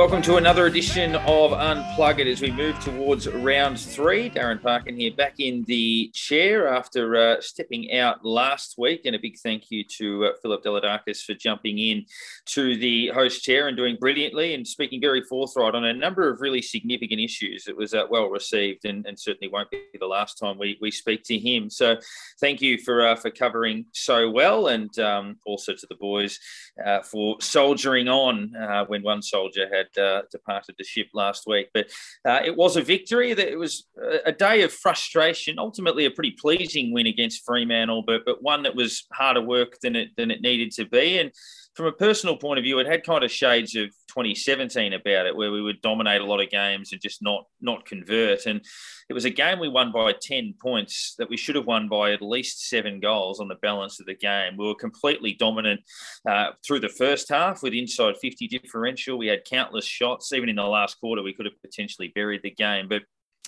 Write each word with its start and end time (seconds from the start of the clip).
Welcome 0.00 0.22
to 0.22 0.36
another 0.36 0.64
edition 0.64 1.14
of 1.14 1.52
Unplug 1.90 2.20
It 2.20 2.28
as 2.28 2.40
we 2.40 2.52
move 2.52 2.78
towards 2.78 3.28
round 3.28 3.78
three. 3.78 4.30
Darren 4.30 4.62
Parkin 4.62 4.96
here 4.96 5.12
back 5.12 5.40
in 5.40 5.64
the 5.64 6.08
chair 6.14 6.68
after 6.68 7.16
uh, 7.16 7.40
stepping 7.40 7.92
out 7.92 8.24
last 8.24 8.76
week. 8.78 9.06
And 9.06 9.16
a 9.16 9.18
big 9.18 9.36
thank 9.38 9.70
you 9.70 9.82
to 9.98 10.26
uh, 10.26 10.32
Philip 10.40 10.62
Deladakis 10.62 11.24
for 11.24 11.34
jumping 11.34 11.78
in 11.78 12.06
to 12.46 12.76
the 12.76 13.08
host 13.08 13.42
chair 13.42 13.66
and 13.66 13.76
doing 13.76 13.96
brilliantly 13.98 14.54
and 14.54 14.66
speaking 14.66 15.00
very 15.00 15.22
forthright 15.22 15.74
on 15.74 15.84
a 15.84 15.92
number 15.92 16.30
of 16.30 16.40
really 16.40 16.62
significant 16.62 17.20
issues. 17.20 17.66
It 17.66 17.76
was 17.76 17.92
uh, 17.92 18.04
well 18.08 18.28
received 18.28 18.84
and, 18.84 19.04
and, 19.04 19.18
certainly 19.18 19.52
won't 19.52 19.70
be 19.70 19.82
the 19.98 20.06
last 20.06 20.38
time 20.38 20.58
we, 20.58 20.78
we 20.80 20.92
speak 20.92 21.24
to 21.24 21.38
him. 21.38 21.68
So 21.68 21.96
thank 22.40 22.62
you 22.62 22.78
for, 22.78 23.06
uh, 23.06 23.16
for 23.16 23.30
covering 23.30 23.86
so 23.92 24.30
well 24.30 24.68
and 24.68 24.96
um, 25.00 25.36
also 25.44 25.74
to 25.74 25.86
the 25.88 25.96
boys 25.96 26.38
uh, 26.86 27.00
for 27.00 27.36
soldiering 27.40 28.08
on 28.08 28.54
uh, 28.56 28.84
when 28.86 29.02
one 29.02 29.22
soldier 29.22 29.68
had 29.68 30.28
departed 30.30 30.76
the 30.78 30.84
ship 30.84 31.08
last 31.14 31.46
week. 31.46 31.68
But 31.74 31.79
uh, 32.26 32.40
it 32.44 32.56
was 32.56 32.76
a 32.76 32.82
victory. 32.82 33.34
That 33.34 33.48
it 33.48 33.58
was 33.58 33.86
a 34.24 34.32
day 34.32 34.62
of 34.62 34.72
frustration. 34.72 35.58
Ultimately, 35.58 36.04
a 36.04 36.10
pretty 36.10 36.32
pleasing 36.32 36.92
win 36.92 37.06
against 37.06 37.44
Fremantle, 37.44 38.02
but 38.06 38.24
but 38.24 38.42
one 38.42 38.62
that 38.64 38.74
was 38.74 39.06
harder 39.12 39.42
work 39.42 39.78
than 39.82 39.96
it 39.96 40.10
than 40.16 40.30
it 40.30 40.42
needed 40.42 40.72
to 40.72 40.84
be. 40.86 41.18
And 41.18 41.32
from 41.74 41.86
a 41.86 41.92
personal 41.92 42.36
point 42.36 42.58
of 42.58 42.64
view, 42.64 42.78
it 42.78 42.86
had 42.86 43.04
kind 43.04 43.22
of 43.22 43.30
shades 43.30 43.76
of 43.76 43.88
2017 44.08 44.92
about 44.92 45.26
it, 45.26 45.36
where 45.36 45.52
we 45.52 45.62
would 45.62 45.80
dominate 45.82 46.20
a 46.20 46.24
lot 46.24 46.42
of 46.42 46.50
games 46.50 46.92
and 46.92 47.00
just 47.00 47.22
not 47.22 47.44
not 47.60 47.86
convert. 47.86 48.46
And 48.46 48.60
it 49.08 49.12
was 49.12 49.24
a 49.24 49.30
game 49.30 49.60
we 49.60 49.68
won 49.68 49.92
by 49.92 50.12
10 50.20 50.54
points 50.60 51.14
that 51.18 51.30
we 51.30 51.36
should 51.36 51.54
have 51.54 51.66
won 51.66 51.88
by 51.88 52.12
at 52.12 52.22
least 52.22 52.68
seven 52.68 52.98
goals 52.98 53.40
on 53.40 53.48
the 53.48 53.54
balance 53.56 54.00
of 54.00 54.06
the 54.06 54.16
game. 54.16 54.56
We 54.56 54.66
were 54.66 54.74
completely 54.74 55.34
dominant 55.34 55.80
uh, 56.28 56.50
through 56.66 56.80
the 56.80 56.88
first 56.88 57.28
half 57.28 57.62
with 57.62 57.72
inside 57.72 58.16
50 58.20 58.48
differential. 58.48 59.16
We 59.16 59.28
had 59.28 59.44
countless 59.44 59.86
shots. 59.86 60.32
Even 60.32 60.48
in 60.48 60.56
the 60.56 60.64
last 60.64 60.98
quarter, 60.98 61.22
we 61.22 61.32
could 61.32 61.46
have 61.46 61.60
potentially 61.62 62.12
buried 62.14 62.42
the 62.42 62.50
game, 62.50 62.88
but 62.88 63.02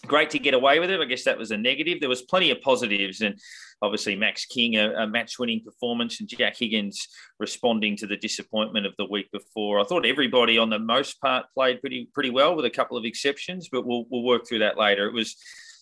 great 0.07 0.31
to 0.31 0.39
get 0.39 0.55
away 0.55 0.81
with 0.81 0.91
it. 0.91 1.01
I 1.01 1.05
guess 1.05 1.25
that 1.25 1.39
was 1.39 1.51
a 1.51 1.57
negative. 1.57 2.01
There 2.01 2.09
was 2.09 2.23
plenty 2.23 2.51
of 2.51 2.61
positives, 2.61 3.21
and 3.21 3.39
obviously 3.81 4.17
Max 4.17 4.45
King 4.47 4.77
a, 4.77 4.93
a 4.95 5.07
match-winning 5.07 5.63
performance, 5.65 6.21
and 6.21 6.29
Jack 6.29 6.57
Higgins 6.57 7.09
responding 7.39 7.97
to 7.99 8.07
the 8.07 8.17
disappointment 8.17 8.87
of 8.87 8.95
the 8.99 9.07
week 9.07 9.31
before. 9.33 9.81
I 9.81 9.85
thought 9.85 10.07
everybody, 10.07 10.59
on 10.59 10.71
the 10.71 10.79
most 10.79 11.21
part, 11.21 11.47
played 11.55 11.81
pretty 11.81 12.09
pretty 12.13 12.31
well, 12.31 12.57
with 12.57 12.65
a 12.65 12.71
couple 12.71 12.97
of 12.97 13.05
exceptions, 13.05 13.69
but 13.71 13.87
we'll 13.87 14.05
we'll 14.11 14.25
work 14.25 14.47
through 14.47 14.61
that 14.61 14.79
later. 14.79 15.07
It 15.07 15.15
was. 15.15 15.37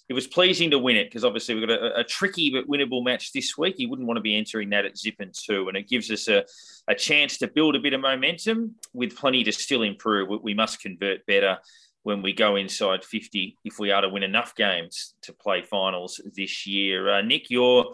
It 0.09 0.15
was 0.15 0.27
pleasing 0.27 0.73
to 0.73 0.79
win 0.81 0.97
it 0.97 1.05
because 1.05 1.25
obviously 1.25 1.55
we've 1.55 1.69
got 1.69 1.79
a, 1.79 2.01
a, 2.01 2.03
tricky 2.03 2.51
but 2.51 2.67
winnable 2.67 3.05
match 3.05 3.33
this 3.33 3.57
week. 3.57 3.77
You 3.79 3.89
wouldn't 3.89 4.09
want 4.09 4.17
to 4.17 4.23
be 4.23 4.37
entering 4.37 4.71
that 4.71 4.85
at 4.85 4.99
zip 4.99 5.15
and 5.21 5.33
two, 5.33 5.69
and 5.69 5.77
it 5.77 5.89
gives 5.89 6.11
us 6.11 6.27
a, 6.27 6.45
a 6.89 6.97
chance 6.97 7.39
to 7.39 7.47
build 7.47 7.77
a 7.77 7.79
bit 7.79 7.93
of 7.93 8.01
momentum 8.01 8.75
with 8.93 9.15
plenty 9.15 9.45
to 9.45 9.53
still 9.53 9.83
improve. 9.83 10.29
We 10.43 10.53
must 10.53 10.81
convert 10.81 11.25
better 11.27 11.59
when 12.03 12.23
we 12.23 12.33
go 12.33 12.57
inside 12.57 13.05
50 13.05 13.57
if 13.65 13.79
we 13.79 13.91
are 13.91 14.01
to 14.03 14.09
win 14.09 14.23
enough 14.23 14.55
games 14.55 15.15
to 15.23 15.33
play 15.33 15.63
finals 15.63 16.21
this 16.35 16.67
year. 16.67 17.11
Uh, 17.11 17.23
Nick, 17.23 17.51
your 17.51 17.93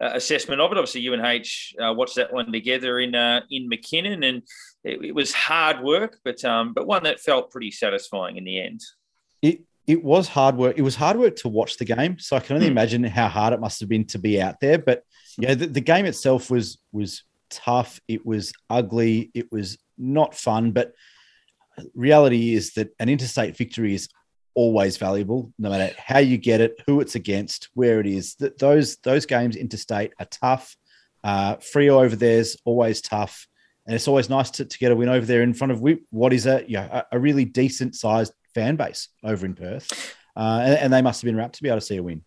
uh, 0.00 0.10
assessment 0.14 0.60
of 0.60 0.70
it. 0.70 0.78
Obviously, 0.78 1.00
you 1.00 1.12
and 1.12 1.24
H 1.24 1.74
uh, 1.82 1.92
watched 1.92 2.16
that 2.16 2.32
one 2.32 2.52
together 2.52 3.00
in 3.00 3.14
uh, 3.14 3.40
in 3.50 3.68
McKinnon, 3.68 4.24
and 4.24 4.42
it, 4.84 5.04
it, 5.06 5.14
was 5.14 5.32
hard 5.32 5.82
work, 5.82 6.18
but 6.24 6.44
um, 6.44 6.72
but 6.72 6.86
one 6.86 7.02
that 7.02 7.20
felt 7.20 7.50
pretty 7.50 7.72
satisfying 7.72 8.36
in 8.36 8.44
the 8.44 8.60
end. 8.60 8.80
It 9.42 9.62
it 9.88 10.04
was 10.04 10.28
hard 10.28 10.56
work. 10.56 10.78
It 10.78 10.82
was 10.82 10.94
hard 10.94 11.16
work 11.16 11.34
to 11.36 11.48
watch 11.48 11.78
the 11.78 11.84
game, 11.84 12.18
so 12.20 12.36
I 12.36 12.40
can 12.40 12.54
only 12.54 12.68
mm. 12.68 12.72
imagine 12.72 13.02
how 13.04 13.26
hard 13.26 13.54
it 13.54 13.60
must 13.60 13.80
have 13.80 13.88
been 13.88 14.04
to 14.06 14.18
be 14.18 14.40
out 14.40 14.60
there. 14.60 14.78
But 14.78 15.02
yeah, 15.36 15.54
the, 15.54 15.66
the 15.66 15.80
game 15.80 16.06
itself 16.06 16.48
was 16.50 16.78
was 16.92 17.24
tough. 17.50 18.00
It 18.06 18.24
was 18.24 18.52
ugly. 18.70 19.32
It 19.34 19.50
was 19.50 19.78
not 19.96 20.34
fun, 20.34 20.70
but 20.70 20.92
reality 21.94 22.54
is 22.54 22.74
that 22.74 22.94
an 22.98 23.08
interstate 23.08 23.56
victory 23.56 23.94
is 23.94 24.08
always 24.54 24.96
valuable, 24.96 25.52
no 25.58 25.70
matter 25.70 25.94
how 25.98 26.18
you 26.18 26.36
get 26.36 26.60
it, 26.60 26.80
who 26.86 27.00
it's 27.00 27.14
against, 27.14 27.68
where 27.74 28.00
it 28.00 28.06
is. 28.06 28.34
That 28.36 28.58
those 28.58 28.96
those 28.98 29.24
games 29.26 29.56
interstate 29.56 30.12
are 30.18 30.26
tough. 30.26 30.76
Uh, 31.22 31.56
Freo 31.56 32.02
over 32.04 32.16
there 32.16 32.38
is 32.38 32.56
always 32.64 33.00
tough, 33.00 33.46
and 33.86 33.94
it's 33.94 34.08
always 34.08 34.28
nice 34.28 34.50
to, 34.52 34.64
to 34.64 34.78
get 34.78 34.92
a 34.92 34.96
win 34.96 35.08
over 35.08 35.24
there 35.24 35.42
in 35.42 35.54
front 35.54 35.72
of 35.72 35.82
what 36.10 36.32
is 36.32 36.46
a 36.46 36.64
you 36.66 36.76
know, 36.76 37.02
a, 37.12 37.18
really 37.18 37.44
decent 37.44 37.94
sized 37.94 38.32
fan 38.54 38.76
base 38.76 39.08
over 39.22 39.46
in 39.46 39.54
Perth, 39.54 40.16
uh, 40.36 40.60
and, 40.64 40.74
and, 40.78 40.92
they 40.92 41.02
must 41.02 41.20
have 41.22 41.26
been 41.26 41.36
rapt 41.36 41.54
to 41.56 41.62
be 41.62 41.68
able 41.68 41.78
to 41.78 41.86
see 41.86 41.96
a 41.96 42.02
win 42.02 42.22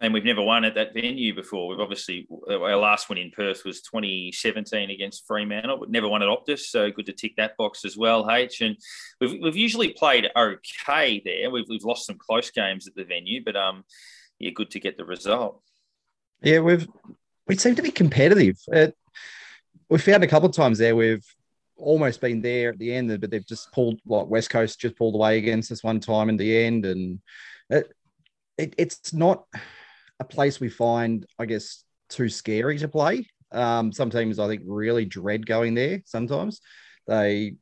and 0.00 0.14
we've 0.14 0.24
never 0.24 0.42
won 0.42 0.64
at 0.64 0.74
that 0.76 0.94
venue 0.94 1.34
before. 1.34 1.68
We've 1.68 1.80
obviously 1.80 2.26
our 2.48 2.76
last 2.76 3.08
win 3.08 3.18
in 3.18 3.30
Perth 3.30 3.64
was 3.66 3.82
2017 3.82 4.90
against 4.90 5.26
Fremantle, 5.26 5.76
but 5.78 5.90
never 5.90 6.08
won 6.08 6.22
at 6.22 6.28
Optus. 6.28 6.60
So 6.60 6.90
good 6.90 7.06
to 7.06 7.12
tick 7.12 7.36
that 7.36 7.56
box 7.58 7.84
as 7.84 7.98
well, 7.98 8.26
H. 8.30 8.62
And 8.62 8.76
we've, 9.20 9.38
we've 9.42 9.56
usually 9.56 9.92
played 9.92 10.28
okay 10.34 11.20
there. 11.22 11.50
We've, 11.50 11.66
we've 11.68 11.84
lost 11.84 12.06
some 12.06 12.16
close 12.16 12.50
games 12.50 12.88
at 12.88 12.94
the 12.94 13.04
venue, 13.04 13.44
but 13.44 13.56
um, 13.56 13.84
yeah, 14.38 14.50
good 14.54 14.70
to 14.70 14.80
get 14.80 14.96
the 14.96 15.04
result. 15.04 15.60
Yeah, 16.42 16.60
we've 16.60 16.88
we 17.46 17.56
seem 17.56 17.74
to 17.74 17.82
be 17.82 17.90
competitive. 17.90 18.56
It, 18.68 18.96
we 19.90 19.98
found 19.98 20.24
a 20.24 20.28
couple 20.28 20.48
of 20.48 20.54
times 20.54 20.78
there 20.78 20.96
we've 20.96 21.26
almost 21.76 22.20
been 22.20 22.40
there 22.40 22.70
at 22.70 22.78
the 22.78 22.94
end, 22.94 23.20
but 23.20 23.30
they've 23.30 23.46
just 23.46 23.70
pulled 23.72 24.00
like 24.06 24.28
West 24.28 24.48
Coast 24.48 24.80
just 24.80 24.96
pulled 24.96 25.14
away 25.14 25.36
against 25.36 25.70
us 25.72 25.84
one 25.84 26.00
time 26.00 26.30
in 26.30 26.38
the 26.38 26.64
end, 26.64 26.86
and 26.86 27.20
it, 27.68 27.92
it, 28.56 28.74
it's 28.78 29.12
not 29.12 29.44
a 30.20 30.24
place 30.24 30.60
we 30.60 30.68
find, 30.68 31.26
I 31.38 31.46
guess, 31.46 31.82
too 32.08 32.28
scary 32.28 32.78
to 32.78 32.88
play. 32.88 33.26
Um, 33.50 33.92
some 33.92 34.10
teams, 34.10 34.38
I 34.38 34.46
think, 34.46 34.62
really 34.64 35.06
dread 35.06 35.46
going 35.46 35.74
there. 35.74 36.02
Sometimes 36.04 36.60
they 37.08 37.56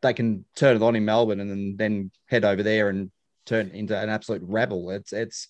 they 0.00 0.14
can 0.14 0.44
turn 0.54 0.76
it 0.76 0.82
on 0.82 0.94
in 0.94 1.04
Melbourne 1.04 1.40
and 1.40 1.50
then, 1.50 1.74
then 1.76 2.10
head 2.26 2.44
over 2.44 2.62
there 2.62 2.88
and 2.88 3.10
turn 3.46 3.70
into 3.70 3.98
an 3.98 4.08
absolute 4.08 4.42
rebel. 4.44 4.90
It's 4.90 5.12
it's 5.12 5.48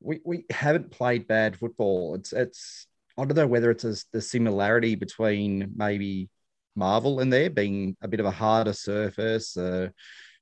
we, 0.00 0.20
we 0.24 0.44
haven't 0.50 0.92
played 0.92 1.26
bad 1.26 1.58
football. 1.58 2.14
It's 2.14 2.32
it's 2.32 2.86
I 3.16 3.24
don't 3.24 3.36
know 3.36 3.46
whether 3.46 3.70
it's 3.70 3.84
a, 3.84 3.96
the 4.12 4.20
similarity 4.20 4.94
between 4.94 5.72
maybe 5.74 6.28
Marvel 6.76 7.18
and 7.18 7.32
there 7.32 7.50
being 7.50 7.96
a 8.02 8.08
bit 8.08 8.20
of 8.20 8.26
a 8.26 8.30
harder 8.30 8.72
surface, 8.72 9.56
uh, 9.56 9.88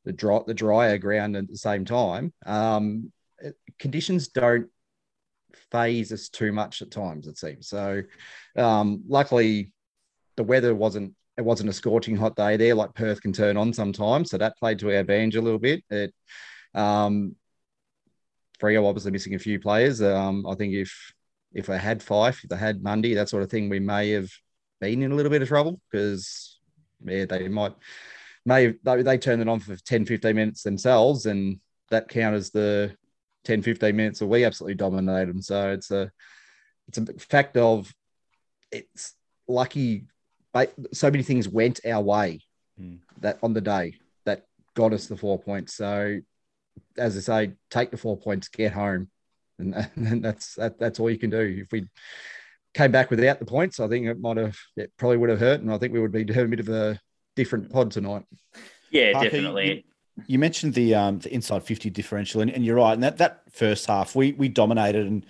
the 0.04 0.12
dry 0.12 0.40
the 0.46 0.54
drier 0.54 0.98
ground 0.98 1.36
at 1.36 1.48
the 1.48 1.56
same 1.56 1.84
time. 1.84 2.34
Um, 2.44 3.12
conditions 3.78 4.28
don't 4.28 4.68
phase 5.70 6.12
us 6.12 6.28
too 6.28 6.52
much 6.52 6.82
at 6.82 6.90
times, 6.90 7.26
it 7.26 7.38
seems. 7.38 7.68
So, 7.68 8.02
um, 8.56 9.02
luckily, 9.08 9.72
the 10.36 10.44
weather 10.44 10.74
wasn't 10.74 11.14
it 11.36 11.44
wasn't 11.44 11.68
a 11.68 11.72
scorching 11.72 12.16
hot 12.16 12.34
day 12.34 12.56
there 12.56 12.74
like 12.74 12.94
Perth 12.94 13.20
can 13.20 13.32
turn 13.32 13.56
on 13.56 13.72
sometimes, 13.72 14.30
so 14.30 14.38
that 14.38 14.56
played 14.58 14.78
to 14.80 14.88
our 14.88 15.00
advantage 15.00 15.36
a 15.36 15.42
little 15.42 15.58
bit. 15.58 15.84
It, 15.90 16.14
um, 16.74 17.36
Freo 18.60 18.86
obviously 18.86 19.10
missing 19.10 19.34
a 19.34 19.38
few 19.38 19.60
players. 19.60 20.00
Um, 20.00 20.46
I 20.46 20.54
think 20.54 20.74
if 20.74 21.12
if 21.52 21.70
I 21.70 21.76
had 21.76 22.00
Fyfe, 22.00 22.42
if 22.44 22.50
they 22.50 22.56
had 22.56 22.82
Mundy, 22.82 23.14
that 23.14 23.28
sort 23.28 23.42
of 23.42 23.50
thing, 23.50 23.68
we 23.68 23.80
may 23.80 24.10
have 24.10 24.30
been 24.80 25.02
in 25.02 25.12
a 25.12 25.14
little 25.14 25.30
bit 25.30 25.42
of 25.42 25.48
trouble 25.48 25.80
because 25.90 26.58
yeah, 27.04 27.24
they 27.24 27.48
might 27.48 27.74
may 28.44 28.74
they, 28.82 29.02
they 29.02 29.18
turned 29.18 29.42
it 29.42 29.48
on 29.48 29.60
for 29.60 29.76
10, 29.76 30.06
15 30.06 30.34
minutes 30.34 30.62
themselves, 30.62 31.26
and 31.26 31.60
that 31.90 32.08
counters 32.08 32.50
the 32.50 32.96
10, 33.46 33.62
15 33.62 33.96
minutes, 33.96 34.20
or 34.20 34.26
we 34.26 34.44
absolutely 34.44 34.74
dominate 34.74 35.28
them. 35.28 35.40
So 35.40 35.70
it's 35.70 35.90
a 35.90 36.10
it's 36.88 36.98
a 36.98 37.06
fact 37.18 37.56
of 37.56 37.92
it's 38.70 39.14
lucky. 39.48 40.04
So 40.92 41.10
many 41.10 41.22
things 41.22 41.48
went 41.48 41.80
our 41.86 42.02
way 42.02 42.40
mm. 42.80 42.98
that 43.20 43.38
on 43.42 43.52
the 43.52 43.60
day 43.60 43.94
that 44.24 44.44
got 44.74 44.92
us 44.92 45.06
the 45.06 45.16
four 45.16 45.38
points. 45.38 45.74
So 45.74 46.20
as 46.96 47.16
I 47.16 47.20
say, 47.20 47.52
take 47.70 47.90
the 47.90 47.96
four 47.96 48.16
points, 48.16 48.48
get 48.48 48.72
home, 48.72 49.08
and, 49.58 49.74
and 49.96 50.24
that's 50.24 50.54
that, 50.54 50.78
that's 50.78 50.98
all 50.98 51.10
you 51.10 51.18
can 51.18 51.30
do. 51.30 51.62
If 51.62 51.72
we 51.72 51.88
came 52.74 52.90
back 52.90 53.10
without 53.10 53.38
the 53.38 53.46
points, 53.46 53.80
I 53.80 53.88
think 53.88 54.06
it 54.06 54.20
might 54.20 54.38
have 54.38 54.56
it 54.76 54.92
probably 54.96 55.18
would 55.18 55.30
have 55.30 55.40
hurt, 55.40 55.60
and 55.60 55.72
I 55.72 55.78
think 55.78 55.92
we 55.92 56.00
would 56.00 56.12
be 56.12 56.24
doing 56.24 56.46
a 56.46 56.48
bit 56.48 56.60
of 56.60 56.68
a 56.68 56.98
different 57.36 57.70
pod 57.70 57.92
tonight. 57.92 58.24
Yeah, 58.90 59.20
definitely 59.22 59.84
you 60.26 60.38
mentioned 60.38 60.74
the 60.74 60.94
um, 60.94 61.18
the 61.18 61.32
inside 61.32 61.62
50 61.62 61.90
differential, 61.90 62.40
and, 62.40 62.50
and 62.50 62.64
you're 62.64 62.76
right. 62.76 62.94
And 62.94 63.02
that, 63.02 63.18
that 63.18 63.42
first 63.50 63.86
half, 63.86 64.14
we 64.14 64.32
we 64.32 64.48
dominated, 64.48 65.06
and 65.06 65.26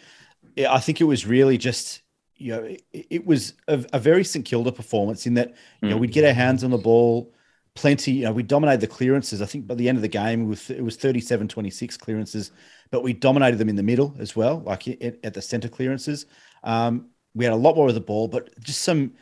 I 0.68 0.78
think 0.78 1.00
it 1.00 1.04
was 1.04 1.26
really 1.26 1.58
just 1.58 2.02
you 2.36 2.52
know 2.52 2.62
it, 2.62 2.82
it 2.92 3.26
was 3.26 3.54
a, 3.66 3.84
a, 3.92 3.98
very 3.98 4.22
St 4.22 4.44
Kilda 4.44 4.70
performance 4.70 5.26
in 5.26 5.34
that 5.34 5.54
you 5.82 5.88
mm. 5.88 5.90
know 5.90 5.96
we'd 5.96 6.12
get 6.12 6.24
our 6.24 6.32
hands 6.32 6.62
on 6.62 6.70
the 6.70 6.78
ball, 6.78 7.32
plenty. 7.74 8.12
You 8.12 8.24
know 8.24 8.32
we 8.32 8.44
dominated 8.44 8.80
the 8.80 8.86
clearances. 8.86 9.42
I 9.42 9.46
think 9.46 9.66
by 9.66 9.74
the 9.74 9.88
end 9.88 9.98
of 9.98 10.02
the 10.02 10.08
game, 10.08 10.42
it 10.42 10.46
was 10.46 10.70
it 10.70 10.82
was 10.82 10.96
37-26 10.96 11.98
clearances, 11.98 12.52
but 12.90 13.02
we 13.02 13.12
dominated 13.12 13.56
them 13.56 13.68
in 13.68 13.76
the 13.76 13.82
middle 13.82 14.14
as 14.20 14.36
well, 14.36 14.60
like 14.60 14.86
at, 14.86 15.18
at 15.24 15.34
the 15.34 15.42
center 15.42 15.68
clearances. 15.68 16.26
Um, 16.62 17.10
we 17.34 17.44
had 17.44 17.52
a 17.52 17.56
lot 17.56 17.76
more 17.76 17.88
of 17.88 17.94
the 17.94 18.00
ball, 18.00 18.28
but 18.28 18.58
just 18.60 18.82
some 18.82 19.12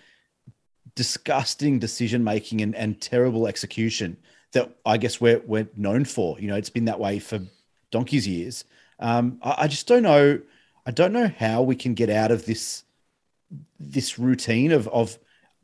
disgusting 0.95 1.79
decision 1.79 2.23
making 2.23 2.61
and, 2.61 2.77
and 2.77 3.01
terrible 3.01 3.49
execution 3.49 4.17
that 4.55 4.75
I 4.85 4.97
guess 4.97 5.21
we're 5.21 5.41
we're 5.47 5.69
known 5.77 6.05
for. 6.05 6.41
You 6.41 6.49
know, 6.49 6.57
it's 6.57 6.71
been 6.71 6.87
that 6.87 6.99
way 6.99 7.19
for 7.19 7.41
donkey's 7.91 8.27
years. 8.27 8.65
Um, 8.99 9.39
I, 9.43 9.55
I, 9.59 9.69
just 9.69 9.87
don't 9.87 10.03
know. 10.03 10.41
I 10.87 10.91
don't 10.91 11.13
know 11.13 11.29
how 11.39 11.63
we 11.63 11.77
can 11.77 11.95
get 11.95 12.11
out 12.11 12.31
of 12.31 12.47
this 12.47 12.85
this 13.79 14.19
routine 14.19 14.73
of 14.73 14.89
of 14.89 15.19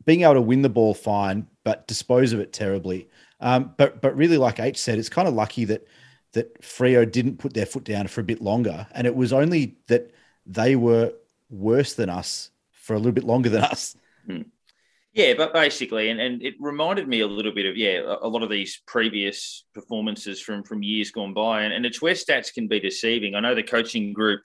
being 0.04 0.22
able 0.22 0.34
to 0.34 0.40
win 0.40 0.62
the 0.62 0.68
ball 0.68 0.94
fine, 0.94 1.46
but 1.64 1.86
dispose 1.86 2.32
of 2.32 2.40
it 2.40 2.52
terribly. 2.52 3.08
Um, 3.40 3.74
but 3.76 4.00
but 4.00 4.16
really, 4.16 4.36
like 4.36 4.60
H 4.60 4.78
said, 4.78 4.98
it's 4.98 5.08
kind 5.08 5.26
of 5.26 5.34
lucky 5.34 5.64
that 5.66 5.86
that 6.32 6.62
Freo 6.62 7.10
didn't 7.10 7.38
put 7.38 7.54
their 7.54 7.66
foot 7.66 7.84
down 7.84 8.06
for 8.06 8.20
a 8.20 8.24
bit 8.24 8.40
longer, 8.40 8.86
and 8.92 9.06
it 9.06 9.14
was 9.14 9.32
only 9.32 9.76
that 9.86 10.12
they 10.46 10.76
were 10.76 11.12
worse 11.48 11.94
than 11.94 12.08
us 12.08 12.50
for 12.72 12.94
a 12.94 12.98
little 12.98 13.12
bit 13.12 13.24
longer 13.24 13.48
than 13.48 13.62
us. 13.62 13.96
Hmm. 14.26 14.42
Yeah, 15.12 15.34
but 15.36 15.52
basically, 15.52 16.10
and, 16.10 16.20
and 16.20 16.40
it 16.40 16.54
reminded 16.60 17.08
me 17.08 17.20
a 17.20 17.26
little 17.26 17.52
bit 17.52 17.66
of 17.66 17.76
yeah, 17.76 18.00
a, 18.22 18.28
lot 18.28 18.44
of 18.44 18.50
these 18.50 18.80
previous 18.86 19.64
performances 19.74 20.40
from 20.40 20.62
from 20.62 20.84
years 20.84 21.10
gone 21.10 21.34
by, 21.34 21.62
and, 21.62 21.74
and 21.74 21.84
it's 21.84 22.00
where 22.00 22.14
stats 22.14 22.54
can 22.54 22.68
be 22.68 22.78
deceiving. 22.78 23.34
I 23.34 23.40
know 23.40 23.56
the 23.56 23.62
coaching 23.64 24.12
group 24.12 24.40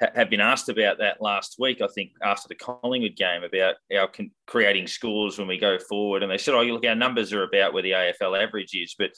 ha- 0.00 0.10
have 0.16 0.28
been 0.28 0.40
asked 0.40 0.68
about 0.68 0.98
that 0.98 1.22
last 1.22 1.54
week. 1.60 1.80
I 1.80 1.86
think 1.94 2.10
after 2.20 2.48
the 2.48 2.56
Collingwood 2.56 3.14
game 3.14 3.44
about 3.44 3.76
our 3.96 4.08
con- 4.08 4.32
creating 4.48 4.88
scores 4.88 5.38
when 5.38 5.46
we 5.46 5.56
go 5.56 5.78
forward, 5.78 6.24
and 6.24 6.32
they 6.32 6.38
said, 6.38 6.54
"Oh, 6.54 6.62
look, 6.62 6.84
our 6.84 6.96
numbers 6.96 7.32
are 7.32 7.44
about 7.44 7.72
where 7.72 7.84
the 7.84 7.92
AFL 7.92 8.42
average 8.42 8.74
is," 8.74 8.96
but 8.98 9.12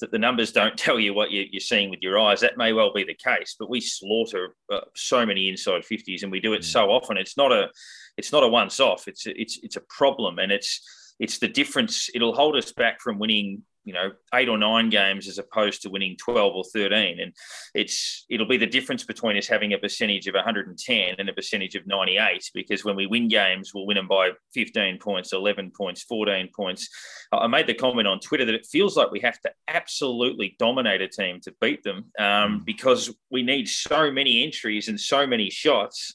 that 0.00 0.10
the 0.10 0.18
numbers 0.18 0.52
don't 0.52 0.76
tell 0.78 1.00
you 1.00 1.14
what 1.14 1.30
you, 1.30 1.46
are 1.56 1.60
seeing 1.60 1.90
with 1.90 2.00
your 2.00 2.18
eyes. 2.18 2.40
That 2.40 2.58
may 2.58 2.72
well 2.72 2.92
be 2.92 3.04
the 3.04 3.14
case, 3.14 3.56
but 3.58 3.70
we 3.70 3.80
slaughter 3.80 4.54
uh, 4.72 4.80
so 4.94 5.24
many 5.26 5.48
inside 5.48 5.82
50s 5.82 6.22
and 6.22 6.32
we 6.32 6.40
do 6.40 6.52
it 6.52 6.62
mm. 6.62 6.64
so 6.64 6.90
often. 6.90 7.16
It's 7.16 7.36
not 7.36 7.52
a 7.52 7.70
it's 8.16 8.32
not 8.32 8.42
a 8.42 8.48
once 8.48 8.80
off. 8.80 9.08
It's 9.08 9.26
a, 9.26 9.40
it's 9.40 9.58
it's 9.62 9.76
a 9.76 9.82
problem, 9.88 10.38
and 10.38 10.52
it's 10.52 10.80
it's 11.18 11.38
the 11.38 11.48
difference. 11.48 12.10
It'll 12.14 12.34
hold 12.34 12.56
us 12.56 12.72
back 12.72 13.00
from 13.00 13.18
winning 13.18 13.62
you 13.84 13.92
know 13.92 14.10
eight 14.34 14.48
or 14.48 14.58
nine 14.58 14.88
games 14.88 15.28
as 15.28 15.38
opposed 15.38 15.82
to 15.82 15.90
winning 15.90 16.16
12 16.16 16.54
or 16.54 16.64
13 16.64 17.20
and 17.20 17.32
it's 17.74 18.24
it'll 18.30 18.48
be 18.48 18.56
the 18.56 18.66
difference 18.66 19.04
between 19.04 19.36
us 19.36 19.46
having 19.46 19.74
a 19.74 19.78
percentage 19.78 20.26
of 20.26 20.34
110 20.34 21.14
and 21.18 21.28
a 21.28 21.32
percentage 21.32 21.74
of 21.74 21.86
98 21.86 22.50
because 22.54 22.84
when 22.84 22.96
we 22.96 23.06
win 23.06 23.28
games 23.28 23.72
we'll 23.74 23.86
win 23.86 23.96
them 23.96 24.08
by 24.08 24.30
15 24.54 24.98
points 24.98 25.32
11 25.32 25.70
points 25.76 26.02
14 26.02 26.48
points 26.54 26.88
i 27.32 27.46
made 27.46 27.66
the 27.66 27.74
comment 27.74 28.08
on 28.08 28.18
twitter 28.20 28.44
that 28.44 28.54
it 28.54 28.66
feels 28.66 28.96
like 28.96 29.10
we 29.10 29.20
have 29.20 29.40
to 29.40 29.50
absolutely 29.68 30.56
dominate 30.58 31.02
a 31.02 31.08
team 31.08 31.40
to 31.40 31.54
beat 31.60 31.82
them 31.82 32.06
um, 32.18 32.24
mm. 32.60 32.64
because 32.64 33.14
we 33.30 33.42
need 33.42 33.68
so 33.68 34.10
many 34.10 34.42
entries 34.42 34.88
and 34.88 34.98
so 34.98 35.26
many 35.26 35.50
shots 35.50 36.14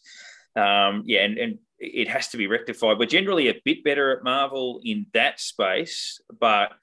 um, 0.55 1.03
yeah 1.05 1.23
and, 1.23 1.37
and 1.37 1.59
it 1.79 2.07
has 2.09 2.27
to 2.29 2.37
be 2.37 2.47
rectified. 2.47 2.99
We're 2.99 3.05
generally 3.05 3.47
a 3.47 3.61
bit 3.63 3.83
better 3.83 4.11
at 4.11 4.23
Marvel 4.23 4.81
in 4.83 5.05
that 5.13 5.39
space, 5.39 6.21
but 6.39 6.73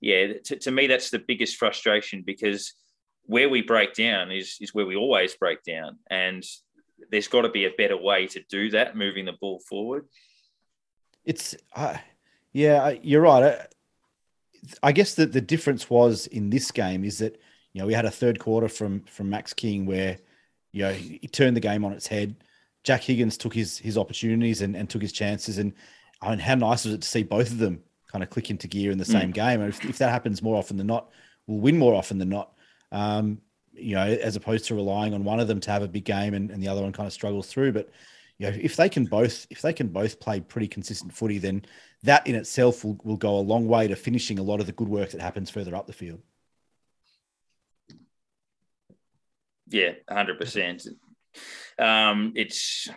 yeah, 0.00 0.34
to, 0.44 0.56
to 0.56 0.70
me, 0.70 0.86
that's 0.86 1.10
the 1.10 1.18
biggest 1.18 1.56
frustration 1.56 2.22
because 2.24 2.74
where 3.24 3.48
we 3.48 3.62
break 3.62 3.94
down 3.94 4.30
is, 4.30 4.56
is 4.60 4.72
where 4.72 4.86
we 4.86 4.96
always 4.96 5.34
break 5.34 5.62
down. 5.64 5.98
And 6.08 6.44
there's 7.10 7.28
got 7.28 7.42
to 7.42 7.48
be 7.48 7.64
a 7.64 7.72
better 7.76 7.96
way 7.96 8.26
to 8.28 8.42
do 8.48 8.70
that, 8.70 8.96
moving 8.96 9.24
the 9.24 9.34
ball 9.40 9.60
forward. 9.68 10.06
It's, 11.24 11.56
uh, 11.74 11.96
yeah, 12.52 12.90
you're 13.02 13.22
right. 13.22 13.42
I, 13.42 13.66
I 14.82 14.92
guess 14.92 15.14
that 15.14 15.32
the 15.32 15.40
difference 15.40 15.90
was 15.90 16.26
in 16.28 16.48
this 16.48 16.70
game 16.70 17.04
is 17.04 17.18
that, 17.18 17.40
you 17.72 17.80
know, 17.80 17.86
we 17.86 17.94
had 17.94 18.06
a 18.06 18.10
third 18.10 18.38
quarter 18.38 18.68
from, 18.68 19.00
from 19.02 19.30
Max 19.30 19.52
King 19.52 19.84
where, 19.84 20.18
you 20.72 20.82
know, 20.82 20.92
he 20.92 21.28
turned 21.28 21.56
the 21.56 21.60
game 21.60 21.84
on 21.84 21.92
its 21.92 22.06
head. 22.06 22.36
Jack 22.88 23.02
Higgins 23.02 23.36
took 23.36 23.52
his, 23.52 23.76
his 23.76 23.98
opportunities 23.98 24.62
and, 24.62 24.74
and 24.74 24.88
took 24.88 25.02
his 25.02 25.12
chances. 25.12 25.58
And 25.58 25.74
I 26.22 26.30
mean, 26.30 26.38
how 26.38 26.54
nice 26.54 26.86
was 26.86 26.94
it 26.94 27.02
to 27.02 27.08
see 27.08 27.22
both 27.22 27.50
of 27.50 27.58
them 27.58 27.82
kind 28.10 28.24
of 28.24 28.30
click 28.30 28.48
into 28.48 28.66
gear 28.66 28.90
in 28.90 28.96
the 28.96 29.04
same 29.04 29.30
mm. 29.30 29.34
game. 29.34 29.60
And 29.60 29.68
if, 29.68 29.84
if, 29.84 29.98
that 29.98 30.08
happens 30.08 30.40
more 30.40 30.56
often 30.56 30.78
than 30.78 30.86
not, 30.86 31.10
we'll 31.46 31.60
win 31.60 31.76
more 31.76 31.94
often 31.94 32.16
than 32.16 32.30
not. 32.30 32.54
Um, 32.90 33.42
you 33.74 33.94
know, 33.94 34.06
as 34.06 34.36
opposed 34.36 34.64
to 34.68 34.74
relying 34.74 35.12
on 35.12 35.22
one 35.22 35.38
of 35.38 35.48
them 35.48 35.60
to 35.60 35.70
have 35.70 35.82
a 35.82 35.88
big 35.88 36.06
game 36.06 36.32
and, 36.32 36.50
and 36.50 36.62
the 36.62 36.68
other 36.68 36.80
one 36.80 36.92
kind 36.92 37.06
of 37.06 37.12
struggles 37.12 37.48
through. 37.48 37.72
But 37.72 37.90
you 38.38 38.50
know, 38.50 38.56
if 38.58 38.74
they 38.76 38.88
can 38.88 39.04
both 39.04 39.46
if 39.50 39.60
they 39.60 39.74
can 39.74 39.88
both 39.88 40.18
play 40.18 40.40
pretty 40.40 40.68
consistent 40.68 41.12
footy, 41.12 41.36
then 41.36 41.66
that 42.04 42.26
in 42.26 42.36
itself 42.36 42.86
will, 42.86 42.98
will 43.04 43.18
go 43.18 43.36
a 43.36 43.40
long 43.40 43.68
way 43.68 43.86
to 43.86 43.96
finishing 43.96 44.38
a 44.38 44.42
lot 44.42 44.60
of 44.60 44.66
the 44.66 44.72
good 44.72 44.88
work 44.88 45.10
that 45.10 45.20
happens 45.20 45.50
further 45.50 45.76
up 45.76 45.86
the 45.86 45.92
field. 45.92 46.22
Yeah, 49.68 49.92
hundred 50.08 50.38
percent 50.38 50.86
um, 51.78 52.32
it's 52.34 52.88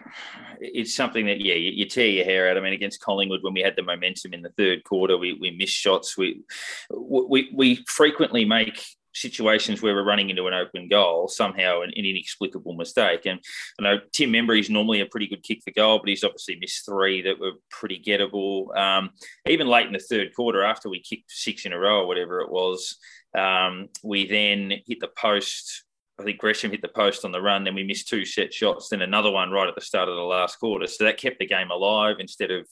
it's 0.59 0.95
something 0.95 1.25
that 1.27 1.39
yeah 1.41 1.55
you, 1.55 1.71
you, 1.71 1.85
tear 1.85 2.07
your 2.07 2.25
hair 2.25 2.49
out. 2.49 2.57
I 2.57 2.61
mean, 2.61 2.73
against 2.73 3.01
Collingwood 3.01 3.43
when 3.43 3.53
we 3.53 3.61
had 3.61 3.75
the 3.75 3.83
momentum 3.83 4.33
in 4.33 4.41
the 4.41 4.49
third 4.57 4.83
quarter, 4.83 5.17
we 5.17 5.33
we 5.33 5.51
missed 5.51 5.75
shots. 5.75 6.17
We 6.17 6.41
we 6.89 7.51
we 7.53 7.83
frequently 7.87 8.45
make 8.45 8.83
situations 9.13 9.81
where 9.81 9.93
we're 9.93 10.05
running 10.05 10.29
into 10.29 10.47
an 10.47 10.53
open 10.53 10.87
goal 10.87 11.27
somehow 11.27 11.81
an, 11.81 11.91
an 11.95 12.05
inexplicable 12.05 12.73
mistake. 12.73 13.25
And 13.25 13.39
I 13.79 13.83
know 13.83 13.99
Tim 14.11 14.31
Membrey 14.31 14.59
is 14.59 14.69
normally 14.69 15.01
a 15.01 15.05
pretty 15.05 15.27
good 15.27 15.43
kick 15.43 15.61
for 15.63 15.71
goal, 15.71 15.99
but 15.99 16.09
he's 16.09 16.23
obviously 16.23 16.57
missed 16.59 16.85
three 16.85 17.21
that 17.23 17.39
were 17.39 17.53
pretty 17.69 18.01
gettable. 18.01 18.75
Um, 18.77 19.11
even 19.45 19.67
late 19.67 19.87
in 19.87 19.93
the 19.93 19.99
third 19.99 20.33
quarter, 20.35 20.63
after 20.63 20.89
we 20.89 21.01
kicked 21.01 21.31
six 21.31 21.65
in 21.65 21.73
a 21.73 21.79
row 21.79 22.01
or 22.01 22.07
whatever 22.07 22.41
it 22.41 22.51
was, 22.51 22.97
um, 23.37 23.89
we 24.03 24.27
then 24.27 24.81
hit 24.87 24.99
the 24.99 25.09
post 25.17 25.83
I 26.19 26.23
think 26.23 26.39
Gresham 26.39 26.71
hit 26.71 26.81
the 26.81 26.87
post 26.87 27.25
on 27.25 27.31
the 27.31 27.41
run, 27.41 27.63
then 27.63 27.75
we 27.75 27.83
missed 27.83 28.07
two 28.07 28.25
set 28.25 28.53
shots, 28.53 28.89
then 28.89 29.01
another 29.01 29.31
one 29.31 29.51
right 29.51 29.67
at 29.67 29.75
the 29.75 29.81
start 29.81 30.09
of 30.09 30.15
the 30.15 30.21
last 30.21 30.57
quarter. 30.59 30.87
So 30.87 31.05
that 31.05 31.17
kept 31.17 31.39
the 31.39 31.47
game 31.47 31.71
alive 31.71 32.17
instead 32.19 32.51
of 32.51 32.67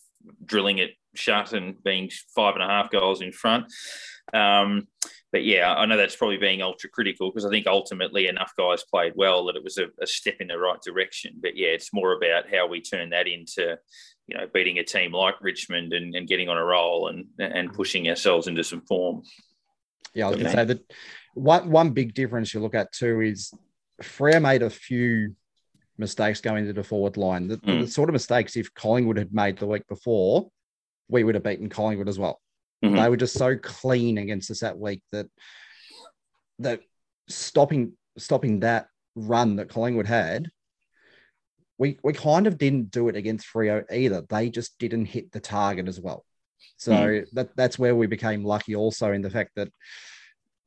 drilling 0.45 0.79
it 0.79 0.91
shut 1.15 1.53
and 1.53 1.81
being 1.83 2.11
five 2.35 2.55
and 2.55 2.63
a 2.63 2.67
half 2.67 2.91
goals 2.91 3.21
in 3.21 3.31
front. 3.31 3.65
Um, 4.33 4.87
but 5.31 5.43
yeah, 5.43 5.73
I 5.73 5.85
know 5.85 5.97
that's 5.97 6.15
probably 6.15 6.37
being 6.37 6.61
ultra 6.61 6.89
critical 6.89 7.29
because 7.29 7.45
I 7.45 7.49
think 7.49 7.67
ultimately 7.67 8.27
enough 8.27 8.53
guys 8.57 8.83
played 8.83 9.13
well 9.15 9.45
that 9.45 9.55
it 9.55 9.63
was 9.63 9.77
a, 9.77 9.87
a, 10.01 10.07
step 10.07 10.37
in 10.39 10.47
the 10.47 10.57
right 10.57 10.79
direction. 10.81 11.35
But 11.39 11.55
yeah, 11.55 11.69
it's 11.69 11.93
more 11.93 12.13
about 12.13 12.51
how 12.51 12.67
we 12.67 12.81
turn 12.81 13.11
that 13.11 13.27
into, 13.27 13.77
you 14.27 14.37
know, 14.37 14.47
beating 14.51 14.79
a 14.79 14.83
team 14.83 15.13
like 15.13 15.35
Richmond 15.41 15.93
and, 15.93 16.15
and 16.15 16.27
getting 16.27 16.49
on 16.49 16.57
a 16.57 16.65
roll 16.65 17.07
and 17.07 17.27
and 17.37 17.73
pushing 17.73 18.09
ourselves 18.09 18.47
into 18.47 18.63
some 18.63 18.81
form. 18.81 19.21
Yeah, 20.15 20.25
I 20.25 20.29
was 20.29 20.37
going 20.37 20.47
to 20.47 20.57
say 20.57 20.65
that 20.65 20.93
one 21.39 21.71
one 21.71 21.91
big 21.91 22.13
difference 22.13 22.53
you 22.53 22.59
look 22.59 22.75
at 22.75 22.91
too 22.91 23.21
is 23.21 23.53
Freo 24.03 24.41
made 24.41 24.61
a 24.61 24.69
few 24.69 25.35
mistakes 25.97 26.41
going 26.41 26.65
to 26.65 26.73
the 26.73 26.83
forward 26.83 27.17
line. 27.17 27.47
The, 27.47 27.57
mm. 27.57 27.81
the, 27.81 27.87
sort 27.87 28.09
of 28.09 28.13
mistakes 28.13 28.55
if 28.55 28.73
Collingwood 28.73 29.17
had 29.17 29.33
made 29.33 29.57
the 29.57 29.67
week 29.67 29.87
before, 29.87 30.49
we 31.09 31.23
would 31.23 31.35
have 31.35 31.43
beaten 31.43 31.69
Collingwood 31.69 32.07
as 32.09 32.19
well. 32.19 32.39
Mm-hmm. 32.83 32.95
They 32.95 33.09
were 33.09 33.17
just 33.17 33.37
so 33.37 33.57
clean 33.57 34.17
against 34.17 34.51
us 34.51 34.61
that 34.61 34.77
week 34.77 35.01
that 35.11 35.27
that 36.59 36.81
stopping 37.27 37.93
stopping 38.17 38.61
that 38.61 38.87
run 39.15 39.57
that 39.57 39.69
Collingwood 39.69 40.07
had, 40.07 40.49
we 41.77 41.99
we 42.03 42.13
kind 42.13 42.47
of 42.47 42.57
didn't 42.57 42.91
do 42.91 43.07
it 43.09 43.15
against 43.15 43.47
Freo 43.47 43.83
either. 43.91 44.23
They 44.29 44.49
just 44.49 44.77
didn't 44.77 45.05
hit 45.05 45.31
the 45.31 45.39
target 45.39 45.87
as 45.87 45.99
well. 45.99 46.25
So 46.77 46.91
mm. 46.91 47.25
that 47.33 47.55
that's 47.55 47.79
where 47.79 47.95
we 47.95 48.07
became 48.07 48.43
lucky 48.43 48.75
also 48.75 49.11
in 49.11 49.21
the 49.21 49.29
fact 49.29 49.51
that 49.55 49.69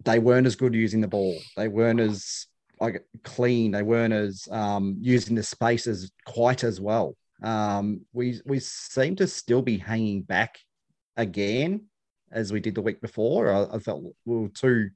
they 0.04 0.18
weren't 0.18 0.46
as 0.46 0.56
good 0.56 0.74
using 0.74 1.00
the 1.00 1.08
ball. 1.08 1.36
They 1.56 1.68
weren't 1.68 2.00
as 2.00 2.46
like 2.80 3.04
clean. 3.22 3.72
They 3.72 3.82
weren't 3.82 4.12
as 4.12 4.48
um, 4.50 4.96
using 5.00 5.36
the 5.36 5.42
spaces 5.42 6.10
quite 6.26 6.64
as 6.64 6.80
well. 6.80 7.16
Um, 7.42 8.02
we 8.12 8.40
we 8.44 8.60
seem 8.60 9.16
to 9.16 9.26
still 9.26 9.62
be 9.62 9.78
hanging 9.78 10.22
back 10.22 10.58
again 11.16 11.86
as 12.30 12.52
we 12.52 12.60
did 12.60 12.74
the 12.74 12.82
week 12.82 13.00
before. 13.00 13.52
I, 13.52 13.76
I 13.76 13.78
felt 13.78 14.02
we 14.24 14.36
were 14.36 14.48
too 14.48 14.90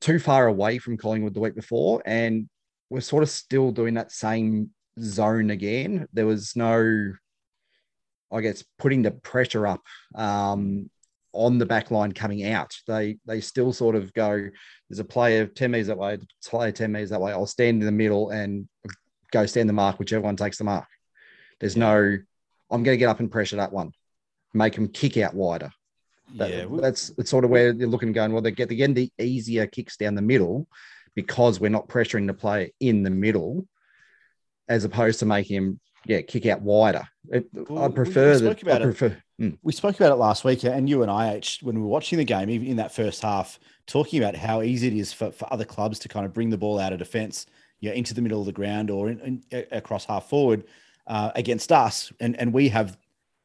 too 0.00 0.18
far 0.18 0.46
away 0.46 0.78
from 0.78 0.96
Collingwood 0.96 1.34
the 1.34 1.40
week 1.40 1.54
before, 1.54 2.02
and 2.04 2.48
we're 2.90 3.00
sort 3.00 3.22
of 3.22 3.30
still 3.30 3.70
doing 3.70 3.94
that 3.94 4.12
same 4.12 4.70
zone 5.00 5.50
again. 5.50 6.06
There 6.12 6.26
was 6.26 6.54
no, 6.54 7.12
I 8.32 8.40
guess, 8.40 8.62
putting 8.78 9.02
the 9.02 9.10
pressure 9.10 9.66
up 9.66 9.82
um, 10.14 10.90
on 11.32 11.58
the 11.58 11.66
back 11.66 11.90
line 11.90 12.12
coming 12.12 12.44
out. 12.44 12.74
They 12.86 13.18
they 13.26 13.40
still 13.40 13.72
sort 13.72 13.96
of 13.96 14.12
go, 14.14 14.48
there's 14.88 14.98
a 14.98 15.04
player 15.04 15.46
10 15.46 15.70
meters 15.70 15.88
that 15.88 15.98
way, 15.98 16.18
player 16.44 16.72
10 16.72 16.92
meters 16.92 17.10
that 17.10 17.20
way. 17.20 17.32
I'll 17.32 17.46
stand 17.46 17.80
in 17.80 17.86
the 17.86 17.92
middle 17.92 18.30
and 18.30 18.68
go 19.30 19.46
stand 19.46 19.68
the 19.68 19.74
mark, 19.74 19.98
whichever 19.98 20.24
one 20.24 20.36
takes 20.36 20.58
the 20.58 20.64
mark. 20.64 20.86
There's 21.60 21.76
no, 21.76 21.96
I'm 22.70 22.82
going 22.82 22.94
to 22.94 22.96
get 22.96 23.08
up 23.08 23.20
and 23.20 23.30
pressure 23.30 23.56
that 23.56 23.72
one, 23.72 23.92
make 24.54 24.74
them 24.74 24.88
kick 24.88 25.16
out 25.16 25.34
wider. 25.34 25.70
That, 26.36 26.50
yeah, 26.50 26.66
that's, 26.80 27.10
that's 27.10 27.30
sort 27.30 27.44
of 27.44 27.50
where 27.50 27.72
they're 27.72 27.86
looking 27.86 28.12
going. 28.12 28.32
Well, 28.32 28.42
they 28.42 28.50
get 28.50 28.70
again 28.70 28.94
the 28.94 29.12
easier 29.18 29.66
kicks 29.66 29.96
down 29.96 30.16
the 30.16 30.22
middle 30.22 30.66
because 31.14 31.60
we're 31.60 31.70
not 31.70 31.88
pressuring 31.88 32.26
the 32.26 32.34
player 32.34 32.68
in 32.80 33.02
the 33.02 33.10
middle, 33.10 33.66
as 34.68 34.84
opposed 34.84 35.20
to 35.20 35.26
making 35.26 35.56
him 35.56 35.80
yeah 36.04 36.22
kick 36.22 36.46
out 36.46 36.62
wider. 36.62 37.06
It, 37.30 37.46
well, 37.52 37.84
I 37.84 37.88
prefer 37.88 38.38
that. 38.38 38.64
I 38.68 38.78
prefer. 38.78 39.22
Mm. 39.40 39.58
We 39.62 39.72
spoke 39.72 39.96
about 39.96 40.12
it 40.12 40.16
last 40.16 40.44
week, 40.44 40.64
and 40.64 40.88
you 40.88 41.02
and 41.02 41.10
I, 41.10 41.40
when 41.60 41.76
we 41.76 41.82
were 41.82 41.88
watching 41.88 42.18
the 42.18 42.24
game, 42.24 42.48
even 42.48 42.68
in 42.68 42.76
that 42.76 42.94
first 42.94 43.22
half, 43.22 43.58
talking 43.86 44.22
about 44.22 44.34
how 44.34 44.62
easy 44.62 44.86
it 44.88 44.94
is 44.94 45.12
for, 45.12 45.30
for 45.30 45.52
other 45.52 45.64
clubs 45.64 45.98
to 46.00 46.08
kind 46.08 46.24
of 46.24 46.32
bring 46.32 46.50
the 46.50 46.56
ball 46.56 46.78
out 46.78 46.92
of 46.92 46.98
defence, 46.98 47.46
you 47.80 47.90
know, 47.90 47.94
into 47.94 48.14
the 48.14 48.22
middle 48.22 48.40
of 48.40 48.46
the 48.46 48.52
ground 48.52 48.90
or 48.90 49.10
in, 49.10 49.42
in, 49.50 49.66
across 49.72 50.06
half 50.06 50.28
forward 50.28 50.64
uh, 51.06 51.32
against 51.34 51.70
us, 51.70 52.12
and 52.20 52.34
and 52.40 52.52
we 52.52 52.68
have 52.68 52.96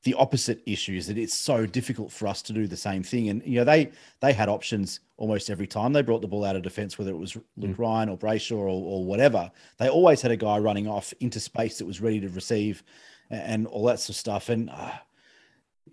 the 0.03 0.13
opposite 0.15 0.63
issues 0.65 1.05
that 1.05 1.17
it's 1.17 1.33
so 1.33 1.65
difficult 1.65 2.11
for 2.11 2.27
us 2.27 2.41
to 2.41 2.53
do 2.53 2.65
the 2.65 2.77
same 2.77 3.03
thing. 3.03 3.29
And 3.29 3.43
you 3.45 3.59
know, 3.59 3.63
they 3.63 3.91
they 4.19 4.33
had 4.33 4.49
options 4.49 5.01
almost 5.17 5.49
every 5.49 5.67
time 5.67 5.93
they 5.93 6.01
brought 6.01 6.21
the 6.21 6.27
ball 6.27 6.45
out 6.45 6.55
of 6.55 6.63
defence, 6.63 6.97
whether 6.97 7.11
it 7.11 7.17
was 7.17 7.35
Luke 7.57 7.75
mm. 7.75 7.77
Ryan 7.77 8.09
or 8.09 8.17
Brayshaw 8.17 8.57
or, 8.57 8.67
or 8.67 9.05
whatever. 9.05 9.51
They 9.77 9.89
always 9.89 10.21
had 10.21 10.31
a 10.31 10.37
guy 10.37 10.57
running 10.57 10.87
off 10.87 11.13
into 11.19 11.39
space 11.39 11.77
that 11.77 11.85
was 11.85 12.01
ready 12.01 12.19
to 12.21 12.29
receive 12.29 12.81
and, 13.29 13.41
and 13.41 13.67
all 13.67 13.85
that 13.85 13.99
sort 13.99 14.09
of 14.09 14.15
stuff. 14.15 14.49
And 14.49 14.69
uh, 14.71 14.91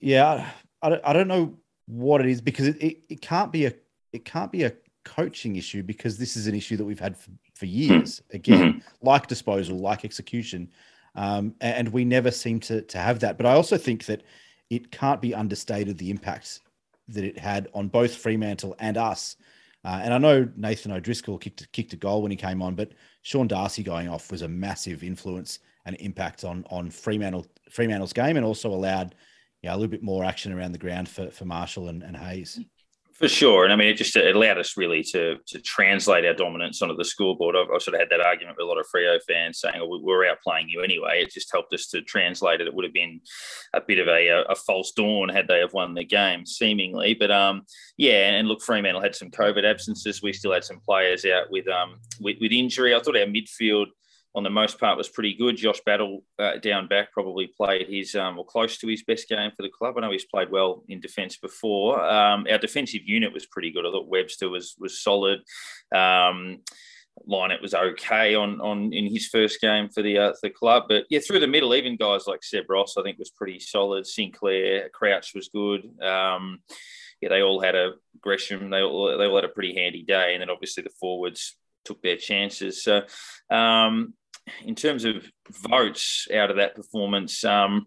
Yeah, 0.00 0.48
I 0.82 0.88
don't, 0.88 1.02
I 1.04 1.12
don't 1.12 1.28
know 1.28 1.54
what 1.86 2.20
it 2.20 2.28
is 2.28 2.40
because 2.40 2.66
it, 2.68 2.82
it, 2.82 2.98
it 3.08 3.20
can't 3.20 3.52
be 3.52 3.66
a 3.66 3.72
it 4.12 4.24
can't 4.24 4.52
be 4.52 4.64
a 4.64 4.72
coaching 5.04 5.56
issue 5.56 5.82
because 5.82 6.18
this 6.18 6.36
is 6.36 6.46
an 6.46 6.54
issue 6.54 6.76
that 6.76 6.84
we've 6.84 7.00
had 7.00 7.16
for, 7.16 7.30
for 7.54 7.66
years. 7.66 8.22
Again, 8.32 8.74
mm-hmm. 8.74 9.06
like 9.06 9.26
disposal, 9.26 9.78
like 9.78 10.04
execution, 10.04 10.70
um, 11.14 11.54
and 11.60 11.88
we 11.88 12.04
never 12.04 12.30
seem 12.30 12.60
to 12.60 12.82
to 12.82 12.98
have 12.98 13.20
that. 13.20 13.36
But 13.36 13.46
I 13.46 13.54
also 13.54 13.76
think 13.76 14.04
that 14.06 14.22
it 14.70 14.90
can't 14.90 15.20
be 15.20 15.34
understated 15.34 15.98
the 15.98 16.10
impact 16.10 16.60
that 17.08 17.24
it 17.24 17.38
had 17.38 17.68
on 17.74 17.88
both 17.88 18.14
Fremantle 18.14 18.76
and 18.78 18.96
us. 18.96 19.36
Uh, 19.84 20.00
and 20.02 20.12
I 20.12 20.18
know 20.18 20.48
Nathan 20.56 20.92
O'Driscoll 20.92 21.38
kicked 21.38 21.70
kicked 21.72 21.92
a 21.92 21.96
goal 21.96 22.22
when 22.22 22.30
he 22.30 22.36
came 22.36 22.60
on, 22.60 22.74
but 22.74 22.92
Sean 23.22 23.48
Darcy 23.48 23.82
going 23.82 24.08
off 24.08 24.30
was 24.30 24.42
a 24.42 24.48
massive 24.48 25.02
influence 25.02 25.60
and 25.86 25.96
impact 26.00 26.44
on 26.44 26.64
on 26.70 26.90
Fremantle 26.90 27.46
Fremantle's 27.70 28.12
game, 28.12 28.36
and 28.36 28.44
also 28.44 28.70
allowed 28.70 29.14
yeah, 29.62 29.74
a 29.74 29.76
little 29.76 29.90
bit 29.90 30.02
more 30.02 30.24
action 30.24 30.52
around 30.52 30.72
the 30.72 30.78
ground 30.78 31.08
for, 31.08 31.30
for 31.30 31.44
Marshall 31.44 31.88
and, 31.88 32.02
and 32.02 32.16
Hayes. 32.16 32.60
For 33.14 33.26
sure, 33.26 33.64
and 33.64 33.72
I 33.72 33.76
mean, 33.76 33.88
it 33.88 33.96
just 33.96 34.14
it 34.14 34.36
allowed 34.36 34.58
us 34.58 34.76
really 34.76 35.02
to 35.02 35.38
to 35.48 35.60
translate 35.60 36.24
our 36.24 36.34
dominance 36.34 36.80
onto 36.80 36.94
the 36.94 37.04
scoreboard. 37.04 37.56
I've, 37.56 37.66
I've 37.74 37.82
sort 37.82 37.96
of 37.96 38.00
had 38.00 38.10
that 38.10 38.24
argument 38.24 38.56
with 38.56 38.62
a 38.62 38.68
lot 38.68 38.78
of 38.78 38.86
Freo 38.94 39.18
fans 39.26 39.58
saying, 39.58 39.74
"Oh, 39.80 39.98
we're 40.00 40.24
outplaying 40.24 40.66
you 40.68 40.82
anyway." 40.82 41.20
It 41.20 41.32
just 41.32 41.50
helped 41.50 41.74
us 41.74 41.88
to 41.88 42.02
translate 42.02 42.60
it. 42.60 42.68
It 42.68 42.74
would 42.74 42.84
have 42.84 42.94
been 42.94 43.20
a 43.74 43.80
bit 43.80 43.98
of 43.98 44.06
a, 44.06 44.44
a 44.48 44.54
false 44.54 44.92
dawn 44.92 45.30
had 45.30 45.48
they 45.48 45.58
have 45.58 45.72
won 45.72 45.94
the 45.94 46.04
game, 46.04 46.46
seemingly. 46.46 47.14
But 47.14 47.32
um, 47.32 47.62
yeah, 47.96 48.34
and 48.34 48.46
look, 48.46 48.62
Fremantle 48.62 49.02
had 49.02 49.16
some 49.16 49.32
COVID 49.32 49.68
absences. 49.68 50.22
We 50.22 50.32
still 50.32 50.52
had 50.52 50.62
some 50.62 50.78
players 50.78 51.24
out 51.24 51.50
with 51.50 51.66
um 51.66 51.96
with, 52.20 52.36
with 52.40 52.52
injury. 52.52 52.94
I 52.94 53.00
thought 53.00 53.16
our 53.16 53.26
midfield 53.26 53.86
on 54.34 54.44
the 54.44 54.50
most 54.50 54.78
part 54.78 54.96
was 54.96 55.08
pretty 55.08 55.34
good. 55.34 55.56
Josh 55.56 55.80
Battle 55.84 56.22
uh, 56.38 56.58
down 56.58 56.86
back 56.86 57.12
probably 57.12 57.46
played 57.46 57.88
his 57.88 58.14
um, 58.14 58.38
or 58.38 58.44
close 58.44 58.78
to 58.78 58.86
his 58.86 59.02
best 59.02 59.28
game 59.28 59.50
for 59.56 59.62
the 59.62 59.70
club. 59.70 59.94
I 59.96 60.00
know 60.02 60.12
he's 60.12 60.24
played 60.24 60.50
well 60.50 60.84
in 60.88 61.00
defence 61.00 61.36
before. 61.38 62.00
Um, 62.00 62.46
our 62.50 62.58
defensive 62.58 63.02
unit 63.04 63.32
was 63.32 63.46
pretty 63.46 63.70
good. 63.70 63.86
I 63.86 63.90
thought 63.90 64.08
Webster 64.08 64.48
was 64.48 64.74
was 64.78 65.02
solid. 65.02 65.40
Um, 65.94 66.62
It 67.26 67.62
was 67.62 67.74
okay 67.74 68.34
on 68.36 68.60
on 68.60 68.92
in 68.92 69.06
his 69.06 69.26
first 69.26 69.60
game 69.60 69.88
for 69.88 70.02
the 70.02 70.18
uh, 70.18 70.32
the 70.42 70.50
club, 70.50 70.84
but 70.88 71.04
yeah, 71.10 71.20
through 71.20 71.40
the 71.40 71.46
middle, 71.48 71.74
even 71.74 71.96
guys 71.96 72.26
like 72.26 72.44
Seb 72.44 72.70
Ross, 72.70 72.96
I 72.96 73.02
think 73.02 73.18
was 73.18 73.30
pretty 73.30 73.58
solid. 73.58 74.06
Sinclair, 74.06 74.88
Crouch 74.90 75.34
was 75.34 75.48
good. 75.48 75.82
Um, 76.00 76.60
yeah, 77.20 77.30
they 77.30 77.42
all 77.42 77.60
had 77.60 77.74
a 77.74 77.94
Gresham. 78.20 78.70
They 78.70 78.82
all 78.82 79.18
they 79.18 79.26
all 79.26 79.34
had 79.34 79.44
a 79.44 79.56
pretty 79.56 79.74
handy 79.74 80.04
day, 80.04 80.34
and 80.34 80.40
then 80.40 80.50
obviously 80.50 80.84
the 80.84 80.98
forwards 81.00 81.56
took 81.84 82.00
their 82.02 82.16
chances. 82.16 82.84
So, 82.84 83.02
um, 83.50 84.14
in 84.64 84.74
terms 84.74 85.04
of 85.04 85.24
votes 85.50 86.28
out 86.34 86.50
of 86.50 86.56
that 86.56 86.74
performance, 86.74 87.44
um, 87.44 87.86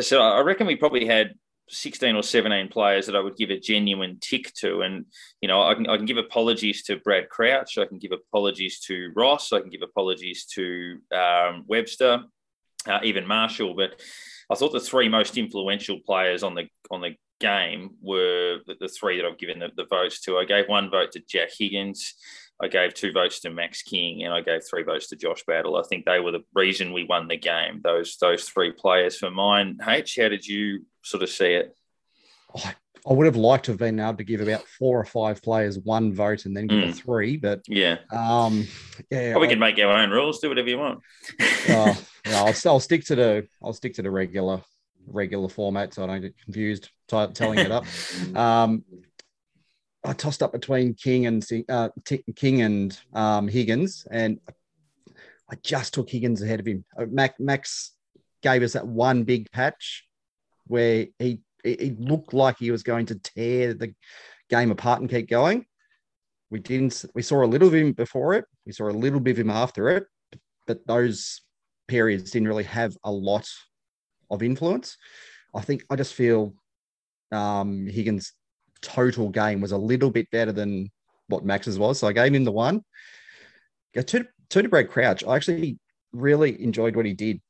so 0.00 0.22
I 0.22 0.40
reckon 0.40 0.66
we 0.66 0.76
probably 0.76 1.06
had 1.06 1.34
16 1.68 2.14
or 2.14 2.22
17 2.22 2.68
players 2.68 3.06
that 3.06 3.16
I 3.16 3.20
would 3.20 3.36
give 3.36 3.50
a 3.50 3.58
genuine 3.58 4.18
tick 4.20 4.52
to. 4.54 4.82
And, 4.82 5.06
you 5.40 5.48
know, 5.48 5.62
I 5.62 5.74
can, 5.74 5.88
I 5.88 5.96
can 5.96 6.06
give 6.06 6.16
apologies 6.16 6.82
to 6.84 6.98
Brad 6.98 7.28
Crouch. 7.28 7.78
I 7.78 7.86
can 7.86 7.98
give 7.98 8.12
apologies 8.12 8.80
to 8.80 9.10
Ross. 9.14 9.52
I 9.52 9.60
can 9.60 9.70
give 9.70 9.82
apologies 9.82 10.44
to 10.54 10.98
um, 11.12 11.64
Webster, 11.66 12.22
uh, 12.86 13.00
even 13.02 13.26
Marshall. 13.26 13.74
But 13.74 14.00
I 14.50 14.54
thought 14.54 14.72
the 14.72 14.80
three 14.80 15.08
most 15.08 15.38
influential 15.38 16.00
players 16.04 16.42
on 16.42 16.54
the 16.54 16.68
on 16.90 17.00
the 17.00 17.16
game 17.40 17.90
were 18.00 18.58
the, 18.66 18.74
the 18.80 18.88
three 18.88 19.16
that 19.16 19.26
I've 19.26 19.38
given 19.38 19.58
the, 19.58 19.70
the 19.76 19.86
votes 19.86 20.20
to. 20.22 20.38
I 20.38 20.44
gave 20.44 20.68
one 20.68 20.90
vote 20.90 21.12
to 21.12 21.22
Jack 21.28 21.50
Higgins. 21.58 22.14
I 22.62 22.68
gave 22.68 22.94
two 22.94 23.12
votes 23.12 23.40
to 23.40 23.50
Max 23.50 23.82
King 23.82 24.22
and 24.22 24.32
I 24.32 24.40
gave 24.40 24.62
three 24.64 24.84
votes 24.84 25.08
to 25.08 25.16
Josh 25.16 25.44
Battle. 25.44 25.76
I 25.76 25.82
think 25.82 26.04
they 26.04 26.20
were 26.20 26.30
the 26.30 26.44
reason 26.54 26.92
we 26.92 27.04
won 27.04 27.28
the 27.28 27.36
game. 27.36 27.80
Those 27.82 28.16
those 28.18 28.44
three 28.44 28.72
players 28.72 29.16
for 29.16 29.30
mine. 29.30 29.78
H, 29.86 30.18
how 30.20 30.28
did 30.28 30.46
you 30.46 30.86
sort 31.02 31.22
of 31.22 31.30
see 31.30 31.54
it? 31.54 31.76
I, 32.56 32.74
I 33.06 33.12
would 33.12 33.26
have 33.26 33.36
liked 33.36 33.66
to 33.66 33.72
have 33.72 33.78
been 33.78 34.00
able 34.00 34.14
to 34.14 34.24
give 34.24 34.40
about 34.40 34.66
four 34.66 34.98
or 34.98 35.04
five 35.04 35.42
players 35.42 35.78
one 35.78 36.14
vote 36.14 36.46
and 36.46 36.56
then 36.56 36.66
give 36.66 36.78
mm. 36.78 36.88
a 36.88 36.92
three, 36.92 37.36
but 37.36 37.60
yeah, 37.68 37.98
um, 38.10 38.66
yeah, 39.10 39.36
we 39.36 39.46
can 39.46 39.58
make 39.58 39.78
our 39.78 39.92
own 39.92 40.10
rules. 40.10 40.38
Do 40.38 40.48
whatever 40.48 40.68
you 40.68 40.78
want. 40.78 41.00
uh, 41.68 41.94
I'll, 42.26 42.54
I'll 42.64 42.80
stick 42.80 43.04
to 43.06 43.16
the 43.16 43.46
I'll 43.62 43.74
stick 43.74 43.94
to 43.94 44.02
the 44.02 44.10
regular 44.10 44.62
regular 45.06 45.50
format 45.50 45.92
so 45.92 46.04
I 46.04 46.06
don't 46.06 46.22
get 46.22 46.38
confused 46.38 46.88
t- 47.08 47.26
telling 47.34 47.58
it 47.58 47.70
up. 47.70 47.84
Um, 48.34 48.84
I 50.04 50.12
tossed 50.12 50.42
up 50.42 50.52
between 50.52 50.94
King 50.94 51.26
and 51.26 51.46
uh, 51.68 51.88
King 52.36 52.62
and 52.62 52.98
um, 53.14 53.48
Higgins, 53.48 54.06
and 54.10 54.38
I 55.50 55.56
just 55.62 55.94
took 55.94 56.10
Higgins 56.10 56.42
ahead 56.42 56.60
of 56.60 56.66
him. 56.66 56.84
Uh, 56.98 57.06
Mac, 57.10 57.40
Max 57.40 57.92
gave 58.42 58.62
us 58.62 58.74
that 58.74 58.86
one 58.86 59.24
big 59.24 59.50
patch 59.50 60.04
where 60.66 61.06
he 61.18 61.40
he 61.62 61.96
looked 61.98 62.34
like 62.34 62.58
he 62.58 62.70
was 62.70 62.82
going 62.82 63.06
to 63.06 63.14
tear 63.14 63.72
the 63.72 63.94
game 64.50 64.70
apart 64.70 65.00
and 65.00 65.08
keep 65.08 65.28
going. 65.28 65.64
We 66.50 66.60
didn't. 66.60 67.04
We 67.14 67.22
saw 67.22 67.42
a 67.42 67.46
little 67.46 67.68
of 67.68 67.74
him 67.74 67.92
before 67.92 68.34
it. 68.34 68.44
We 68.66 68.72
saw 68.72 68.88
a 68.88 68.90
little 68.90 69.20
bit 69.20 69.32
of 69.32 69.38
him 69.38 69.50
after 69.50 69.88
it, 69.88 70.06
but 70.66 70.86
those 70.86 71.40
periods 71.88 72.30
didn't 72.30 72.48
really 72.48 72.64
have 72.64 72.94
a 73.04 73.10
lot 73.10 73.48
of 74.30 74.42
influence. 74.42 74.98
I 75.54 75.62
think 75.62 75.84
I 75.88 75.96
just 75.96 76.14
feel 76.14 76.54
um, 77.32 77.86
Higgins 77.86 78.34
total 78.84 79.30
game 79.30 79.60
was 79.60 79.72
a 79.72 79.78
little 79.78 80.10
bit 80.10 80.30
better 80.30 80.52
than 80.52 80.90
what 81.28 81.44
Max's 81.44 81.78
was. 81.78 81.98
So 81.98 82.06
I 82.06 82.12
gave 82.12 82.34
him 82.34 82.44
the 82.44 82.52
one. 82.52 82.82
Go 83.94 84.02
to, 84.02 84.26
to 84.50 84.68
Brad 84.68 84.90
Crouch. 84.90 85.24
I 85.24 85.36
actually 85.36 85.78
really 86.12 86.62
enjoyed 86.62 86.94
what 86.94 87.06
he 87.06 87.14
did 87.14 87.40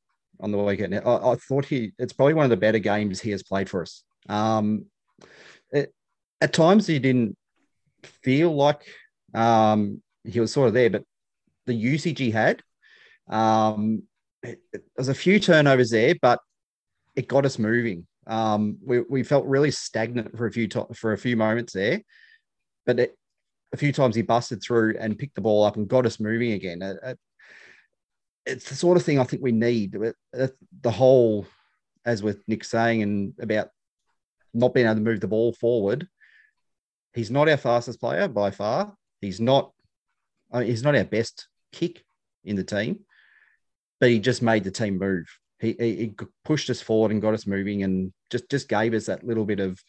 on 0.41 0.53
the 0.53 0.59
weekend. 0.59 0.95
I, 0.95 0.99
I, 0.99 1.37
thought 1.37 1.65
he 1.65 1.93
it's 1.99 2.13
probably 2.13 2.35
one 2.35 2.45
of 2.45 2.51
the 2.51 2.57
better 2.57 2.79
games 2.79 3.21
he 3.21 3.31
has 3.31 3.43
played 3.43 3.69
for 3.69 3.83
us. 3.83 4.03
Um, 4.29 4.87
it, 5.71 5.93
at 6.41 6.53
times 6.53 6.87
he 6.87 6.99
didn't 6.99 7.37
feel 8.03 8.55
like 8.55 8.83
um, 9.35 10.03
he 10.25 10.41
was 10.41 10.53
sort 10.53 10.69
of 10.69 10.75
there, 10.75 10.91
but 10.91 11.05
the 11.67 11.75
usage 11.75 12.19
he 12.19 12.31
had, 12.31 12.63
um, 13.29 14.03
it, 14.43 14.61
there's 14.97 15.09
a 15.09 15.15
few 15.15 15.41
turnovers 15.41 15.91
there, 15.91 16.15
but 16.21 16.41
it 17.17 17.29
got 17.29 17.47
us 17.47 17.59
moving. 17.59 18.07
Um, 18.27 18.79
we, 18.85 19.01
we 19.01 19.23
felt 19.23 19.47
really 19.47 19.71
stagnant 19.71 20.37
for 20.37 20.47
a 20.47 20.53
few 20.53 20.69
to- 20.69 20.89
for 20.95 21.13
a 21.13 21.19
few 21.19 21.37
moments 21.37 21.73
there, 21.73 22.03
but 22.87 22.99
it, 22.99 23.17
a 23.73 23.77
few 23.77 23.93
times 23.93 24.15
he 24.15 24.23
busted 24.23 24.63
through 24.63 24.97
and 24.99 25.19
picked 25.19 25.35
the 25.35 25.41
ball 25.41 25.65
up 25.65 25.77
and 25.77 25.89
got 25.89 26.07
us 26.07 26.21
moving 26.21 26.53
again. 26.53 26.81
It, 26.81 26.97
it, 27.03 27.19
it's 28.47 28.69
the 28.69 28.75
sort 28.77 28.97
of 28.97 29.03
thing 29.03 29.19
I 29.19 29.25
think 29.25 29.43
we 29.43 29.53
need. 29.53 29.93
the 29.93 30.91
whole, 30.91 31.47
as 32.05 32.23
with 32.23 32.43
Nick 32.47 32.65
saying, 32.65 33.03
and 33.03 33.35
about 33.41 33.69
not 34.53 34.75
being 34.75 34.87
able 34.87 34.97
to 34.97 35.01
move 35.01 35.21
the 35.21 35.29
ball 35.29 35.53
forward. 35.53 36.07
He's 37.15 37.31
not 37.31 37.49
our 37.49 37.57
fastest 37.57 38.01
player 38.01 38.29
by 38.29 38.51
far. 38.51 38.95
He's 39.21 39.41
not. 39.41 39.73
I 40.53 40.61
mean, 40.61 40.69
he's 40.69 40.83
not 40.83 40.95
our 40.97 41.05
best 41.05 41.49
kick 41.73 42.05
in 42.45 42.57
the 42.57 42.65
team, 42.65 43.01
but 43.99 44.11
he 44.11 44.21
just 44.21 44.43
made 44.43 44.65
the 44.65 44.71
team 44.71 44.99
move 44.99 45.27
he, 45.65 45.97
he 45.97 46.13
pushed 46.45 46.71
us 46.71 46.81
forward 46.81 47.11
and 47.11 47.23
got 47.23 47.35
us 47.35 47.47
moving 47.47 47.83
and 47.83 48.13
just 48.31 48.49
just 48.51 48.69
gave 48.69 48.95
us 48.95 49.07
that 49.07 49.25
little 49.25 49.45
bit 49.45 49.61
of 49.61 49.83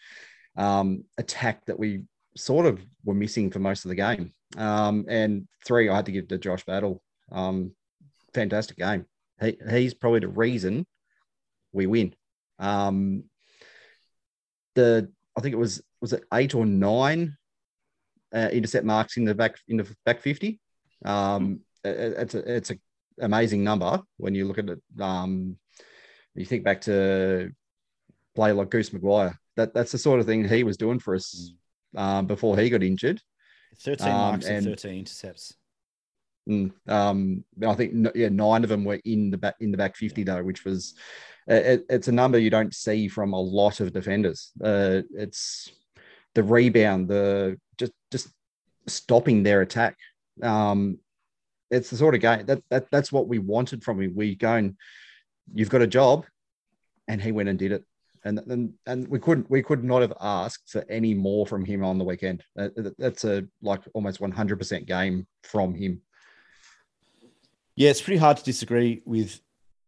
um, 0.57 1.03
attack 1.17 1.65
that 1.65 1.77
we 1.77 2.03
sort 2.37 2.65
of 2.65 2.85
were 3.03 3.13
missing 3.13 3.51
for 3.51 3.59
most 3.59 3.85
of 3.85 3.89
the 3.89 3.95
game. 3.95 4.31
Um, 4.57 5.05
and 5.07 5.47
three, 5.65 5.89
I 5.89 5.95
had 5.95 6.05
to 6.05 6.11
give 6.11 6.27
to 6.29 6.37
Josh 6.37 6.65
Battle. 6.65 7.01
Um, 7.31 7.71
fantastic 8.33 8.77
game. 8.77 9.05
He, 9.41 9.57
he's 9.69 9.93
probably 9.93 10.21
the 10.21 10.27
reason 10.27 10.85
we 11.73 11.87
win. 11.87 12.13
Um, 12.59 13.25
the 14.75 15.11
I 15.37 15.41
think 15.41 15.53
it 15.53 15.59
was 15.59 15.81
was 16.01 16.13
it 16.13 16.23
eight 16.33 16.55
or 16.55 16.65
nine 16.65 17.37
uh, 18.33 18.49
intercept 18.51 18.85
marks 18.85 19.17
in 19.17 19.25
the 19.25 19.35
back 19.35 19.57
in 19.67 19.77
the 19.77 19.95
back 20.05 20.21
fifty. 20.21 20.59
Um, 21.03 21.61
it, 21.83 22.13
it's 22.17 22.35
a 22.35 22.55
it's 22.55 22.71
a 22.71 22.75
amazing 23.19 23.63
number 23.63 24.01
when 24.17 24.35
you 24.35 24.45
look 24.45 24.57
at 24.57 24.69
it. 24.69 24.81
Um, 24.99 25.57
you 26.35 26.45
think 26.45 26.63
back 26.63 26.81
to 26.81 27.51
play 28.35 28.51
like 28.51 28.69
Goose 28.69 28.89
McGuire. 28.89 29.35
That 29.55 29.73
that's 29.73 29.91
the 29.91 29.97
sort 29.97 30.19
of 30.19 30.25
thing 30.25 30.47
he 30.47 30.63
was 30.63 30.77
doing 30.77 30.99
for 30.99 31.15
us 31.15 31.53
mm. 31.95 31.99
um, 31.99 32.27
before 32.27 32.57
he 32.57 32.69
got 32.69 32.83
injured. 32.83 33.21
Thirteen 33.77 34.07
um, 34.07 34.13
marks 34.13 34.45
and, 34.45 34.57
and, 34.57 34.65
thirteen 34.65 34.99
intercepts. 34.99 35.53
Mm, 36.49 36.71
um, 36.87 37.43
I 37.65 37.73
think 37.73 38.07
yeah, 38.13 38.29
nine 38.29 38.63
of 38.63 38.69
them 38.69 38.85
were 38.85 39.01
in 39.05 39.31
the 39.31 39.37
back 39.37 39.55
in 39.59 39.71
the 39.71 39.77
back 39.77 39.95
fifty 39.95 40.23
though, 40.23 40.43
which 40.43 40.63
was 40.65 40.93
it, 41.47 41.85
it's 41.89 42.07
a 42.07 42.11
number 42.11 42.37
you 42.37 42.49
don't 42.49 42.73
see 42.73 43.07
from 43.07 43.33
a 43.33 43.39
lot 43.39 43.79
of 43.79 43.93
defenders. 43.93 44.51
Uh, 44.63 45.01
it's 45.15 45.71
the 46.33 46.43
rebound, 46.43 47.07
the 47.07 47.57
just 47.77 47.93
just 48.11 48.29
stopping 48.87 49.43
their 49.43 49.61
attack. 49.61 49.95
Um, 50.43 50.99
it's 51.71 51.89
the 51.89 51.97
sort 51.97 52.13
of 52.13 52.21
game 52.21 52.45
that, 52.45 52.61
that 52.69 52.91
that's 52.91 53.11
what 53.11 53.27
we 53.27 53.39
wanted 53.39 53.83
from 53.83 54.01
him. 54.01 54.13
We 54.15 54.35
go 54.35 54.53
and 54.53 54.75
you've 55.53 55.69
got 55.69 55.81
a 55.81 55.87
job, 55.87 56.25
and 57.07 57.21
he 57.21 57.31
went 57.31 57.49
and 57.49 57.59
did 57.59 57.71
it. 57.71 57.83
And, 58.23 58.39
and 58.39 58.73
and 58.87 59.07
we 59.07 59.19
couldn't 59.19 59.49
we 59.51 59.61
could 59.61 59.83
not 59.83 60.01
have 60.01 60.13
asked 60.19 60.71
for 60.71 60.83
any 60.89 61.13
more 61.13 61.45
from 61.45 61.63
him 61.63 61.83
on 61.83 61.99
the 61.99 62.03
weekend. 62.03 62.43
That's 62.55 63.23
a 63.23 63.45
like 63.61 63.81
almost 63.93 64.19
100% 64.19 64.87
game 64.87 65.27
from 65.43 65.75
him. 65.75 66.01
Yeah, 67.75 67.91
it's 67.91 68.01
pretty 68.01 68.17
hard 68.17 68.37
to 68.37 68.43
disagree 68.43 69.03
with 69.05 69.39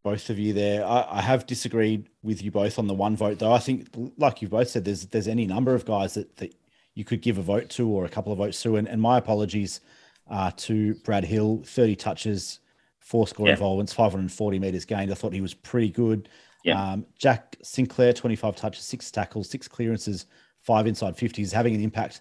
both 0.04 0.30
of 0.30 0.38
you 0.38 0.54
there. 0.54 0.86
I, 0.86 1.06
I, 1.10 1.22
have 1.22 1.46
disagreed 1.46 2.10
with 2.22 2.42
you 2.44 2.52
both 2.52 2.80
on 2.80 2.88
the 2.88 2.94
one 2.94 3.18
vote, 3.18 3.40
though. 3.40 3.52
I 3.52 3.60
think, 3.60 3.88
like 4.18 4.42
you 4.42 4.48
both 4.48 4.70
said, 4.70 4.86
there's 4.86 5.06
there's 5.08 5.28
any 5.28 5.46
number 5.46 5.74
of 5.74 5.84
guys 5.84 6.14
that, 6.14 6.38
that 6.38 6.54
you 6.96 7.04
could 7.04 7.22
give 7.22 7.38
a 7.38 7.42
vote 7.42 7.70
to 7.72 7.90
or 7.90 8.06
a 8.06 8.10
couple 8.10 8.32
of 8.32 8.38
votes 8.38 8.62
to. 8.64 8.78
And, 8.78 8.88
and 8.88 9.02
my 9.02 9.18
apologies 9.18 9.82
uh, 10.30 10.52
to 10.58 10.96
Brad 11.04 11.26
Hill, 11.26 11.62
30 11.66 11.96
touches, 11.96 12.60
four 13.08 13.26
score 13.26 13.48
yeah. 13.48 13.54
involvements, 13.54 13.94
540 13.94 14.60
meters 14.60 14.84
gained. 14.84 15.12
I 15.12 15.14
thought 15.14 15.32
he 15.32 15.40
was 15.40 15.54
pretty 15.54 15.90
good. 15.90 16.28
Yeah. 16.66 16.92
Um, 16.92 17.06
Jack 17.18 17.56
Sinclair, 17.64 18.12
25 18.12 18.58
touches, 18.58 18.84
six 18.84 19.10
tackles, 19.12 19.50
six 19.50 19.66
clearances, 19.66 20.26
five 20.60 20.88
inside 20.88 21.16
50s, 21.16 21.54
having 21.54 21.74
an 21.74 21.82
impact 21.82 22.20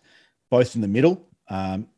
both 0.48 0.76
in 0.76 0.80
the 0.80 0.86
middle, 0.88 1.28
um, 1.48 1.88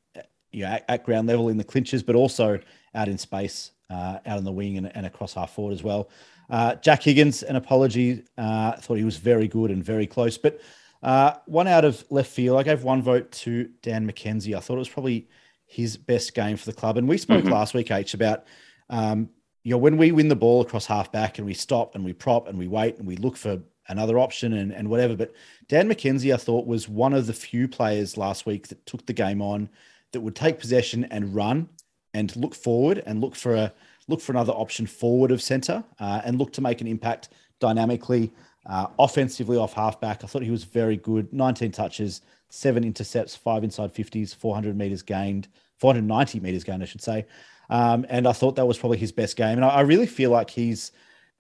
you 0.53 0.63
know, 0.63 0.71
at, 0.71 0.87
at, 0.89 1.05
ground 1.05 1.29
level 1.29 1.51
in 1.51 1.59
the 1.59 1.65
clinches, 1.65 2.03
but 2.03 2.15
also 2.15 2.59
out 2.95 3.09
in 3.09 3.19
space, 3.19 3.73
uh, 3.91 4.21
out 4.25 4.39
in 4.39 4.45
the 4.45 4.53
wing 4.53 4.79
and, 4.79 4.91
and, 4.97 5.05
across 5.05 5.35
half 5.35 5.53
forward 5.53 5.75
as 5.75 5.83
well. 5.83 6.09
Uh, 6.49 6.75
Jack 6.77 7.03
Higgins, 7.03 7.43
an 7.43 7.57
apology. 7.57 8.25
Uh, 8.39 8.73
thought 8.73 8.97
he 8.97 9.05
was 9.05 9.19
very 9.19 9.49
good 9.49 9.71
and 9.71 9.85
very 9.85 10.07
close, 10.07 10.39
but 10.39 10.63
uh, 11.03 11.35
one 11.45 11.69
out 11.69 11.85
of 11.85 12.03
left 12.09 12.31
field. 12.31 12.59
I 12.59 12.63
gave 12.63 12.85
one 12.85 13.03
vote 13.03 13.31
to 13.33 13.69
Dan 13.83 14.11
McKenzie. 14.11 14.57
I 14.57 14.61
thought 14.61 14.77
it 14.77 14.79
was 14.79 14.89
probably 14.89 15.29
his 15.67 15.99
best 15.99 16.35
game 16.35 16.57
for 16.57 16.65
the 16.65 16.73
club. 16.73 16.97
And 16.97 17.07
we 17.07 17.19
spoke 17.19 17.45
mm-hmm. 17.45 17.53
last 17.53 17.75
week, 17.75 17.91
H, 17.91 18.15
about 18.15 18.45
um, 18.91 19.29
you 19.65 19.71
know 19.73 19.79
when 19.79 19.97
we 19.97 20.13
win 20.13 20.29
the 20.29 20.37
ball 20.37 20.61
across 20.61 20.87
half 20.87 21.13
back 21.13 21.39
and 21.39 21.47
we 21.47 21.55
stop 21.55 21.95
and 21.95 22.05
we 22.05 22.13
prop 22.13 22.49
and 22.49 22.59
we 22.59 22.69
wait 22.69 22.99
and 22.99 23.07
we 23.07 23.17
look 23.17 23.37
for 23.37 23.61
another 23.89 24.19
option 24.19 24.53
and, 24.53 24.73
and 24.73 24.89
whatever. 24.89 25.17
But 25.17 25.33
Dan 25.67 25.89
McKenzie, 25.89 26.33
I 26.33 26.37
thought, 26.37 26.67
was 26.67 26.89
one 26.89 27.13
of 27.13 27.27
the 27.27 27.33
few 27.33 27.69
players 27.69 28.17
last 28.17 28.47
week 28.47 28.69
that 28.69 28.85
took 28.87 29.07
the 29.07 29.13
game 29.13 29.43
on, 29.43 29.69
that 30.13 30.21
would 30.21 30.37
take 30.37 30.59
possession 30.59 31.05
and 31.07 31.35
run 31.35 31.69
and 32.15 32.35
look 32.37 32.55
forward 32.55 33.03
and 33.07 33.21
look 33.21 33.35
for 33.35 33.55
a 33.55 33.73
look 34.07 34.21
for 34.21 34.33
another 34.33 34.53
option 34.53 34.87
forward 34.87 35.31
of 35.31 35.43
centre 35.43 35.85
uh, 36.01 36.23
and 36.25 36.39
look 36.39 36.53
to 36.55 36.63
make 36.63 36.81
an 36.81 36.87
impact 36.87 37.29
dynamically. 37.61 38.33
Uh, 38.67 38.87
offensively 38.99 39.57
off 39.57 39.73
halfback, 39.75 40.25
I 40.25 40.27
thought 40.27 40.43
he 40.43 40.51
was 40.51 40.65
very 40.65 40.97
good. 40.97 41.33
19 41.33 41.73
touches, 41.73 42.23
seven 42.49 42.85
intercepts, 42.85 43.35
five 43.37 43.65
inside 43.65 43.95
50s, 43.95 44.35
400 44.35 44.77
meters 44.77 45.03
gained, 45.03 45.49
490 45.79 46.41
meters 46.41 46.65
gained, 46.65 46.83
I 46.83 46.87
should 46.87 47.03
say. 47.03 47.27
Um, 47.71 48.07
and 48.09 48.27
I 48.27 48.33
thought 48.33 48.57
that 48.57 48.67
was 48.67 48.79
probably 48.79 48.99
his 48.99 49.13
best 49.13 49.37
game. 49.37 49.57
And 49.57 49.65
I, 49.65 49.69
I 49.69 49.81
really 49.83 50.07
feel 50.07 50.31
like 50.31 50.51
he's 50.51 50.93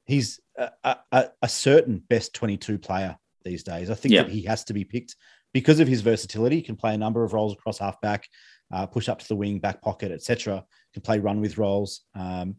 he's 0.05 0.41
a, 0.57 0.97
a, 1.13 1.29
a, 1.43 1.49
certain 1.49 2.03
best 2.09 2.35
22 2.35 2.79
player 2.79 3.17
these 3.45 3.63
days. 3.63 3.91
I 3.91 3.95
think 3.95 4.15
yeah. 4.15 4.23
that 4.23 4.33
he 4.33 4.43
has 4.43 4.65
to 4.65 4.73
be 4.73 4.85
picked 4.85 5.17
because 5.53 5.81
of 5.81 5.89
his 5.89 6.01
versatility. 6.01 6.57
He 6.57 6.63
can 6.63 6.77
play 6.77 6.95
a 6.95 6.99
number 6.99 7.25
of 7.25 7.33
roles 7.33 7.53
across 7.53 7.79
halfback, 7.79 8.27
uh, 8.73 8.87
push 8.87 9.09
up 9.09 9.19
to 9.21 9.29
the 9.29 9.37
wing, 9.37 9.59
back 9.59 9.83
pocket, 9.83 10.11
etc. 10.11 10.65
Can 10.95 11.03
play 11.03 11.19
run 11.19 11.41
with 11.41 11.59
roles. 11.59 12.03
Um, 12.15 12.57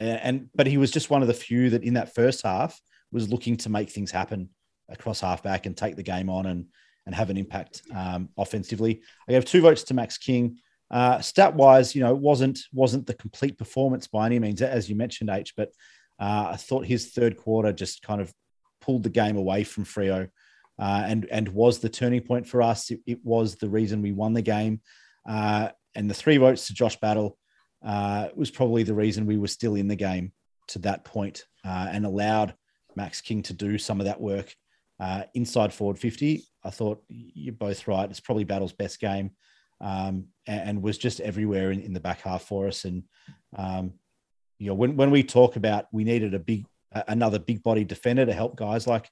and, 0.00 0.20
and 0.22 0.48
but 0.54 0.66
he 0.66 0.76
was 0.76 0.90
just 0.90 1.10
one 1.10 1.22
of 1.22 1.28
the 1.28 1.34
few 1.34 1.70
that 1.70 1.84
in 1.84 1.94
that 1.94 2.14
first 2.14 2.42
half 2.42 2.80
was 3.12 3.30
looking 3.30 3.56
to 3.58 3.70
make 3.70 3.90
things 3.90 4.10
happen 4.10 4.50
across 4.88 5.20
halfback 5.20 5.66
and 5.66 5.76
take 5.76 5.96
the 5.96 6.02
game 6.02 6.30
on 6.30 6.46
and 6.46 6.66
and 7.06 7.14
have 7.14 7.30
an 7.30 7.38
impact 7.38 7.82
um, 7.94 8.28
offensively. 8.36 9.00
I 9.26 9.32
gave 9.32 9.46
two 9.46 9.62
votes 9.62 9.82
to 9.84 9.94
Max 9.94 10.18
King. 10.18 10.58
Uh, 10.90 11.20
stat 11.20 11.54
wise, 11.54 11.94
you 11.94 12.02
know, 12.02 12.14
wasn't 12.14 12.60
wasn't 12.72 13.06
the 13.06 13.14
complete 13.14 13.58
performance 13.58 14.06
by 14.06 14.26
any 14.26 14.38
means, 14.38 14.62
as 14.62 14.88
you 14.88 14.96
mentioned, 14.96 15.30
H. 15.30 15.54
But 15.56 15.70
uh, 16.18 16.50
I 16.52 16.56
thought 16.56 16.86
his 16.86 17.10
third 17.10 17.36
quarter 17.36 17.72
just 17.72 18.02
kind 18.02 18.20
of 18.20 18.32
pulled 18.80 19.02
the 19.02 19.10
game 19.10 19.36
away 19.36 19.64
from 19.64 19.84
Freo, 19.84 20.28
uh, 20.78 21.04
and 21.06 21.26
and 21.30 21.48
was 21.48 21.78
the 21.78 21.90
turning 21.90 22.22
point 22.22 22.46
for 22.46 22.62
us. 22.62 22.90
It, 22.90 23.00
it 23.06 23.18
was 23.22 23.56
the 23.56 23.68
reason 23.68 24.00
we 24.00 24.12
won 24.12 24.32
the 24.32 24.42
game, 24.42 24.80
uh, 25.28 25.68
and 25.94 26.08
the 26.08 26.14
three 26.14 26.38
votes 26.38 26.66
to 26.68 26.74
Josh 26.74 26.98
Battle 27.00 27.36
uh, 27.84 28.28
was 28.34 28.50
probably 28.50 28.82
the 28.82 28.94
reason 28.94 29.26
we 29.26 29.36
were 29.36 29.48
still 29.48 29.74
in 29.74 29.88
the 29.88 29.96
game 29.96 30.32
to 30.68 30.78
that 30.80 31.04
point, 31.04 31.44
uh, 31.66 31.88
and 31.90 32.06
allowed 32.06 32.54
Max 32.96 33.20
King 33.20 33.42
to 33.42 33.52
do 33.52 33.76
some 33.76 34.00
of 34.00 34.06
that 34.06 34.20
work 34.20 34.54
inside 35.34 35.72
forward 35.72 35.98
50. 35.98 36.42
I 36.64 36.70
thought 36.70 37.02
you're 37.08 37.54
both 37.54 37.86
right. 37.86 38.10
It's 38.10 38.20
probably 38.20 38.44
Battle's 38.44 38.72
best 38.72 38.98
game 38.98 39.30
um, 39.80 40.26
and, 40.46 40.70
and, 40.70 40.82
was 40.82 40.98
just 40.98 41.20
everywhere 41.20 41.70
in, 41.70 41.80
in, 41.80 41.92
the 41.92 42.00
back 42.00 42.22
half 42.22 42.42
for 42.42 42.66
us. 42.66 42.84
And, 42.84 43.04
um, 43.56 43.92
you 44.58 44.66
know, 44.66 44.74
when, 44.74 44.96
when 44.96 45.10
we 45.10 45.22
talk 45.22 45.56
about 45.56 45.86
we 45.92 46.04
needed 46.04 46.34
a 46.34 46.38
big, 46.38 46.66
another 47.06 47.38
big 47.38 47.62
body 47.62 47.84
defender 47.84 48.26
to 48.26 48.32
help 48.32 48.56
guys 48.56 48.86
like 48.86 49.08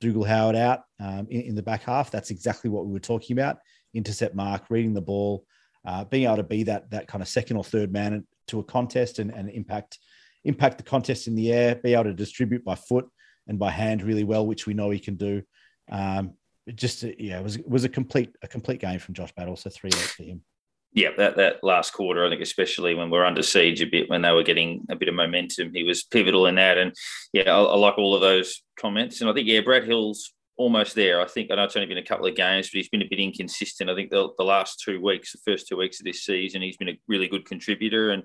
Dougal 0.00 0.24
Howard 0.24 0.56
out 0.56 0.82
um, 0.98 1.26
in, 1.30 1.42
in, 1.42 1.54
the 1.54 1.62
back 1.62 1.82
half, 1.84 2.10
that's 2.10 2.30
exactly 2.30 2.70
what 2.70 2.86
we 2.86 2.92
were 2.92 2.98
talking 2.98 3.38
about. 3.38 3.58
Intercept 3.94 4.34
mark, 4.34 4.64
reading 4.68 4.94
the 4.94 5.00
ball, 5.00 5.44
uh, 5.86 6.04
being 6.04 6.24
able 6.24 6.36
to 6.36 6.42
be 6.42 6.64
that, 6.64 6.90
that 6.90 7.08
kind 7.08 7.22
of 7.22 7.28
second 7.28 7.56
or 7.56 7.64
third 7.64 7.92
man 7.92 8.26
to 8.48 8.60
a 8.60 8.64
contest 8.64 9.18
and, 9.18 9.30
and 9.30 9.48
impact, 9.50 9.98
impact 10.44 10.78
the 10.78 10.84
contest 10.84 11.28
in 11.28 11.34
the 11.34 11.52
air, 11.52 11.74
be 11.76 11.94
able 11.94 12.04
to 12.04 12.12
distribute 12.12 12.64
by 12.64 12.74
foot 12.74 13.08
and 13.46 13.58
by 13.58 13.70
hand 13.70 14.02
really 14.02 14.24
well, 14.24 14.46
which 14.46 14.66
we 14.66 14.74
know 14.74 14.90
he 14.90 14.98
can 14.98 15.16
do. 15.16 15.42
Um, 15.90 16.34
just 16.74 17.02
yeah, 17.02 17.38
it 17.38 17.44
was 17.44 17.58
was 17.60 17.84
a 17.84 17.88
complete 17.88 18.34
a 18.42 18.48
complete 18.48 18.80
game 18.80 18.98
from 18.98 19.14
Josh 19.14 19.32
Battle. 19.32 19.56
So 19.56 19.70
three 19.70 19.90
votes 19.90 20.12
for 20.12 20.24
him. 20.24 20.42
Yeah, 20.92 21.10
that, 21.18 21.36
that 21.36 21.62
last 21.62 21.92
quarter, 21.92 22.26
I 22.26 22.30
think, 22.30 22.42
especially 22.42 22.96
when 22.96 23.10
we're 23.10 23.24
under 23.24 23.44
siege 23.44 23.80
a 23.80 23.86
bit, 23.86 24.10
when 24.10 24.22
they 24.22 24.32
were 24.32 24.42
getting 24.42 24.84
a 24.90 24.96
bit 24.96 25.08
of 25.08 25.14
momentum, 25.14 25.72
he 25.72 25.84
was 25.84 26.02
pivotal 26.02 26.46
in 26.46 26.56
that. 26.56 26.78
And 26.78 26.92
yeah, 27.32 27.42
I, 27.42 27.62
I 27.62 27.76
like 27.76 27.96
all 27.96 28.14
of 28.14 28.20
those 28.20 28.62
comments. 28.76 29.20
And 29.20 29.30
I 29.30 29.32
think, 29.32 29.46
yeah, 29.46 29.60
Brad 29.60 29.84
Hill's 29.84 30.32
almost 30.56 30.96
there. 30.96 31.20
I 31.20 31.26
think 31.26 31.50
I 31.50 31.54
know 31.54 31.64
it's 31.64 31.76
only 31.76 31.86
been 31.86 31.98
a 31.98 32.04
couple 32.04 32.26
of 32.26 32.34
games, 32.34 32.68
but 32.68 32.76
he's 32.76 32.88
been 32.88 33.02
a 33.02 33.08
bit 33.08 33.20
inconsistent. 33.20 33.88
I 33.88 33.94
think 33.94 34.10
the, 34.10 34.30
the 34.36 34.44
last 34.44 34.82
two 34.84 35.00
weeks, 35.00 35.32
the 35.32 35.38
first 35.50 35.68
two 35.68 35.76
weeks 35.76 36.00
of 36.00 36.04
this 36.06 36.24
season, 36.24 36.60
he's 36.60 36.76
been 36.76 36.88
a 36.88 36.98
really 37.06 37.28
good 37.28 37.46
contributor 37.46 38.10
and 38.10 38.24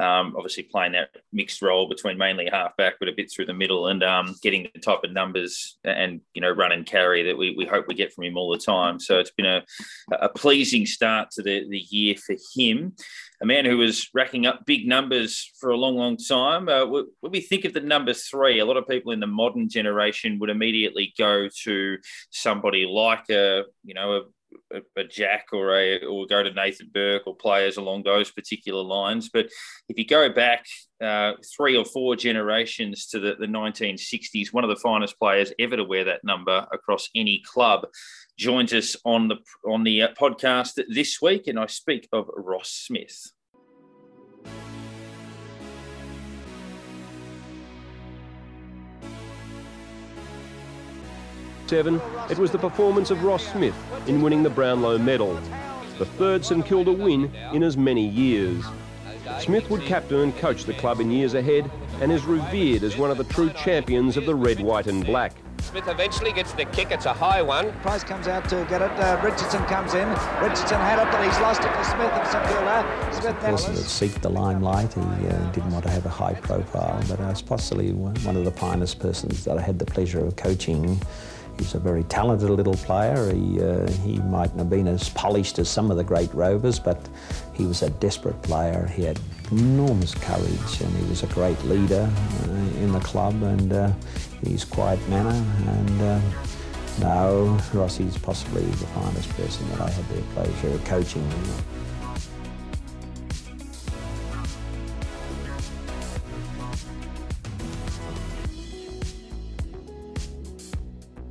um, 0.00 0.34
obviously 0.36 0.62
playing 0.62 0.92
that 0.92 1.10
mixed 1.32 1.62
role 1.62 1.88
between 1.88 2.16
mainly 2.18 2.48
halfback, 2.50 2.94
but 2.98 3.08
a 3.08 3.12
bit 3.12 3.30
through 3.30 3.46
the 3.46 3.54
middle 3.54 3.88
and 3.88 4.02
um, 4.02 4.34
getting 4.42 4.68
the 4.74 4.80
type 4.80 5.00
of 5.04 5.12
numbers 5.12 5.78
and 5.84 6.20
you 6.34 6.40
know 6.40 6.50
run 6.50 6.72
and 6.72 6.86
carry 6.86 7.22
that 7.24 7.36
we, 7.36 7.54
we 7.56 7.66
hope 7.66 7.86
we 7.88 7.94
get 7.94 8.12
from 8.12 8.24
him 8.24 8.36
all 8.36 8.50
the 8.50 8.58
time. 8.58 8.98
So 8.98 9.18
it's 9.18 9.30
been 9.30 9.46
a, 9.46 9.62
a 10.12 10.28
pleasing 10.28 10.86
start 10.86 11.30
to 11.32 11.42
the, 11.42 11.68
the 11.68 11.84
year 11.90 12.16
for 12.16 12.36
him 12.54 12.94
a 13.42 13.46
man 13.46 13.64
who 13.64 13.76
was 13.76 14.08
racking 14.14 14.46
up 14.46 14.64
big 14.64 14.86
numbers 14.86 15.50
for 15.58 15.70
a 15.70 15.76
long, 15.76 15.96
long 15.96 16.16
time. 16.16 16.68
Uh, 16.68 16.86
when 16.86 17.06
we 17.22 17.40
think 17.40 17.64
of 17.64 17.72
the 17.72 17.80
number 17.80 18.14
three, 18.14 18.60
a 18.60 18.64
lot 18.64 18.76
of 18.76 18.86
people 18.86 19.10
in 19.10 19.18
the 19.18 19.26
modern 19.26 19.68
generation 19.68 20.38
would 20.38 20.48
immediately 20.48 21.12
go 21.18 21.48
to 21.64 21.98
somebody 22.30 22.86
like 22.86 23.28
a, 23.30 23.64
you 23.84 23.94
know, 23.94 24.12
a 24.12 24.22
a, 24.96 25.04
Jack 25.04 25.46
or 25.52 25.76
a 25.76 26.04
or 26.04 26.26
go 26.26 26.42
to 26.42 26.52
Nathan 26.52 26.90
Burke 26.92 27.26
or 27.26 27.36
players 27.36 27.76
along 27.76 28.02
those 28.02 28.30
particular 28.30 28.82
lines. 28.82 29.30
But 29.32 29.46
if 29.88 29.98
you 29.98 30.06
go 30.06 30.28
back 30.28 30.64
uh, 31.02 31.32
three 31.56 31.76
or 31.76 31.84
four 31.84 32.16
generations 32.16 33.06
to 33.08 33.18
the, 33.18 33.34
the 33.38 33.46
1960s, 33.46 34.52
one 34.52 34.64
of 34.64 34.70
the 34.70 34.76
finest 34.76 35.18
players 35.18 35.52
ever 35.58 35.76
to 35.76 35.84
wear 35.84 36.04
that 36.04 36.24
number 36.24 36.66
across 36.72 37.08
any 37.14 37.42
club 37.44 37.86
joins 38.38 38.72
us 38.72 38.96
on 39.04 39.28
the 39.28 39.36
on 39.68 39.84
the 39.84 40.02
uh, 40.02 40.08
podcast 40.14 40.82
this 40.88 41.20
week, 41.20 41.46
and 41.46 41.58
I 41.58 41.66
speak 41.66 42.08
of 42.12 42.28
Ross 42.34 42.70
Smith. 42.70 43.32
It 51.72 52.38
was 52.38 52.50
the 52.50 52.58
performance 52.58 53.10
of 53.10 53.24
Ross 53.24 53.46
Smith 53.46 53.74
in 54.06 54.20
winning 54.20 54.42
the 54.42 54.50
Brownlow 54.50 54.98
medal, 54.98 55.34
the 55.98 56.04
third 56.04 56.44
St 56.44 56.66
Kilda 56.66 56.92
win 56.92 57.34
in 57.54 57.62
as 57.62 57.78
many 57.78 58.06
years. 58.06 58.62
Smith 59.40 59.70
would 59.70 59.80
captain 59.82 60.20
and 60.20 60.36
coach 60.36 60.64
the 60.64 60.74
club 60.74 61.00
in 61.00 61.10
years 61.10 61.32
ahead 61.32 61.70
and 62.02 62.12
is 62.12 62.24
revered 62.24 62.82
as 62.82 62.98
one 62.98 63.10
of 63.10 63.16
the 63.16 63.24
true 63.24 63.48
champions 63.50 64.18
of 64.18 64.26
the 64.26 64.34
red, 64.34 64.60
white 64.60 64.86
and 64.86 65.06
black. 65.06 65.32
Smith 65.62 65.88
eventually 65.88 66.32
gets 66.32 66.52
the 66.52 66.66
kick. 66.66 66.90
It's 66.90 67.06
a 67.06 67.14
high 67.14 67.40
one. 67.40 67.72
Price 67.80 68.04
comes 68.04 68.28
out 68.28 68.46
to 68.50 68.66
get 68.68 68.82
it. 68.82 68.90
Uh, 68.90 69.18
Richardson 69.24 69.64
comes 69.64 69.94
in. 69.94 70.06
Richardson 70.42 70.78
had 70.78 70.98
it, 70.98 71.10
but 71.10 71.24
he's 71.24 71.40
lost 71.40 71.62
it 71.62 71.72
to 71.72 71.84
Smith 71.84 72.12
of 72.12 72.26
St 72.26 72.44
Kilda. 72.48 73.12
Smith 73.12 73.42
now. 73.42 73.50
person 73.50 73.74
that 73.76 73.84
seek 73.84 74.20
the 74.20 74.28
limelight. 74.28 74.92
He 74.92 75.00
uh, 75.00 75.50
didn't 75.52 75.70
want 75.70 75.84
to 75.84 75.90
have 75.90 76.04
a 76.04 76.10
high 76.10 76.34
profile, 76.34 77.02
but 77.08 77.18
I 77.20 77.30
was 77.30 77.40
possibly 77.40 77.92
one 77.92 78.36
of 78.36 78.44
the 78.44 78.50
finest 78.50 78.98
persons 78.98 79.44
that 79.44 79.56
I 79.56 79.62
had 79.62 79.78
the 79.78 79.86
pleasure 79.86 80.22
of 80.22 80.36
coaching. 80.36 81.00
He's 81.62 81.76
a 81.76 81.78
very 81.78 82.02
talented 82.02 82.50
little 82.50 82.74
player. 82.74 83.32
He, 83.32 83.62
uh, 83.62 83.88
he 84.02 84.18
mightn't 84.18 84.58
have 84.58 84.68
been 84.68 84.88
as 84.88 85.10
polished 85.10 85.60
as 85.60 85.68
some 85.68 85.92
of 85.92 85.96
the 85.96 86.02
great 86.02 86.34
rovers, 86.34 86.80
but 86.80 86.98
he 87.52 87.66
was 87.66 87.82
a 87.82 87.90
desperate 87.90 88.42
player. 88.42 88.90
He 88.92 89.04
had 89.04 89.20
enormous 89.52 90.12
courage 90.12 90.80
and 90.80 90.92
he 90.96 91.08
was 91.08 91.22
a 91.22 91.28
great 91.28 91.62
leader 91.62 92.10
uh, 92.10 92.52
in 92.82 92.90
the 92.90 92.98
club 92.98 93.40
and 93.44 93.72
uh, 93.72 93.92
his 94.44 94.64
quiet 94.64 94.98
manner. 95.08 95.30
And 95.30 96.02
uh, 96.02 96.20
now 96.98 97.30
Rossi's 97.72 98.18
possibly 98.18 98.62
the 98.62 98.86
finest 98.88 99.28
person 99.36 99.68
that 99.70 99.82
I 99.82 99.90
had 99.90 100.08
the 100.08 100.20
pleasure 100.34 100.74
of 100.74 100.84
coaching. 100.84 101.30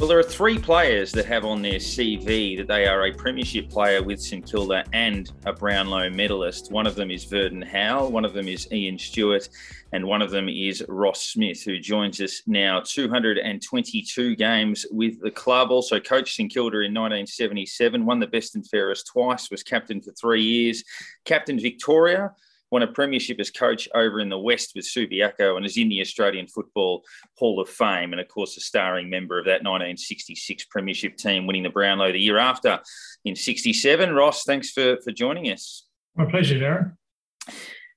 Well, 0.01 0.07
there 0.07 0.17
are 0.17 0.23
three 0.23 0.57
players 0.57 1.11
that 1.11 1.27
have 1.27 1.45
on 1.45 1.61
their 1.61 1.77
CV 1.77 2.57
that 2.57 2.67
they 2.67 2.87
are 2.87 3.05
a 3.05 3.13
premiership 3.13 3.69
player 3.69 4.01
with 4.01 4.19
St 4.19 4.43
Kilda 4.43 4.83
and 4.93 5.31
a 5.45 5.53
Brownlow 5.53 6.09
medalist. 6.09 6.71
One 6.71 6.87
of 6.87 6.95
them 6.95 7.11
is 7.11 7.25
Verdon 7.25 7.61
Howell, 7.61 8.11
one 8.11 8.25
of 8.25 8.33
them 8.33 8.47
is 8.47 8.67
Ian 8.71 8.97
Stewart, 8.97 9.47
and 9.93 10.03
one 10.03 10.23
of 10.23 10.31
them 10.31 10.49
is 10.49 10.83
Ross 10.87 11.27
Smith, 11.27 11.61
who 11.61 11.77
joins 11.77 12.19
us 12.19 12.41
now 12.47 12.79
222 12.83 14.35
games 14.37 14.87
with 14.89 15.21
the 15.21 15.29
club. 15.29 15.69
Also 15.69 15.99
coached 15.99 16.33
St 16.33 16.51
Kilda 16.51 16.77
in 16.77 16.95
1977, 16.95 18.03
won 18.03 18.19
the 18.19 18.25
best 18.25 18.55
and 18.55 18.67
fairest 18.67 19.05
twice, 19.05 19.51
was 19.51 19.61
captain 19.61 20.01
for 20.01 20.13
three 20.13 20.41
years, 20.41 20.83
captain 21.25 21.59
Victoria 21.59 22.31
won 22.71 22.83
a 22.83 22.87
premiership 22.87 23.39
as 23.39 23.51
coach 23.51 23.87
over 23.93 24.19
in 24.19 24.29
the 24.29 24.39
West 24.39 24.71
with 24.75 24.85
Subiaco 24.85 25.57
and 25.57 25.65
is 25.65 25.77
in 25.77 25.89
the 25.89 26.01
Australian 26.01 26.47
Football 26.47 27.03
Hall 27.37 27.59
of 27.59 27.69
Fame. 27.69 28.13
And 28.13 28.21
of 28.21 28.27
course, 28.29 28.55
a 28.57 28.61
starring 28.61 29.09
member 29.09 29.37
of 29.37 29.45
that 29.45 29.63
1966 29.63 30.65
premiership 30.65 31.17
team, 31.17 31.45
winning 31.45 31.63
the 31.63 31.69
Brownlow 31.69 32.11
the 32.11 32.19
year 32.19 32.37
after 32.37 32.79
in 33.25 33.35
67. 33.35 34.13
Ross, 34.13 34.43
thanks 34.43 34.71
for, 34.71 34.97
for 35.03 35.11
joining 35.11 35.51
us. 35.51 35.85
My 36.15 36.25
pleasure, 36.25 36.57
Darren. 36.57 36.93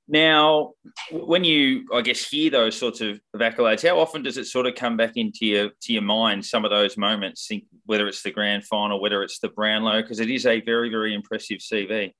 Now, 0.06 0.72
when 1.10 1.44
you, 1.44 1.86
I 1.94 2.02
guess, 2.02 2.28
hear 2.28 2.50
those 2.50 2.76
sorts 2.76 3.00
of 3.00 3.20
accolades, 3.34 3.88
how 3.88 3.98
often 3.98 4.22
does 4.22 4.36
it 4.36 4.46
sort 4.46 4.66
of 4.66 4.74
come 4.74 4.98
back 4.98 5.12
into 5.16 5.46
your 5.46 5.70
to 5.82 5.92
your 5.94 6.02
mind? 6.02 6.44
Some 6.44 6.64
of 6.66 6.70
those 6.70 6.98
moments, 6.98 7.46
think 7.46 7.64
whether 7.86 8.06
it's 8.06 8.22
the 8.22 8.30
grand 8.30 8.66
final, 8.66 9.00
whether 9.00 9.22
it's 9.22 9.38
the 9.38 9.48
Brownlow, 9.48 10.02
because 10.02 10.20
it 10.20 10.30
is 10.30 10.44
a 10.44 10.60
very, 10.60 10.90
very 10.90 11.14
impressive 11.14 11.60
CV. 11.60 12.12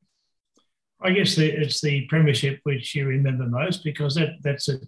I 1.05 1.11
guess 1.11 1.37
the, 1.37 1.47
it's 1.47 1.83
the 1.83 2.07
premiership 2.07 2.61
which 2.63 2.95
you 2.95 3.07
remember 3.07 3.45
most 3.45 3.85
because 3.85 4.15
that 4.15 4.37
that's 4.43 4.71
a, 4.71 4.79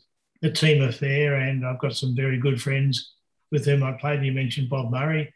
a, 0.42 0.50
team 0.50 0.82
affair, 0.82 1.34
and 1.34 1.64
I've 1.64 1.78
got 1.78 1.94
some 1.94 2.16
very 2.16 2.38
good 2.38 2.60
friends 2.60 3.12
with 3.52 3.66
whom 3.66 3.82
I 3.82 3.92
played. 3.92 4.24
You 4.24 4.32
mentioned 4.32 4.70
Bob 4.70 4.90
Murray, 4.90 5.30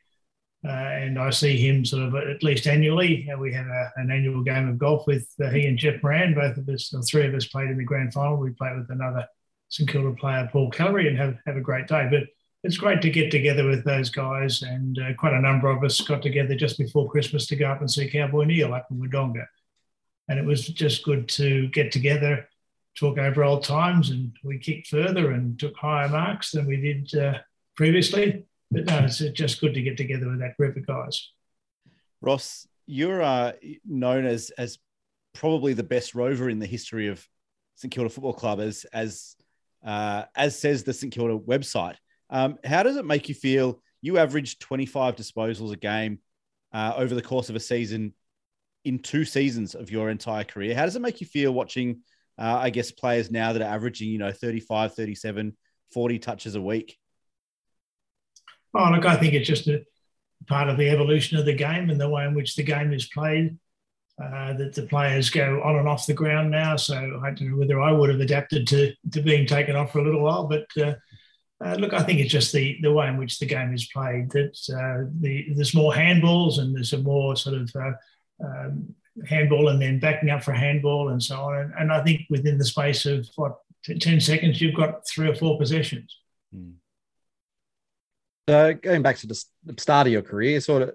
uh, 0.67 0.71
and 0.71 1.19
I 1.19 1.29
see 1.31 1.59
him 1.59 1.85
sort 1.85 2.05
of 2.05 2.15
at 2.15 2.43
least 2.43 2.67
annually. 2.67 3.29
We 3.39 3.53
have 3.53 3.67
a, 3.67 3.93
an 3.97 4.11
annual 4.11 4.43
game 4.43 4.69
of 4.71 4.79
golf 4.79 5.07
with 5.07 5.29
uh, 5.45 5.51
he 5.51 5.67
and 5.67 5.77
Jeff 5.77 6.03
Moran. 6.03 6.35
Both 6.35 6.57
of 6.57 6.67
us, 6.71 6.95
or 6.95 7.03
three 7.03 7.27
of 7.27 7.35
us, 7.35 7.47
played 7.47 7.69
in 7.69 7.77
the 7.77 7.85
grand 7.85 8.15
final. 8.15 8.39
We 8.39 8.51
played 8.51 8.79
with 8.79 8.91
another 8.91 9.27
St 9.69 9.87
Kilda 9.87 10.17
player, 10.17 10.49
Paul 10.51 10.71
Kellery, 10.71 11.09
and 11.09 11.19
have 11.19 11.37
have 11.45 11.57
a 11.57 11.61
great 11.61 11.89
day. 11.89 12.09
But 12.11 12.23
it's 12.65 12.79
great 12.79 13.03
to 13.03 13.11
get 13.11 13.31
together 13.31 13.67
with 13.67 13.85
those 13.85 14.09
guys, 14.09 14.63
and 14.63 14.99
uh, 14.99 15.13
quite 15.19 15.35
a 15.35 15.43
number 15.43 15.69
of 15.69 15.85
us 15.85 16.01
got 16.01 16.23
together 16.23 16.55
just 16.55 16.79
before 16.79 17.11
Christmas 17.11 17.47
to 17.49 17.57
go 17.57 17.71
up 17.71 17.81
and 17.81 17.91
see 17.91 18.09
Cowboy 18.09 18.45
Neale 18.45 18.73
up 18.73 18.87
in 18.91 18.99
Wodonga 18.99 19.45
and 20.31 20.39
it 20.39 20.45
was 20.45 20.65
just 20.69 21.03
good 21.03 21.29
to 21.29 21.67
get 21.71 21.91
together, 21.91 22.49
talk 22.97 23.19
over 23.19 23.43
old 23.43 23.65
times, 23.65 24.11
and 24.11 24.33
we 24.45 24.59
kicked 24.59 24.87
further 24.87 25.33
and 25.33 25.59
took 25.59 25.77
higher 25.77 26.09
marks 26.09 26.53
than 26.53 26.67
we 26.67 26.77
did 26.77 27.15
uh, 27.21 27.39
previously. 27.77 28.47
But 28.71 28.85
no, 28.85 28.99
it's 29.01 29.19
just 29.19 29.61
good 29.61 29.75
to 29.75 29.83
get 29.83 29.97
together 29.97 30.29
with 30.29 30.39
that 30.39 30.57
group 30.57 30.77
of 30.77 30.87
guys. 30.87 31.31
Ross, 32.21 32.69
you're 32.87 33.21
uh, 33.21 33.53
known 33.85 34.25
as 34.25 34.51
as 34.57 34.79
probably 35.33 35.73
the 35.73 35.83
best 35.83 36.15
rover 36.15 36.49
in 36.49 36.61
the 36.61 36.67
history 36.67 37.09
of 37.09 37.27
St 37.75 37.93
Kilda 37.93 38.09
Football 38.09 38.35
Club, 38.35 38.61
as 38.61 38.85
as 38.93 39.35
uh, 39.85 40.27
as 40.37 40.57
says 40.57 40.85
the 40.85 40.93
St 40.93 41.13
Kilda 41.13 41.39
website. 41.39 41.97
Um, 42.31 42.57
how 42.65 42.85
does 42.85 42.97
it 42.97 43.05
make 43.05 43.29
you 43.29 43.35
feel? 43.35 43.83
You 44.01 44.19
averaged 44.19 44.61
25 44.61 45.17
disposals 45.17 45.73
a 45.73 45.77
game 45.77 46.21
uh, 46.73 46.93
over 46.97 47.17
the 47.17 47.23
course 47.23 47.51
of 47.51 47.57
a 47.57 47.61
season 47.61 48.15
in 48.85 48.99
two 48.99 49.25
seasons 49.25 49.75
of 49.75 49.91
your 49.91 50.11
entire 50.11 50.45
career. 50.45 50.75
How 50.75 50.85
does 50.85 50.97
it 50.97 51.03
make 51.03 51.21
you 51.21 51.27
feel 51.27 51.53
watching, 51.53 52.01
uh, 52.39 52.59
I 52.61 52.71
guess, 52.71 52.91
players 52.91 53.31
now 53.31 53.53
that 53.53 53.63
are 53.63 53.75
averaging, 53.75 54.09
you 54.09 54.19
know, 54.19 54.33
35, 54.33 54.95
37, 54.95 55.57
40 55.93 56.19
touches 56.19 56.55
a 56.55 56.61
week? 56.61 56.97
Oh, 58.75 58.91
look, 58.91 59.05
I 59.05 59.17
think 59.17 59.35
it's 59.35 59.49
just 59.49 59.67
a 59.69 59.85
part 60.47 60.69
of 60.69 60.77
the 60.77 60.89
evolution 60.89 61.39
of 61.39 61.45
the 61.45 61.55
game 61.55 61.91
and 61.91 62.01
the 62.01 62.09
way 62.09 62.25
in 62.25 62.35
which 62.35 62.57
the 62.57 62.63
game 62.63 62.93
is 62.93 63.09
played. 63.09 63.59
Uh, 64.23 64.53
that 64.53 64.75
the 64.75 64.83
players 64.83 65.31
go 65.31 65.63
on 65.63 65.77
and 65.77 65.89
off 65.89 66.07
the 66.07 66.13
ground 66.13 66.51
now. 66.51 66.77
So 66.77 66.95
I 67.25 67.31
don't 67.31 67.53
know 67.53 67.57
whether 67.57 67.81
I 67.81 67.91
would 67.91 68.11
have 68.11 68.21
adapted 68.21 68.67
to, 68.67 68.93
to 69.13 69.23
being 69.23 69.47
taken 69.47 69.77
off 69.77 69.93
for 69.93 70.01
a 70.01 70.05
little 70.05 70.21
while, 70.21 70.47
but 70.47 70.67
uh, 70.79 70.93
uh, 71.65 71.77
look, 71.77 71.95
I 71.95 72.03
think 72.03 72.21
it's 72.21 72.33
just 72.33 72.53
the, 72.53 72.79
the 72.83 72.93
way 72.93 73.09
in 73.09 73.17
which 73.17 73.39
the 73.39 73.47
game 73.47 73.73
is 73.73 73.87
played. 73.87 74.31
That 74.33 74.59
uh, 74.71 75.11
the, 75.21 75.47
there's 75.55 75.75
more 75.75 75.95
handballs 75.95 76.59
and 76.59 76.77
there's 76.77 76.93
a 76.93 76.99
more 76.99 77.35
sort 77.35 77.57
of 77.57 77.71
uh, 77.75 77.93
um, 78.45 78.95
handball 79.27 79.69
and 79.69 79.81
then 79.81 79.99
backing 79.99 80.31
up 80.31 80.43
for 80.43 80.53
handball 80.53 81.11
and 81.11 81.23
so 81.23 81.37
on. 81.37 81.59
And, 81.59 81.73
and, 81.79 81.93
I 81.93 82.03
think 82.03 82.23
within 82.31 82.59
the 82.59 82.65
space 82.65 83.07
of 83.07 83.29
what 83.37 83.59
10 83.85 84.21
seconds, 84.21 84.61
you've 84.61 84.77
got 84.77 85.07
three 85.07 85.29
or 85.29 85.35
four 85.35 85.59
possessions. 85.59 86.17
Hmm. 86.55 86.71
So 88.49 88.75
going 88.75 89.03
back 89.03 89.19
to 89.19 89.27
the 89.27 89.45
start 89.79 90.07
of 90.07 90.13
your 90.13 90.23
career, 90.23 90.61
sort 90.61 90.83
of, 90.83 90.93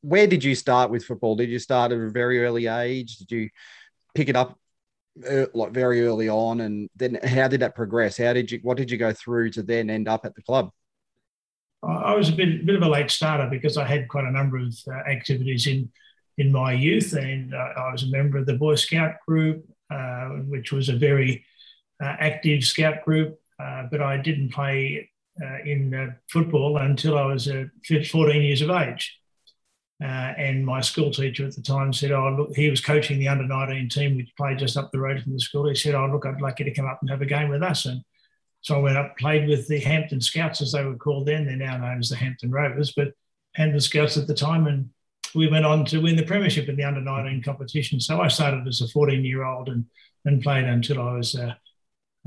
where 0.00 0.26
did 0.26 0.42
you 0.42 0.54
start 0.54 0.90
with 0.90 1.04
football? 1.04 1.36
Did 1.36 1.50
you 1.50 1.58
start 1.58 1.92
at 1.92 1.98
a 1.98 2.08
very 2.08 2.42
early 2.42 2.66
age? 2.66 3.18
Did 3.18 3.30
you 3.30 3.50
pick 4.14 4.28
it 4.28 4.36
up 4.36 4.58
uh, 5.28 5.46
like 5.54 5.72
very 5.72 6.04
early 6.04 6.28
on, 6.28 6.60
and 6.60 6.88
then 6.96 7.18
how 7.22 7.46
did 7.46 7.60
that 7.60 7.74
progress? 7.74 8.16
How 8.16 8.32
did 8.32 8.50
you? 8.50 8.58
What 8.62 8.76
did 8.76 8.90
you 8.90 8.96
go 8.96 9.12
through 9.12 9.50
to 9.50 9.62
then 9.62 9.90
end 9.90 10.08
up 10.08 10.24
at 10.24 10.34
the 10.34 10.42
club? 10.42 10.70
I 11.82 12.14
was 12.14 12.30
a 12.30 12.32
bit, 12.32 12.64
bit 12.64 12.76
of 12.76 12.82
a 12.82 12.88
late 12.88 13.10
starter 13.10 13.48
because 13.50 13.76
I 13.76 13.84
had 13.84 14.08
quite 14.08 14.24
a 14.24 14.30
number 14.30 14.56
of 14.56 14.74
uh, 14.88 14.92
activities 15.08 15.66
in 15.66 15.90
in 16.38 16.50
my 16.50 16.72
youth, 16.72 17.12
and 17.12 17.54
uh, 17.54 17.68
I 17.76 17.92
was 17.92 18.02
a 18.02 18.10
member 18.10 18.38
of 18.38 18.46
the 18.46 18.54
Boy 18.54 18.74
Scout 18.74 19.16
group, 19.26 19.64
uh, 19.90 20.28
which 20.48 20.72
was 20.72 20.88
a 20.88 20.96
very 20.96 21.44
uh, 22.02 22.16
active 22.18 22.64
scout 22.64 23.04
group. 23.04 23.38
Uh, 23.62 23.84
but 23.90 24.02
I 24.02 24.16
didn't 24.16 24.52
play 24.52 25.10
uh, 25.40 25.58
in 25.64 25.94
uh, 25.94 26.14
football 26.28 26.78
until 26.78 27.16
I 27.16 27.26
was 27.26 27.48
14 27.86 28.42
years 28.42 28.62
of 28.62 28.70
age. 28.70 29.16
and 30.00 30.66
my 30.66 30.80
school 30.80 31.12
teacher 31.12 31.46
at 31.46 31.54
the 31.54 31.62
time 31.62 31.92
said, 31.92 32.10
"Oh, 32.10 32.34
look, 32.36 32.56
he 32.56 32.68
was 32.68 32.80
coaching 32.80 33.18
the 33.18 33.28
under 33.28 33.46
19 33.46 33.88
team, 33.88 34.16
which 34.16 34.36
played 34.36 34.58
just 34.58 34.76
up 34.76 34.90
the 34.90 34.98
road 34.98 35.22
from 35.22 35.32
the 35.32 35.40
school. 35.40 35.68
He 35.68 35.76
said, 35.76 35.94
"Oh, 35.94 36.06
look, 36.06 36.26
I'd 36.26 36.40
like 36.40 36.58
you 36.58 36.64
to 36.64 36.74
come 36.74 36.86
up 36.86 36.98
and 37.00 37.10
have 37.10 37.22
a 37.22 37.26
game 37.26 37.48
with 37.48 37.62
us." 37.62 37.86
And 37.86 38.02
so 38.60 38.76
I 38.76 38.78
went 38.78 38.96
up, 38.96 39.16
played 39.18 39.46
with 39.46 39.68
the 39.68 39.78
Hampton 39.78 40.20
Scouts, 40.20 40.62
as 40.62 40.72
they 40.72 40.84
were 40.84 40.96
called 40.96 41.26
then. 41.26 41.46
They're 41.46 41.56
now 41.56 41.76
known 41.76 41.98
as 41.98 42.08
the 42.08 42.16
Hampton 42.16 42.50
Rovers, 42.50 42.92
but 42.96 43.12
Hampton 43.54 43.80
Scouts 43.80 44.16
at 44.16 44.26
the 44.26 44.34
time, 44.34 44.66
and 44.66 44.90
we 45.34 45.48
went 45.48 45.64
on 45.64 45.84
to 45.86 45.98
win 45.98 46.16
the 46.16 46.24
premiership 46.24 46.68
in 46.68 46.76
the 46.76 46.84
under 46.84 47.00
19 47.00 47.42
competition. 47.42 48.00
So 48.00 48.20
I 48.20 48.28
started 48.28 48.66
as 48.66 48.80
a 48.80 48.88
14 48.88 49.24
year 49.24 49.44
old 49.44 49.68
and, 49.68 49.84
and 50.24 50.42
played 50.42 50.64
until 50.64 51.00
I 51.00 51.12
was 51.12 51.34
uh, 51.34 51.54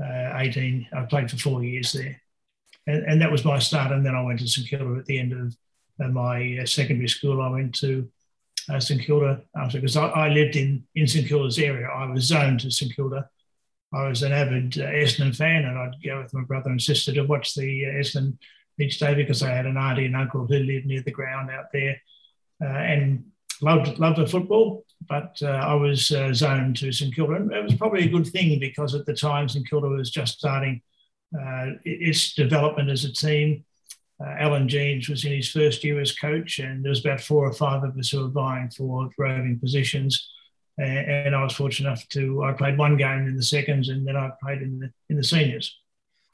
uh, 0.02 0.32
18. 0.36 0.88
I 0.92 1.02
played 1.02 1.30
for 1.30 1.36
four 1.36 1.64
years 1.64 1.92
there. 1.92 2.20
And, 2.86 3.04
and, 3.04 3.22
that 3.22 3.32
was 3.32 3.44
my 3.44 3.58
start. 3.58 3.92
And 3.92 4.04
then 4.04 4.14
I 4.14 4.22
went 4.22 4.40
to 4.40 4.48
St 4.48 4.68
Kilda 4.68 4.98
at 4.98 5.06
the 5.06 5.18
end 5.18 5.32
of 5.32 6.12
my 6.12 6.58
uh, 6.62 6.66
secondary 6.66 7.08
school. 7.08 7.42
I 7.42 7.50
went 7.50 7.74
to 7.76 8.08
uh, 8.68 8.80
St 8.80 9.02
Kilda 9.02 9.42
after 9.56 9.78
because 9.78 9.96
I, 9.96 10.06
I, 10.06 10.28
lived 10.28 10.56
in, 10.56 10.84
in 10.94 11.06
St 11.06 11.26
Kilda's 11.26 11.58
area. 11.58 11.88
I 11.88 12.06
was 12.06 12.24
zoned 12.24 12.60
to 12.60 12.70
St 12.70 12.94
Kilda. 12.94 13.28
I 13.92 14.08
was 14.08 14.22
an 14.22 14.32
avid 14.32 14.78
uh, 14.78 14.84
Essendon 14.84 15.34
fan, 15.34 15.64
and 15.64 15.78
I'd 15.78 16.02
go 16.04 16.22
with 16.22 16.34
my 16.34 16.42
brother 16.42 16.70
and 16.70 16.80
sister 16.80 17.12
to 17.14 17.22
watch 17.22 17.54
the 17.54 17.86
uh, 17.86 17.88
Essendon 17.90 18.38
each 18.78 18.98
day 18.98 19.14
because 19.14 19.42
I 19.42 19.50
had 19.50 19.66
an 19.66 19.76
auntie 19.76 20.06
and 20.06 20.16
uncle 20.16 20.46
who 20.46 20.58
lived 20.58 20.86
near 20.86 21.02
the 21.02 21.10
ground 21.10 21.50
out 21.50 21.72
there. 21.72 22.00
Uh, 22.62 22.66
and 22.66 23.24
loved 23.62 23.98
loved 23.98 24.18
the 24.18 24.26
football, 24.26 24.84
but 25.08 25.38
uh, 25.42 25.46
I 25.46 25.74
was 25.74 26.10
uh, 26.10 26.32
zoned 26.32 26.76
to 26.78 26.92
St 26.92 27.14
Kilda. 27.14 27.34
And 27.34 27.52
it 27.52 27.62
was 27.62 27.74
probably 27.74 28.04
a 28.04 28.10
good 28.10 28.26
thing 28.26 28.58
because 28.58 28.94
at 28.94 29.06
the 29.06 29.14
time 29.14 29.48
St 29.48 29.68
Kilda 29.68 29.88
was 29.88 30.10
just 30.10 30.38
starting 30.38 30.82
its 31.84 32.34
development 32.34 32.88
as 32.88 33.04
a 33.04 33.12
team. 33.12 33.64
Uh, 34.20 34.34
Alan 34.38 34.68
Jeans 34.68 35.08
was 35.08 35.24
in 35.24 35.32
his 35.32 35.50
first 35.50 35.84
year 35.84 36.00
as 36.00 36.16
coach, 36.16 36.58
and 36.58 36.84
there 36.84 36.90
was 36.90 37.04
about 37.04 37.20
four 37.20 37.46
or 37.46 37.52
five 37.52 37.84
of 37.84 37.96
us 37.96 38.10
who 38.10 38.22
were 38.22 38.30
vying 38.30 38.70
for 38.70 39.08
roving 39.16 39.60
positions. 39.60 40.30
And, 40.76 40.98
and 41.26 41.36
I 41.36 41.44
was 41.44 41.54
fortunate 41.54 41.88
enough 41.88 42.08
to 42.10 42.42
I 42.42 42.52
played 42.52 42.78
one 42.78 42.96
game 42.96 43.26
in 43.26 43.36
the 43.36 43.42
seconds, 43.42 43.88
and 43.88 44.06
then 44.06 44.16
I 44.16 44.30
played 44.42 44.62
in 44.62 44.78
the 44.80 44.90
in 45.08 45.16
the 45.16 45.24
seniors. 45.24 45.78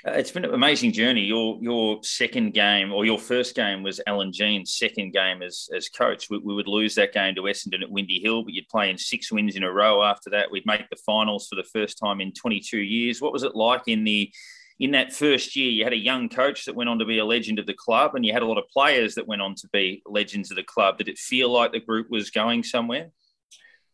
Uh, 0.07 0.13
it's 0.13 0.31
been 0.31 0.45
an 0.45 0.53
amazing 0.53 0.93
journey. 0.93 1.23
Your 1.23 1.59
your 1.63 1.99
second 2.03 2.53
game 2.53 2.93
or 2.93 3.07
your 3.07 3.19
first 3.19 3.55
game 3.55 3.83
was 3.83 4.01
Alan 4.07 4.33
Jean's 4.33 4.75
second 4.75 5.15
game 5.15 5.43
as, 5.43 5.69
as 5.75 5.89
coach. 5.89 6.29
We, 6.29 6.39
we, 6.39 6.55
would 6.55 6.69
lose 6.69 6.95
that 6.97 7.15
game 7.15 7.35
to 7.37 7.43
Essendon 7.43 7.83
at 7.83 7.91
Windy 7.91 8.21
Hill, 8.21 8.43
but 8.43 8.53
you'd 8.53 8.69
play 8.69 8.91
in 8.91 8.99
six 8.99 9.33
wins 9.33 9.57
in 9.57 9.63
a 9.63 9.73
row 9.73 10.03
after 10.03 10.29
that. 10.31 10.51
We'd 10.51 10.67
make 10.67 10.91
the 10.91 10.97
finals 11.07 11.47
for 11.49 11.55
the 11.57 11.69
first 11.73 11.99
time 11.99 12.21
in 12.21 12.33
22 12.33 12.79
years. 12.79 13.23
What 13.23 13.33
was 13.33 13.45
it 13.45 13.55
like 13.55 13.83
in 13.87 14.05
the 14.05 14.31
in 14.79 14.91
that 14.91 15.15
first 15.15 15.57
year? 15.57 15.71
You 15.71 15.85
had 15.85 15.95
a 15.95 15.97
young 15.97 16.29
coach 16.29 16.67
that 16.67 16.75
went 16.75 16.91
on 16.91 16.99
to 16.99 17.07
be 17.07 17.19
a 17.19 17.25
legend 17.25 17.59
of 17.59 17.67
the 17.67 17.73
club, 17.73 18.15
and 18.15 18.27
you 18.27 18.35
had 18.35 18.43
a 18.43 18.47
lot 18.47 18.59
of 18.59 18.69
players 18.71 19.15
that 19.15 19.27
went 19.27 19.41
on 19.41 19.55
to 19.55 19.69
be 19.73 20.03
legends 20.05 20.51
of 20.51 20.57
the 20.57 20.65
club. 20.65 20.99
Did 20.99 21.09
it 21.09 21.17
feel 21.17 21.49
like 21.51 21.73
the 21.73 21.81
group 21.81 22.11
was 22.11 22.29
going 22.29 22.63
somewhere? 22.63 23.11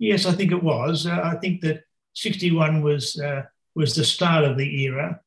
Yes, 0.00 0.26
I 0.26 0.32
think 0.32 0.50
it 0.50 0.62
was. 0.62 1.06
Uh, 1.06 1.20
I 1.22 1.36
think 1.36 1.60
that 1.60 1.84
61 2.14 2.82
was 2.82 3.16
uh, 3.20 3.42
was 3.76 3.94
the 3.94 4.04
start 4.04 4.42
of 4.42 4.58
the 4.58 4.82
era 4.82 5.20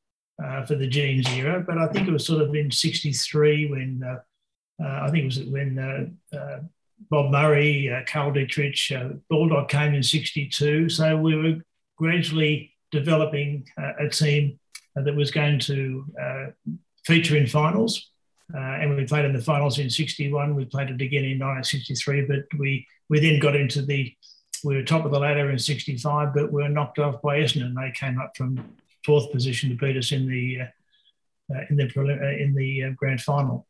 uh, 0.44 0.66
for 0.66 0.76
the 0.76 0.88
Jeans 0.88 1.28
era, 1.30 1.64
but 1.66 1.78
I 1.78 1.88
think 1.88 2.08
it 2.08 2.12
was 2.12 2.26
sort 2.26 2.42
of 2.42 2.54
in 2.54 2.70
'63 2.70 3.68
when 3.68 4.04
uh, 4.06 4.20
uh, 4.84 5.00
I 5.04 5.10
think 5.10 5.24
it 5.24 5.26
was 5.26 5.40
when 5.44 5.80
uh, 6.34 6.60
Bob 7.10 7.32
Murray, 7.32 7.90
Carl 8.08 8.32
Ditterich, 8.32 9.22
Baldock 9.30 9.70
came 9.70 9.94
in 9.94 10.04
'62. 10.04 10.90
So 10.90 11.18
we 11.18 11.36
were 11.36 11.62
gradually 11.98 12.74
developing 12.92 13.68
a 13.78 14.10
team 14.10 14.60
that 14.96 15.16
was 15.16 15.32
going 15.32 15.60
to 15.60 16.06
feature 17.06 17.38
in 17.38 17.48
finals. 17.48 18.12
and 18.54 18.96
we 18.96 19.06
played 19.06 19.26
in 19.26 19.34
the 19.34 19.42
finals 19.42 19.80
in 19.80 19.90
61. 19.90 20.56
We 20.56 20.66
played 20.66 20.90
it 20.90 21.02
again 21.02 21.26
in 21.26 21.40
1963, 21.40 22.26
but 22.28 22.46
we, 22.60 22.86
we 23.10 23.20
then 23.20 23.40
got 23.40 23.56
into 23.56 23.82
the, 23.82 24.14
we 24.64 24.76
were 24.76 24.84
top 24.84 25.06
of 25.06 25.12
the 25.12 25.20
ladder 25.20 25.50
in 25.50 25.58
65, 25.58 26.34
but 26.36 26.52
we 26.52 26.62
were 26.62 26.70
knocked 26.70 27.00
off 27.00 27.22
by 27.22 27.40
Essendon. 27.40 27.74
They 27.74 27.92
came 27.92 28.20
up 28.20 28.38
from 28.38 28.64
fourth 29.06 29.32
position 29.32 29.70
to 29.70 29.76
beat 29.76 29.98
us 29.98 30.12
in 30.12 30.28
the, 30.28 30.60
uh, 30.62 31.56
uh, 31.56 31.62
in 31.70 31.76
the, 31.76 31.92
uh, 31.98 32.44
in 32.44 32.54
the 32.56 32.84
uh, 32.84 32.90
grand 32.96 33.22
final. 33.22 33.68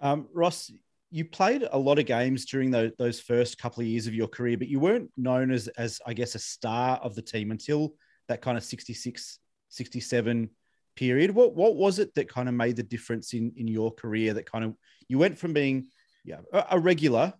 Um, 0.00 0.28
Ross, 0.32 0.72
you 1.10 1.24
played 1.24 1.66
a 1.70 1.78
lot 1.78 1.98
of 1.98 2.06
games 2.06 2.46
during 2.46 2.70
the, 2.70 2.92
those 2.98 3.20
first 3.20 3.58
couple 3.58 3.82
of 3.82 3.86
years 3.86 4.06
of 4.06 4.14
your 4.14 4.28
career, 4.28 4.56
but 4.56 4.68
you 4.68 4.80
weren't 4.80 5.10
known 5.16 5.50
as, 5.50 5.68
as 5.68 6.00
I 6.06 6.14
guess, 6.14 6.34
a 6.34 6.38
star 6.38 6.98
of 6.98 7.14
the 7.14 7.22
team 7.22 7.50
until 7.50 7.94
that 8.28 8.40
kind 8.40 8.56
of 8.56 8.64
66, 8.64 9.38
67 9.68 10.50
period. 10.96 11.30
What 11.30 11.54
what 11.54 11.76
was 11.76 11.98
it 11.98 12.14
that 12.14 12.28
kind 12.28 12.48
of 12.48 12.54
made 12.54 12.76
the 12.76 12.82
difference 12.82 13.32
in 13.32 13.52
in 13.56 13.66
your 13.66 13.92
career? 13.92 14.34
That 14.34 14.50
kind 14.50 14.64
of 14.64 14.74
you 15.08 15.18
went 15.18 15.38
from 15.38 15.52
being 15.52 15.88
yeah 16.24 16.40
a 16.52 16.78
regular 16.78 17.32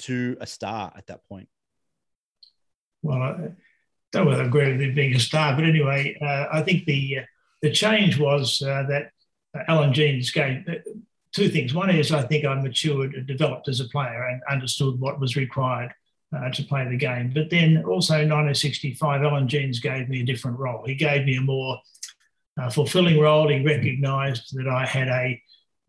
to 0.00 0.36
a 0.40 0.46
star 0.46 0.92
at 0.96 1.06
that 1.06 1.26
point. 1.28 1.48
Well, 3.02 3.22
I 3.22 3.50
don't 4.12 4.26
whether 4.26 4.42
I 4.42 4.46
agree 4.46 4.72
with 4.72 4.80
it 4.80 4.94
being 4.94 5.14
a 5.14 5.20
star, 5.20 5.54
but 5.54 5.64
anyway, 5.64 6.16
uh, 6.20 6.46
I 6.52 6.62
think 6.62 6.84
the 6.84 7.18
uh, 7.20 7.22
the 7.62 7.72
change 7.72 8.18
was 8.18 8.62
uh, 8.62 8.84
that 8.88 9.10
Alan 9.68 9.92
Jeans 9.92 10.30
gave 10.30 10.68
uh, 10.68 10.74
two 11.32 11.48
things. 11.48 11.74
One 11.74 11.90
is 11.90 12.12
I 12.12 12.22
think 12.22 12.44
I 12.44 12.54
matured 12.54 13.14
and 13.14 13.26
developed 13.26 13.68
as 13.68 13.80
a 13.80 13.88
player 13.88 14.28
and 14.28 14.40
understood 14.50 15.00
what 15.00 15.20
was 15.20 15.36
required 15.36 15.92
uh, 16.36 16.50
to 16.50 16.62
play 16.64 16.88
the 16.88 16.96
game. 16.96 17.32
But 17.34 17.50
then 17.50 17.78
also 17.84 18.14
in 18.14 18.28
1965, 18.28 19.22
Alan 19.22 19.48
Jeans 19.48 19.80
gave 19.80 20.08
me 20.08 20.20
a 20.20 20.26
different 20.26 20.58
role. 20.58 20.84
He 20.86 20.94
gave 20.94 21.24
me 21.24 21.36
a 21.36 21.40
more 21.40 21.78
uh, 22.60 22.70
fulfilling 22.70 23.18
role. 23.18 23.48
He 23.48 23.64
recognised 23.64 24.56
that 24.56 24.68
I 24.68 24.84
had 24.84 25.08
a, 25.08 25.42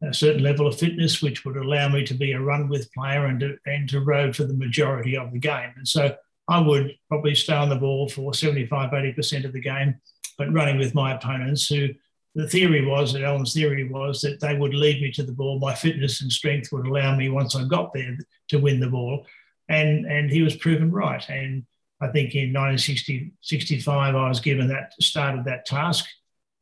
a, 0.04 0.14
certain 0.14 0.44
level 0.44 0.68
of 0.68 0.78
fitness 0.78 1.22
which 1.22 1.44
would 1.44 1.58
allow 1.58 1.90
me 1.90 2.06
to 2.06 2.14
be 2.14 2.32
a 2.32 2.40
run 2.40 2.70
with 2.70 2.92
player 2.94 3.26
and 3.26 3.40
to, 3.40 3.58
and 3.66 3.90
to 3.90 4.00
row 4.02 4.32
for 4.32 4.44
the 4.44 4.54
majority 4.54 5.18
of 5.18 5.32
the 5.32 5.40
game. 5.40 5.72
And 5.76 5.88
so 5.88 6.16
I 6.50 6.60
would 6.60 6.98
probably 7.08 7.36
stay 7.36 7.54
on 7.54 7.70
the 7.70 7.76
ball 7.76 8.10
for 8.10 8.34
75, 8.34 8.92
80% 8.92 9.46
of 9.46 9.54
the 9.54 9.62
game, 9.62 10.02
but 10.38 10.52
running 10.52 10.78
with 10.78 10.96
my 10.96 11.14
opponents 11.14 11.68
who 11.68 11.90
the 12.36 12.48
theory 12.48 12.86
was 12.86 13.14
that 13.14 13.24
Alan's 13.24 13.54
theory 13.54 13.88
was 13.88 14.22
that 14.22 14.40
they 14.40 14.58
would 14.58 14.74
lead 14.74 15.02
me 15.02 15.12
to 15.12 15.24
the 15.24 15.32
ball. 15.32 15.60
My 15.60 15.76
fitness 15.76 16.22
and 16.22 16.32
strength 16.32 16.72
would 16.72 16.88
allow 16.88 17.16
me 17.16 17.30
once 17.30 17.56
I 17.56 17.66
got 17.66 17.94
there 17.94 18.18
to 18.50 18.58
win 18.58 18.80
the 18.80 18.90
ball. 18.90 19.26
And, 19.68 20.06
and 20.06 20.32
he 20.32 20.42
was 20.42 20.56
proven 20.56 20.92
right. 20.92 21.28
And 21.30 21.66
I 22.02 22.08
think 22.08 22.34
in 22.34 22.54
1965, 22.54 24.16
I 24.16 24.28
was 24.28 24.40
given 24.40 24.68
that, 24.70 24.94
started 25.02 25.46
that 25.46 25.66
task. 25.66 26.06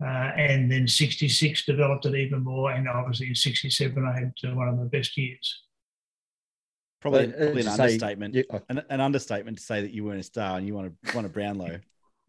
Uh, 0.04 0.32
and 0.36 0.72
then 0.72 0.88
66 0.88 1.66
developed 1.66 2.06
it 2.06 2.16
even 2.16 2.44
more. 2.44 2.72
And 2.72 2.88
obviously 2.88 3.30
in 3.30 3.36
67, 3.36 4.06
I 4.06 4.20
had 4.20 4.34
uh, 4.46 4.54
one 4.56 4.68
of 4.68 4.78
my 4.78 4.86
best 4.86 5.18
years. 5.18 5.64
Probably, 7.00 7.28
uh, 7.28 7.38
probably 7.38 7.62
an 7.62 7.68
understatement. 7.68 8.34
Say, 8.34 8.46
yeah. 8.52 8.60
an, 8.70 8.84
an, 8.90 9.02
understatement 9.02 9.58
to 9.58 9.64
say 9.64 9.82
that 9.82 9.92
you 9.92 10.04
weren't 10.04 10.20
a 10.20 10.24
star 10.24 10.58
and 10.58 10.66
you 10.66 10.74
want 10.74 10.94
to 11.06 11.16
want 11.16 11.28
a 11.28 11.30
Brownlow. 11.30 11.80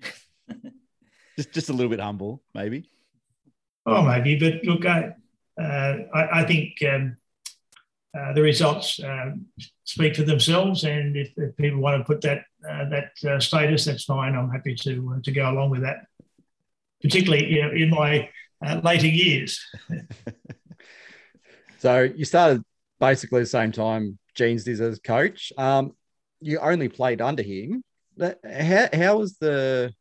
just, 1.37 1.53
just 1.53 1.71
a 1.71 1.73
little 1.73 1.89
bit 1.89 2.01
humble, 2.01 2.43
maybe. 2.55 2.91
Oh, 3.87 4.03
maybe. 4.03 4.39
But 4.39 4.65
look, 4.65 4.85
I, 4.85 5.15
uh, 5.61 5.97
I, 6.15 6.41
I, 6.41 6.45
think 6.45 6.75
um, 6.87 7.17
uh, 8.17 8.35
the 8.35 8.43
results 8.43 9.01
um, 9.03 9.47
speak 9.85 10.17
for 10.17 10.23
themselves. 10.23 10.85
And 10.85 11.17
if, 11.17 11.33
if, 11.39 11.57
people 11.57 11.81
want 11.81 11.99
to 11.99 12.05
put 12.05 12.21
that 12.21 12.43
that 12.61 13.43
status, 13.43 13.87
that's 13.87 14.05
fine. 14.05 14.35
I'm 14.35 14.51
happy 14.51 14.75
to, 14.75 15.21
to 15.25 15.33
go 15.33 15.51
along 15.51 15.71
with 15.71 15.81
that 15.81 16.07
particularly 17.03 17.53
you 17.53 17.63
know, 17.63 17.71
in 17.71 17.91
my 17.91 18.29
uh, 18.65 18.81
later 18.83 19.07
years. 19.07 19.61
so 21.79 22.03
you 22.03 22.25
started 22.25 22.63
basically 23.01 23.41
the 23.41 23.47
same 23.47 23.73
time 23.73 24.19
Jeans 24.39 24.65
did 24.65 24.81
as 24.81 25.01
coach. 25.01 25.53
Um, 25.59 25.93
you 26.41 26.59
only 26.61 26.89
played 26.89 27.21
under 27.21 27.43
him. 27.43 27.83
How, 28.19 28.89
how 28.93 29.19
was 29.19 29.37
the, 29.39 29.93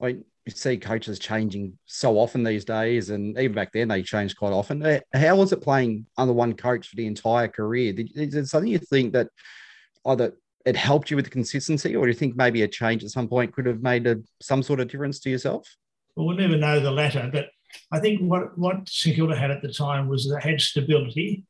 I 0.00 0.06
mean, 0.06 0.24
you 0.44 0.52
see 0.52 0.76
coaches 0.76 1.18
changing 1.18 1.78
so 1.86 2.18
often 2.18 2.42
these 2.44 2.64
days, 2.64 3.10
and 3.10 3.38
even 3.38 3.54
back 3.54 3.72
then 3.72 3.88
they 3.88 4.02
changed 4.02 4.36
quite 4.36 4.52
often. 4.52 4.84
Uh, 4.84 5.00
how 5.14 5.36
was 5.36 5.52
it 5.52 5.62
playing 5.62 6.06
under 6.18 6.32
one 6.32 6.54
coach 6.54 6.88
for 6.88 6.96
the 6.96 7.06
entire 7.06 7.48
career? 7.48 7.92
Did, 7.92 8.10
is 8.14 8.34
it 8.34 8.46
something 8.46 8.70
you 8.70 8.78
think 8.78 9.12
that 9.12 9.28
either 10.04 10.36
it 10.66 10.76
helped 10.76 11.10
you 11.10 11.16
with 11.16 11.24
the 11.26 11.30
consistency, 11.30 11.96
or 11.96 12.04
do 12.04 12.10
you 12.10 12.18
think 12.18 12.36
maybe 12.36 12.62
a 12.62 12.68
change 12.68 13.04
at 13.04 13.10
some 13.10 13.28
point 13.28 13.52
could 13.54 13.66
have 13.66 13.82
made 13.82 14.06
a, 14.06 14.16
some 14.40 14.62
sort 14.62 14.80
of 14.80 14.88
difference 14.88 15.20
to 15.20 15.30
yourself? 15.30 15.66
Well, 16.16 16.26
we'll 16.26 16.36
never 16.36 16.56
know 16.56 16.80
the 16.80 16.90
latter, 16.90 17.30
but 17.32 17.50
I 17.90 18.00
think 18.00 18.20
what, 18.20 18.58
what 18.58 18.88
St 18.88 19.16
Kilda 19.16 19.36
had 19.36 19.50
at 19.50 19.62
the 19.62 19.72
time 19.72 20.08
was 20.08 20.28
they 20.28 20.50
had 20.50 20.60
stability. 20.60 21.44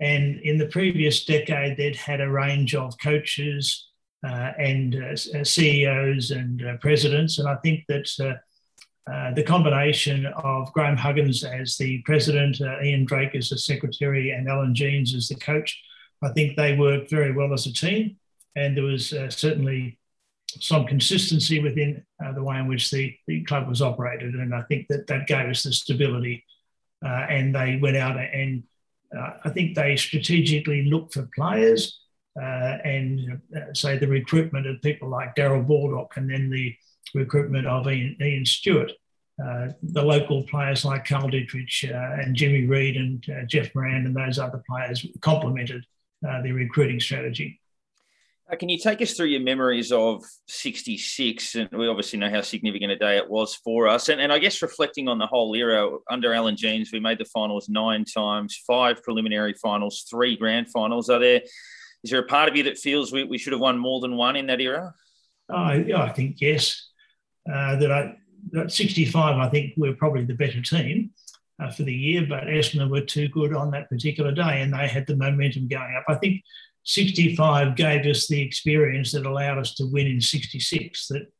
And 0.00 0.40
in 0.40 0.56
the 0.56 0.66
previous 0.66 1.24
decade, 1.24 1.76
they'd 1.76 1.96
had 1.96 2.22
a 2.22 2.30
range 2.30 2.74
of 2.74 2.98
coaches 2.98 3.88
uh, 4.26 4.52
and 4.58 4.94
uh, 4.96 5.38
uh 5.38 5.44
CEOs 5.44 6.30
and 6.30 6.66
uh, 6.66 6.76
presidents. 6.78 7.38
And 7.38 7.48
I 7.48 7.56
think 7.56 7.84
that 7.88 8.10
uh, 8.20 9.10
uh, 9.10 9.34
the 9.34 9.42
combination 9.42 10.26
of 10.26 10.72
Graham 10.72 10.96
Huggins 10.96 11.44
as 11.44 11.76
the 11.76 12.02
president, 12.04 12.60
Ian 12.60 13.04
Drake 13.04 13.34
as 13.34 13.50
the 13.50 13.58
secretary, 13.58 14.30
and 14.30 14.48
Alan 14.48 14.74
Jeans 14.74 15.14
as 15.14 15.28
the 15.28 15.34
coach, 15.36 15.82
I 16.22 16.28
think 16.30 16.56
they 16.56 16.76
worked 16.76 17.10
very 17.10 17.32
well 17.32 17.52
as 17.52 17.66
a 17.66 17.72
team. 17.72 18.16
And 18.56 18.76
there 18.76 18.84
was 18.84 19.08
certainly 19.30 19.98
some 20.48 20.84
consistency 20.86 21.60
within 21.60 22.04
the 22.34 22.42
way 22.42 22.58
in 22.58 22.66
which 22.66 22.90
the, 22.90 23.16
the 23.26 23.42
club 23.44 23.68
was 23.68 23.80
operated. 23.80 24.34
And 24.34 24.54
I 24.54 24.62
think 24.62 24.88
that 24.88 25.06
that 25.06 25.26
gave 25.26 25.48
us 25.48 25.62
the 25.62 25.72
stability. 25.72 26.44
And 27.02 27.54
they 27.54 27.78
went 27.80 27.96
out 27.96 28.18
and 28.18 28.64
uh, 29.16 29.30
I 29.44 29.50
think 29.50 29.74
they 29.74 29.96
strategically 29.96 30.84
look 30.84 31.12
for 31.12 31.28
players 31.34 32.00
uh, 32.40 32.78
and 32.84 33.40
uh, 33.56 33.74
say 33.74 33.98
the 33.98 34.06
recruitment 34.06 34.66
of 34.66 34.80
people 34.82 35.08
like 35.08 35.34
Darrel 35.34 35.62
Baldock 35.62 36.16
and 36.16 36.30
then 36.30 36.50
the 36.50 36.74
recruitment 37.14 37.66
of 37.66 37.88
Ian, 37.88 38.16
Ian 38.20 38.46
Stewart. 38.46 38.92
Uh, 39.42 39.68
the 39.82 40.02
local 40.02 40.42
players 40.44 40.84
like 40.84 41.06
Carl 41.06 41.30
Ditterich 41.30 41.90
and 42.22 42.36
Jimmy 42.36 42.66
Reed 42.66 42.96
and 42.96 43.48
Jeff 43.48 43.74
Moran 43.74 44.04
and 44.04 44.14
those 44.14 44.38
other 44.38 44.62
players 44.68 45.06
complemented 45.22 45.86
the 46.20 46.52
recruiting 46.52 47.00
strategy. 47.00 47.59
Uh, 48.50 48.56
can 48.56 48.68
you 48.68 48.78
take 48.78 49.00
us 49.00 49.14
through 49.14 49.26
your 49.26 49.40
memories 49.40 49.92
of 49.92 50.24
66? 50.48 51.54
And 51.54 51.68
we 51.72 51.86
obviously 51.86 52.18
know 52.18 52.30
how 52.30 52.40
significant 52.40 52.90
a 52.90 52.96
day 52.96 53.16
it 53.16 53.28
was 53.28 53.54
for 53.54 53.86
us. 53.86 54.08
And, 54.08 54.20
and 54.20 54.32
I 54.32 54.38
guess 54.38 54.62
reflecting 54.62 55.08
on 55.08 55.18
the 55.18 55.26
whole 55.26 55.54
era 55.54 55.88
under 56.10 56.32
Alan 56.32 56.56
Jeans, 56.56 56.90
we 56.92 57.00
made 57.00 57.18
the 57.18 57.24
finals 57.26 57.68
nine 57.68 58.04
times, 58.04 58.60
five 58.66 59.02
preliminary 59.02 59.54
finals, 59.54 60.04
three 60.10 60.36
grand 60.36 60.68
finals. 60.70 61.08
Are 61.10 61.20
there, 61.20 61.42
is 62.02 62.10
there 62.10 62.20
a 62.20 62.26
part 62.26 62.48
of 62.48 62.56
you 62.56 62.64
that 62.64 62.78
feels 62.78 63.12
we, 63.12 63.24
we 63.24 63.38
should 63.38 63.52
have 63.52 63.60
won 63.60 63.78
more 63.78 64.00
than 64.00 64.16
one 64.16 64.36
in 64.36 64.46
that 64.46 64.60
era? 64.60 64.94
Oh, 65.48 65.72
yeah, 65.72 66.02
I 66.02 66.12
think 66.12 66.40
yes. 66.40 66.88
Uh, 67.48 67.76
that 67.76 67.92
I, 67.92 68.16
at 68.58 68.72
65, 68.72 69.36
I 69.36 69.48
think 69.48 69.74
we're 69.76 69.94
probably 69.94 70.24
the 70.24 70.34
better 70.34 70.60
team. 70.60 71.10
Uh, 71.60 71.70
for 71.70 71.82
the 71.82 71.92
year, 71.92 72.24
but 72.26 72.44
Essendon 72.44 72.88
were 72.88 73.02
too 73.02 73.28
good 73.28 73.54
on 73.54 73.70
that 73.70 73.86
particular 73.90 74.32
day 74.32 74.62
and 74.62 74.72
they 74.72 74.88
had 74.88 75.06
the 75.06 75.14
momentum 75.14 75.68
going 75.68 75.94
up. 75.94 76.04
I 76.08 76.14
think 76.14 76.42
65 76.84 77.76
gave 77.76 78.06
us 78.06 78.26
the 78.26 78.40
experience 78.40 79.12
that 79.12 79.26
allowed 79.26 79.58
us 79.58 79.74
to 79.74 79.86
win 79.86 80.06
in 80.06 80.20
66. 80.20 81.08
That 81.08 81.30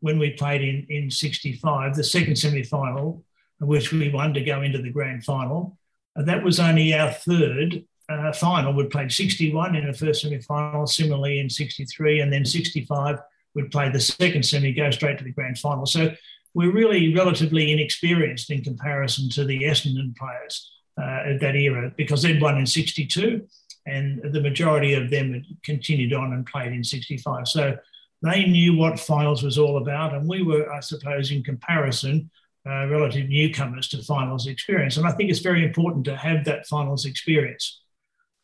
when 0.00 0.18
we 0.18 0.30
played 0.30 0.62
in, 0.62 0.86
in 0.88 1.10
65, 1.10 1.94
the 1.94 2.04
second 2.04 2.36
semi 2.36 2.62
final, 2.62 3.24
which 3.60 3.92
we 3.92 4.08
won 4.08 4.34
to 4.34 4.42
go 4.42 4.62
into 4.62 4.82
the 4.82 4.90
grand 4.90 5.24
final, 5.24 5.78
uh, 6.16 6.22
that 6.22 6.42
was 6.42 6.58
only 6.58 6.94
our 6.94 7.10
third 7.10 7.84
uh, 8.08 8.32
final. 8.32 8.72
We'd 8.72 8.90
played 8.90 9.12
61 9.12 9.76
in 9.76 9.86
the 9.86 9.92
first 9.92 10.22
semi 10.22 10.40
final, 10.40 10.86
similarly 10.86 11.38
in 11.38 11.48
63, 11.48 12.20
and 12.20 12.32
then 12.32 12.44
65, 12.44 13.18
we'd 13.54 13.70
played 13.70 13.92
the 13.92 14.00
second 14.00 14.44
semi, 14.44 14.72
go 14.72 14.90
straight 14.90 15.18
to 15.18 15.24
the 15.24 15.32
grand 15.32 15.58
final. 15.58 15.86
So 15.86 16.12
we're 16.54 16.72
really 16.72 17.14
relatively 17.14 17.70
inexperienced 17.70 18.50
in 18.50 18.64
comparison 18.64 19.28
to 19.30 19.44
the 19.44 19.62
Essendon 19.62 20.16
players 20.16 20.72
uh, 21.00 21.30
at 21.32 21.40
that 21.40 21.54
era 21.54 21.92
because 21.96 22.22
they'd 22.22 22.42
won 22.42 22.58
in 22.58 22.66
62 22.66 23.46
and 23.86 24.20
the 24.32 24.40
majority 24.40 24.94
of 24.94 25.10
them 25.10 25.44
continued 25.62 26.12
on 26.12 26.32
and 26.32 26.46
played 26.46 26.72
in 26.72 26.84
65. 26.84 27.48
So 27.48 27.76
they 28.22 28.44
knew 28.44 28.76
what 28.76 29.00
finals 29.00 29.42
was 29.42 29.58
all 29.58 29.78
about, 29.78 30.14
and 30.14 30.28
we 30.28 30.42
were, 30.42 30.70
I 30.72 30.80
suppose, 30.80 31.30
in 31.30 31.42
comparison, 31.42 32.30
uh, 32.66 32.86
relative 32.88 33.28
newcomers 33.28 33.88
to 33.88 34.02
finals 34.02 34.46
experience. 34.46 34.98
And 34.98 35.06
I 35.06 35.12
think 35.12 35.30
it's 35.30 35.40
very 35.40 35.64
important 35.64 36.04
to 36.04 36.16
have 36.16 36.44
that 36.44 36.66
finals 36.66 37.06
experience. 37.06 37.80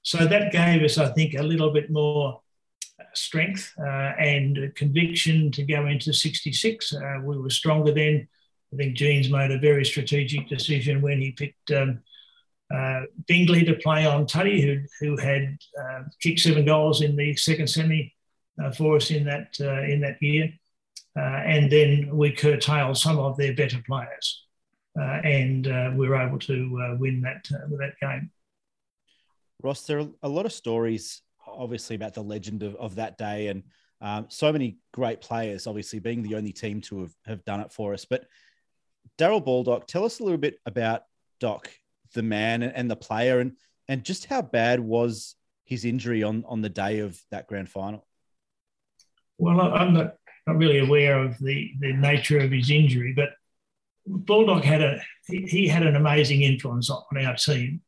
So 0.03 0.27
that 0.27 0.53
gave 0.53 0.83
us, 0.83 0.99
I 0.99 1.12
think, 1.12 1.35
a 1.35 1.42
little 1.42 1.70
bit 1.72 1.90
more 1.90 2.40
strength 3.14 3.72
uh, 3.79 4.12
and 4.18 4.72
conviction 4.75 5.51
to 5.53 5.62
go 5.62 5.87
into 5.87 6.12
66. 6.12 6.94
Uh, 6.94 7.20
we 7.22 7.37
were 7.38 7.51
stronger 7.51 7.92
then. 7.92 8.29
I 8.72 8.77
think 8.77 8.96
Jeans 8.96 9.31
made 9.31 9.51
a 9.51 9.59
very 9.59 9.85
strategic 9.85 10.49
decision 10.49 11.03
when 11.03 11.20
he 11.20 11.33
picked 11.33 11.70
um, 11.72 12.01
uh, 12.75 13.03
Dingley 13.29 13.65
to 13.65 13.75
play 13.75 14.07
on 14.07 14.27
Tuddy, 14.27 14.61
who, 14.61 14.83
who 15.01 15.17
had 15.17 15.57
uh, 15.81 16.03
kicked 16.21 16.41
seven 16.41 16.65
goals 16.65 17.01
in 17.03 17.17
the 17.17 17.37
second 17.37 17.69
semi 17.69 18.13
uh, 18.63 18.73
for 18.73 18.97
us 18.97 19.11
in 19.11 19.25
that, 19.25 19.57
uh, 19.61 19.83
in 19.83 20.01
that 20.01 20.21
year. 20.21 20.53
Uh, 21.17 21.43
and 21.47 21.71
then 21.71 22.11
we 22.13 22.31
curtailed 22.31 22.97
some 22.99 23.19
of 23.19 23.37
their 23.37 23.55
better 23.55 23.83
players. 23.87 24.47
uh, 24.99 25.21
and 25.25 25.67
we 25.97 26.09
were 26.09 26.17
able 26.17 26.39
to 26.39 26.97
win 26.99 27.21
that 27.21 27.45
that 27.79 27.95
game. 28.01 28.31
Ross, 29.63 29.83
there 29.87 30.01
are 30.01 30.09
a 30.23 30.29
lot 30.29 30.47
of 30.47 30.53
stories, 30.53 31.23
obviously, 31.47 31.97
about 31.97 32.15
the 32.15 32.23
legend 32.23 32.63
of, 32.63 32.75
of 32.77 32.95
that 32.97 33.19
day, 33.19 33.49
and 33.49 33.63
um, 34.01 34.27
so 34.29 34.53
many 34.53 34.79
great 34.93 35.21
players. 35.21 35.67
Obviously, 35.67 35.99
being 35.99 36.23
the 36.23 36.35
only 36.35 36.53
team 36.53 36.81
to 36.83 37.01
have, 37.01 37.15
have 37.27 37.45
done 37.45 37.61
it 37.61 37.73
for 37.73 37.93
us. 37.95 38.05
But 38.05 38.27
Darrel 39.19 39.41
Baldock, 39.41 39.87
tell 39.87 40.05
us 40.05 40.21
a 40.21 40.23
little 40.23 40.39
bit 40.39 40.59
about 40.67 41.03
Doc, 41.41 41.71
the 42.12 42.23
man 42.23 42.62
and 42.62 42.90
the 42.90 42.97
player, 42.97 43.40
and 43.40 43.53
and 43.88 44.05
just 44.05 44.27
how 44.27 44.42
bad 44.42 44.81
was 44.81 45.37
his 45.64 45.85
injury 45.85 46.23
on 46.23 46.45
on 46.47 46.62
the 46.62 46.69
day 46.69 47.01
of 47.01 47.21
that 47.31 47.47
grand 47.47 47.69
final? 47.69 48.07
Well, 49.38 49.61
I'm 49.61 49.92
not, 49.92 50.14
not 50.47 50.57
really 50.57 50.79
aware 50.79 51.23
of 51.23 51.38
the, 51.38 51.73
the 51.81 51.92
nature 51.92 52.38
of 52.38 52.51
his 52.51 52.71
injury, 52.71 53.12
but 53.14 53.31
Baldock 54.07 54.64
had 54.64 54.83
a 54.83 55.03
he, 55.27 55.42
he 55.42 55.69
had 55.69 55.85
an 55.85 55.97
amazing 55.97 56.42
influence 56.42 56.88
on 56.88 57.03
our 57.19 57.35
team, 57.35 57.83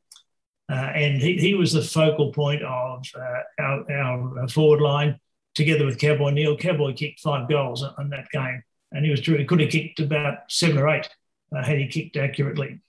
uh, 0.70 0.74
and 0.74 1.22
he, 1.22 1.37
he 1.38 1.54
was 1.54 1.72
the 1.72 1.83
focal 1.83 2.33
point 2.33 2.62
of 2.62 3.04
uh, 3.18 3.62
our, 3.62 3.92
our 3.92 4.48
forward 4.48 4.81
line 4.81 5.18
together 5.54 5.87
with 5.87 5.98
Cowboy 5.98 6.31
Neale. 6.31 6.57
Cowboy 6.57 6.92
kicked 6.94 7.20
five 7.20 7.48
goals 7.48 7.85
in 7.98 8.11
that 8.11 8.28
game, 8.31 8.62
and 8.92 9.04
he 9.04 9.11
was 9.11 9.20
true. 9.20 9.38
He 9.38 9.44
could 9.44 9.61
have 9.61 9.70
kicked 9.70 10.00
about 10.00 10.38
seven 10.48 10.78
or 10.78 10.88
eight 10.88 11.09
uh, 11.57 11.64
had 11.64 11.78
he 11.78 11.87
kicked 11.87 12.16
accurately. 12.16 12.81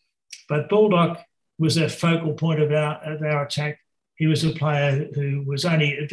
But 0.49 0.67
Baldock 0.67 1.19
was 1.57 1.77
a 1.77 1.88
focal 1.88 2.33
point 2.33 2.62
of 2.62 2.71
our 2.71 2.95
of 3.03 3.21
our 3.21 3.45
attack. 3.45 3.79
He 4.15 4.27
was 4.27 4.43
a 4.43 4.49
player 4.49 5.07
who 5.13 5.43
was 5.45 5.63
only 5.63 6.09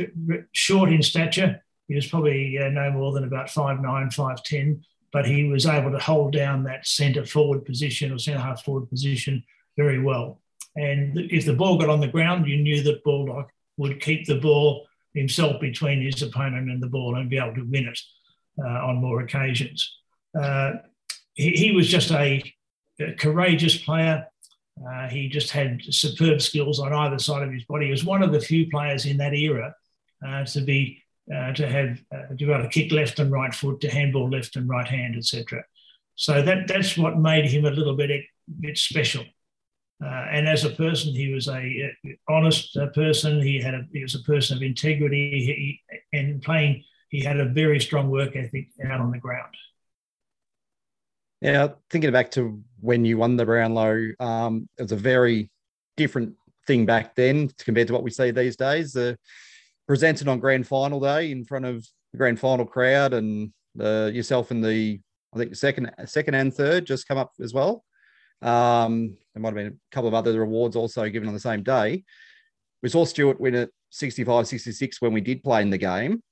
short 0.52 0.92
in 0.92 1.02
stature. 1.02 1.62
He 1.88 1.96
was 1.96 2.06
probably 2.06 2.58
uh, 2.58 2.68
no 2.68 2.92
more 2.92 3.12
than 3.12 3.24
about 3.24 3.50
five 3.50 3.80
nine, 3.80 4.10
five 4.10 4.44
ten 4.44 4.84
but 5.16 5.26
he 5.26 5.44
was 5.44 5.64
able 5.64 5.90
to 5.90 5.98
hold 5.98 6.32
down 6.32 6.64
that 6.64 6.86
centre 6.86 7.24
forward 7.24 7.64
position 7.64 8.12
or 8.12 8.18
centre 8.18 8.38
half 8.38 8.62
forward 8.62 8.86
position 8.90 9.42
very 9.74 9.98
well. 9.98 10.42
And 10.76 11.18
if 11.18 11.46
the 11.46 11.54
ball 11.54 11.78
got 11.78 11.88
on 11.88 12.00
the 12.00 12.06
ground, 12.06 12.46
you 12.46 12.58
knew 12.58 12.82
that 12.82 13.02
Baldock 13.02 13.48
would 13.78 13.98
keep 14.02 14.26
the 14.26 14.34
ball 14.34 14.86
himself 15.14 15.58
between 15.58 16.02
his 16.02 16.20
opponent 16.20 16.70
and 16.70 16.82
the 16.82 16.88
ball 16.88 17.16
and 17.16 17.30
be 17.30 17.38
able 17.38 17.54
to 17.54 17.62
win 17.62 17.88
it 17.88 17.98
uh, 18.62 18.86
on 18.86 18.96
more 18.96 19.22
occasions. 19.22 19.90
Uh, 20.38 20.72
he, 21.32 21.52
he, 21.52 21.72
was 21.72 21.88
just 21.88 22.10
a, 22.10 22.42
a 23.00 23.12
courageous 23.12 23.76
player. 23.76 24.26
Uh, 24.86 25.08
he 25.08 25.28
just 25.28 25.50
had 25.50 25.80
superb 25.82 26.42
skills 26.42 26.78
on 26.80 26.92
either 26.92 27.18
side 27.18 27.42
of 27.42 27.52
his 27.52 27.64
body. 27.64 27.86
He 27.86 27.90
was 27.90 28.04
one 28.04 28.22
of 28.22 28.32
the 28.32 28.40
few 28.40 28.68
players 28.68 29.06
in 29.06 29.16
that 29.18 29.32
era 29.32 29.74
uh, 30.26 30.44
to 30.44 30.60
be 30.60 31.02
uh, 31.34 31.52
to 31.52 31.66
have 31.66 31.98
uh, 32.14 32.28
to 32.28 32.46
be 32.46 32.52
able 32.52 32.62
to 32.62 32.68
kick 32.68 32.92
left 32.92 33.18
and 33.18 33.32
right 33.32 33.54
foot, 33.54 33.80
to 33.80 33.90
handball 33.90 34.30
left 34.30 34.56
and 34.56 34.68
right 34.68 34.86
hand, 34.86 35.16
etc. 35.16 35.64
So 36.14 36.42
that 36.42 36.68
that's 36.68 36.96
what 36.96 37.18
made 37.18 37.46
him 37.46 37.64
a 37.64 37.70
little 37.70 37.96
bit 37.96 38.24
bit 38.60 38.78
special. 38.78 39.24
Uh, 40.04 40.26
and 40.30 40.46
as 40.46 40.64
a 40.64 40.70
person, 40.70 41.14
he 41.14 41.32
was 41.32 41.48
a, 41.48 41.90
honest 42.28 42.76
uh, 42.76 42.88
person. 42.88 43.40
He 43.40 43.60
had 43.60 43.74
a, 43.74 43.86
he 43.92 44.02
was 44.02 44.14
a 44.14 44.22
person 44.24 44.56
of 44.56 44.62
integrity. 44.62 45.80
He, 45.90 45.98
and 46.12 46.42
playing, 46.42 46.84
he 47.08 47.22
had 47.22 47.40
a 47.40 47.46
very 47.46 47.80
strong 47.80 48.10
work 48.10 48.36
ethic 48.36 48.68
out 48.84 49.00
on 49.00 49.10
the 49.10 49.18
ground. 49.18 49.54
Yeah, 51.40 51.68
thinking 51.90 52.12
back 52.12 52.30
to 52.32 52.62
when 52.80 53.04
you 53.04 53.18
won 53.18 53.36
the 53.36 53.44
Brownlow, 53.44 54.12
um, 54.20 54.68
it 54.78 54.82
was 54.82 54.92
a 54.92 54.96
very 54.96 55.50
different 55.96 56.34
thing 56.66 56.86
back 56.86 57.14
then 57.14 57.50
compared 57.58 57.88
to 57.88 57.92
what 57.92 58.02
we 58.02 58.10
see 58.10 58.30
these 58.30 58.56
days. 58.56 58.92
The 58.92 59.18
presented 59.86 60.28
on 60.28 60.40
grand 60.40 60.66
final 60.66 60.98
day 60.98 61.30
in 61.30 61.44
front 61.44 61.64
of 61.64 61.86
the 62.12 62.18
grand 62.18 62.40
final 62.40 62.64
crowd, 62.64 63.12
and 63.12 63.52
uh, 63.78 64.10
yourself 64.12 64.50
and 64.50 64.64
the 64.64 65.00
I 65.34 65.38
think 65.38 65.54
second, 65.54 65.90
second 66.06 66.34
and 66.34 66.54
third 66.54 66.86
just 66.86 67.06
come 67.06 67.18
up 67.18 67.32
as 67.40 67.52
well. 67.52 67.84
Um, 68.40 69.16
there 69.34 69.42
might 69.42 69.48
have 69.48 69.54
been 69.54 69.66
a 69.66 69.94
couple 69.94 70.08
of 70.08 70.14
other 70.14 70.42
awards 70.42 70.76
also 70.76 71.08
given 71.08 71.28
on 71.28 71.34
the 71.34 71.40
same 71.40 71.62
day. 71.62 72.04
We 72.82 72.88
saw 72.88 73.04
Stewart 73.04 73.40
win 73.40 73.54
at 73.54 73.70
65 73.90 74.46
66 74.46 75.00
when 75.00 75.12
we 75.12 75.20
did 75.20 75.42
play 75.42 75.62
in 75.62 75.70
the 75.70 75.78
game. 75.78 76.22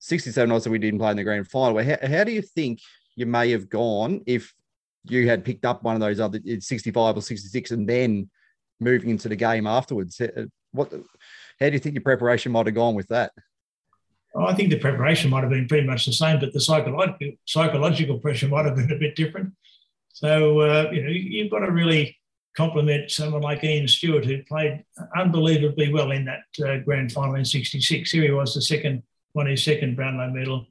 67 0.00 0.50
also 0.50 0.70
we 0.70 0.78
didn't 0.78 1.00
play 1.00 1.10
in 1.10 1.16
the 1.16 1.24
grand 1.24 1.48
final. 1.48 1.82
How, 1.82 1.96
how 2.06 2.24
do 2.24 2.32
you 2.32 2.42
think 2.42 2.80
you 3.18 3.26
may 3.26 3.50
have 3.50 3.68
gone 3.68 4.22
if 4.26 4.54
you 5.04 5.28
had 5.28 5.44
picked 5.44 5.64
up 5.64 5.82
one 5.82 5.94
of 5.94 6.00
those 6.00 6.20
other 6.20 6.40
65 6.60 7.16
or 7.16 7.22
66 7.22 7.70
and 7.70 7.88
then 7.88 8.30
moving 8.80 9.10
into 9.10 9.28
the 9.28 9.36
game 9.36 9.66
afterwards? 9.66 10.20
What 10.72 10.92
how 11.60 11.66
do 11.66 11.72
you 11.72 11.78
think 11.78 11.94
your 11.94 12.02
preparation 12.02 12.52
might 12.52 12.66
have 12.66 12.74
gone 12.74 12.94
with 12.94 13.08
that? 13.08 13.32
I 14.38 14.54
think 14.54 14.70
the 14.70 14.78
preparation 14.78 15.30
might 15.30 15.40
have 15.40 15.50
been 15.50 15.66
pretty 15.66 15.86
much 15.86 16.06
the 16.06 16.12
same, 16.12 16.38
but 16.38 16.52
the 16.52 16.60
psychological 16.60 17.32
psychological 17.46 18.18
pressure 18.18 18.48
might 18.48 18.66
have 18.66 18.76
been 18.76 18.92
a 18.92 18.98
bit 18.98 19.16
different. 19.16 19.52
So 20.12 20.60
uh, 20.60 20.90
you 20.92 21.02
know, 21.02 21.10
you've 21.10 21.50
got 21.50 21.60
to 21.60 21.72
really 21.72 22.16
compliment 22.56 23.10
someone 23.10 23.42
like 23.42 23.64
Ian 23.64 23.88
Stewart, 23.88 24.24
who 24.24 24.42
played 24.44 24.84
unbelievably 25.16 25.92
well 25.92 26.10
in 26.10 26.24
that 26.26 26.68
uh, 26.68 26.78
grand 26.78 27.12
final 27.12 27.36
in 27.36 27.44
'66. 27.44 28.10
Here 28.10 28.22
he 28.22 28.30
was, 28.30 28.54
the 28.54 28.62
second, 28.62 29.02
won 29.34 29.46
his 29.46 29.64
second 29.64 29.96
Brownlow 29.96 30.30
medal, 30.30 30.66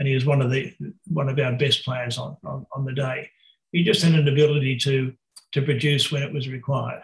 and 0.00 0.08
he 0.08 0.14
was 0.14 0.24
one 0.24 0.40
of 0.40 0.50
the 0.50 0.74
one 1.06 1.28
of 1.28 1.38
our 1.38 1.52
best 1.52 1.84
players 1.84 2.16
on, 2.18 2.36
on, 2.44 2.66
on 2.74 2.84
the 2.86 2.94
day. 2.94 3.30
He 3.70 3.84
just 3.84 4.02
had 4.02 4.14
an 4.14 4.26
ability 4.26 4.78
to 4.78 5.12
to 5.52 5.62
produce 5.62 6.10
when 6.10 6.22
it 6.22 6.32
was 6.32 6.48
required. 6.48 7.02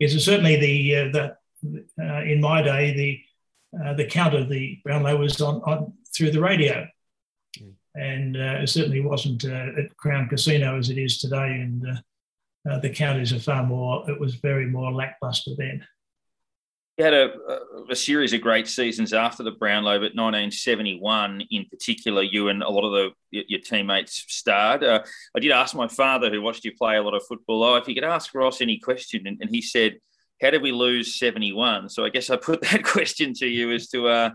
It's 0.00 0.22
certainly 0.24 0.56
the 0.56 0.96
uh, 0.96 1.12
the 1.12 1.36
uh, 2.02 2.22
in 2.22 2.40
my 2.40 2.62
day, 2.62 2.94
the 2.94 3.80
uh, 3.80 3.94
the 3.94 4.06
count 4.06 4.34
of 4.34 4.48
the 4.48 4.80
Brownlow 4.84 5.16
was 5.16 5.40
on, 5.40 5.62
on 5.62 5.92
through 6.14 6.32
the 6.32 6.40
radio, 6.40 6.86
mm. 7.58 7.72
and 7.94 8.36
uh, 8.36 8.62
it 8.62 8.68
certainly 8.68 9.00
wasn't 9.00 9.44
uh, 9.44 9.68
at 9.78 9.96
Crown 9.96 10.28
Casino 10.28 10.76
as 10.76 10.90
it 10.90 10.98
is 10.98 11.18
today. 11.18 11.60
And 11.62 11.86
uh, 12.68 12.80
the 12.80 12.90
counties 12.90 13.32
are 13.32 13.38
far 13.38 13.62
more. 13.62 14.08
It 14.10 14.18
was 14.18 14.34
very 14.34 14.66
more 14.66 14.92
lackluster 14.92 15.52
then. 15.56 15.86
You 16.96 17.04
had 17.04 17.14
a, 17.14 17.30
a, 17.90 17.94
series 17.94 18.32
of 18.32 18.40
great 18.40 18.66
seasons 18.66 19.12
after 19.12 19.42
the 19.42 19.50
Brownlow, 19.50 19.98
but 19.98 20.14
1971 20.14 21.42
in 21.50 21.66
particular, 21.66 22.22
you 22.22 22.48
and 22.48 22.62
a 22.62 22.70
lot 22.70 22.86
of 22.86 22.92
the 22.92 23.10
your 23.30 23.60
teammates 23.60 24.24
starred. 24.28 24.82
Uh, 24.82 25.02
I 25.36 25.40
did 25.40 25.52
ask 25.52 25.74
my 25.74 25.88
father, 25.88 26.30
who 26.30 26.40
watched 26.40 26.64
you 26.64 26.72
play 26.74 26.96
a 26.96 27.02
lot 27.02 27.14
of 27.14 27.22
football, 27.28 27.62
oh, 27.64 27.76
if 27.76 27.86
you 27.86 27.94
could 27.94 28.02
ask 28.02 28.34
Ross 28.34 28.62
any 28.62 28.78
question, 28.78 29.26
and, 29.26 29.36
and 29.42 29.50
he 29.50 29.60
said 29.60 29.98
how 30.42 30.50
did 30.50 30.62
we 30.62 30.72
lose 30.72 31.18
71? 31.18 31.88
So 31.88 32.04
I 32.04 32.08
guess 32.08 32.30
I 32.30 32.36
put 32.36 32.60
that 32.70 32.84
question 32.84 33.32
to 33.34 33.46
you 33.46 33.72
as 33.72 33.88
to 33.88 34.08
uh, 34.08 34.30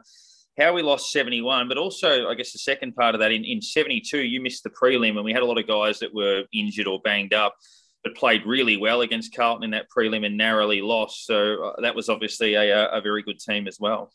how 0.60 0.74
we 0.74 0.82
lost 0.82 1.12
71, 1.12 1.68
but 1.68 1.78
also 1.78 2.28
I 2.28 2.36
guess 2.36 2.52
the 2.52 2.60
second 2.60 2.96
part 2.96 3.16
of 3.16 3.22
that 3.22 3.32
in, 3.32 3.44
in 3.44 3.62
72, 3.62 4.20
you 4.20 4.42
missed 4.42 4.64
the 4.64 4.70
prelim 4.70 5.16
and 5.16 5.26
we 5.26 5.34
had 5.34 5.44
a 5.44 5.46
lot 5.46 5.58
of 5.58 5.68
guys 5.68 6.00
that 6.00 6.14
were 6.14 6.44
injured 6.54 6.88
or 6.88 7.00
banged 7.02 7.34
up, 7.34 7.56
but 8.04 8.16
played 8.16 8.46
really 8.46 8.78
well 8.78 9.02
against 9.02 9.36
Carlton 9.36 9.64
in 9.64 9.72
that 9.72 9.90
prelim 9.90 10.26
and 10.26 10.38
narrowly 10.38 10.82
lost. 10.82 11.26
So 11.26 11.66
uh, 11.66 11.82
that 11.82 11.96
was 11.96 12.10
obviously 12.10 12.56
a, 12.56 12.90
a 12.90 13.02
very 13.02 13.22
good 13.22 13.40
team 13.40 13.68
as 13.68 13.80
well. 13.80 14.12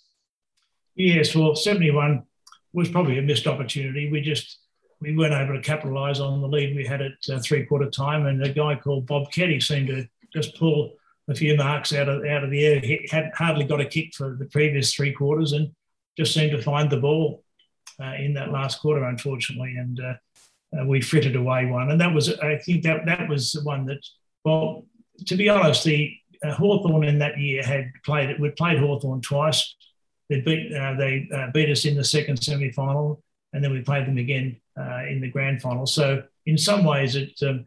Yes, 0.95 1.35
well, 1.35 1.55
71 1.55 2.25
was 2.73 2.89
probably 2.89 3.19
a 3.19 3.23
missed 3.23 3.47
opportunity. 3.47 4.11
We 4.11 4.21
just 4.21 4.59
we 5.01 5.15
weren't 5.15 5.35
able 5.35 5.55
to 5.55 5.61
capitalise 5.61 6.21
on 6.21 6.41
the 6.41 6.49
lead 6.49 6.75
we 6.75 6.87
had 6.87 7.03
at 7.03 7.13
uh, 7.31 7.39
three 7.39 7.67
quarter 7.67 7.91
time, 7.91 8.27
and 8.27 8.43
a 8.43 8.49
guy 8.49 8.75
called 8.77 9.07
Bob 9.07 9.31
Keddie 9.31 9.61
seemed 9.63 9.89
to 9.89 10.07
just 10.33 10.57
pull 10.57 10.95
a 11.29 11.35
few 11.35 11.57
marks 11.57 11.93
out 11.93 12.09
of 12.09 12.25
out 12.25 12.45
of 12.45 12.51
the 12.51 12.65
air. 12.65 12.81
He 12.81 13.07
had 13.11 13.31
hardly 13.35 13.65
got 13.65 13.81
a 13.81 13.85
kick 13.85 14.15
for 14.15 14.37
the 14.39 14.47
previous 14.47 14.95
three 14.95 15.13
quarters, 15.13 15.53
and 15.53 15.71
just 16.17 16.33
seemed 16.33 16.53
to 16.53 16.63
find 16.63 16.89
the 16.89 16.97
ball 16.97 17.45
uh, 18.01 18.15
in 18.19 18.35
that 18.35 18.53
last 18.53 18.81
quarter, 18.81 19.05
unfortunately, 19.05 19.77
and 19.77 20.01
uh, 20.75 20.81
uh, 20.81 20.85
we 20.85 21.01
frittered 21.01 21.37
away 21.37 21.67
one. 21.67 21.91
And 21.91 22.01
that 22.01 22.15
was, 22.15 22.33
I 22.39 22.59
think, 22.59 22.83
that 22.85 23.07
that 23.07 23.29
was 23.29 23.53
the 23.53 23.63
one 23.63 23.87
that. 23.87 24.05
Well, 24.45 24.87
to 25.27 25.37
be 25.37 25.49
honest, 25.49 25.85
the 25.85 26.15
uh, 26.45 26.53
Hawthorn 26.53 27.05
in 27.05 27.19
that 27.19 27.39
year 27.39 27.63
had 27.63 27.91
played 28.05 28.31
it. 28.31 28.39
We 28.39 28.51
played 28.51 28.79
Hawthorn 28.79 29.21
twice. 29.21 29.75
They 30.29 30.41
beat 30.41 30.73
uh, 30.75 30.95
they 30.95 31.29
uh, 31.35 31.51
beat 31.53 31.71
us 31.71 31.85
in 31.85 31.97
the 31.97 32.05
second 32.05 32.43
semi 32.43 32.71
final, 32.73 33.23
and 33.53 33.63
then 33.63 33.73
we 33.73 33.81
played 33.83 34.07
them 34.07 34.19
again 34.19 34.61
uh, 34.79 35.05
in 35.09 35.21
the 35.21 35.31
grand 35.31 35.63
final. 35.63 35.87
So 35.87 36.23
in 36.47 36.59
some 36.59 36.85
ways, 36.85 37.17
it 37.17 37.41
um, 37.43 37.67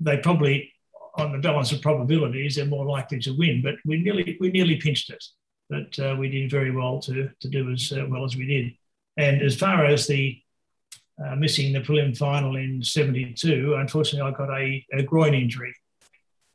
they 0.00 0.18
probably 0.18 0.72
on 1.16 1.32
the 1.32 1.38
balance 1.38 1.72
of 1.72 1.80
probabilities, 1.80 2.56
they're 2.56 2.66
more 2.66 2.86
likely 2.86 3.18
to 3.20 3.32
win. 3.32 3.62
But 3.62 3.76
we 3.84 3.98
nearly 3.98 4.36
we 4.40 4.50
nearly 4.50 4.76
pinched 4.76 5.10
it, 5.10 5.24
but 5.70 5.98
uh, 5.98 6.16
we 6.18 6.28
did 6.28 6.50
very 6.50 6.70
well 6.70 7.00
to 7.00 7.30
to 7.40 7.48
do 7.48 7.72
as 7.72 7.92
uh, 7.92 8.06
well 8.08 8.24
as 8.24 8.36
we 8.36 8.46
did. 8.46 8.72
And 9.16 9.42
as 9.42 9.56
far 9.56 9.84
as 9.86 10.06
the 10.06 10.38
uh, 11.24 11.34
missing 11.36 11.72
the 11.72 11.80
prelim 11.80 12.16
final 12.16 12.56
in 12.56 12.82
'72, 12.82 13.74
unfortunately, 13.78 14.32
I 14.32 14.36
got 14.36 14.50
a, 14.50 14.86
a 14.92 15.02
groin 15.02 15.34
injury 15.34 15.74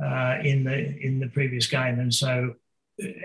uh, 0.03 0.37
in 0.43 0.63
the 0.63 0.97
in 0.99 1.19
the 1.19 1.27
previous 1.27 1.67
game, 1.67 1.99
and 1.99 2.13
so 2.13 2.53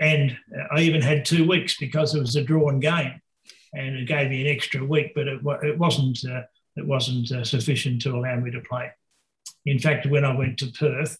and 0.01 0.37
I 0.71 0.81
even 0.81 1.01
had 1.01 1.25
two 1.25 1.47
weeks 1.47 1.77
because 1.77 2.15
it 2.15 2.19
was 2.19 2.35
a 2.35 2.43
drawn 2.43 2.79
game, 2.79 3.21
and 3.73 3.95
it 3.95 4.07
gave 4.07 4.29
me 4.29 4.41
an 4.41 4.55
extra 4.55 4.83
week, 4.83 5.13
but 5.15 5.27
it, 5.27 5.41
it 5.63 5.77
wasn't 5.77 6.19
uh, 6.25 6.43
it 6.75 6.85
wasn't 6.85 7.31
uh, 7.31 7.43
sufficient 7.43 8.01
to 8.03 8.15
allow 8.15 8.35
me 8.39 8.51
to 8.51 8.61
play. 8.61 8.91
In 9.65 9.79
fact, 9.79 10.05
when 10.05 10.25
I 10.25 10.35
went 10.35 10.59
to 10.59 10.71
Perth, 10.71 11.17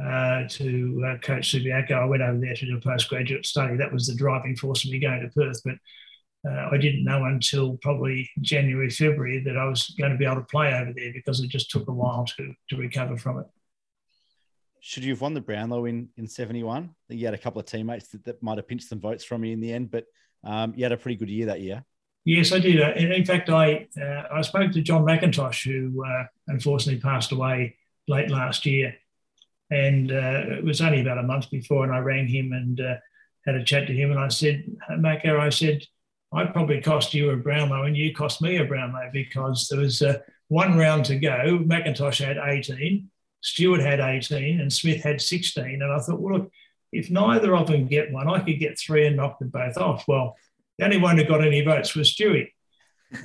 uh, 0.00 0.44
to 0.48 1.04
uh, 1.06 1.18
coach 1.18 1.52
Subiaco. 1.52 1.92
I 1.92 2.04
went 2.06 2.22
over 2.22 2.38
there 2.38 2.54
to 2.54 2.66
do 2.66 2.76
a 2.76 2.80
postgraduate 2.80 3.44
study. 3.44 3.76
That 3.76 3.92
was 3.92 4.06
the 4.06 4.14
driving 4.14 4.56
force 4.56 4.84
of 4.84 4.90
me 4.90 4.98
going 4.98 5.20
to 5.20 5.28
Perth. 5.28 5.60
But 5.64 5.74
uh, 6.48 6.68
I 6.72 6.76
didn't 6.76 7.04
know 7.04 7.24
until 7.24 7.78
probably 7.82 8.28
January, 8.40 8.90
February 8.90 9.42
that 9.44 9.56
I 9.56 9.64
was 9.66 9.94
going 9.98 10.12
to 10.12 10.18
be 10.18 10.24
able 10.24 10.36
to 10.36 10.42
play 10.42 10.74
over 10.74 10.92
there 10.94 11.12
because 11.12 11.40
it 11.40 11.48
just 11.48 11.70
took 11.70 11.88
a 11.88 11.92
while 11.92 12.24
to, 12.36 12.54
to 12.70 12.76
recover 12.76 13.16
from 13.16 13.38
it. 13.38 13.46
Should 14.80 15.04
you 15.04 15.12
have 15.12 15.20
won 15.20 15.34
the 15.34 15.40
Brownlow 15.40 15.84
in, 15.84 16.08
in 16.16 16.26
71? 16.26 16.92
You 17.08 17.24
had 17.24 17.34
a 17.34 17.38
couple 17.38 17.60
of 17.60 17.66
teammates 17.66 18.08
that, 18.08 18.24
that 18.24 18.42
might 18.42 18.58
have 18.58 18.66
pinched 18.66 18.88
some 18.88 19.00
votes 19.00 19.22
from 19.22 19.44
you 19.44 19.52
in 19.52 19.60
the 19.60 19.72
end, 19.72 19.92
but 19.92 20.06
um, 20.42 20.74
you 20.76 20.82
had 20.84 20.90
a 20.90 20.96
pretty 20.96 21.16
good 21.16 21.30
year 21.30 21.46
that 21.46 21.60
year. 21.60 21.84
Yes, 22.24 22.52
I 22.52 22.58
did. 22.58 22.80
Uh, 22.80 22.92
in 22.94 23.24
fact, 23.24 23.50
I 23.50 23.88
uh, 24.00 24.22
I 24.32 24.42
spoke 24.42 24.70
to 24.72 24.80
John 24.80 25.02
McIntosh, 25.02 25.64
who 25.64 26.04
uh, 26.04 26.24
unfortunately 26.46 27.00
passed 27.00 27.32
away 27.32 27.76
late 28.06 28.30
last 28.30 28.64
year, 28.64 28.94
and 29.70 30.10
uh, 30.12 30.56
it 30.58 30.64
was 30.64 30.80
only 30.80 31.00
about 31.00 31.18
a 31.18 31.24
month 31.24 31.50
before. 31.50 31.84
And 31.84 31.92
I 31.92 31.98
rang 31.98 32.28
him 32.28 32.52
and 32.52 32.80
uh, 32.80 32.94
had 33.44 33.56
a 33.56 33.64
chat 33.64 33.88
to 33.88 33.92
him, 33.92 34.12
and 34.12 34.20
I 34.20 34.28
said, 34.28 34.64
Macca, 34.92 35.38
I 35.38 35.48
said, 35.48 35.82
I'd 36.34 36.52
probably 36.52 36.80
cost 36.80 37.14
you 37.14 37.30
a 37.30 37.36
Brownlow, 37.36 37.84
and 37.84 37.96
you 37.96 38.14
cost 38.14 38.40
me 38.40 38.56
a 38.56 38.64
Brownlow 38.64 39.10
because 39.12 39.68
there 39.68 39.80
was 39.80 40.02
uh, 40.02 40.18
one 40.48 40.78
round 40.78 41.04
to 41.06 41.16
go. 41.16 41.58
McIntosh 41.64 42.24
had 42.24 42.38
18, 42.38 43.10
Stewart 43.42 43.80
had 43.80 44.00
18, 44.00 44.60
and 44.60 44.72
Smith 44.72 45.02
had 45.02 45.20
16. 45.20 45.82
And 45.82 45.92
I 45.92 45.98
thought, 45.98 46.20
well, 46.20 46.38
look, 46.38 46.50
if 46.92 47.10
neither 47.10 47.56
of 47.56 47.66
them 47.66 47.86
get 47.86 48.12
one, 48.12 48.28
I 48.28 48.40
could 48.40 48.58
get 48.58 48.78
three 48.78 49.06
and 49.06 49.16
knock 49.16 49.38
them 49.38 49.48
both 49.48 49.76
off. 49.76 50.04
Well 50.06 50.36
the 50.78 50.84
only 50.84 50.98
one 50.98 51.16
who 51.16 51.24
got 51.24 51.44
any 51.44 51.60
votes 51.62 51.94
was 51.94 52.12
Stewie 52.12 52.48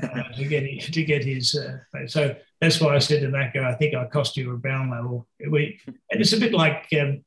uh, 0.03 0.23
to 0.35 0.45
get 0.45 0.81
to 0.81 1.03
get 1.03 1.23
his. 1.23 1.55
Uh, 1.55 2.07
so 2.07 2.35
that's 2.61 2.79
why 2.81 2.95
I 2.95 2.99
said 2.99 3.21
to 3.21 3.29
Macca, 3.29 3.63
I 3.63 3.73
think 3.75 3.95
I 3.95 4.05
cost 4.05 4.37
you 4.37 4.53
a 4.53 4.57
Brownlow. 4.57 5.25
We 5.49 5.79
and 5.87 6.21
it's 6.21 6.33
a 6.33 6.39
bit 6.39 6.53
like 6.53 6.87
um, 6.99 7.23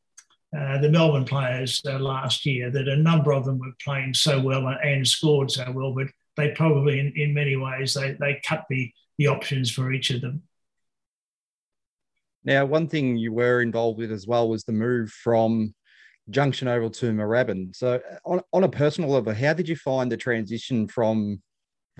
uh, 0.56 0.78
the 0.78 0.90
Melbourne 0.90 1.24
players 1.24 1.80
uh, 1.86 1.98
last 1.98 2.44
year 2.44 2.70
that 2.70 2.88
a 2.88 2.96
number 2.96 3.32
of 3.32 3.44
them 3.44 3.58
were 3.58 3.72
playing 3.84 4.14
so 4.14 4.40
well 4.40 4.66
and, 4.66 4.78
and 4.82 5.06
scored 5.06 5.50
so 5.50 5.70
well, 5.72 5.92
but 5.92 6.08
they 6.36 6.50
probably 6.52 6.98
in, 6.98 7.12
in 7.16 7.34
many 7.34 7.56
ways 7.56 7.94
they 7.94 8.16
they 8.20 8.40
cut 8.44 8.64
the 8.68 8.92
the 9.18 9.26
options 9.26 9.70
for 9.70 9.92
each 9.92 10.10
of 10.10 10.22
them. 10.22 10.42
Now, 12.42 12.64
one 12.64 12.88
thing 12.88 13.16
you 13.16 13.32
were 13.32 13.60
involved 13.60 13.98
with 13.98 14.10
as 14.10 14.26
well 14.26 14.48
was 14.48 14.64
the 14.64 14.72
move 14.72 15.10
from 15.10 15.74
Junction 16.30 16.68
Oval 16.68 16.90
to 16.90 17.12
Moorabbin. 17.12 17.76
So, 17.76 18.00
on, 18.24 18.40
on 18.52 18.64
a 18.64 18.68
personal 18.68 19.10
level, 19.10 19.34
how 19.34 19.52
did 19.52 19.68
you 19.68 19.76
find 19.76 20.10
the 20.10 20.16
transition 20.16 20.88
from 20.88 21.42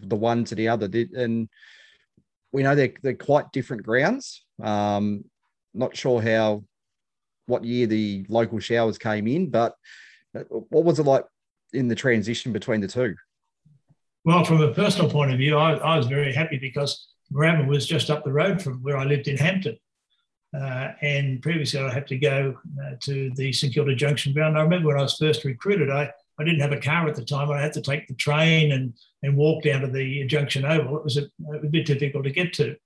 the 0.01 0.16
one 0.16 0.44
to 0.44 0.55
the 0.55 0.68
other? 0.68 0.88
Did, 0.88 1.12
and 1.12 1.48
we 2.53 2.62
know 2.62 2.74
they're, 2.74 2.94
they're 3.03 3.14
quite 3.14 3.53
different 3.53 3.82
grounds. 3.82 4.44
Um, 4.62 5.24
not 5.74 5.94
sure 5.94 6.22
how, 6.22 6.64
what 7.51 7.64
year 7.64 7.86
the 7.86 8.24
local 8.28 8.59
showers 8.59 8.96
came 8.96 9.26
in, 9.26 9.51
but 9.51 9.74
what 10.32 10.84
was 10.84 10.98
it 10.98 11.07
like 11.07 11.24
in 11.72 11.88
the 11.88 11.94
transition 11.94 12.53
between 12.53 12.80
the 12.80 12.88
two? 12.88 13.14
Well, 14.24 14.44
from 14.44 14.61
a 14.61 14.72
personal 14.72 15.11
point 15.11 15.32
of 15.32 15.38
view, 15.38 15.57
I, 15.57 15.74
I 15.74 15.96
was 15.96 16.07
very 16.07 16.32
happy 16.32 16.59
because 16.59 17.09
Moorabbin 17.32 17.66
was 17.66 17.86
just 17.86 18.11
up 18.11 18.24
the 18.24 18.32
road 18.32 18.61
from 18.61 18.82
where 18.82 18.96
I 18.96 19.05
lived 19.05 19.28
in 19.28 19.36
Hampton. 19.36 19.78
Uh, 20.55 20.88
and 21.01 21.40
previously, 21.40 21.80
I 21.80 21.92
had 21.92 22.07
to 22.09 22.18
go 22.18 22.59
uh, 22.82 22.96
to 23.03 23.30
the 23.36 23.53
St 23.53 23.72
Kilda 23.72 23.94
Junction 23.94 24.32
ground. 24.32 24.59
I 24.59 24.62
remember 24.62 24.88
when 24.88 24.98
I 24.98 25.03
was 25.03 25.16
first 25.16 25.44
recruited, 25.44 25.90
I, 25.90 26.12
I 26.38 26.44
didn't 26.44 26.61
have 26.61 26.72
a 26.72 26.80
car 26.80 27.09
at 27.09 27.14
the 27.14 27.24
time. 27.24 27.51
I 27.51 27.61
had 27.61 27.72
to 27.74 27.80
take 27.80 28.09
the 28.09 28.14
train 28.14 28.72
and, 28.72 28.94
and 29.22 29.36
walk 29.36 29.62
down 29.62 29.82
to 29.82 29.86
the 29.86 30.26
Junction 30.26 30.64
Oval. 30.64 30.98
It 30.98 31.05
was 31.05 31.18
a, 31.18 31.26
a 31.55 31.66
bit 31.66 31.86
difficult 31.86 32.24
to 32.24 32.30
get 32.30 32.53
to. 32.55 32.76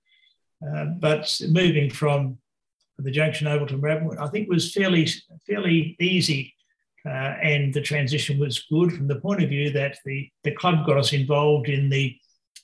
Uh, 0.65 0.85
but 0.99 1.41
moving 1.49 1.89
from 1.89 2.37
the 2.97 3.11
Junction 3.11 3.47
Oval 3.47 3.67
to 3.67 3.77
Moorabbin, 3.77 4.19
I 4.19 4.27
think 4.27 4.49
was 4.49 4.73
fairly 4.73 5.07
fairly 5.47 5.95
easy, 5.99 6.53
uh, 7.05 7.35
and 7.41 7.73
the 7.73 7.81
transition 7.81 8.39
was 8.39 8.65
good 8.71 8.93
from 8.93 9.07
the 9.07 9.19
point 9.19 9.43
of 9.43 9.49
view 9.49 9.71
that 9.71 9.97
the, 10.05 10.29
the 10.43 10.51
club 10.51 10.85
got 10.85 10.97
us 10.97 11.13
involved 11.13 11.69
in 11.69 11.89
the 11.89 12.15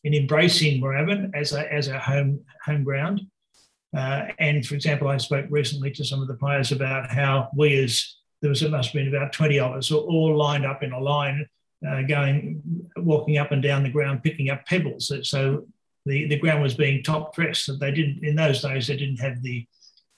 in 0.03 0.13
embracing 0.13 0.81
Moorabbin 0.81 1.31
as 1.35 1.53
a 1.53 1.71
as 1.71 1.87
a 1.87 1.99
home 1.99 2.43
home 2.65 2.83
ground. 2.83 3.21
Uh, 3.95 4.27
and 4.39 4.65
for 4.65 4.75
example, 4.75 5.09
I 5.09 5.17
spoke 5.17 5.45
recently 5.49 5.91
to 5.91 6.05
some 6.05 6.21
of 6.21 6.27
the 6.27 6.35
players 6.35 6.71
about 6.71 7.11
how 7.11 7.49
we 7.55 7.77
as 7.83 8.15
there 8.41 8.49
was 8.49 8.63
it 8.63 8.71
must 8.71 8.89
have 8.89 8.93
been 8.93 9.13
about 9.13 9.33
20 9.33 9.59
of 9.59 9.73
us 9.73 9.91
all 9.91 10.35
lined 10.35 10.65
up 10.65 10.81
in 10.81 10.93
a 10.93 10.99
line, 10.99 11.45
uh, 11.87 12.01
going 12.03 12.61
walking 12.97 13.37
up 13.37 13.51
and 13.51 13.61
down 13.61 13.83
the 13.83 13.89
ground, 13.89 14.23
picking 14.23 14.49
up 14.49 14.65
pebbles. 14.65 15.11
So 15.29 15.67
the, 16.05 16.27
the 16.27 16.39
ground 16.39 16.63
was 16.63 16.73
being 16.73 17.03
top 17.03 17.35
dressed. 17.35 17.69
They 17.79 17.91
didn't 17.91 18.23
in 18.23 18.35
those 18.35 18.61
days 18.61 18.87
they 18.87 18.97
didn't 18.97 19.19
have 19.19 19.41
the 19.43 19.67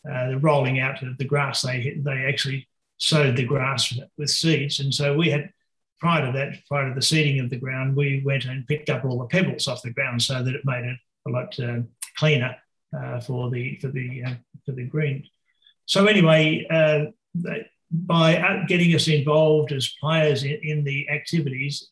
uh, 0.10 0.30
the 0.30 0.38
rolling 0.38 0.80
out 0.80 1.02
of 1.04 1.18
the 1.18 1.26
grass. 1.26 1.62
They 1.62 1.98
they 2.04 2.26
actually 2.26 2.68
sowed 2.98 3.36
the 3.36 3.46
grass 3.46 3.98
with 4.18 4.30
seeds, 4.30 4.80
and 4.80 4.94
so 4.94 5.16
we 5.16 5.30
had 5.30 5.50
prior 6.00 6.26
to 6.26 6.38
that, 6.38 6.54
prior 6.68 6.90
to 6.90 6.94
the 6.94 7.02
seeding 7.02 7.40
of 7.40 7.50
the 7.50 7.58
ground, 7.58 7.96
we 7.96 8.22
went 8.26 8.44
and 8.44 8.68
picked 8.68 8.90
up 8.90 9.06
all 9.06 9.20
the 9.20 9.26
pebbles 9.26 9.70
off 9.70 9.82
the 9.82 9.94
ground 9.94 10.22
so 10.22 10.44
that 10.44 10.54
it 10.54 10.62
made 10.66 10.84
it 10.84 10.98
a 11.28 11.32
lot 11.32 11.58
uh, 11.60 11.80
cleaner 12.18 12.56
uh, 12.98 13.22
for 13.22 13.50
the 13.50 13.78
for 13.78 13.88
the 13.88 14.24
uh, 14.26 14.34
for 14.66 14.74
the 14.74 14.84
green. 14.84 15.24
So 15.86 16.06
anyway, 16.06 16.66
uh, 16.70 17.06
by 17.92 18.66
getting 18.68 18.94
us 18.96 19.08
involved 19.08 19.72
as 19.72 19.96
players 20.00 20.44
in, 20.44 20.84
the 20.84 21.10
activities, 21.10 21.90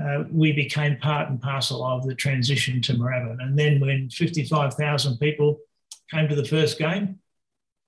uh, 0.00 0.24
we 0.30 0.52
became 0.52 0.96
part 0.98 1.28
and 1.28 1.40
parcel 1.40 1.84
of 1.84 2.06
the 2.06 2.14
transition 2.14 2.80
to 2.82 2.94
Moorabbin. 2.94 3.42
And 3.42 3.58
then 3.58 3.80
when 3.80 4.10
55,000 4.10 5.18
people 5.18 5.58
came 6.10 6.28
to 6.28 6.34
the 6.34 6.44
first 6.44 6.78
game 6.78 7.18
uh, 7.18 7.21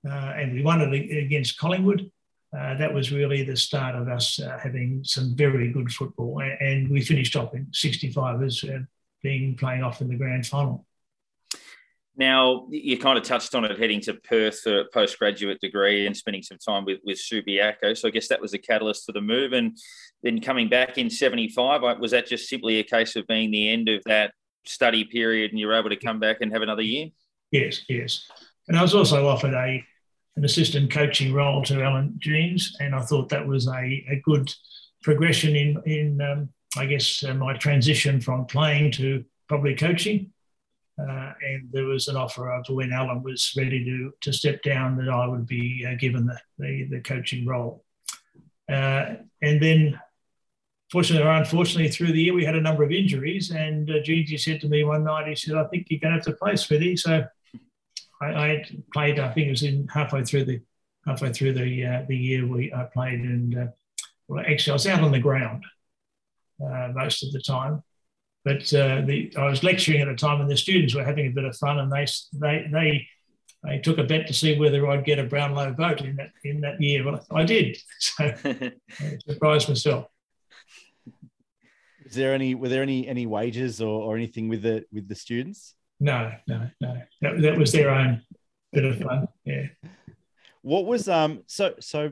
Uh, 0.06 0.32
and 0.36 0.52
we 0.52 0.62
won 0.62 0.80
it 0.80 1.24
against 1.24 1.58
Collingwood, 1.58 2.10
uh, 2.56 2.74
that 2.76 2.92
was 2.92 3.10
really 3.10 3.42
the 3.42 3.56
start 3.56 3.96
of 3.96 4.08
us 4.08 4.40
uh, 4.40 4.58
having 4.62 5.02
some 5.02 5.34
very 5.34 5.72
good 5.72 5.90
football. 5.90 6.40
And 6.40 6.88
we 6.88 7.00
finished 7.00 7.34
off 7.34 7.54
in 7.54 7.66
65 7.72 8.42
as 8.42 8.62
uh, 8.62 8.78
being 9.22 9.56
playing 9.56 9.82
off 9.82 10.00
in 10.00 10.08
the 10.08 10.16
grand 10.16 10.46
final. 10.46 10.86
Now, 12.16 12.68
you 12.70 12.96
kind 12.96 13.18
of 13.18 13.24
touched 13.24 13.56
on 13.56 13.64
it 13.64 13.76
heading 13.76 14.00
to 14.02 14.14
Perth 14.14 14.60
for 14.60 14.82
a 14.82 14.84
postgraduate 14.92 15.60
degree 15.60 16.06
and 16.06 16.16
spending 16.16 16.42
some 16.42 16.58
time 16.58 16.84
with, 16.84 17.00
with 17.04 17.18
Subiaco. 17.18 17.96
So 17.96 18.06
I 18.06 18.12
guess 18.12 18.28
that 18.28 18.40
was 18.40 18.54
a 18.54 18.58
catalyst 18.58 19.04
for 19.04 19.10
the 19.10 19.20
move. 19.20 19.52
And 19.52 19.76
then 20.22 20.40
coming 20.40 20.68
back 20.68 20.96
in 20.96 21.10
75, 21.10 21.98
was 21.98 22.12
that 22.12 22.28
just 22.28 22.48
simply 22.48 22.78
a 22.78 22.84
case 22.84 23.16
of 23.16 23.26
being 23.26 23.50
the 23.50 23.68
end 23.68 23.88
of 23.88 24.04
that 24.04 24.32
study 24.64 25.04
period 25.04 25.50
and 25.50 25.58
you 25.58 25.66
were 25.66 25.74
able 25.74 25.90
to 25.90 25.96
come 25.96 26.20
back 26.20 26.36
and 26.40 26.52
have 26.52 26.62
another 26.62 26.82
year? 26.82 27.08
Yes, 27.50 27.82
yes. 27.88 28.28
And 28.68 28.78
I 28.78 28.82
was 28.82 28.94
also 28.94 29.26
offered 29.26 29.54
a 29.54 29.84
an 30.36 30.44
assistant 30.44 30.90
coaching 30.90 31.32
role 31.32 31.62
to 31.64 31.82
Alan 31.82 32.14
Jeans, 32.18 32.76
and 32.80 32.94
I 32.94 33.00
thought 33.00 33.28
that 33.28 33.46
was 33.46 33.68
a, 33.68 34.04
a 34.10 34.20
good 34.24 34.52
progression 35.02 35.54
in, 35.54 35.80
in 35.86 36.20
um, 36.20 36.48
I 36.76 36.86
guess, 36.86 37.22
uh, 37.24 37.34
my 37.34 37.54
transition 37.54 38.20
from 38.20 38.46
playing 38.46 38.92
to 38.92 39.24
probably 39.48 39.74
coaching. 39.74 40.32
Uh, 40.98 41.32
and 41.42 41.68
there 41.72 41.84
was 41.84 42.06
an 42.06 42.16
offer 42.16 42.52
of 42.52 42.66
when 42.68 42.92
Alan 42.92 43.22
was 43.22 43.52
ready 43.56 43.84
to, 43.84 44.12
to 44.20 44.32
step 44.32 44.62
down 44.62 44.96
that 44.96 45.08
I 45.08 45.26
would 45.26 45.46
be 45.46 45.84
uh, 45.88 45.96
given 45.96 46.26
the, 46.26 46.38
the, 46.58 46.84
the, 46.88 47.00
coaching 47.00 47.44
role. 47.46 47.84
Uh, 48.70 49.16
and 49.42 49.60
then, 49.60 49.98
fortunately 50.92 51.26
or 51.26 51.32
unfortunately, 51.32 51.90
through 51.90 52.12
the 52.12 52.22
year, 52.22 52.32
we 52.32 52.44
had 52.44 52.54
a 52.54 52.60
number 52.60 52.84
of 52.84 52.92
injuries. 52.92 53.50
And 53.50 53.90
uh, 53.90 53.94
Jeansy 53.94 54.38
said 54.38 54.60
to 54.60 54.68
me 54.68 54.84
one 54.84 55.02
night, 55.02 55.26
he 55.26 55.34
said, 55.34 55.56
I 55.56 55.64
think 55.64 55.88
you're 55.90 55.98
going 55.98 56.12
to 56.12 56.18
have 56.18 56.26
to 56.26 56.32
play, 56.32 56.54
Smithy. 56.54 56.96
So 56.96 57.24
I, 58.20 58.26
I 58.26 58.64
played, 58.92 59.18
I 59.18 59.32
think 59.32 59.48
it 59.48 59.50
was 59.50 59.62
in 59.62 59.88
halfway 59.88 60.24
through 60.24 60.44
the 60.44 60.60
halfway 61.06 61.32
through 61.32 61.52
the 61.52 61.86
uh, 61.86 62.02
the 62.08 62.16
year 62.16 62.46
we 62.46 62.72
I 62.72 62.84
played. 62.84 63.20
And 63.20 63.58
uh, 63.58 63.66
well, 64.28 64.44
actually, 64.46 64.72
I 64.72 64.74
was 64.74 64.86
out 64.86 65.02
on 65.02 65.12
the 65.12 65.18
ground 65.18 65.64
uh, 66.62 66.88
most 66.94 67.22
of 67.22 67.32
the 67.32 67.40
time. 67.40 67.82
But 68.44 68.72
uh, 68.74 69.00
the, 69.06 69.32
I 69.38 69.48
was 69.48 69.64
lecturing 69.64 70.00
at 70.00 70.08
a 70.08 70.14
time, 70.14 70.40
and 70.40 70.50
the 70.50 70.56
students 70.56 70.94
were 70.94 71.04
having 71.04 71.26
a 71.26 71.30
bit 71.30 71.44
of 71.44 71.56
fun, 71.56 71.78
and 71.78 71.90
they 71.90 72.06
they 72.32 72.68
they 72.70 73.08
they 73.64 73.78
took 73.78 73.98
a 73.98 74.04
bet 74.04 74.26
to 74.26 74.34
see 74.34 74.58
whether 74.58 74.86
I'd 74.86 75.06
get 75.06 75.18
a 75.18 75.24
Brownlow 75.24 75.72
vote 75.72 76.02
in 76.02 76.16
that 76.16 76.30
in 76.44 76.60
that 76.60 76.80
year. 76.80 77.04
Well, 77.04 77.24
I 77.30 77.44
did, 77.44 77.78
so 77.98 78.34
I 78.44 79.18
surprised 79.26 79.68
myself. 79.68 80.06
Is 82.04 82.14
there 82.14 82.34
any 82.34 82.54
were 82.54 82.68
there 82.68 82.82
any 82.82 83.08
any 83.08 83.26
wages 83.26 83.80
or, 83.80 84.02
or 84.02 84.16
anything 84.16 84.48
with 84.48 84.62
the 84.62 84.84
with 84.92 85.08
the 85.08 85.14
students? 85.14 85.74
No, 86.04 86.30
no, 86.46 86.68
no. 86.82 87.02
That, 87.22 87.40
that 87.40 87.56
was 87.56 87.72
their 87.72 87.88
own 87.88 88.20
bit 88.74 88.84
of 88.84 88.98
fun. 88.98 89.26
Yeah. 89.46 89.68
What 90.60 90.84
was 90.84 91.08
um 91.08 91.44
so 91.46 91.74
so 91.80 92.10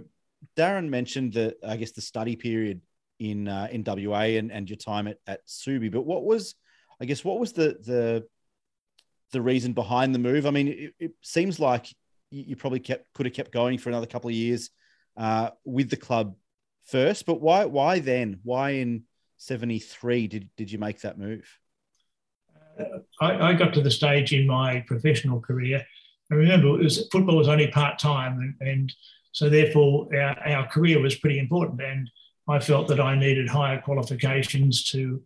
Darren 0.56 0.88
mentioned 0.88 1.34
the 1.34 1.56
I 1.62 1.76
guess 1.76 1.92
the 1.92 2.00
study 2.00 2.34
period 2.34 2.80
in 3.18 3.48
uh, 3.48 3.68
in 3.70 3.84
WA 3.86 4.38
and, 4.38 4.50
and 4.50 4.68
your 4.70 4.78
time 4.78 5.08
at, 5.08 5.18
at 5.26 5.46
Subi. 5.46 5.92
But 5.92 6.06
what 6.06 6.24
was, 6.24 6.54
I 7.02 7.04
guess, 7.04 7.22
what 7.22 7.38
was 7.38 7.52
the 7.52 7.76
the 7.84 8.26
the 9.32 9.42
reason 9.42 9.74
behind 9.74 10.14
the 10.14 10.18
move? 10.18 10.46
I 10.46 10.50
mean, 10.52 10.68
it, 10.68 10.94
it 10.98 11.12
seems 11.20 11.60
like 11.60 11.86
you, 12.30 12.56
probably 12.56 12.80
kept 12.80 13.12
could 13.12 13.26
have 13.26 13.34
kept 13.34 13.52
going 13.52 13.76
for 13.76 13.90
another 13.90 14.06
couple 14.06 14.28
of 14.28 14.34
years 14.34 14.70
uh, 15.18 15.50
with 15.66 15.90
the 15.90 15.98
club 15.98 16.34
first, 16.86 17.26
but 17.26 17.42
why 17.42 17.66
why 17.66 17.98
then? 17.98 18.40
Why 18.42 18.70
in 18.70 19.04
'73 19.36 20.28
did 20.28 20.48
did 20.56 20.72
you 20.72 20.78
make 20.78 21.02
that 21.02 21.18
move? 21.18 21.46
I, 23.20 23.50
I, 23.50 23.52
got 23.54 23.74
to 23.74 23.82
the 23.82 23.90
stage 23.90 24.32
in 24.32 24.46
my 24.46 24.84
professional 24.86 25.40
career. 25.40 25.84
I 26.30 26.34
remember 26.34 26.70
was, 26.72 27.08
football 27.12 27.36
was 27.36 27.48
only 27.48 27.68
part 27.68 27.98
time, 27.98 28.38
and, 28.60 28.68
and, 28.68 28.92
so 29.34 29.48
therefore 29.48 30.08
our, 30.14 30.38
our 30.46 30.66
career 30.66 31.00
was 31.00 31.14
pretty 31.14 31.38
important. 31.38 31.80
And 31.80 32.10
I 32.48 32.58
felt 32.58 32.88
that 32.88 33.00
I 33.00 33.14
needed 33.14 33.48
higher 33.48 33.80
qualifications 33.80 34.84
to 34.90 35.22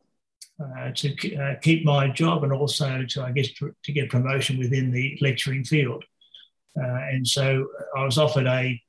uh, 0.58 0.90
to 0.94 1.36
uh, 1.36 1.54
keep 1.60 1.84
my 1.84 2.08
job 2.08 2.42
and 2.42 2.52
also 2.52 3.04
to, 3.06 3.22
I 3.22 3.30
guess, 3.30 3.48
to, 3.58 3.74
to 3.84 3.92
get 3.92 4.08
promotion 4.08 4.58
within 4.58 4.90
the 4.90 5.18
lecturing 5.20 5.64
field. 5.64 6.02
Uh, 6.78 7.00
and 7.10 7.26
so 7.26 7.66
I 7.94 8.04
was 8.04 8.16
offered 8.16 8.46
a, 8.46 8.80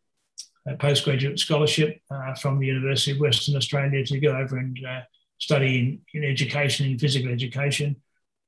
a 0.66 0.76
postgraduate 0.78 1.40
scholarship 1.40 2.00
uh, 2.10 2.36
from 2.36 2.60
the 2.60 2.68
University 2.68 3.12
of 3.12 3.20
Western 3.20 3.56
Australia 3.56 4.06
to 4.06 4.20
go 4.20 4.36
over 4.38 4.58
and 4.58 4.78
uh, 4.86 5.02
study 5.40 6.02
in, 6.14 6.22
in 6.22 6.30
education, 6.30 6.90
in 6.90 7.00
physical 7.00 7.32
education. 7.32 7.96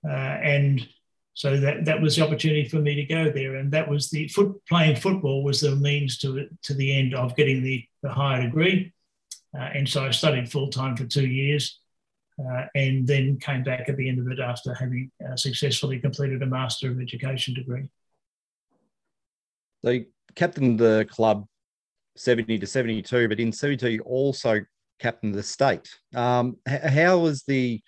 Uh, 0.07 0.11
and 0.11 0.87
so 1.33 1.57
that, 1.57 1.85
that 1.85 2.01
was 2.01 2.15
the 2.15 2.25
opportunity 2.25 2.67
for 2.67 2.77
me 2.77 2.95
to 2.95 3.03
go 3.05 3.31
there. 3.31 3.55
And 3.55 3.71
that 3.71 3.89
was 3.89 4.09
the 4.09 4.27
foot 4.27 4.53
playing 4.67 4.97
football 4.97 5.43
was 5.43 5.61
the 5.61 5.75
means 5.75 6.17
to, 6.19 6.47
to 6.63 6.73
the 6.73 6.97
end 6.97 7.15
of 7.15 7.35
getting 7.35 7.63
the, 7.63 7.85
the 8.03 8.09
higher 8.09 8.43
degree. 8.43 8.93
and 9.53 9.87
so 9.87 10.05
I 10.05 10.11
studied 10.11 10.51
full 10.51 10.69
time 10.69 10.95
for 10.95 11.05
two 11.05 11.27
years 11.27 11.79
uh, 12.39 12.65
and 12.75 13.05
then 13.05 13.37
came 13.39 13.63
back 13.63 13.89
at 13.89 13.97
the 13.97 14.07
end 14.07 14.19
of 14.19 14.27
it 14.31 14.39
after 14.39 14.73
having 14.73 15.11
uh, 15.27 15.35
successfully 15.35 15.99
completed 15.99 16.41
a 16.41 16.45
Master 16.45 16.91
of 16.91 16.99
Education 16.99 17.53
degree. 17.53 17.89
So 19.83 19.99
captained 20.35 20.79
the 20.79 21.07
club 21.09 21.45
70 22.15 22.59
to 22.59 22.67
72, 22.67 23.27
but 23.27 23.39
in 23.39 23.51
72 23.51 23.89
you 23.89 24.01
also 24.01 24.61
captained 24.99 25.35
the 25.35 25.43
state. 25.43 25.89
Um, 26.13 26.57
how 26.67 27.19
was 27.19 27.43
the 27.43 27.81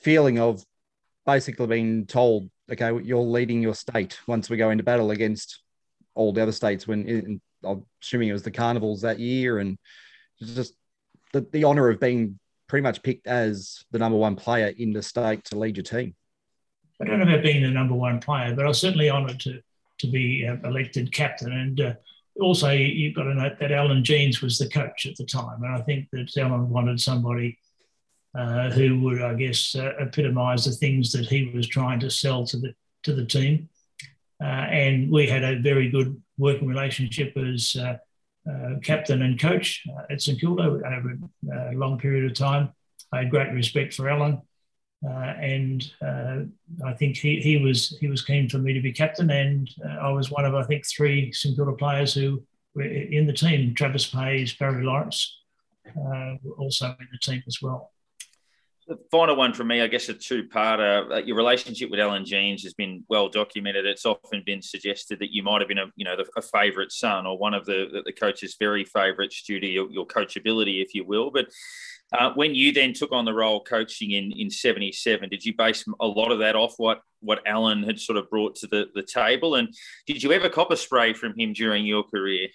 feeling 0.00 0.38
of 0.38 0.64
basically 1.26 1.66
been 1.66 2.06
told, 2.06 2.50
okay, 2.70 2.92
you're 3.02 3.20
leading 3.20 3.62
your 3.62 3.74
state 3.74 4.18
once 4.26 4.50
we 4.50 4.56
go 4.56 4.70
into 4.70 4.84
battle 4.84 5.10
against 5.10 5.60
all 6.14 6.32
the 6.32 6.42
other 6.42 6.52
states 6.52 6.86
when 6.86 7.06
in, 7.08 7.40
I'm 7.64 7.84
assuming 8.02 8.28
it 8.28 8.32
was 8.32 8.42
the 8.42 8.50
carnivals 8.50 9.02
that 9.02 9.18
year 9.18 9.58
and 9.58 9.78
just 10.40 10.74
the, 11.32 11.46
the 11.52 11.64
honor 11.64 11.88
of 11.88 12.00
being 12.00 12.38
pretty 12.68 12.82
much 12.82 13.02
picked 13.02 13.26
as 13.26 13.84
the 13.90 13.98
number 13.98 14.18
one 14.18 14.36
player 14.36 14.72
in 14.76 14.92
the 14.92 15.02
state 15.02 15.44
to 15.44 15.58
lead 15.58 15.76
your 15.76 15.84
team. 15.84 16.14
I 17.00 17.04
don't 17.04 17.18
know 17.18 17.24
about 17.24 17.42
being 17.42 17.62
the 17.62 17.70
number 17.70 17.94
one 17.94 18.20
player, 18.20 18.54
but 18.54 18.64
I 18.64 18.68
was 18.68 18.80
certainly 18.80 19.10
honoured 19.10 19.40
to 19.40 19.60
to 19.98 20.06
be 20.08 20.46
uh, 20.46 20.56
elected 20.68 21.12
captain. 21.12 21.52
And 21.52 21.80
uh, 21.80 21.94
also, 22.40 22.70
you've 22.70 23.14
got 23.14 23.24
to 23.24 23.34
note 23.34 23.58
that 23.60 23.72
Alan 23.72 24.02
Jeans 24.02 24.42
was 24.42 24.58
the 24.58 24.68
coach 24.68 25.06
at 25.06 25.16
the 25.16 25.24
time, 25.24 25.62
and 25.62 25.74
I 25.74 25.80
think 25.82 26.08
that 26.12 26.36
Alan 26.36 26.68
wanted 26.68 27.00
somebody 27.00 27.58
uh, 28.34 28.70
who 28.70 29.00
would, 29.00 29.20
I 29.20 29.34
guess, 29.34 29.74
uh, 29.74 29.92
epitomise 30.00 30.64
the 30.64 30.72
things 30.72 31.12
that 31.12 31.26
he 31.26 31.50
was 31.54 31.68
trying 31.68 32.00
to 32.00 32.10
sell 32.10 32.46
to 32.46 32.56
the 32.56 32.74
to 33.02 33.12
the 33.14 33.26
team. 33.26 33.68
Uh, 34.42 34.44
and 34.44 35.10
we 35.10 35.26
had 35.26 35.44
a 35.44 35.60
very 35.60 35.90
good 35.90 36.20
working 36.38 36.66
relationship 36.66 37.36
as 37.36 37.76
uh, 37.76 37.96
uh, 38.50 38.78
captain 38.82 39.22
and 39.22 39.38
coach 39.38 39.84
at 40.10 40.20
St 40.20 40.40
Kilda 40.40 40.62
over 40.62 41.18
a 41.52 41.74
long 41.74 41.98
period 41.98 42.30
of 42.30 42.36
time. 42.36 42.72
I 43.12 43.18
had 43.18 43.30
great 43.30 43.52
respect 43.52 43.94
for 43.94 44.08
Alan, 44.08 44.40
and 45.02 45.84
I 46.02 46.92
think 46.94 47.18
he, 47.18 47.40
he 47.40 47.58
was 47.58 47.96
he 48.00 48.08
was 48.08 48.24
keen 48.24 48.48
for 48.48 48.58
me 48.58 48.72
to 48.72 48.80
be 48.80 48.92
captain, 48.92 49.30
and 49.30 49.68
I 50.00 50.10
was 50.10 50.30
one 50.30 50.44
of 50.44 50.54
I 50.54 50.64
think 50.64 50.86
three 50.86 51.32
St 51.32 51.54
Kilda 51.54 51.72
players 51.72 52.14
who 52.14 52.42
were 52.74 52.82
in 52.82 53.26
the 53.26 53.32
team. 53.32 53.74
Travis 53.74 54.10
Payze, 54.10 54.58
Barry 54.58 54.82
Lawrence, 54.82 55.38
uh, 55.86 56.36
also 56.58 56.86
in 56.86 57.08
the 57.12 57.18
team 57.18 57.42
as 57.46 57.58
well. 57.60 57.92
The 58.88 58.98
final 59.12 59.36
one 59.36 59.54
for 59.54 59.62
me, 59.62 59.80
I 59.80 59.86
guess, 59.86 60.08
a 60.08 60.14
two-parter. 60.14 61.10
Uh, 61.10 61.16
your 61.18 61.36
relationship 61.36 61.88
with 61.88 62.00
Alan 62.00 62.24
Jeans 62.24 62.64
has 62.64 62.74
been 62.74 63.04
well 63.08 63.28
documented. 63.28 63.86
It's 63.86 64.04
often 64.04 64.42
been 64.44 64.60
suggested 64.60 65.20
that 65.20 65.32
you 65.32 65.44
might 65.44 65.60
have 65.60 65.68
been 65.68 65.78
a, 65.78 65.86
you 65.94 66.04
know, 66.04 66.16
a 66.36 66.42
favourite 66.42 66.90
son 66.90 67.24
or 67.24 67.38
one 67.38 67.54
of 67.54 67.64
the 67.64 68.02
the 68.04 68.12
coach's 68.12 68.56
very 68.58 68.84
favourites 68.84 69.42
due 69.44 69.60
to 69.60 69.66
your, 69.66 69.88
your 69.90 70.06
coachability, 70.06 70.82
if 70.82 70.94
you 70.94 71.04
will. 71.04 71.30
But 71.30 71.46
uh, 72.12 72.32
when 72.34 72.56
you 72.56 72.72
then 72.72 72.92
took 72.92 73.12
on 73.12 73.24
the 73.24 73.32
role 73.32 73.62
coaching 73.62 74.10
in 74.10 74.32
in 74.32 74.50
'77, 74.50 75.28
did 75.28 75.44
you 75.44 75.54
base 75.56 75.84
a 76.00 76.06
lot 76.06 76.32
of 76.32 76.40
that 76.40 76.56
off 76.56 76.74
what 76.76 77.02
what 77.20 77.40
Alan 77.46 77.84
had 77.84 78.00
sort 78.00 78.18
of 78.18 78.28
brought 78.30 78.56
to 78.56 78.66
the, 78.66 78.86
the 78.96 79.02
table? 79.04 79.54
And 79.54 79.72
did 80.08 80.24
you 80.24 80.32
ever 80.32 80.48
cop 80.48 80.72
a 80.72 80.76
spray 80.76 81.12
from 81.12 81.38
him 81.38 81.52
during 81.52 81.86
your 81.86 82.02
career? 82.02 82.48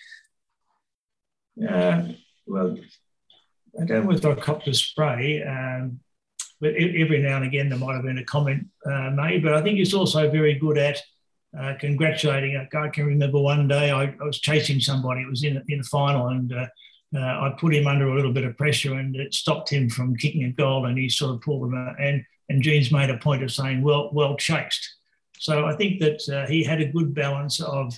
Yeah, 1.56 2.12
well, 2.46 2.78
I 3.80 3.86
don't 3.86 4.06
know 4.06 4.12
if 4.12 4.26
I 4.26 4.36
copped 4.36 4.68
a 4.68 4.74
spray. 4.74 5.42
Um, 5.42 6.02
but 6.60 6.74
every 6.76 7.22
now 7.22 7.38
and 7.38 7.46
again 7.46 7.70
there 7.70 7.78
might 7.78 7.96
have 7.96 8.04
been 8.04 8.18
a 8.18 8.24
comment 8.24 8.68
uh, 8.86 9.12
made. 9.12 9.44
But 9.44 9.54
I 9.54 9.62
think 9.62 9.78
he's 9.78 9.94
also 9.94 10.30
very 10.30 10.56
good 10.56 10.78
at 10.78 11.02
uh, 11.58 11.74
congratulating. 11.80 12.58
I 12.58 12.90
can 12.90 13.06
remember 13.06 13.40
one 13.40 13.68
day 13.68 13.92
I, 13.92 14.04
I, 14.04 14.24
was 14.24 14.40
chasing 14.40 14.80
somebody. 14.80 15.22
It 15.22 15.30
was 15.30 15.44
in 15.44 15.62
in 15.68 15.80
the 15.80 15.84
final, 15.84 16.28
and 16.28 16.52
uh, 16.54 16.68
uh, 17.16 17.20
I 17.20 17.56
put 17.58 17.74
him 17.74 17.88
under 17.88 18.08
a 18.08 18.16
little 18.16 18.34
bit 18.34 18.44
of 18.44 18.58
pressure, 18.58 18.94
and 18.94 19.16
it 19.16 19.34
stopped 19.34 19.70
him 19.70 19.90
from 19.90 20.16
kicking 20.16 20.44
a 20.44 20.52
goal. 20.52 20.86
And 20.86 20.98
he 20.98 21.10
sort 21.10 21.36
of 21.36 21.42
pulled 21.42 21.68
him 21.68 21.78
out. 21.78 22.00
And 22.00 22.24
and 22.50 22.62
Jeans 22.62 22.92
made 22.92 23.10
a 23.10 23.18
point 23.18 23.44
of 23.44 23.52
saying, 23.52 23.82
"Well, 23.82 24.10
well 24.14 24.36
chased." 24.36 24.96
So 25.40 25.66
I 25.66 25.76
think 25.76 26.00
that 26.00 26.28
uh, 26.30 26.48
he 26.48 26.64
had 26.64 26.82
a 26.82 26.92
good 26.92 27.14
balance 27.14 27.62
of 27.62 27.98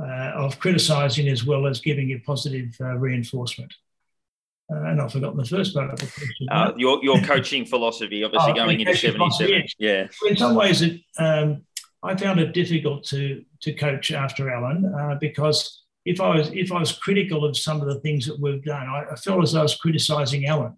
uh, 0.00 0.32
of 0.34 0.58
criticising 0.58 1.28
as 1.28 1.44
well 1.44 1.66
as 1.66 1.80
giving 1.80 2.10
a 2.10 2.18
positive 2.18 2.74
reinforcement. 2.80 3.72
Uh, 4.70 4.84
and 4.84 5.00
I've 5.00 5.12
forgotten 5.12 5.38
the 5.38 5.46
first 5.46 5.74
part 5.74 5.90
of 5.90 5.98
the 5.98 6.06
question. 6.06 6.46
Uh, 6.50 6.72
your, 6.76 7.02
your 7.02 7.20
coaching 7.22 7.64
philosophy, 7.64 8.22
obviously 8.24 8.52
oh, 8.52 8.54
going 8.54 8.80
into 8.80 8.94
77. 8.94 9.64
Yeah. 9.78 10.08
In 10.26 10.36
some 10.36 10.54
ways, 10.54 10.82
it, 10.82 11.00
um, 11.18 11.62
I 12.02 12.14
found 12.16 12.38
it 12.38 12.52
difficult 12.52 13.04
to, 13.04 13.44
to 13.62 13.72
coach 13.72 14.12
after 14.12 14.50
Alan 14.50 14.92
uh, 14.94 15.16
because 15.20 15.84
if 16.04 16.20
I, 16.20 16.36
was, 16.36 16.50
if 16.52 16.70
I 16.70 16.80
was 16.80 16.92
critical 16.92 17.44
of 17.44 17.56
some 17.56 17.80
of 17.80 17.88
the 17.88 18.00
things 18.00 18.26
that 18.26 18.38
we've 18.38 18.62
done, 18.62 18.86
I, 18.88 19.04
I 19.12 19.16
felt 19.16 19.42
as 19.42 19.52
though 19.52 19.60
I 19.60 19.62
was 19.62 19.76
criticising 19.76 20.46
Alan. 20.46 20.76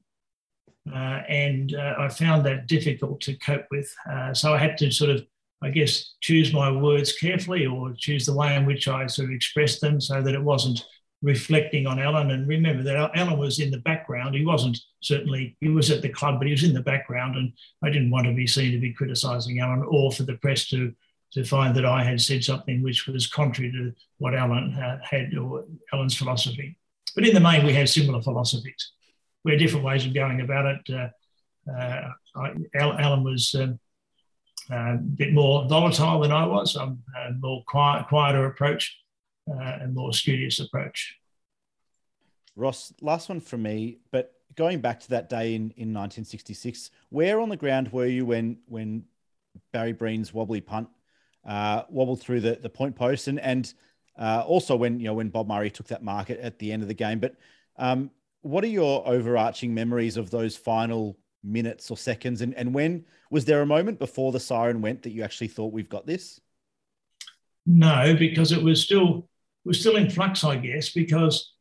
Uh, 0.91 1.23
and 1.29 1.75
uh, 1.75 1.95
I 1.99 2.09
found 2.09 2.45
that 2.47 2.67
difficult 2.67 3.21
to 3.23 3.37
cope 3.37 3.67
with. 3.71 3.93
Uh, 4.11 4.33
so 4.33 4.55
I 4.55 4.59
had 4.59 4.79
to 4.79 4.91
sort 4.91 5.11
of, 5.11 5.25
I 5.63 5.71
guess, 5.71 6.15
choose 6.21 6.53
my 6.53 6.71
words 6.71 7.13
carefully 7.13 7.67
or 7.67 7.93
choose 7.97 8.25
the 8.25 8.35
way 8.35 8.55
in 8.55 8.67
which 8.67 8.89
I 8.89 9.07
sort 9.07 9.29
of 9.29 9.35
expressed 9.35 9.81
them 9.81 10.01
so 10.01 10.23
that 10.23 10.35
it 10.35 10.43
wasn't 10.43 10.85
reflecting 11.23 11.87
on 11.87 11.99
Alan. 11.99 12.31
And 12.31 12.49
remember 12.49 12.83
that 12.83 13.11
Alan 13.15 13.39
was 13.39 13.59
in 13.59 13.71
the 13.71 13.79
background. 13.79 14.35
He 14.35 14.45
wasn't 14.45 14.79
certainly, 15.01 15.57
he 15.61 15.69
was 15.69 15.91
at 15.91 16.03
the 16.03 16.09
club, 16.09 16.39
but 16.39 16.47
he 16.47 16.53
was 16.53 16.65
in 16.65 16.75
the 16.75 16.83
background. 16.83 17.37
And 17.37 17.53
I 17.83 17.91
didn't 17.91 18.11
want 18.11 18.27
to 18.27 18.35
be 18.35 18.47
seen 18.47 18.73
to 18.73 18.79
be 18.79 18.93
criticising 18.93 19.61
Alan 19.61 19.85
or 19.89 20.13
for 20.13 20.23
the 20.23 20.37
press 20.37 20.67
to, 20.69 20.95
to 21.33 21.45
find 21.45 21.75
that 21.77 21.85
I 21.85 22.03
had 22.03 22.21
said 22.21 22.43
something 22.43 22.83
which 22.83 23.07
was 23.07 23.27
contrary 23.27 23.71
to 23.73 23.93
what 24.19 24.35
Alan 24.35 24.73
had 25.03 25.37
or 25.37 25.65
Alan's 25.93 26.17
philosophy. 26.17 26.77
But 27.15 27.27
in 27.27 27.35
the 27.35 27.41
main, 27.41 27.67
we 27.67 27.75
have 27.75 27.89
similar 27.89 28.23
philosophies. 28.23 28.93
We 29.45 29.53
have 29.53 29.61
different 29.61 29.85
ways 29.85 30.07
of 30.07 30.15
going 30.15 30.41
about 30.41 30.67
it. 30.67 30.95
Uh, 30.95 31.71
uh, 31.71 32.11
I, 32.37 32.55
Alan 32.75 33.25
was 33.25 33.55
um, 33.55 33.79
uh, 34.71 34.95
a 34.95 34.97
bit 34.97 35.33
more 35.33 35.67
volatile 35.69 36.21
than 36.21 36.33
I 36.33 36.47
was. 36.47 36.77
I'm 36.77 37.03
a 37.17 37.33
more 37.33 37.63
quiet, 37.67 38.07
quieter 38.09 38.47
approach 38.47 39.00
uh, 39.49 39.79
and 39.81 39.95
more 39.95 40.13
studious 40.13 40.61
approach. 40.61 41.17
Ross, 42.57 42.93
last 43.01 43.29
one 43.29 43.41
from 43.41 43.63
me, 43.63 43.99
but 44.11 44.35
going 44.57 44.81
back 44.81 45.01
to 45.01 45.11
that 45.11 45.29
day 45.29 45.55
in, 45.55 45.63
in 45.77 45.95
1966, 45.95 46.91
where 47.11 47.41
on 47.41 47.49
the 47.49 47.57
ground 47.57 47.93
were 47.93 48.07
you 48.07 48.27
when 48.27 48.59
when 48.67 49.05
Barry 49.73 49.93
Breen's 49.93 50.35
wobbly 50.35 50.61
punt 50.61 50.89
uh, 51.47 51.83
wobbled 51.89 52.21
through 52.21 52.41
the, 52.41 52.59
the 52.61 52.69
point 52.69 52.97
post 52.97 53.29
and 53.29 53.41
and 53.41 53.73
uh, 54.19 54.43
also 54.47 54.77
when 54.77 55.01
you 55.01 55.07
know 55.07 55.15
when 55.15 55.31
Bob 55.31 55.49
Murray 55.49 55.71
took 55.71 55.89
that 55.89 56.03
market 56.03 56.39
at, 56.39 56.45
at 56.45 56.59
the 56.59 56.73
end 56.73 56.83
of 56.83 56.89
the 56.89 56.95
game. 56.95 57.19
But 57.19 57.37
um, 57.77 58.11
what 58.43 58.65
are 58.65 58.69
your 58.69 59.07
overarching 59.09 59.73
memories 59.73 60.17
of 60.17 60.31
those 60.31 60.57
final 60.57 61.17
minutes 61.43 61.91
or 61.91 61.97
seconds? 61.97 62.43
And 62.43 62.55
and 62.55 62.75
when 62.75 63.05
was 63.31 63.45
there 63.45 63.63
a 63.63 63.67
moment 63.67 63.99
before 63.99 64.33
the 64.33 64.41
siren 64.41 64.83
went 64.83 65.03
that 65.03 65.11
you 65.11 65.23
actually 65.23 65.49
thought 65.49 65.73
we've 65.73 65.89
got 65.89 66.07
this? 66.07 66.41
No, 67.67 68.15
because 68.19 68.53
it 68.53 68.63
was 68.63 68.83
still 68.83 69.30
was 69.65 69.81
still 69.81 69.97
in 69.97 70.11
flux, 70.11 70.45
I 70.45 70.57
guess, 70.57 70.91
because 70.91 71.53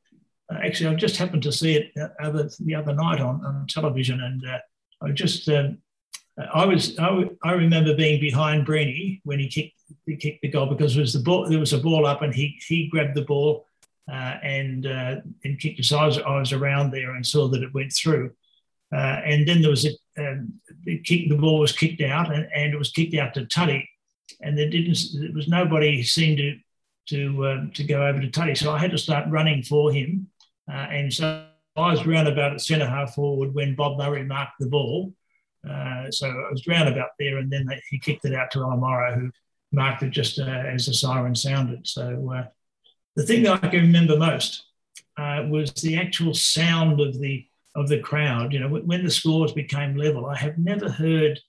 uh, 0.52 0.58
actually 0.64 0.94
I 0.94 0.96
just 0.96 1.18
happened 1.18 1.44
to 1.44 1.52
see 1.52 1.76
it 1.76 1.92
uh, 1.98 2.48
the 2.60 2.76
other 2.76 2.94
night 2.94 3.20
on, 3.20 3.46
on 3.46 3.68
television, 3.68 4.22
and 4.22 4.46
uh, 4.48 4.60
I 5.02 5.12
just 5.12 5.48
um, 5.50 5.80
I 6.54 6.66
was 6.66 6.98
I, 7.00 7.30
I, 7.44 7.54
remember 7.54 7.96
being 7.96 8.20
behind 8.20 8.66
Breeny 8.66 9.22
when 9.24 9.40
he 9.40 9.48
kicked 9.48 9.76
he 10.06 10.16
kicked 10.16 10.42
the 10.42 10.48
goal 10.48 10.68
because 10.68 10.94
there 10.94 11.02
was 11.02 11.14
the 11.14 11.20
ball 11.20 11.48
there 11.48 11.60
was 11.60 11.74
a 11.74 11.80
ball 11.80 12.06
up 12.06 12.22
and 12.22 12.34
he 12.34 12.60
he 12.66 12.88
grabbed 12.88 13.16
the 13.16 13.24
ball 13.26 13.66
uh, 14.12 14.38
and 14.42 14.86
uh, 14.86 15.16
and 15.44 15.60
kicked 15.60 15.80
it. 15.80 15.92
Was, 15.92 16.18
I 16.20 16.40
was 16.40 16.54
around 16.54 16.92
there 16.92 17.16
and 17.16 17.26
saw 17.26 17.48
that 17.50 17.64
it 17.64 17.74
went 17.74 17.94
through. 17.94 18.32
Uh, 18.92 19.22
and 19.24 19.48
then 19.48 19.62
there 19.62 19.70
was 19.70 19.86
a 19.86 19.92
um, 20.18 20.54
the, 20.84 21.00
kick, 21.00 21.30
the 21.30 21.38
ball 21.38 21.60
was 21.60 21.72
kicked 21.72 22.02
out 22.02 22.34
and, 22.34 22.48
and 22.56 22.74
it 22.74 22.78
was 22.78 22.92
kicked 22.92 23.16
out 23.16 23.34
to 23.36 23.46
Tuddy, 23.46 23.86
and 24.42 24.58
there 24.58 24.70
didn't 24.70 24.98
there 25.20 25.32
was 25.34 25.48
nobody 25.48 26.04
seemed 26.04 26.38
to 26.38 26.58
to 27.08 27.48
um, 27.48 27.72
to 27.74 27.84
go 27.84 28.06
over 28.06 28.20
to 28.20 28.30
Tuddy. 28.30 28.58
So 28.58 28.72
I 28.72 28.80
had 28.80 28.92
to 28.92 28.98
start 28.98 29.30
running 29.30 29.64
for 29.64 29.92
him, 29.92 30.28
uh, 30.72 30.88
and 30.92 31.12
so 31.14 31.46
I 31.76 31.92
was 31.92 32.06
round 32.06 32.28
about 32.28 32.54
at 32.54 32.62
centre 32.62 32.88
half 32.88 33.16
forward 33.16 33.54
when 33.54 33.76
Bob 33.76 33.98
Murray 33.98 34.24
marked 34.24 34.60
the 34.60 34.68
ball. 34.68 35.14
Uh, 35.68 36.10
so 36.10 36.28
I 36.28 36.52
was 36.52 36.68
round 36.68 36.90
about 36.90 37.10
there, 37.20 37.38
and 37.38 37.52
then 37.52 37.66
they, 37.66 37.82
he 37.90 38.00
kicked 38.00 38.26
it 38.26 38.34
out 38.34 38.52
to 38.52 38.62
Alan 38.62 39.20
who 39.20 39.32
marked 39.72 40.04
it 40.04 40.12
just 40.12 40.40
uh, 40.40 40.44
as 40.44 40.86
the 40.86 40.94
siren 40.94 41.36
sounded. 41.36 41.88
So 41.88 42.34
uh, 42.36 42.46
the 43.16 43.24
thing 43.24 43.44
that 43.44 43.64
I 43.64 43.68
can 43.70 43.82
remember 43.82 44.18
most 44.18 44.64
uh, 45.18 45.46
was 45.50 45.72
the 45.74 45.98
actual 45.98 46.34
sound 46.34 47.00
of 47.02 47.20
the 47.20 47.46
of 47.76 47.88
the 47.88 48.00
crowd. 48.00 48.54
You 48.54 48.60
know, 48.60 48.70
when 48.70 49.04
the 49.04 49.12
scores 49.12 49.52
became 49.52 49.96
level, 49.96 50.26
I 50.26 50.38
have 50.38 50.58
never 50.58 50.90
heard 50.90 51.40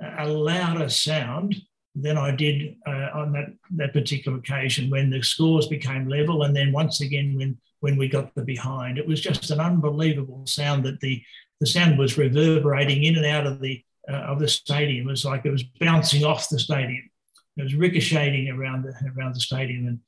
a 0.00 0.28
louder 0.28 0.88
sound 0.88 1.56
than 1.98 2.18
I 2.18 2.30
did 2.30 2.76
uh, 2.86 3.08
on 3.14 3.32
that, 3.32 3.54
that 3.76 3.92
particular 3.94 4.38
occasion 4.38 4.90
when 4.90 5.08
the 5.08 5.22
scores 5.22 5.66
became 5.66 6.08
level, 6.08 6.42
and 6.42 6.54
then 6.54 6.72
once 6.72 7.00
again 7.00 7.34
when 7.36 7.56
when 7.80 7.96
we 7.96 8.08
got 8.08 8.34
the 8.34 8.42
behind. 8.42 8.98
It 8.98 9.06
was 9.06 9.20
just 9.20 9.50
an 9.50 9.60
unbelievable 9.60 10.46
sound 10.46 10.84
that 10.84 11.00
the 11.00 11.22
the 11.60 11.66
sound 11.66 11.98
was 11.98 12.18
reverberating 12.18 13.04
in 13.04 13.16
and 13.16 13.26
out 13.26 13.46
of 13.46 13.60
the 13.60 13.82
uh, 14.10 14.16
of 14.16 14.38
the 14.38 14.48
stadium. 14.48 15.08
It 15.08 15.10
was 15.10 15.24
like 15.24 15.44
it 15.44 15.50
was 15.50 15.62
bouncing 15.62 16.24
off 16.24 16.48
the 16.48 16.58
stadium. 16.58 17.10
It 17.56 17.62
was 17.62 17.74
ricocheting 17.74 18.50
around 18.50 18.84
the 18.84 18.94
around 19.16 19.34
the 19.34 19.40
stadium, 19.40 19.86
and 19.86 20.00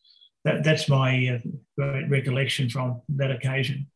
that, 0.45 0.64
that's 0.64 0.89
my 0.89 1.28
uh, 1.28 1.49
great 1.76 2.11
recollection 2.11 2.68
from 2.68 3.01
that 3.11 3.30
occasion. 3.30 3.86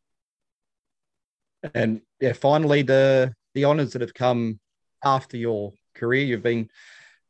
And 1.75 2.01
yeah, 2.21 2.33
finally 2.33 2.83
the 2.83 3.35
the 3.55 3.67
honours 3.67 3.93
that 3.93 4.01
have 4.01 4.15
come 4.15 4.61
after 5.05 5.37
your 5.37 5.73
career. 5.95 6.25
You've 6.25 6.43
been 6.43 6.71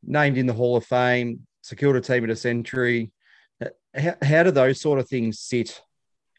named 0.03 0.39
in 0.39 0.47
the 0.47 0.53
Hall 0.53 0.77
of 0.77 0.85
Fame, 0.85 1.47
secured 1.63 1.97
a 1.97 2.01
team 2.01 2.25
of 2.25 2.29
the 2.29 2.37
century. 2.37 3.13
How, 3.95 4.15
how 4.23 4.43
do 4.43 4.51
those 4.51 4.81
sort 4.81 4.99
of 4.99 5.09
things 5.09 5.39
sit 5.39 5.81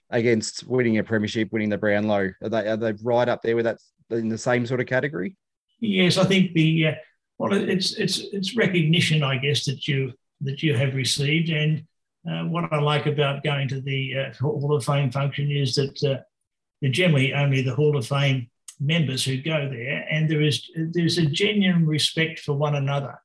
against 0.09 0.65
winning 0.67 0.97
a 0.97 1.03
premiership, 1.03 1.51
winning 1.51 1.69
the 1.69 1.77
Brownlow? 1.77 2.31
Are 2.41 2.49
they 2.49 2.67
are 2.67 2.77
they 2.77 2.93
right 3.03 3.27
up 3.27 3.41
there 3.41 3.55
with 3.55 3.65
that 3.65 3.79
in 4.09 4.29
the 4.29 4.37
same 4.37 4.65
sort 4.65 4.81
of 4.81 4.87
category? 4.87 5.35
Yes, 5.79 6.17
I 6.17 6.25
think 6.25 6.53
the 6.53 6.87
uh, 6.87 6.93
well, 7.37 7.53
it's 7.53 7.93
it's 7.93 8.19
it's 8.31 8.55
recognition, 8.55 9.23
I 9.23 9.37
guess, 9.37 9.65
that 9.65 9.87
you 9.87 10.13
that 10.41 10.63
you 10.63 10.75
have 10.75 10.95
received, 10.95 11.49
and 11.49 11.83
uh, 12.29 12.43
what 12.43 12.71
I 12.71 12.79
like 12.79 13.05
about 13.05 13.43
going 13.43 13.67
to 13.69 13.81
the 13.81 14.13
uh, 14.17 14.33
Hall 14.39 14.75
of 14.75 14.85
Fame 14.85 15.11
function 15.11 15.51
is 15.51 15.75
that 15.75 16.03
uh, 16.03 16.87
generally 16.89 17.33
only 17.33 17.61
the 17.61 17.75
Hall 17.75 17.97
of 17.97 18.07
Fame 18.07 18.49
members 18.79 19.23
who 19.23 19.41
go 19.41 19.69
there, 19.69 20.05
and 20.09 20.29
there 20.29 20.41
is 20.41 20.69
there's 20.75 21.17
a 21.17 21.25
genuine 21.25 21.85
respect 21.85 22.39
for 22.39 22.53
one 22.53 22.75
another 22.75 23.17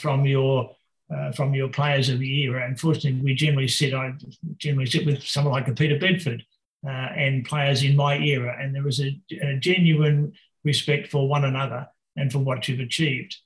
from 0.00 0.24
your 0.26 0.74
uh, 1.12 1.32
from 1.32 1.54
your 1.54 1.68
players 1.68 2.08
of 2.08 2.18
the 2.18 2.42
era. 2.42 2.66
Unfortunately, 2.66 3.20
we 3.20 3.34
generally 3.34 3.68
sit 3.68 3.94
I 3.94 4.14
generally 4.56 4.86
sit 4.86 5.06
with 5.06 5.22
someone 5.22 5.52
like 5.52 5.68
a 5.68 5.74
Peter 5.74 5.98
Bedford 5.98 6.44
uh, 6.86 6.90
and 6.90 7.44
players 7.44 7.82
in 7.82 7.96
my 7.96 8.16
era, 8.18 8.56
and 8.60 8.74
there 8.74 8.88
is 8.88 9.00
a, 9.00 9.20
a, 9.42 9.56
genuine 9.58 10.32
respect 10.64 11.10
for 11.10 11.28
one 11.28 11.44
another 11.44 11.86
and 12.16 12.32
for 12.32 12.38
what 12.38 12.66
you've 12.66 12.80
achieved. 12.80 13.36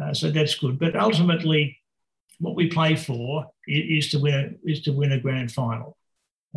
Uh, 0.00 0.12
so 0.12 0.30
that's 0.30 0.54
good. 0.54 0.78
But 0.78 0.96
ultimately, 0.96 1.78
what 2.38 2.56
we 2.56 2.68
play 2.68 2.96
for 2.96 3.46
is, 3.66 4.04
is 4.04 4.10
to 4.12 4.18
win 4.18 4.34
a, 4.34 4.70
is 4.70 4.82
to 4.82 4.92
win 4.92 5.12
a 5.12 5.20
grand 5.20 5.50
final. 5.52 5.96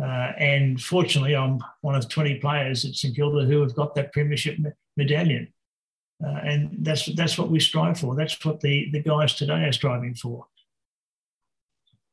Uh, 0.00 0.32
and 0.38 0.80
fortunately, 0.80 1.34
I'm 1.34 1.60
one 1.80 1.96
of 1.96 2.08
20 2.08 2.36
players 2.36 2.84
at 2.84 2.94
St 2.94 3.16
Kilda 3.16 3.44
who 3.46 3.60
have 3.62 3.74
got 3.74 3.94
that 3.96 4.12
premiership 4.12 4.56
medallion. 4.96 5.52
Uh, 6.24 6.40
and 6.44 6.76
that's 6.80 7.06
that's 7.14 7.38
what 7.38 7.50
we 7.50 7.60
strive 7.60 7.98
for. 7.98 8.16
That's 8.16 8.44
what 8.44 8.60
the, 8.60 8.90
the 8.90 9.00
guys 9.00 9.34
today 9.34 9.64
are 9.64 9.72
striving 9.72 10.14
for. 10.14 10.46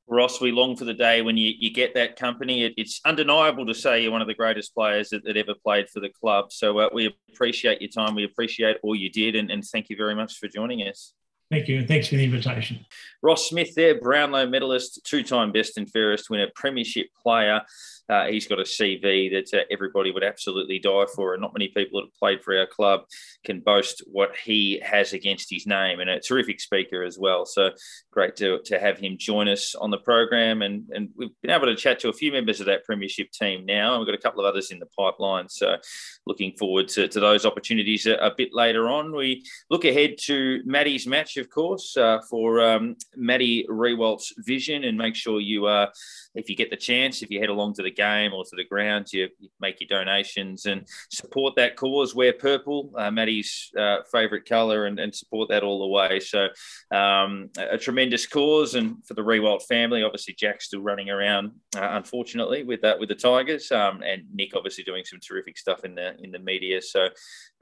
Ross, 0.07 0.39
we 0.39 0.51
long 0.51 0.75
for 0.75 0.85
the 0.85 0.93
day 0.93 1.23
when 1.23 1.35
you, 1.35 1.53
you 1.57 1.71
get 1.71 1.95
that 1.95 2.15
company. 2.15 2.63
It, 2.63 2.75
it's 2.77 3.01
undeniable 3.05 3.65
to 3.65 3.73
say 3.73 4.03
you're 4.03 4.11
one 4.11 4.21
of 4.21 4.27
the 4.27 4.35
greatest 4.35 4.75
players 4.75 5.09
that, 5.09 5.23
that 5.23 5.35
ever 5.35 5.55
played 5.55 5.89
for 5.89 5.99
the 5.99 6.09
club. 6.09 6.51
So 6.51 6.77
uh, 6.77 6.89
we 6.93 7.15
appreciate 7.33 7.81
your 7.81 7.89
time. 7.89 8.13
We 8.13 8.23
appreciate 8.23 8.77
all 8.83 8.95
you 8.95 9.09
did. 9.09 9.35
And, 9.35 9.49
and 9.49 9.65
thank 9.65 9.89
you 9.89 9.97
very 9.97 10.13
much 10.13 10.37
for 10.37 10.47
joining 10.47 10.87
us. 10.87 11.13
Thank 11.49 11.67
you. 11.67 11.79
And 11.79 11.87
thanks 11.87 12.07
for 12.07 12.15
the 12.15 12.23
invitation. 12.23 12.85
Ross 13.23 13.49
Smith 13.49 13.73
there, 13.75 13.99
Brownlow 13.99 14.47
medalist, 14.47 15.01
two 15.05 15.23
time 15.23 15.51
best 15.51 15.77
and 15.77 15.89
fairest 15.89 16.29
winner, 16.29 16.47
premiership 16.55 17.07
player. 17.21 17.61
Uh, 18.09 18.25
he's 18.25 18.47
got 18.47 18.59
a 18.59 18.63
CV 18.63 19.31
that 19.31 19.57
uh, 19.57 19.63
everybody 19.71 20.11
would 20.11 20.23
absolutely 20.23 20.79
die 20.79 21.05
for, 21.15 21.33
and 21.33 21.41
not 21.41 21.53
many 21.53 21.67
people 21.69 21.99
that 21.99 22.07
have 22.07 22.19
played 22.19 22.43
for 22.43 22.57
our 22.57 22.67
club 22.67 23.01
can 23.43 23.59
boast 23.59 24.03
what 24.11 24.35
he 24.35 24.79
has 24.83 25.13
against 25.13 25.49
his 25.49 25.65
name. 25.65 25.99
And 25.99 26.09
a 26.09 26.19
terrific 26.19 26.59
speaker 26.59 27.03
as 27.03 27.17
well. 27.17 27.45
So 27.45 27.71
great 28.11 28.35
to, 28.37 28.59
to 28.65 28.79
have 28.79 28.97
him 28.97 29.17
join 29.17 29.47
us 29.47 29.75
on 29.75 29.91
the 29.91 29.97
program. 29.97 30.61
And, 30.61 30.89
and 30.91 31.09
we've 31.15 31.29
been 31.41 31.51
able 31.51 31.65
to 31.67 31.75
chat 31.75 31.99
to 31.99 32.09
a 32.09 32.13
few 32.13 32.31
members 32.31 32.59
of 32.59 32.67
that 32.67 32.83
premiership 32.85 33.31
team 33.31 33.65
now. 33.65 33.93
And 33.93 33.99
we've 33.99 34.07
got 34.07 34.19
a 34.19 34.21
couple 34.21 34.45
of 34.45 34.49
others 34.49 34.71
in 34.71 34.79
the 34.79 34.87
pipeline. 34.97 35.49
So 35.49 35.77
looking 36.25 36.53
forward 36.57 36.87
to, 36.89 37.07
to 37.07 37.19
those 37.19 37.45
opportunities 37.45 38.05
a, 38.05 38.15
a 38.15 38.33
bit 38.35 38.49
later 38.53 38.87
on. 38.89 39.15
We 39.15 39.43
look 39.69 39.85
ahead 39.85 40.15
to 40.25 40.61
Maddie's 40.65 41.07
match, 41.07 41.37
of 41.37 41.49
course, 41.49 41.97
uh, 41.97 42.19
for 42.29 42.61
um, 42.61 42.95
Maddie 43.15 43.65
Riewoldt's 43.69 44.33
vision, 44.37 44.83
and 44.83 44.97
make 44.97 45.15
sure 45.15 45.39
you. 45.39 45.65
Uh, 45.65 45.87
if 46.35 46.49
you 46.49 46.55
get 46.55 46.69
the 46.69 46.75
chance, 46.75 47.21
if 47.21 47.31
you 47.31 47.39
head 47.39 47.49
along 47.49 47.73
to 47.75 47.81
the 47.81 47.91
game 47.95 48.33
or 48.33 48.43
to 48.43 48.55
the 48.55 48.63
ground, 48.63 49.11
you, 49.11 49.29
make 49.59 49.79
your 49.79 49.87
donations 49.87 50.65
and 50.65 50.87
support 51.09 51.55
that 51.55 51.75
cause. 51.75 52.13
Wear 52.13 52.33
purple, 52.33 52.91
uh, 52.97 53.11
Maddie's 53.11 53.71
uh, 53.77 53.97
favourite 54.11 54.45
colour, 54.45 54.85
and, 54.85 54.99
and, 54.99 55.13
support 55.15 55.49
that 55.49 55.63
all 55.63 55.79
the 55.79 55.87
way. 55.87 56.19
So, 56.19 56.45
um, 56.91 57.49
a, 57.57 57.75
a, 57.75 57.77
tremendous 57.77 58.27
cause, 58.27 58.75
and 58.75 59.05
for 59.05 59.13
the 59.13 59.23
Riewoldt 59.23 59.63
family, 59.63 60.03
obviously 60.03 60.33
Jack's 60.33 60.65
still 60.65 60.81
running 60.81 61.09
around, 61.09 61.51
uh, 61.75 61.89
unfortunately, 61.91 62.63
with 62.63 62.81
that 62.81 62.99
with 62.99 63.09
the 63.09 63.15
Tigers, 63.15 63.71
um, 63.71 64.01
and 64.03 64.23
Nick 64.33 64.55
obviously 64.55 64.83
doing 64.83 65.03
some 65.05 65.19
terrific 65.19 65.57
stuff 65.57 65.83
in 65.85 65.95
the 65.95 66.15
in 66.19 66.31
the 66.31 66.39
media. 66.39 66.81
So, 66.81 67.09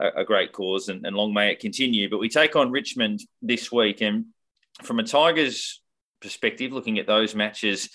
a, 0.00 0.08
a 0.16 0.24
great 0.24 0.52
cause, 0.52 0.88
and, 0.88 1.06
and 1.06 1.16
long 1.16 1.32
may 1.32 1.52
it 1.52 1.60
continue. 1.60 2.10
But 2.10 2.18
we 2.18 2.28
take 2.28 2.56
on 2.56 2.70
Richmond 2.70 3.20
this 3.40 3.70
week, 3.70 4.00
and 4.00 4.26
from 4.82 4.98
a 4.98 5.04
Tigers 5.04 5.80
perspective, 6.20 6.72
looking 6.72 6.98
at 6.98 7.06
those 7.06 7.34
matches 7.34 7.88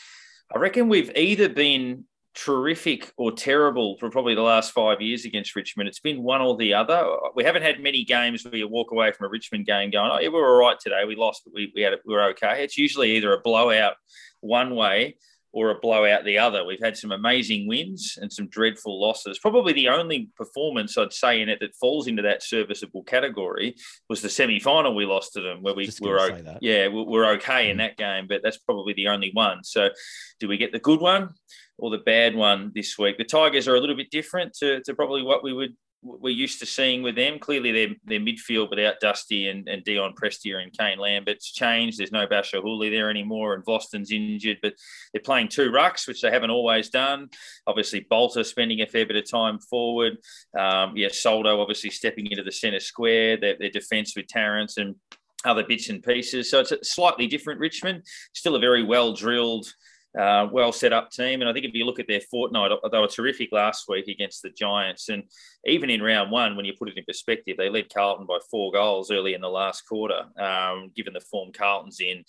I 0.53 0.57
reckon 0.57 0.89
we've 0.89 1.11
either 1.15 1.47
been 1.47 2.05
terrific 2.35 3.11
or 3.17 3.31
terrible 3.31 3.97
for 3.97 4.09
probably 4.09 4.35
the 4.35 4.41
last 4.41 4.71
five 4.71 5.01
years 5.01 5.25
against 5.25 5.55
Richmond. 5.55 5.89
It's 5.89 5.99
been 5.99 6.23
one 6.23 6.41
or 6.41 6.55
the 6.57 6.73
other. 6.73 7.05
We 7.35 7.43
haven't 7.43 7.63
had 7.63 7.79
many 7.79 8.03
games 8.03 8.43
where 8.45 8.55
you 8.55 8.67
walk 8.67 8.91
away 8.91 9.11
from 9.11 9.27
a 9.27 9.29
Richmond 9.29 9.65
game 9.65 9.89
going, 9.89 10.11
"Oh, 10.11 10.19
yeah, 10.19 10.29
we 10.29 10.39
were 10.39 10.61
all 10.61 10.67
right 10.67 10.79
today. 10.79 11.05
We 11.05 11.15
lost, 11.15 11.43
but 11.45 11.53
we 11.53 11.71
we, 11.75 11.81
had, 11.81 11.93
we 12.05 12.13
were 12.13 12.29
okay." 12.31 12.63
It's 12.63 12.77
usually 12.77 13.17
either 13.17 13.33
a 13.33 13.41
blowout 13.41 13.95
one 14.41 14.75
way 14.75 15.17
or 15.51 15.71
a 15.71 15.79
blowout 15.79 16.25
the 16.25 16.37
other. 16.37 16.63
We've 16.63 16.83
had 16.83 16.97
some 16.97 17.11
amazing 17.11 17.67
wins 17.67 18.17
and 18.21 18.31
some 18.31 18.47
dreadful 18.47 19.01
losses. 19.01 19.39
Probably 19.39 19.73
the 19.73 19.89
only 19.89 20.29
performance 20.35 20.97
I'd 20.97 21.13
say 21.13 21.41
in 21.41 21.49
it 21.49 21.59
that 21.61 21.75
falls 21.75 22.07
into 22.07 22.21
that 22.21 22.43
serviceable 22.43 23.03
category 23.03 23.75
was 24.09 24.21
the 24.21 24.29
semi 24.29 24.59
final 24.59 24.95
we 24.95 25.05
lost 25.05 25.33
to 25.33 25.41
them, 25.41 25.61
where 25.61 25.73
we 25.73 25.89
were 26.01 26.19
okay. 26.19 26.57
yeah 26.61 26.87
we're 26.87 27.31
okay 27.33 27.67
mm. 27.67 27.71
in 27.71 27.77
that 27.77 27.97
game, 27.97 28.27
but 28.27 28.41
that's 28.43 28.57
probably 28.57 28.93
the 28.93 29.07
only 29.07 29.31
one. 29.33 29.63
So, 29.63 29.89
do 30.39 30.47
we 30.47 30.57
get 30.57 30.71
the 30.71 30.79
good 30.79 30.99
one? 30.99 31.29
Or 31.81 31.89
the 31.89 31.99
bad 31.99 32.35
one 32.35 32.73
this 32.75 32.97
week. 32.97 33.17
The 33.17 33.23
Tigers 33.23 33.65
are 33.69 33.75
a 33.75 33.79
little 33.79 33.95
bit 33.95 34.11
different 34.11 34.53
to, 34.55 34.81
to 34.81 34.93
probably 34.93 35.23
what 35.23 35.45
we 35.45 35.53
would 35.53 35.77
we're 36.01 36.29
used 36.29 36.59
to 36.59 36.65
seeing 36.65 37.01
with 37.01 37.15
them. 37.15 37.39
Clearly, 37.39 37.71
their, 37.71 37.95
their 38.05 38.19
midfield 38.19 38.69
without 38.69 38.99
Dusty 39.01 39.47
and, 39.47 39.67
and 39.67 39.83
Dion 39.83 40.13
Prestia 40.13 40.61
and 40.61 40.75
Kane 40.77 40.97
Lambert's 40.97 41.51
changed. 41.51 41.99
There's 41.99 42.11
no 42.11 42.25
Bachar 42.25 42.63
Houli 42.63 42.89
there 42.89 43.09
anymore, 43.09 43.53
and 43.53 43.65
Vlastuin's 43.65 44.11
injured, 44.11 44.59
but 44.61 44.73
they're 45.11 45.21
playing 45.21 45.49
two 45.49 45.71
rucks, 45.71 46.07
which 46.07 46.21
they 46.21 46.31
haven't 46.31 46.51
always 46.51 46.89
done. 46.89 47.29
Obviously, 47.67 48.05
Bolton 48.09 48.43
spending 48.43 48.81
a 48.81 48.87
fair 48.87 49.05
bit 49.05 49.17
of 49.17 49.29
time 49.29 49.59
forward. 49.59 50.17
Um, 50.57 50.93
yeah, 50.95 51.09
Soldo 51.11 51.59
obviously 51.59 51.89
stepping 51.89 52.27
into 52.27 52.43
the 52.43 52.51
centre 52.51 52.79
square. 52.79 53.37
Their, 53.37 53.57
their 53.59 53.69
defence 53.69 54.15
with 54.15 54.27
Tarrant 54.27 54.73
and 54.77 54.95
other 55.45 55.63
bits 55.63 55.89
and 55.89 56.03
pieces. 56.03 56.49
So 56.49 56.59
it's 56.59 56.71
a 56.71 56.83
slightly 56.83 57.27
different 57.27 57.59
Richmond. 57.59 58.03
Still 58.33 58.55
a 58.55 58.59
very 58.59 58.83
well 58.83 59.13
drilled 59.13 59.67
uh, 60.17 60.47
well 60.51 60.71
set 60.71 60.93
up 60.93 61.11
team. 61.11 61.41
And 61.41 61.49
I 61.49 61.53
think 61.53 61.65
if 61.65 61.73
you 61.73 61.85
look 61.85 61.99
at 61.99 62.07
their 62.07 62.21
fortnight, 62.21 62.71
they 62.91 62.99
were 62.99 63.07
terrific 63.07 63.49
last 63.51 63.87
week 63.87 64.07
against 64.07 64.41
the 64.41 64.49
Giants. 64.49 65.09
And 65.09 65.23
even 65.65 65.89
in 65.89 66.01
round 66.01 66.31
one, 66.31 66.55
when 66.55 66.65
you 66.65 66.73
put 66.77 66.89
it 66.89 66.97
in 66.97 67.05
perspective, 67.05 67.57
they 67.57 67.69
led 67.69 67.93
Carlton 67.93 68.25
by 68.25 68.39
four 68.49 68.71
goals 68.71 69.11
early 69.11 69.33
in 69.33 69.41
the 69.41 69.49
last 69.49 69.81
quarter, 69.87 70.25
um, 70.39 70.91
given 70.95 71.13
the 71.13 71.21
form 71.21 71.51
Carlton's 71.51 71.99
in. 71.99 72.23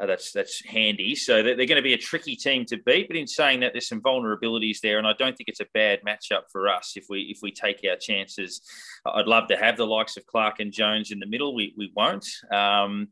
Uh, 0.00 0.06
that's 0.06 0.32
that's 0.32 0.64
handy. 0.64 1.14
So 1.14 1.42
they're, 1.42 1.54
they're, 1.54 1.66
going 1.66 1.76
to 1.76 1.82
be 1.82 1.92
a 1.92 1.98
tricky 1.98 2.34
team 2.34 2.64
to 2.66 2.78
beat. 2.78 3.08
But 3.08 3.16
in 3.18 3.26
saying 3.26 3.60
that, 3.60 3.72
there's 3.72 3.88
some 3.88 4.00
vulnerabilities 4.00 4.80
there, 4.80 4.96
and 4.96 5.06
I 5.06 5.12
don't 5.12 5.36
think 5.36 5.50
it's 5.50 5.60
a 5.60 5.66
bad 5.74 6.00
matchup 6.06 6.44
for 6.50 6.66
us 6.66 6.94
if 6.96 7.04
we 7.10 7.24
if 7.24 7.40
we 7.42 7.52
take 7.52 7.84
our 7.88 7.96
chances. 7.96 8.62
I'd 9.04 9.26
love 9.26 9.48
to 9.48 9.56
have 9.56 9.76
the 9.76 9.86
likes 9.86 10.16
of 10.16 10.24
Clark 10.24 10.60
and 10.60 10.72
Jones 10.72 11.10
in 11.10 11.18
the 11.18 11.26
middle. 11.26 11.54
We 11.54 11.74
we 11.76 11.92
won't. 11.94 12.26
Um, 12.50 13.08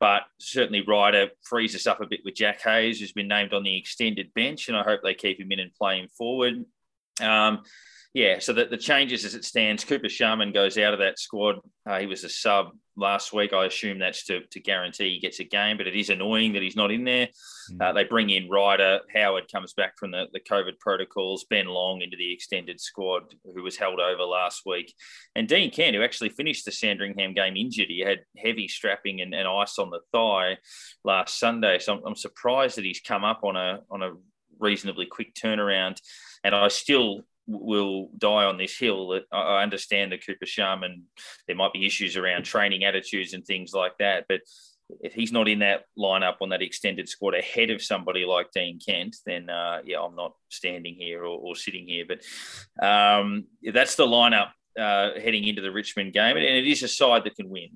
but 0.00 0.22
certainly 0.38 0.80
Ryder 0.80 1.28
frees 1.42 1.76
us 1.76 1.86
up 1.86 2.00
a 2.00 2.06
bit 2.06 2.20
with 2.24 2.34
Jack 2.34 2.62
Hayes, 2.62 2.98
who's 2.98 3.12
been 3.12 3.28
named 3.28 3.52
on 3.52 3.62
the 3.62 3.76
extended 3.76 4.32
bench, 4.34 4.68
and 4.68 4.76
I 4.76 4.82
hope 4.82 5.00
they 5.02 5.14
keep 5.14 5.38
him 5.38 5.52
in 5.52 5.60
and 5.60 5.74
play 5.74 6.00
him 6.00 6.08
forward. 6.08 6.64
Um, 7.20 7.62
yeah, 8.12 8.40
so 8.40 8.52
the, 8.52 8.64
the 8.64 8.76
changes 8.76 9.24
as 9.24 9.36
it 9.36 9.44
stands, 9.44 9.84
Cooper 9.84 10.08
Sharman 10.08 10.52
goes 10.52 10.76
out 10.76 10.92
of 10.92 10.98
that 10.98 11.18
squad. 11.18 11.60
Uh, 11.86 12.00
he 12.00 12.06
was 12.06 12.24
a 12.24 12.28
sub 12.28 12.70
last 12.96 13.32
week. 13.32 13.52
I 13.52 13.66
assume 13.66 14.00
that's 14.00 14.24
to, 14.26 14.40
to 14.50 14.58
guarantee 14.58 15.14
he 15.14 15.20
gets 15.20 15.38
a 15.38 15.44
game, 15.44 15.76
but 15.76 15.86
it 15.86 15.94
is 15.94 16.10
annoying 16.10 16.54
that 16.54 16.62
he's 16.62 16.74
not 16.74 16.90
in 16.90 17.04
there. 17.04 17.28
Mm. 17.70 17.80
Uh, 17.80 17.92
they 17.92 18.02
bring 18.02 18.30
in 18.30 18.50
Ryder. 18.50 19.00
Howard 19.14 19.44
comes 19.52 19.74
back 19.74 19.96
from 19.96 20.10
the, 20.10 20.24
the 20.32 20.40
COVID 20.40 20.80
protocols. 20.80 21.44
Ben 21.48 21.66
Long 21.66 22.02
into 22.02 22.16
the 22.16 22.32
extended 22.32 22.80
squad, 22.80 23.32
who 23.54 23.62
was 23.62 23.76
held 23.76 24.00
over 24.00 24.24
last 24.24 24.62
week. 24.66 24.92
And 25.36 25.46
Dean 25.46 25.70
Kent, 25.70 25.94
who 25.94 26.02
actually 26.02 26.30
finished 26.30 26.64
the 26.64 26.72
Sandringham 26.72 27.32
game 27.32 27.56
injured. 27.56 27.88
He 27.88 28.00
had 28.00 28.24
heavy 28.36 28.66
strapping 28.66 29.20
and, 29.20 29.32
and 29.32 29.46
ice 29.46 29.78
on 29.78 29.90
the 29.90 30.00
thigh 30.12 30.58
last 31.04 31.38
Sunday. 31.38 31.78
So 31.78 31.94
I'm, 31.94 32.02
I'm 32.04 32.16
surprised 32.16 32.76
that 32.76 32.84
he's 32.84 33.00
come 33.00 33.22
up 33.22 33.44
on 33.44 33.54
a, 33.54 33.82
on 33.88 34.02
a 34.02 34.14
reasonably 34.58 35.06
quick 35.06 35.32
turnaround. 35.34 36.00
And 36.42 36.54
I 36.56 36.68
still 36.68 37.22
will 37.58 38.10
die 38.16 38.44
on 38.44 38.58
this 38.58 38.76
hill. 38.76 39.08
That 39.08 39.24
I 39.32 39.62
understand 39.62 40.12
the 40.12 40.18
Cooper 40.18 40.46
Sharman, 40.46 41.04
there 41.46 41.56
might 41.56 41.72
be 41.72 41.86
issues 41.86 42.16
around 42.16 42.44
training 42.44 42.84
attitudes 42.84 43.34
and 43.34 43.44
things 43.44 43.72
like 43.72 43.98
that, 43.98 44.26
but 44.28 44.40
if 45.00 45.14
he's 45.14 45.32
not 45.32 45.48
in 45.48 45.60
that 45.60 45.84
lineup 45.98 46.36
on 46.40 46.48
that 46.50 46.62
extended 46.62 47.08
squad 47.08 47.34
ahead 47.34 47.70
of 47.70 47.82
somebody 47.82 48.24
like 48.24 48.50
Dean 48.52 48.78
Kent, 48.84 49.16
then 49.24 49.48
uh, 49.48 49.80
yeah, 49.84 50.00
I'm 50.00 50.16
not 50.16 50.34
standing 50.48 50.94
here 50.94 51.22
or, 51.22 51.38
or 51.38 51.56
sitting 51.56 51.86
here. 51.86 52.04
But 52.06 52.22
um, 52.84 53.44
that's 53.62 53.96
the 53.96 54.06
lineup 54.06 54.48
uh, 54.78 55.10
heading 55.20 55.44
into 55.44 55.62
the 55.62 55.72
Richmond 55.72 56.12
game, 56.12 56.36
and 56.36 56.44
it 56.44 56.66
is 56.66 56.82
a 56.82 56.88
side 56.88 57.24
that 57.24 57.36
can 57.36 57.48
win. 57.48 57.70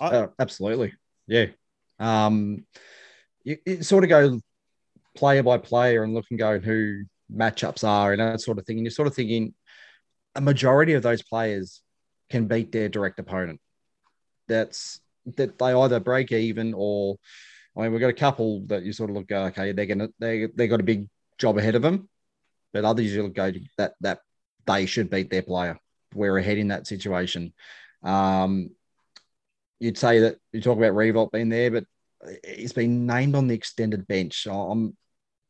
Oh, 0.00 0.30
absolutely, 0.38 0.94
yeah. 1.26 1.46
Um, 1.98 2.64
you, 3.42 3.58
you 3.66 3.82
sort 3.82 4.04
of 4.04 4.10
go 4.10 4.40
player 5.16 5.42
by 5.42 5.58
player 5.58 6.04
and 6.04 6.14
look 6.14 6.26
and 6.30 6.38
go 6.38 6.58
who 6.58 7.04
matchups 7.32 7.84
are 7.84 8.12
and 8.12 8.20
that 8.20 8.40
sort 8.40 8.58
of 8.58 8.66
thing. 8.66 8.78
And 8.78 8.84
you're 8.84 8.90
sort 8.90 9.08
of 9.08 9.14
thinking 9.14 9.54
a 10.34 10.40
majority 10.40 10.94
of 10.94 11.02
those 11.02 11.22
players 11.22 11.82
can 12.30 12.46
beat 12.46 12.72
their 12.72 12.88
direct 12.88 13.18
opponent. 13.18 13.60
That's 14.46 15.00
that 15.36 15.58
they 15.58 15.72
either 15.72 16.00
break 16.00 16.32
even 16.32 16.74
or 16.74 17.16
I 17.76 17.82
mean 17.82 17.92
we've 17.92 18.00
got 18.00 18.08
a 18.08 18.14
couple 18.14 18.60
that 18.66 18.82
you 18.82 18.92
sort 18.92 19.10
of 19.10 19.16
look 19.16 19.30
okay 19.30 19.72
they're 19.72 19.84
gonna 19.84 20.08
they 20.18 20.46
they 20.46 20.68
got 20.68 20.80
a 20.80 20.84
big 20.84 21.08
job 21.38 21.58
ahead 21.58 21.74
of 21.74 21.82
them, 21.82 22.08
but 22.72 22.84
others 22.84 23.14
you'll 23.14 23.28
go 23.28 23.52
that 23.76 23.94
that 24.00 24.20
they 24.66 24.86
should 24.86 25.10
beat 25.10 25.30
their 25.30 25.42
player. 25.42 25.78
We're 26.14 26.38
ahead 26.38 26.58
in 26.58 26.68
that 26.68 26.86
situation. 26.86 27.52
Um, 28.02 28.70
you'd 29.78 29.98
say 29.98 30.20
that 30.20 30.36
you 30.52 30.60
talk 30.60 30.78
about 30.78 30.94
Riewoldt 30.94 31.32
being 31.32 31.48
there, 31.48 31.70
but 31.70 31.84
he's 32.46 32.72
been 32.72 33.06
named 33.06 33.34
on 33.34 33.48
the 33.48 33.54
extended 33.54 34.06
bench. 34.06 34.46
I'm 34.50 34.96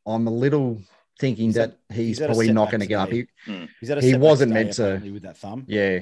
I'm 0.06 0.26
a 0.26 0.32
little 0.32 0.80
thinking 1.18 1.46
he's 1.46 1.54
that 1.56 1.76
he's, 1.88 2.18
he's 2.18 2.26
probably 2.26 2.52
not 2.52 2.70
going 2.70 2.80
to 2.80 2.86
get 2.86 2.98
up. 2.98 3.10
He, 3.10 3.26
mm. 3.46 3.68
he 4.02 4.14
wasn't 4.16 4.52
meant 4.52 4.74
to 4.74 5.00
with 5.12 5.22
that 5.22 5.36
thumb. 5.36 5.64
Yeah, 5.66 6.00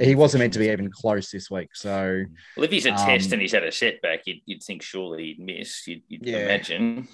he 0.00 0.14
wasn't 0.14 0.40
meant 0.40 0.52
to 0.54 0.58
be 0.58 0.68
even 0.68 0.90
close 0.90 1.30
this 1.30 1.50
week. 1.50 1.70
So, 1.74 2.24
well, 2.56 2.64
if 2.64 2.70
he's 2.70 2.86
a 2.86 2.92
um, 2.92 2.96
test 2.96 3.32
and 3.32 3.42
he's 3.42 3.52
had 3.52 3.64
a 3.64 3.72
setback, 3.72 4.26
you'd, 4.26 4.40
you'd 4.46 4.62
think 4.62 4.82
surely 4.82 5.34
he'd 5.34 5.40
miss. 5.40 5.86
You'd, 5.86 6.02
you'd 6.08 6.26
yeah. 6.26 6.38
imagine. 6.38 7.08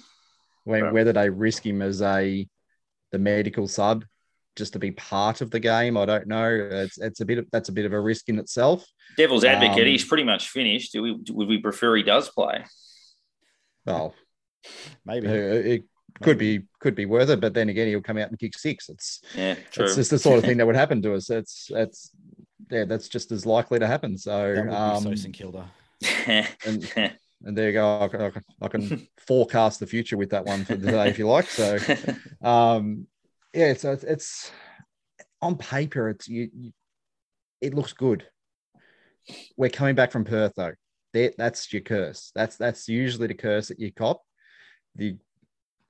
When, 0.65 0.93
whether 0.93 1.13
they 1.13 1.29
risk 1.29 1.65
him 1.65 1.81
as 1.81 2.01
a 2.01 2.47
the 3.11 3.17
medical 3.17 3.67
sub 3.67 4.05
just 4.55 4.73
to 4.73 4.79
be 4.79 4.91
part 4.91 5.41
of 5.41 5.49
the 5.49 5.59
game, 5.59 5.97
I 5.97 6.05
don't 6.05 6.27
know. 6.27 6.49
It's 6.49 6.99
it's 6.99 7.21
a 7.21 7.25
bit 7.25 7.39
of 7.39 7.47
that's 7.51 7.69
a 7.69 7.71
bit 7.71 7.85
of 7.85 7.93
a 7.93 7.99
risk 7.99 8.29
in 8.29 8.37
itself. 8.37 8.85
Devil's 9.17 9.43
advocate, 9.43 9.83
um, 9.83 9.87
he's 9.87 10.05
pretty 10.05 10.23
much 10.23 10.49
finished. 10.49 10.91
Do 10.91 11.01
we 11.01 11.17
would 11.31 11.47
we 11.47 11.57
prefer 11.57 11.95
he 11.95 12.03
does 12.03 12.29
play? 12.29 12.65
Well, 13.85 14.13
maybe 15.05 15.27
it, 15.27 15.83
could 16.21 16.37
be 16.37 16.61
could 16.79 16.95
be 16.95 17.05
worth 17.05 17.29
it, 17.29 17.39
but 17.39 17.53
then 17.53 17.69
again, 17.69 17.87
he'll 17.87 18.01
come 18.01 18.17
out 18.17 18.29
and 18.29 18.39
kick 18.39 18.57
six. 18.57 18.89
It's 18.89 19.21
yeah, 19.35 19.55
true. 19.71 19.85
It's 19.85 19.95
just 19.95 20.11
the 20.11 20.19
sort 20.19 20.39
of 20.39 20.43
thing 20.43 20.57
that 20.57 20.65
would 20.65 20.75
happen 20.83 21.01
to 21.03 21.15
us. 21.15 21.29
It's 21.29 21.67
that's 21.71 22.11
yeah, 22.69 22.85
that's 22.85 23.07
just 23.07 23.31
as 23.31 23.45
likely 23.45 23.79
to 23.79 23.87
happen. 23.87 24.17
So 24.17 24.67
um, 24.69 25.03
so 25.03 25.15
St 25.15 25.33
Kilda. 25.33 25.69
and, 26.27 26.91
and 27.43 27.57
there 27.57 27.67
you 27.67 27.73
go. 27.73 28.01
I 28.01 28.07
can, 28.07 28.43
I 28.61 28.67
can 28.67 29.07
forecast 29.27 29.79
the 29.79 29.87
future 29.87 30.17
with 30.17 30.29
that 30.31 30.45
one 30.45 30.65
for 30.65 30.75
today 30.75 31.09
if 31.09 31.17
you 31.17 31.27
like. 31.27 31.49
So, 31.49 31.77
um, 32.41 33.07
yeah, 33.53 33.73
so 33.73 33.93
it's, 33.93 34.03
it's 34.03 34.51
on 35.41 35.57
paper, 35.57 36.09
it's 36.09 36.27
you, 36.27 36.49
you, 36.53 36.71
it 37.61 37.73
looks 37.73 37.93
good. 37.93 38.25
We're 39.57 39.69
coming 39.69 39.95
back 39.95 40.11
from 40.11 40.25
Perth 40.25 40.53
though. 40.55 40.73
That, 41.13 41.35
that's 41.37 41.71
your 41.71 41.81
curse. 41.81 42.31
That's 42.35 42.57
that's 42.57 42.87
usually 42.87 43.27
the 43.27 43.33
curse 43.33 43.69
that 43.69 43.79
you 43.79 43.91
cop. 43.91 44.21
The 44.95 45.17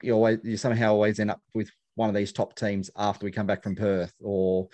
you 0.01 0.13
always 0.13 0.39
you 0.43 0.57
somehow 0.57 0.91
always 0.91 1.19
end 1.19 1.31
up 1.31 1.41
with 1.53 1.69
one 1.95 2.09
of 2.09 2.15
these 2.15 2.31
top 2.31 2.55
teams 2.55 2.89
after 2.95 3.25
we 3.25 3.31
come 3.31 3.47
back 3.47 3.63
from 3.63 3.75
Perth 3.75 4.13
or 4.21 4.69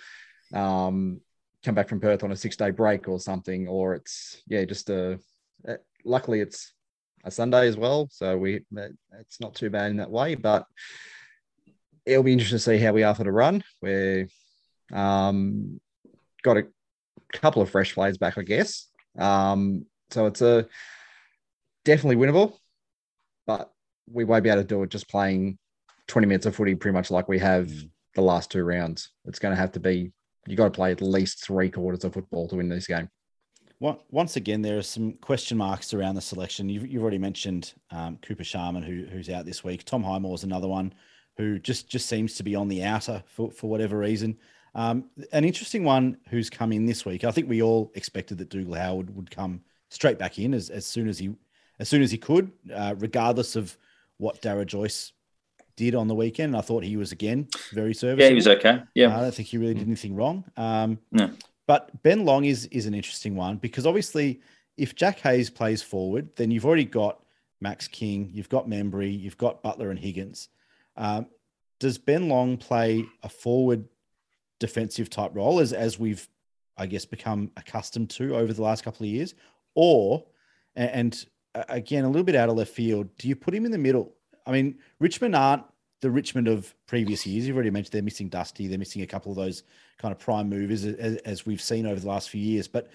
um, 0.54 1.20
come 1.64 1.74
back 1.74 1.88
from 1.88 2.00
Perth 2.00 2.22
on 2.22 2.32
a 2.32 2.36
six 2.36 2.56
day 2.56 2.70
break 2.70 3.08
or 3.08 3.18
something, 3.18 3.66
or 3.68 3.94
it's 3.94 4.42
yeah, 4.46 4.64
just 4.64 4.90
a. 4.90 5.18
Uh, 5.66 5.74
luckily, 6.04 6.40
it's 6.40 6.72
a 7.24 7.30
Sunday 7.30 7.66
as 7.66 7.76
well, 7.76 8.08
so 8.10 8.38
we 8.38 8.64
it's 9.18 9.40
not 9.40 9.54
too 9.54 9.70
bad 9.70 9.90
in 9.90 9.96
that 9.96 10.10
way. 10.10 10.34
But 10.34 10.66
it'll 12.04 12.22
be 12.22 12.32
interesting 12.32 12.58
to 12.58 12.62
see 12.62 12.78
how 12.78 12.92
we 12.92 13.02
are 13.02 13.14
for 13.14 13.24
the 13.24 13.32
run. 13.32 13.64
We're 13.82 14.28
um, 14.92 15.80
got 16.42 16.56
a 16.56 16.66
couple 17.32 17.62
of 17.62 17.70
fresh 17.70 17.94
players 17.94 18.18
back, 18.18 18.38
I 18.38 18.42
guess. 18.42 18.86
Um, 19.18 19.86
so 20.10 20.26
it's 20.26 20.42
a 20.42 20.68
definitely 21.84 22.24
winnable, 22.24 22.56
but 23.46 23.72
we 24.10 24.24
won't 24.24 24.44
be 24.44 24.50
able 24.50 24.62
to 24.62 24.66
do 24.66 24.82
it 24.82 24.90
just 24.90 25.08
playing 25.08 25.58
20 26.08 26.26
minutes 26.26 26.46
of 26.46 26.54
footy 26.54 26.74
pretty 26.74 26.94
much 26.94 27.10
like 27.10 27.28
we 27.28 27.38
have 27.38 27.66
mm. 27.66 27.90
the 28.14 28.22
last 28.22 28.50
two 28.50 28.62
rounds. 28.64 29.10
It's 29.24 29.38
going 29.38 29.52
to 29.52 29.60
have 29.60 29.72
to 29.72 29.80
be, 29.80 30.12
you 30.46 30.56
got 30.56 30.64
to 30.64 30.70
play 30.70 30.92
at 30.92 31.02
least 31.02 31.44
three 31.44 31.70
quarters 31.70 32.04
of 32.04 32.14
football 32.14 32.48
to 32.48 32.56
win 32.56 32.68
this 32.68 32.86
game. 32.86 33.08
Once 33.78 34.36
again, 34.36 34.62
there 34.62 34.78
are 34.78 34.82
some 34.82 35.12
question 35.14 35.58
marks 35.58 35.92
around 35.92 36.14
the 36.14 36.20
selection. 36.20 36.68
You've, 36.68 36.86
you've 36.86 37.02
already 37.02 37.18
mentioned 37.18 37.74
um, 37.90 38.18
Cooper 38.22 38.44
Sharman, 38.44 38.82
who, 38.82 39.04
who's 39.04 39.28
out 39.28 39.44
this 39.44 39.62
week. 39.62 39.84
Tom 39.84 40.02
Highmore 40.02 40.34
is 40.34 40.44
another 40.44 40.66
one 40.66 40.94
who 41.36 41.58
just, 41.58 41.86
just 41.86 42.08
seems 42.08 42.36
to 42.36 42.42
be 42.42 42.54
on 42.54 42.68
the 42.68 42.82
outer 42.82 43.22
for, 43.26 43.50
for 43.50 43.68
whatever 43.68 43.98
reason. 43.98 44.38
Um, 44.74 45.10
an 45.32 45.44
interesting 45.44 45.84
one 45.84 46.16
who's 46.30 46.48
come 46.48 46.72
in 46.72 46.86
this 46.86 47.04
week. 47.04 47.24
I 47.24 47.30
think 47.30 47.48
we 47.48 47.62
all 47.62 47.90
expected 47.94 48.38
that 48.38 48.48
Dougal 48.48 48.74
Howard 48.74 49.14
would 49.14 49.30
come 49.30 49.60
straight 49.90 50.18
back 50.18 50.38
in 50.38 50.54
as, 50.54 50.70
as 50.70 50.86
soon 50.86 51.08
as 51.08 51.18
he 51.18 51.34
as 51.78 51.90
soon 51.90 52.00
as 52.00 52.10
he 52.10 52.16
could, 52.16 52.50
uh, 52.74 52.94
regardless 52.98 53.54
of 53.54 53.76
what 54.18 54.40
Darragh 54.40 54.68
Joyce 54.68 55.12
did 55.76 55.94
on 55.94 56.08
the 56.08 56.14
weekend. 56.14 56.56
I 56.56 56.60
thought 56.62 56.82
he 56.84 56.96
was 56.96 57.12
again 57.12 57.48
very 57.72 57.94
serviceable. 57.94 58.22
Yeah, 58.22 58.28
he 58.30 58.34
was 58.34 58.48
okay. 58.48 58.82
Yeah, 58.94 59.14
uh, 59.14 59.18
I 59.18 59.20
don't 59.22 59.34
think 59.34 59.48
he 59.48 59.58
really 59.58 59.74
did 59.74 59.86
anything 59.86 60.14
wrong. 60.14 60.44
Um, 60.56 60.98
no. 61.12 61.30
But 61.66 62.02
Ben 62.02 62.24
Long 62.24 62.44
is 62.44 62.66
is 62.66 62.86
an 62.86 62.94
interesting 62.94 63.36
one 63.36 63.56
because 63.56 63.86
obviously, 63.86 64.40
if 64.76 64.94
Jack 64.94 65.20
Hayes 65.20 65.50
plays 65.50 65.82
forward, 65.82 66.28
then 66.36 66.50
you've 66.50 66.66
already 66.66 66.84
got 66.84 67.22
Max 67.60 67.88
King, 67.88 68.30
you've 68.32 68.48
got 68.48 68.68
Membrey, 68.68 69.18
you've 69.18 69.38
got 69.38 69.62
Butler 69.62 69.90
and 69.90 69.98
Higgins. 69.98 70.48
Um, 70.96 71.26
does 71.78 71.98
Ben 71.98 72.28
Long 72.28 72.56
play 72.56 73.04
a 73.22 73.28
forward 73.28 73.84
defensive 74.58 75.10
type 75.10 75.32
role 75.34 75.60
as 75.60 75.72
as 75.72 75.98
we've, 75.98 76.26
I 76.76 76.86
guess, 76.86 77.04
become 77.04 77.50
accustomed 77.56 78.10
to 78.10 78.36
over 78.36 78.52
the 78.52 78.62
last 78.62 78.84
couple 78.84 79.04
of 79.04 79.10
years, 79.10 79.34
or 79.74 80.24
and 80.74 81.26
again, 81.68 82.04
a 82.04 82.08
little 82.08 82.24
bit 82.24 82.36
out 82.36 82.48
of 82.48 82.56
left 82.56 82.72
field. 82.72 83.08
Do 83.18 83.28
you 83.28 83.36
put 83.36 83.54
him 83.54 83.64
in 83.64 83.70
the 83.70 83.78
middle? 83.78 84.12
I 84.46 84.52
mean, 84.52 84.78
Richmond 84.98 85.34
aren't 85.34 85.64
the 86.00 86.10
Richmond 86.10 86.48
of 86.48 86.74
previous 86.86 87.26
years. 87.26 87.46
You've 87.46 87.56
already 87.56 87.70
mentioned 87.70 87.92
they're 87.92 88.02
missing 88.02 88.28
Dusty. 88.28 88.66
They're 88.66 88.78
missing 88.78 89.02
a 89.02 89.06
couple 89.06 89.32
of 89.32 89.36
those 89.36 89.62
kind 89.98 90.12
of 90.12 90.18
prime 90.18 90.48
movers 90.48 90.84
as, 90.84 91.16
as 91.18 91.46
we've 91.46 91.60
seen 91.60 91.86
over 91.86 91.98
the 91.98 92.08
last 92.08 92.30
few 92.30 92.40
years. 92.40 92.68
But 92.68 92.88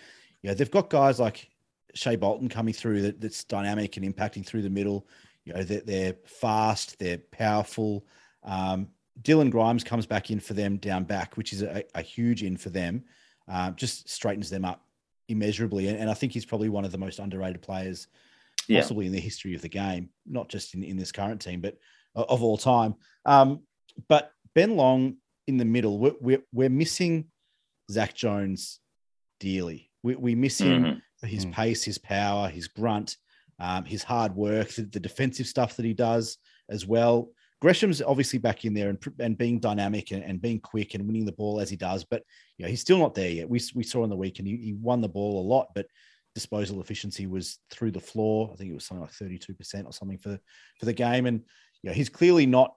yeah, 0.44 0.54
they've 0.54 0.70
got 0.70 0.90
guys 0.90 1.20
like 1.20 1.50
Shai 1.94 2.16
Bolton 2.16 2.48
coming 2.48 2.74
through 2.74 3.02
that, 3.02 3.22
that's 3.22 3.44
dynamic 3.44 3.98
and 3.98 4.06
impacting 4.06 4.46
through 4.46 4.62
the 4.62 4.70
middle. 4.70 5.08
You 5.46 5.54
know, 5.54 5.64
they're, 5.64 5.82
they're 5.82 6.16
fast, 6.26 7.00
they're 7.00 7.18
powerful. 7.18 8.06
Um, 8.44 8.88
Dylan 9.22 9.50
Grimes 9.50 9.84
comes 9.84 10.06
back 10.06 10.32
in 10.32 10.40
for 10.40 10.54
them 10.54 10.78
down 10.78 11.04
back, 11.04 11.38
which 11.38 11.54
is 11.54 11.64
a, 11.64 11.84
a 11.96 12.02
huge 12.02 12.44
in 12.44 12.58
for 12.58 12.70
them. 12.70 13.04
Uh, 13.48 13.72
just 13.72 14.08
straightens 14.10 14.50
them 14.50 14.64
up 14.64 14.86
immeasurably. 15.28 15.88
And, 15.88 15.98
and 15.98 16.10
I 16.10 16.14
think 16.14 16.32
he's 16.32 16.46
probably 16.46 16.70
one 16.70 16.86
of 16.86 16.92
the 16.92 16.98
most 16.98 17.20
underrated 17.20 17.62
players 17.62 18.08
possibly 18.70 19.06
yeah. 19.06 19.10
in 19.10 19.14
the 19.14 19.22
history 19.22 19.56
of 19.56 19.62
the 19.62 19.70
game, 19.70 20.10
not 20.26 20.50
just 20.50 20.74
in, 20.74 20.84
in 20.84 20.98
this 20.98 21.12
current 21.12 21.42
team, 21.42 21.62
but 21.62 21.78
of 22.16 22.44
all 22.44 22.58
time. 22.58 22.96
Um, 23.26 23.62
but 24.08 24.32
Ben 24.56 24.76
Long 24.76 25.18
in 25.48 25.58
the 25.58 25.66
middle, 25.66 26.00
we're, 26.00 26.16
we're, 26.20 26.44
we're 26.54 26.70
missing 26.70 27.26
Zach 27.90 28.14
Jones 28.14 28.80
dearly. 29.40 29.90
We, 30.04 30.16
we 30.16 30.36
miss 30.36 30.60
him 30.60 30.84
mm-hmm. 30.84 31.28
his 31.28 31.46
mm. 31.46 31.54
pace, 31.54 31.84
his 31.84 31.98
power, 31.98 32.50
his 32.50 32.68
grunt, 32.68 33.18
um, 33.60 33.86
his 33.86 34.04
hard 34.04 34.36
work, 34.36 34.70
the, 34.70 34.84
the, 34.84 35.00
defensive 35.00 35.46
stuff 35.46 35.76
that 35.76 35.86
he 35.86 35.94
does 35.94 36.38
as 36.70 36.88
well. 36.88 37.30
Gresham's 37.62 38.02
obviously 38.02 38.40
back 38.40 38.66
in 38.66 38.74
there 38.74 38.90
and, 38.90 38.98
and 39.20 39.38
being 39.38 39.60
dynamic 39.60 40.12
and, 40.12 40.24
and 40.24 40.42
being 40.42 40.60
quick 40.60 40.96
and 40.96 41.06
winning 41.06 41.26
the 41.26 41.32
ball 41.32 41.60
as 41.60 41.70
he 41.70 41.76
does, 41.76 42.04
but 42.04 42.24
you 42.58 42.66
know, 42.66 42.70
he's 42.70 42.82
still 42.82 42.98
not 42.98 43.14
there 43.14 43.30
yet. 43.30 43.48
We, 43.48 43.62
we 43.76 43.84
saw 43.84 44.02
on 44.02 44.10
the 44.10 44.16
weekend 44.16 44.48
he, 44.48 44.58
he 44.58 44.74
won 44.74 45.02
the 45.02 45.10
ball 45.10 45.40
a 45.40 45.48
lot, 45.48 45.68
but 45.76 45.86
disposal 46.34 46.82
efficiency 46.82 47.28
was 47.28 47.60
through 47.70 47.92
the 47.92 48.00
floor. 48.00 48.50
I 48.52 48.56
think 48.56 48.72
it 48.72 48.74
was 48.74 48.86
something 48.86 49.02
like 49.02 49.12
32% 49.12 49.86
or 49.86 49.94
something 49.94 50.18
for, 50.18 50.40
for 50.80 50.86
the 50.86 50.94
game. 50.94 51.26
And, 51.26 51.42
you 51.82 51.90
know, 51.90 51.94
he's 51.94 52.10
clearly 52.10 52.46
not 52.46 52.74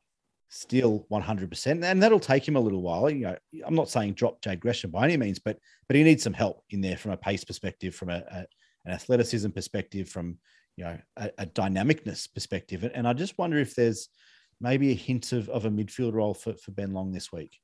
still 0.48 1.06
100%. 1.10 1.84
And 1.84 2.02
that'll 2.02 2.20
take 2.20 2.46
him 2.46 2.56
a 2.56 2.60
little 2.60 2.82
while. 2.82 3.10
You 3.10 3.26
know, 3.26 3.36
I'm 3.66 3.74
not 3.74 3.90
saying 3.90 4.14
drop 4.14 4.42
Jade 4.42 4.60
Gresham 4.60 4.90
by 4.90 5.04
any 5.04 5.16
means, 5.16 5.38
but, 5.38 5.58
but 5.88 5.96
he 5.96 6.02
needs 6.02 6.22
some 6.22 6.32
help 6.32 6.62
in 6.70 6.80
there 6.80 6.96
from 6.96 7.12
a 7.12 7.16
pace 7.16 7.44
perspective, 7.44 7.94
from 7.94 8.10
a, 8.10 8.22
a 8.30 8.46
an 8.86 8.92
athleticism 8.92 9.50
perspective, 9.50 10.08
from, 10.08 10.38
you 10.76 10.84
know, 10.84 10.98
a, 11.16 11.30
a 11.38 11.46
dynamicness 11.46 12.32
perspective. 12.32 12.88
And 12.94 13.08
I 13.08 13.14
just 13.14 13.38
wonder 13.38 13.58
if 13.58 13.74
there's 13.74 14.08
maybe 14.60 14.90
a 14.90 14.94
hint 14.94 15.32
of, 15.32 15.48
of 15.48 15.64
a 15.64 15.70
midfield 15.70 16.12
role 16.12 16.34
for, 16.34 16.54
for 16.54 16.70
Ben 16.72 16.92
Long 16.92 17.12
this 17.12 17.32
week. 17.32 17.58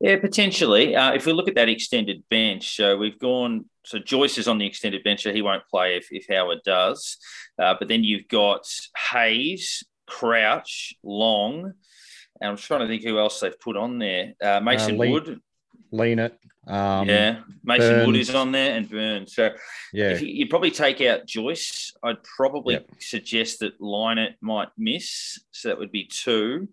Yeah, 0.00 0.18
potentially. 0.20 0.94
Uh, 0.94 1.12
if 1.14 1.26
we 1.26 1.32
look 1.32 1.48
at 1.48 1.56
that 1.56 1.68
extended 1.68 2.22
bench, 2.30 2.76
so 2.76 2.96
we've 2.96 3.18
gone. 3.18 3.64
So 3.84 3.98
Joyce 3.98 4.38
is 4.38 4.46
on 4.46 4.58
the 4.58 4.66
extended 4.66 5.02
bench, 5.02 5.22
so 5.24 5.32
he 5.32 5.42
won't 5.42 5.66
play 5.68 5.96
if, 5.96 6.08
if 6.12 6.26
Howard 6.28 6.58
does. 6.64 7.16
Uh, 7.58 7.74
but 7.78 7.88
then 7.88 8.04
you've 8.04 8.28
got 8.28 8.64
Hayes, 9.12 9.82
Crouch, 10.06 10.94
Long, 11.02 11.72
And 12.40 12.50
I'm 12.50 12.56
trying 12.56 12.80
to 12.80 12.86
think 12.86 13.02
who 13.02 13.18
else 13.18 13.40
they've 13.40 13.58
put 13.58 13.76
on 13.76 13.98
there. 13.98 14.34
Uh, 14.42 14.60
Mason 14.60 14.94
Uh, 14.94 14.98
Lee- 14.98 15.10
Wood. 15.12 15.40
Lean 15.90 16.18
it. 16.20 16.38
Um, 16.66 17.08
yeah, 17.08 17.40
Mason 17.64 18.06
Wood 18.06 18.14
is 18.16 18.32
on 18.34 18.52
there 18.52 18.76
and 18.76 18.88
Burn. 18.88 19.26
So 19.26 19.50
Yeah. 19.94 20.10
if 20.10 20.20
you, 20.20 20.28
you'd 20.28 20.50
probably 20.50 20.70
take 20.70 21.00
out 21.00 21.26
Joyce, 21.26 21.90
I'd 22.02 22.22
probably 22.22 22.74
Yep. 22.74 22.90
suggest 23.00 23.60
that 23.60 23.80
Lynett 23.80 24.34
might 24.42 24.68
miss. 24.76 25.40
So 25.50 25.68
that 25.68 25.78
would 25.78 25.90
be 25.90 26.04
two. 26.04 26.68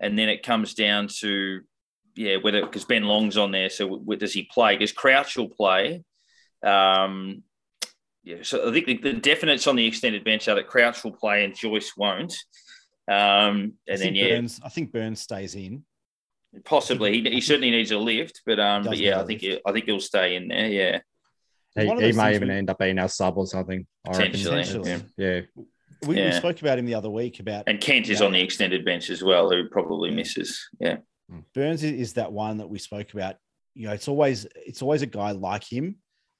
And 0.00 0.18
then 0.18 0.28
it 0.28 0.42
comes 0.42 0.74
down 0.74 1.08
to, 1.20 1.62
yeah, 2.16 2.36
whether 2.36 2.60
because 2.62 2.84
Ben 2.84 3.04
Long's 3.04 3.36
on 3.36 3.50
there. 3.52 3.70
So 3.70 3.88
w- 3.98 4.18
does 4.18 4.32
he 4.32 4.44
play? 4.44 4.74
Because 4.76 4.92
Crouch 4.92 5.36
will 5.36 5.48
play. 5.48 6.04
Um, 6.62 7.42
yeah, 8.22 8.36
so 8.42 8.68
I 8.68 8.72
think 8.72 8.86
the, 8.86 8.96
the 8.98 9.14
definites 9.20 9.68
on 9.68 9.76
the 9.76 9.86
extended 9.86 10.24
bench 10.24 10.48
are 10.48 10.54
that 10.54 10.66
Crouch 10.68 11.04
will 11.04 11.12
play 11.12 11.44
and 11.44 11.54
Joyce 11.54 11.92
won't. 11.96 12.34
Um, 13.06 13.74
and 13.86 14.00
then 14.00 14.14
yeah, 14.14 14.28
Burns, 14.36 14.60
I 14.64 14.70
think 14.70 14.92
Burns 14.92 15.20
stays 15.20 15.54
in. 15.54 15.84
possibly 16.64 17.20
he, 17.20 17.30
he 17.30 17.40
certainly 17.42 17.70
needs 17.70 17.90
a 17.90 17.98
lift, 17.98 18.40
but 18.46 18.58
um, 18.58 18.84
but 18.84 18.96
yeah, 18.96 19.20
I 19.20 19.24
think 19.26 19.42
lift. 19.42 19.54
he, 19.56 19.60
I 19.66 19.72
think 19.72 19.84
he'll 19.84 20.00
stay 20.00 20.36
in 20.36 20.48
there. 20.48 20.68
Yeah, 20.68 20.98
He, 21.78 21.86
One 21.86 22.00
he 22.00 22.12
may 22.12 22.34
even 22.34 22.48
we- 22.48 22.54
end 22.54 22.70
up 22.70 22.78
being 22.78 22.98
our 22.98 23.08
sub 23.08 23.36
or 23.36 23.46
something. 23.46 23.86
I. 24.06 24.12
Potentially, 24.12 24.62
Potentially. 24.62 25.02
Yeah. 25.18 25.40
We, 25.56 26.08
we 26.08 26.16
Yeah. 26.16 26.38
spoke 26.38 26.60
about 26.62 26.78
him 26.78 26.86
the 26.86 26.94
other 26.94 27.10
week 27.10 27.40
about 27.40 27.64
and 27.66 27.78
Kent 27.80 28.08
is 28.08 28.20
Yeah. 28.20 28.26
on 28.26 28.32
the 28.32 28.40
extended 28.40 28.84
bench 28.86 29.10
as 29.10 29.22
well, 29.22 29.50
who 29.50 29.68
probably 29.68 30.10
misses. 30.10 30.66
Yeah, 30.80 30.96
Burns 31.54 31.82
is, 31.82 31.92
is 31.92 32.12
that 32.14 32.32
one 32.32 32.58
that 32.58 32.68
we 32.68 32.78
spoke 32.78 33.12
about. 33.12 33.36
You 33.74 33.88
know, 33.88 33.92
it's 33.92 34.08
always 34.08 34.46
it's 34.54 34.82
always 34.82 35.02
a 35.02 35.06
guy 35.06 35.32
like 35.32 35.64
him 35.64 35.96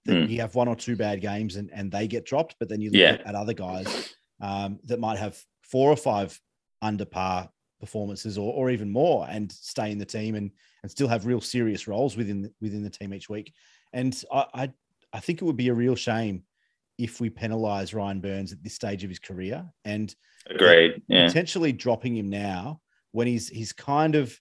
that 0.07 0.13
Mm. 0.13 0.29
you 0.29 0.41
have 0.41 0.55
one 0.55 0.69
or 0.69 0.77
two 0.77 0.97
bad 0.97 1.21
games 1.23 1.57
and, 1.57 1.71
and 1.73 1.91
they 1.91 2.07
get 2.07 2.27
dropped, 2.27 2.57
but 2.61 2.69
then 2.69 2.81
you 2.81 2.91
look 2.91 3.01
Yeah. 3.01 3.13
at, 3.13 3.27
at 3.27 3.35
other 3.35 3.55
guys 3.55 4.15
um, 4.41 4.79
that 4.85 5.01
might 5.01 5.19
have 5.19 5.43
four 5.63 5.91
or 5.91 5.97
five 5.97 6.39
under 6.83 7.07
par 7.07 7.49
performances 7.81 8.37
or, 8.39 8.53
or 8.53 8.71
even 8.71 8.91
more 8.91 9.27
and 9.31 9.51
stay 9.51 9.91
in 9.91 9.99
the 9.99 10.05
team 10.05 10.35
and 10.35 10.51
and 10.83 10.91
still 10.91 11.09
have 11.09 11.25
real 11.27 11.41
serious 11.41 11.89
roles 11.89 12.17
within 12.17 12.43
the, 12.43 12.53
within 12.61 12.83
the 12.83 12.91
team 12.91 13.15
each 13.15 13.29
week. 13.31 13.53
And 13.95 14.23
I, 14.31 14.45
I 14.55 14.73
I 15.15 15.21
think 15.21 15.41
it 15.41 15.45
would 15.45 15.57
be 15.57 15.69
a 15.69 15.75
real 15.75 15.95
shame 15.97 16.43
if 16.99 17.21
we 17.21 17.31
penalize 17.31 17.95
Ryan 17.95 18.21
Burns 18.21 18.53
at 18.53 18.63
this 18.63 18.75
stage 18.75 19.03
of 19.05 19.11
his 19.11 19.19
career 19.19 19.65
and 19.85 20.15
agreed. 20.49 21.03
Yeah, 21.09 21.27
potentially 21.27 21.73
dropping 21.73 22.17
him 22.17 22.29
now 22.29 22.81
when 23.13 23.27
he's 23.27 23.49
he's 23.49 23.73
kind 23.73 24.15
of 24.15 24.39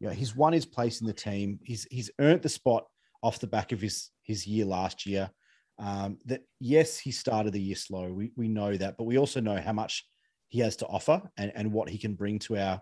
you 0.00 0.08
know 0.08 0.14
he's 0.14 0.36
won 0.36 0.52
his 0.52 0.66
place 0.66 1.00
in 1.00 1.06
the 1.06 1.12
team. 1.12 1.58
He's 1.62 1.86
he's 1.90 2.10
earned 2.20 2.42
the 2.42 2.48
spot 2.48 2.86
off 3.22 3.40
the 3.40 3.46
back 3.46 3.72
of 3.72 3.80
his 3.80 4.10
his 4.22 4.46
year 4.46 4.64
last 4.64 5.06
year. 5.06 5.30
Um 5.78 6.18
that 6.26 6.42
yes 6.60 6.98
he 6.98 7.10
started 7.10 7.52
the 7.52 7.60
year 7.60 7.76
slow. 7.76 8.12
We 8.12 8.32
we 8.36 8.48
know 8.48 8.76
that 8.76 8.96
but 8.96 9.04
we 9.04 9.18
also 9.18 9.40
know 9.40 9.56
how 9.56 9.72
much 9.72 10.04
he 10.48 10.60
has 10.60 10.76
to 10.76 10.86
offer 10.86 11.22
and 11.36 11.52
and 11.54 11.72
what 11.72 11.88
he 11.88 11.98
can 11.98 12.14
bring 12.14 12.38
to 12.40 12.56
our 12.56 12.80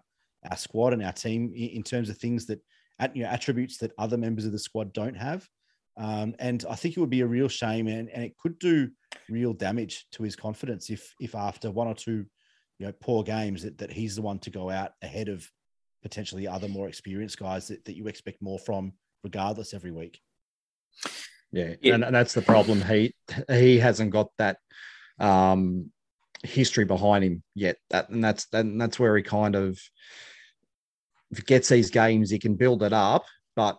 our 0.51 0.57
squad 0.57 0.93
and 0.93 1.03
our 1.03 1.13
team 1.13 1.53
in, 1.55 1.83
terms 1.83 2.11
of 2.11 2.19
things 2.19 2.47
that 2.47 2.61
at 2.99 3.17
you 3.17 3.23
know 3.23 3.29
attributes 3.29 3.79
that 3.79 3.93
other 3.99 4.17
members 4.17 4.45
of 4.45 4.53
the 4.53 4.59
squad 4.59 4.93
don't 4.93 5.17
have. 5.17 5.49
Um, 5.97 6.35
and 6.39 6.65
I 6.69 6.75
think 6.75 6.97
it 6.97 7.01
would 7.01 7.11
be 7.11 7.21
a 7.21 7.27
real 7.27 7.49
shame, 7.49 7.87
and, 7.87 8.11
and 8.11 8.25
it 8.25 8.37
could 8.37 8.59
do 8.59 8.91
real 9.31 9.53
damage 9.53 10.07
to 10.13 10.23
his 10.23 10.37
confidence 10.37 10.91
if 10.91 11.15
if 11.21 11.35
after 11.35 11.71
one 11.71 11.89
or 11.89 11.95
two 11.95 12.27
you 12.79 12.87
know 12.87 12.93
poor 13.01 13.23
games 13.23 13.63
that, 13.63 13.79
that 13.79 13.93
he's 13.93 14.17
the 14.17 14.23
one 14.23 14.39
to 14.41 14.51
go 14.51 14.71
out 14.71 14.93
ahead 15.03 15.29
of 15.29 15.49
potentially 16.05 16.47
other 16.47 16.69
more 16.69 16.87
experienced 16.87 17.39
guys 17.39 17.67
that, 17.67 17.85
that 17.87 17.97
you 17.97 18.07
expect 18.07 18.41
more 18.41 18.59
from 18.59 18.93
regardless 19.25 19.75
every 19.75 19.91
week 19.91 20.21
Yeah, 21.51 21.75
Yeah. 21.81 21.95
And, 21.95 22.05
and 22.05 22.15
that's 22.15 22.35
the 22.35 22.43
problem. 22.43 22.83
He 22.83 23.15
he 23.51 23.79
hasn't 23.79 24.11
got 24.11 24.29
that 24.39 24.59
um, 25.19 25.91
history 26.43 26.85
behind 26.85 27.25
him 27.25 27.43
yet. 27.55 27.79
That 27.91 28.11
and 28.11 28.23
that's 28.23 28.47
and 28.53 28.81
that's 28.81 28.99
where 28.99 29.17
he 29.17 29.23
kind 29.23 29.57
of 29.57 29.81
if 31.31 31.39
he 31.39 31.45
gets 31.45 31.69
these 31.69 31.91
games, 31.91 32.31
he 32.31 32.39
can 32.39 32.55
build 32.55 32.83
it 32.83 32.93
up, 32.93 33.25
but 33.57 33.79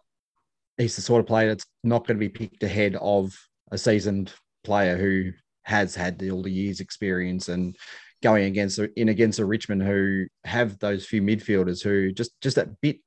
he's 0.78 0.95
the 0.95 1.01
sort 1.01 1.21
of 1.21 1.28
player 1.28 1.49
that's 1.49 1.65
not 1.84 2.05
going 2.05 2.17
to 2.17 2.28
be 2.28 2.30
picked 2.30 2.63
ahead 2.63 2.97
of 2.99 3.34
a 3.71 3.78
seasoned 3.78 4.34
player 4.63 4.97
who 4.97 5.32
has 5.63 5.95
had 5.95 6.21
all 6.30 6.43
the 6.43 6.51
years 6.51 6.80
experience 6.80 7.49
and 7.49 7.76
going 8.22 8.45
against 8.45 8.80
in 8.80 9.09
against 9.09 9.39
a 9.39 9.45
Richmond 9.45 9.84
who 9.84 10.26
have 10.43 10.80
those 10.80 11.05
few 11.05 11.22
midfielders 11.22 11.84
who 11.84 12.11
just 12.11 12.39
just 12.41 12.55
that 12.55 12.82
bit, 12.82 12.99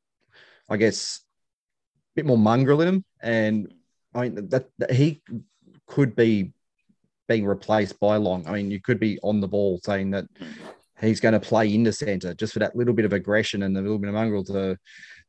I 0.68 0.76
guess, 0.76 1.20
bit 2.14 2.26
more 2.26 2.38
mongrel 2.38 2.80
in 2.80 2.86
them 2.86 3.04
and 3.22 3.72
I 4.14 4.22
mean 4.22 4.48
that, 4.48 4.68
that 4.78 4.90
he 4.90 5.22
could 5.86 6.16
be 6.16 6.52
being 7.28 7.46
replaced 7.46 8.00
by 8.00 8.16
Long. 8.16 8.46
I 8.46 8.52
mean, 8.52 8.70
you 8.70 8.80
could 8.80 8.98
be 8.98 9.18
on 9.22 9.40
the 9.40 9.48
ball 9.48 9.80
saying 9.84 10.10
that 10.12 10.26
he's 11.00 11.20
going 11.20 11.34
to 11.34 11.40
play 11.40 11.72
into 11.72 11.92
centre 11.92 12.34
just 12.34 12.52
for 12.52 12.58
that 12.60 12.74
little 12.74 12.94
bit 12.94 13.04
of 13.04 13.12
aggression 13.12 13.62
and 13.62 13.76
a 13.76 13.80
little 13.80 13.98
bit 13.98 14.08
of 14.08 14.14
mongrel 14.14 14.44
to 14.44 14.76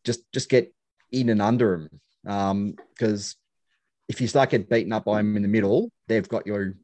just 0.04 0.22
just 0.32 0.50
get 0.50 0.74
in 1.12 1.30
and 1.30 1.42
under 1.42 1.74
him. 1.74 1.90
Because 2.24 3.36
um, 3.36 3.38
if 4.08 4.22
you 4.22 4.28
start 4.28 4.50
getting 4.50 4.68
beaten 4.68 4.94
up 4.94 5.06
by 5.06 5.20
him 5.20 5.36
in 5.36 5.42
the 5.42 5.48
middle, 5.48 5.92
they've 6.08 6.28
got 6.28 6.48
you. 6.48 6.76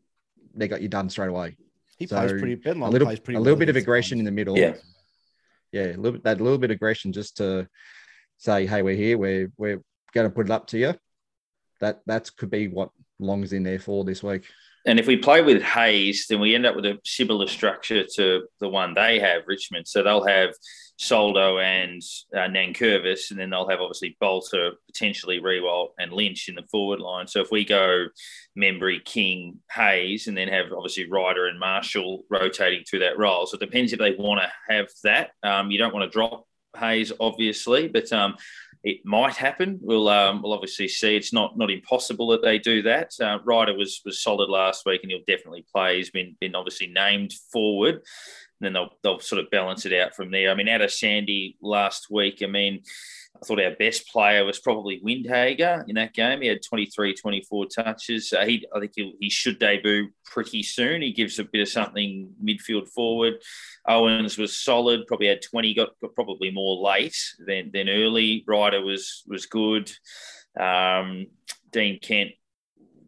They 0.54 0.68
got 0.68 0.82
you 0.82 0.88
done 0.88 1.10
straight 1.10 1.30
away. 1.30 1.58
He 1.98 2.08
So, 2.08 2.18
plays 2.18 2.32
pretty 2.32 2.56
Ben 2.56 2.82
A 2.82 2.90
little, 2.90 3.08
plays 3.08 3.20
pretty 3.20 3.38
a 3.38 3.40
little 3.40 3.56
well 3.56 3.60
bit 3.60 3.70
of 3.70 3.76
against 3.76 3.86
aggression 3.86 4.20
in 4.20 4.26
the 4.26 4.32
middle. 4.32 4.58
Yeah. 4.58 4.76
yeah, 5.72 5.88
a 5.88 5.98
little 5.98 6.14
bit, 6.14 6.24
that 6.24 6.42
little 6.42 6.58
bit 6.58 6.72
of 6.72 6.76
aggression 6.76 7.14
just 7.14 7.38
to 7.38 7.68
say, 8.38 8.66
"Hey, 8.66 8.82
we're 8.82 8.96
here. 8.96 9.18
We're 9.18 9.52
we're 9.58 9.82
going 10.14 10.28
to 10.28 10.34
put 10.34 10.48
it 10.48 10.52
up 10.52 10.68
to 10.68 10.78
you." 10.78 10.94
That 11.82 12.02
that 12.06 12.30
could 12.38 12.50
be 12.50 12.68
what 12.68 12.90
Long's 13.20 13.54
in 13.54 13.64
there 13.64 13.80
for 13.80 14.04
this 14.04 14.24
week. 14.24 14.46
And 14.86 15.00
if 15.00 15.08
we 15.08 15.18
play 15.18 15.42
with 15.42 15.62
Hayes, 15.64 16.28
then 16.30 16.40
we 16.40 16.54
end 16.54 16.66
up 16.66 16.76
with 16.76 16.86
a 16.86 17.00
similar 17.04 17.48
structure 17.48 18.04
to 18.16 18.48
the 18.60 18.70
one 18.70 18.94
they 18.94 19.20
have, 19.20 19.44
Richmond. 19.48 19.88
So 19.88 20.04
they'll 20.04 20.26
have 20.26 20.54
Soldo 20.98 21.58
and 21.58 22.02
uh, 22.34 22.48
Nankervis, 22.48 23.32
and 23.32 23.40
then 23.40 23.50
they'll 23.50 23.68
have 23.68 23.82
obviously 23.82 24.16
Bolton, 24.20 24.74
potentially 24.88 25.42
Riewoldt 25.42 25.90
and 26.00 26.14
Lynch 26.14 26.48
in 26.48 26.56
the 26.56 26.64
forward 26.72 27.00
line. 27.00 27.28
So 27.28 27.42
if 27.42 27.52
we 27.52 27.66
go 27.66 28.06
Membrey, 28.58 29.04
King, 29.04 29.60
Hayes, 29.72 30.28
and 30.28 30.38
then 30.38 30.48
have 30.48 30.68
obviously 30.72 31.10
Ryder 31.10 31.48
and 31.48 31.60
Marshall 31.60 32.24
rotating 32.30 32.84
through 32.84 33.00
that 33.00 33.18
role. 33.18 33.46
So 33.46 33.56
it 33.56 33.62
depends 33.62 33.92
if 33.92 34.00
they 34.00 34.16
want 34.16 34.42
to 34.42 34.74
have 34.74 34.88
that. 35.04 35.32
Um, 35.44 35.72
you 35.72 35.78
don't 35.78 35.94
want 35.94 36.10
to 36.10 36.16
drop 36.16 36.46
Hayes, 36.78 37.12
obviously, 37.20 37.88
but 37.88 38.12
um, 38.14 38.36
it 38.86 39.04
might 39.04 39.36
happen. 39.36 39.80
We'll 39.82 40.08
um, 40.08 40.44
we'll 40.44 40.54
obviously 40.54 40.88
see. 40.88 41.16
It's 41.16 41.34
not 41.34 41.58
not 41.58 41.72
impossible 41.72 42.28
that 42.28 42.44
they 42.44 42.60
do 42.60 42.84
that. 42.84 43.14
Uh, 43.20 43.40
Ryder 43.44 43.74
was 43.74 44.00
was 44.06 44.22
solid 44.22 44.48
last 44.48 44.86
week, 44.86 45.02
and 45.02 45.12
he'll 45.12 45.26
definitely 45.28 45.66
play. 45.74 45.98
He's 45.98 46.12
been 46.12 46.38
been 46.40 46.56
obviously 46.56 46.88
named 46.88 47.34
forward. 47.52 47.96
And 47.96 48.04
then 48.62 48.74
they'll 48.74 48.92
they'll 49.02 49.20
sort 49.20 49.44
of 49.44 49.50
balance 49.50 49.88
it 49.88 49.94
out 49.94 50.16
from 50.16 50.30
there. 50.30 50.52
I 50.52 50.54
mean, 50.54 50.70
out 50.70 50.82
of 50.82 50.92
Sandy 50.92 51.58
last 51.64 52.12
week, 52.12 52.44
I 52.44 52.46
mean, 52.46 52.84
I 53.36 53.46
thought 53.46 53.62
our 53.62 53.76
best 53.76 54.08
player 54.08 54.46
was 54.46 54.60
probably 54.60 55.02
Windhager 55.02 55.84
in 55.88 55.96
that 55.96 56.14
game. 56.14 56.42
He 56.42 56.48
had 56.48 56.64
23, 56.64 57.14
24 57.14 57.66
touches. 57.68 58.34
Uh, 58.34 58.46
he, 58.46 58.66
I 58.74 58.80
think 58.80 58.94
he, 58.96 59.16
he 59.20 59.30
should 59.30 59.60
debut 59.60 60.10
pretty 60.26 60.64
soon. 60.64 61.02
He 61.02 61.12
gives 61.12 61.38
a 61.40 61.44
bit 61.44 61.62
of 61.62 61.70
something 61.70 62.30
midfield 62.44 62.88
forward. 62.90 63.36
Owens 63.88 64.38
was 64.38 64.62
solid, 64.62 65.08
probably 65.08 65.28
had 65.28 65.42
20, 65.42 65.74
got, 65.74 65.90
got 66.02 66.16
probably 66.16 66.52
more 66.52 66.78
late 66.78 67.18
than, 67.46 67.72
than 67.74 67.90
early. 67.90 68.44
Ryder 68.48 68.82
was 68.82 69.24
was 69.28 69.46
good. 69.46 69.92
Um, 70.60 71.28
Dean 71.72 72.00
Kent 72.00 72.32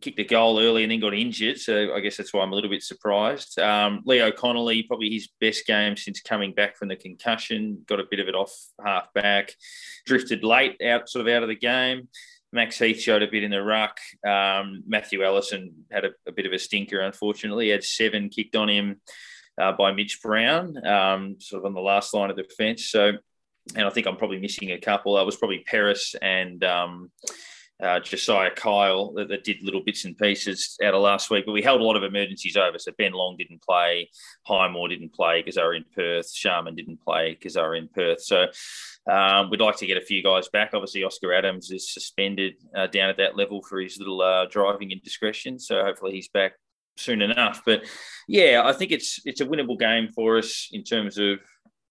kicked 0.02 0.20
a 0.20 0.24
goal 0.24 0.60
early 0.60 0.84
and 0.84 0.92
then 0.92 1.00
got 1.00 1.14
injured. 1.14 1.58
So 1.60 1.94
I 1.94 2.00
guess 2.00 2.18
that's 2.18 2.34
why 2.34 2.42
I'm 2.42 2.52
a 2.52 2.56
little 2.56 2.70
bit 2.70 2.84
surprised. 2.84 3.60
Um, 3.60 4.02
Leo 4.06 4.32
Connolly, 4.32 4.84
probably 4.84 5.10
his 5.10 5.30
best 5.40 5.66
game 5.66 5.98
since 5.98 6.22
coming 6.22 6.54
back 6.54 6.78
from 6.78 6.88
the 6.88 6.96
concussion, 6.96 7.84
got 7.88 8.00
a 8.00 8.06
bit 8.10 8.20
of 8.20 8.28
it 8.28 8.36
off 8.36 8.54
half 8.84 9.14
back, 9.14 9.54
drifted 10.06 10.44
late 10.44 10.82
out, 10.82 11.10
sort 11.10 11.28
of 11.28 11.34
out 11.34 11.44
of 11.44 11.50
the 11.50 11.56
game. 11.56 12.08
Max 12.54 12.80
Heath 12.80 13.00
showed 13.00 13.24
a 13.24 13.28
bit 13.28 13.44
in 13.44 13.52
the 13.52 13.62
ruck. 13.62 13.98
Um, 14.26 14.84
Matthew 14.88 15.24
Ellison 15.24 15.86
had 15.92 16.06
a, 16.06 16.12
a 16.28 16.32
bit 16.32 16.46
of 16.46 16.54
a 16.54 16.60
stinker, 16.60 17.02
unfortunately. 17.02 17.66
He 17.66 17.72
had 17.72 17.84
seven 17.84 18.30
kicked 18.30 18.56
on 18.56 18.70
him 18.70 19.02
uh, 19.60 19.74
by 19.74 19.92
Mitch 19.92 20.22
Brown, 20.22 20.86
um, 20.86 21.36
sort 21.40 21.62
of 21.62 21.66
on 21.66 21.74
the 21.74 21.82
last 21.82 22.14
line 22.14 22.30
of 22.30 22.38
defence. 22.38 22.86
So, 22.86 23.14
and 23.76 23.86
I 23.86 23.90
think 23.90 24.08
I'm 24.08 24.16
probably 24.16 24.40
missing 24.40 24.72
a 24.72 24.80
couple. 24.80 25.18
I 25.18 25.24
was 25.24 25.36
probably 25.36 25.60
Paris 25.60 26.16
and 26.22 26.64
um, 26.64 27.12
uh, 27.82 28.00
Josiah 28.00 28.52
Kyle 28.52 29.14
that, 29.14 29.28
that, 29.30 29.44
did 29.44 29.62
little 29.62 29.84
bits 29.84 30.06
and 30.06 30.18
pieces 30.18 30.78
out 30.84 30.96
of 30.96 31.02
last 31.02 31.30
week, 31.30 31.46
but 31.46 31.52
we 31.52 31.62
held 31.62 31.80
a 31.80 31.84
lot 31.84 31.96
of 31.96 32.04
emergencies 32.04 32.58
over. 32.58 32.80
So 32.80 32.92
Ben 32.98 33.12
Long 33.12 33.38
didn't 33.38 33.62
play, 33.62 34.10
Highmore 34.48 34.90
didn't 34.90 35.14
play 35.14 35.42
because 35.42 35.56
they 35.56 35.64
were 35.64 35.76
in 35.76 35.86
Perth, 35.96 36.34
Sharman 36.34 36.76
didn't 36.76 37.02
play 37.04 37.36
because 37.36 37.54
they 37.54 37.62
were 37.62 37.76
in 37.76 37.88
Perth. 37.88 38.22
So 38.22 38.48
um, 39.12 39.50
we'd 39.50 39.62
like 39.62 39.78
to 39.78 39.86
get 39.86 39.98
a 39.98 40.02
few 40.02 40.24
guys 40.24 40.50
back. 40.50 40.72
Obviously, 40.74 41.04
Oscar 41.04 41.34
Adams 41.34 41.70
is 41.72 41.94
suspended 41.94 42.56
uh, 42.76 42.88
down 42.88 43.10
at 43.10 43.18
that 43.18 43.38
level 43.38 43.62
for 43.62 43.80
his 43.80 44.00
little 44.00 44.22
uh, 44.22 44.46
driving 44.48 44.92
indiscretion. 44.92 45.60
So 45.60 45.84
hopefully 45.84 46.14
he's 46.14 46.30
back 46.30 46.54
soon 46.98 47.22
enough. 47.22 47.62
But 47.64 47.84
yeah, 48.28 48.64
I 48.66 48.74
think 48.74 48.92
it's 48.92 49.22
it's 49.26 49.42
a 49.42 49.46
winnable 49.46 49.80
game 49.80 50.10
for 50.10 50.38
us 50.40 50.70
in 50.72 50.84
terms 50.84 51.18
of 51.18 51.40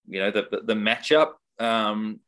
you 0.08 0.20
know 0.20 0.30
the 0.30 0.46
the, 0.50 0.60
the 0.62 0.74
matchup. 0.74 1.32
Um, 1.58 2.20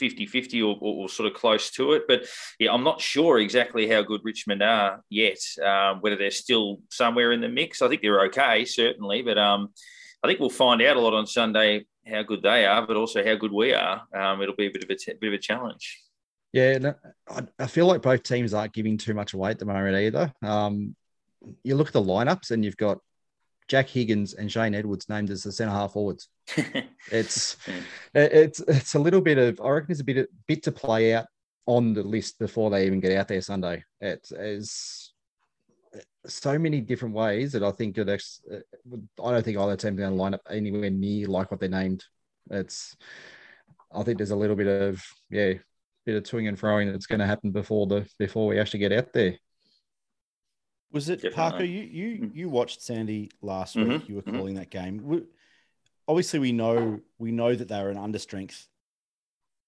50-50 0.00 0.62
or, 0.62 0.78
or, 0.80 1.02
or, 1.02 1.08
sort 1.08 1.30
of 1.30 1.34
close 1.38 1.70
to 1.72 1.92
it. 1.92 2.04
But 2.06 2.26
yeah, 2.58 2.72
I'm 2.72 2.84
not 2.84 3.00
sure 3.00 3.38
exactly 3.38 3.88
how 3.88 4.02
good 4.02 4.20
Richmond 4.24 4.62
are 4.62 5.02
yet. 5.10 5.38
Um, 5.64 6.00
whether 6.00 6.16
they're 6.16 6.30
still 6.30 6.80
somewhere 6.90 7.32
in 7.32 7.40
the 7.40 7.48
mix, 7.48 7.82
I 7.82 7.88
think 7.88 8.02
they're 8.02 8.24
okay, 8.26 8.64
certainly. 8.64 9.22
But 9.22 9.38
um, 9.38 9.68
I 10.22 10.28
think 10.28 10.40
we'll 10.40 10.50
find 10.50 10.82
out 10.82 10.96
a 10.96 11.00
lot 11.00 11.14
on 11.14 11.26
Sunday 11.26 11.86
how 12.06 12.22
good 12.22 12.42
they 12.42 12.66
are, 12.66 12.86
but 12.86 12.96
also 12.96 13.24
how 13.24 13.34
good 13.34 13.52
we 13.52 13.74
are. 13.74 14.02
Um, 14.14 14.42
it'll 14.42 14.56
be 14.56 14.66
a 14.66 14.70
bit 14.70 14.84
of 14.84 14.90
a 14.90 14.96
t- 14.96 15.14
bit 15.20 15.28
of 15.28 15.34
a 15.34 15.38
challenge. 15.38 16.02
Yeah, 16.52 16.78
no, 16.78 16.94
I, 17.28 17.42
I, 17.58 17.66
feel 17.66 17.86
like 17.86 18.00
both 18.00 18.22
teams 18.22 18.54
aren't 18.54 18.72
giving 18.72 18.96
too 18.96 19.12
much 19.12 19.34
away 19.34 19.50
at 19.50 19.58
the 19.58 19.66
moment 19.66 19.96
either. 19.96 20.32
Um, 20.42 20.96
you 21.62 21.76
look 21.76 21.88
at 21.88 21.92
the 21.92 22.02
lineups, 22.02 22.50
and 22.50 22.64
you've 22.64 22.76
got 22.76 23.00
Jack 23.68 23.88
Higgins 23.88 24.34
and 24.34 24.50
Shane 24.50 24.74
Edwards 24.74 25.08
named 25.08 25.30
as 25.30 25.42
the 25.42 25.52
centre 25.52 25.72
half 25.72 25.92
forwards. 25.92 26.28
it's 27.12 27.56
it's 28.14 28.60
it's 28.60 28.94
a 28.94 28.98
little 28.98 29.20
bit 29.20 29.38
of 29.38 29.60
I 29.60 29.68
reckon 29.68 29.88
there's 29.88 30.00
a 30.00 30.04
bit 30.04 30.16
a 30.16 30.28
bit 30.46 30.62
to 30.64 30.72
play 30.72 31.14
out 31.14 31.26
on 31.66 31.92
the 31.92 32.02
list 32.02 32.38
before 32.38 32.70
they 32.70 32.86
even 32.86 33.00
get 33.00 33.16
out 33.16 33.28
there 33.28 33.42
Sunday. 33.42 33.84
It's 34.00 34.32
as 34.32 35.12
so 36.26 36.58
many 36.58 36.80
different 36.80 37.14
ways 37.14 37.52
that 37.52 37.62
I 37.62 37.70
think 37.70 37.98
it. 37.98 38.08
Uh, 38.08 38.56
I 39.22 39.32
don't 39.32 39.44
think 39.44 39.58
either 39.58 39.76
team's 39.76 39.98
going 39.98 40.10
to 40.10 40.16
line 40.16 40.34
up 40.34 40.40
anywhere 40.50 40.90
near 40.90 41.26
like 41.26 41.50
what 41.50 41.60
they're 41.60 41.68
named. 41.68 42.04
It's 42.50 42.96
I 43.92 44.02
think 44.02 44.18
there's 44.18 44.30
a 44.30 44.36
little 44.36 44.56
bit 44.56 44.66
of 44.66 45.04
yeah 45.30 45.54
bit 46.06 46.16
of 46.16 46.22
toing 46.22 46.48
and 46.48 46.58
froing 46.58 46.90
that's 46.90 47.06
going 47.06 47.18
to 47.18 47.26
happen 47.26 47.50
before 47.50 47.86
the 47.86 48.08
before 48.18 48.46
we 48.46 48.58
actually 48.58 48.80
get 48.80 48.92
out 48.92 49.12
there. 49.12 49.36
Was 50.92 51.08
it 51.08 51.16
Definitely. 51.16 51.34
Parker? 51.34 51.64
You 51.64 51.82
you 51.82 52.18
mm. 52.18 52.34
you 52.34 52.48
watched 52.48 52.82
Sandy 52.82 53.30
last 53.42 53.76
mm-hmm. 53.76 53.90
week. 53.90 54.08
You 54.08 54.16
were 54.16 54.22
mm-hmm. 54.22 54.36
calling 54.36 54.54
mm-hmm. 54.54 54.60
that 54.60 54.70
game. 54.70 55.26
Obviously, 56.06 56.38
we 56.38 56.52
know 56.52 57.00
we 57.18 57.32
know 57.32 57.54
that 57.54 57.68
they 57.68 57.82
were 57.82 57.90
an 57.90 57.98
understrength 57.98 58.66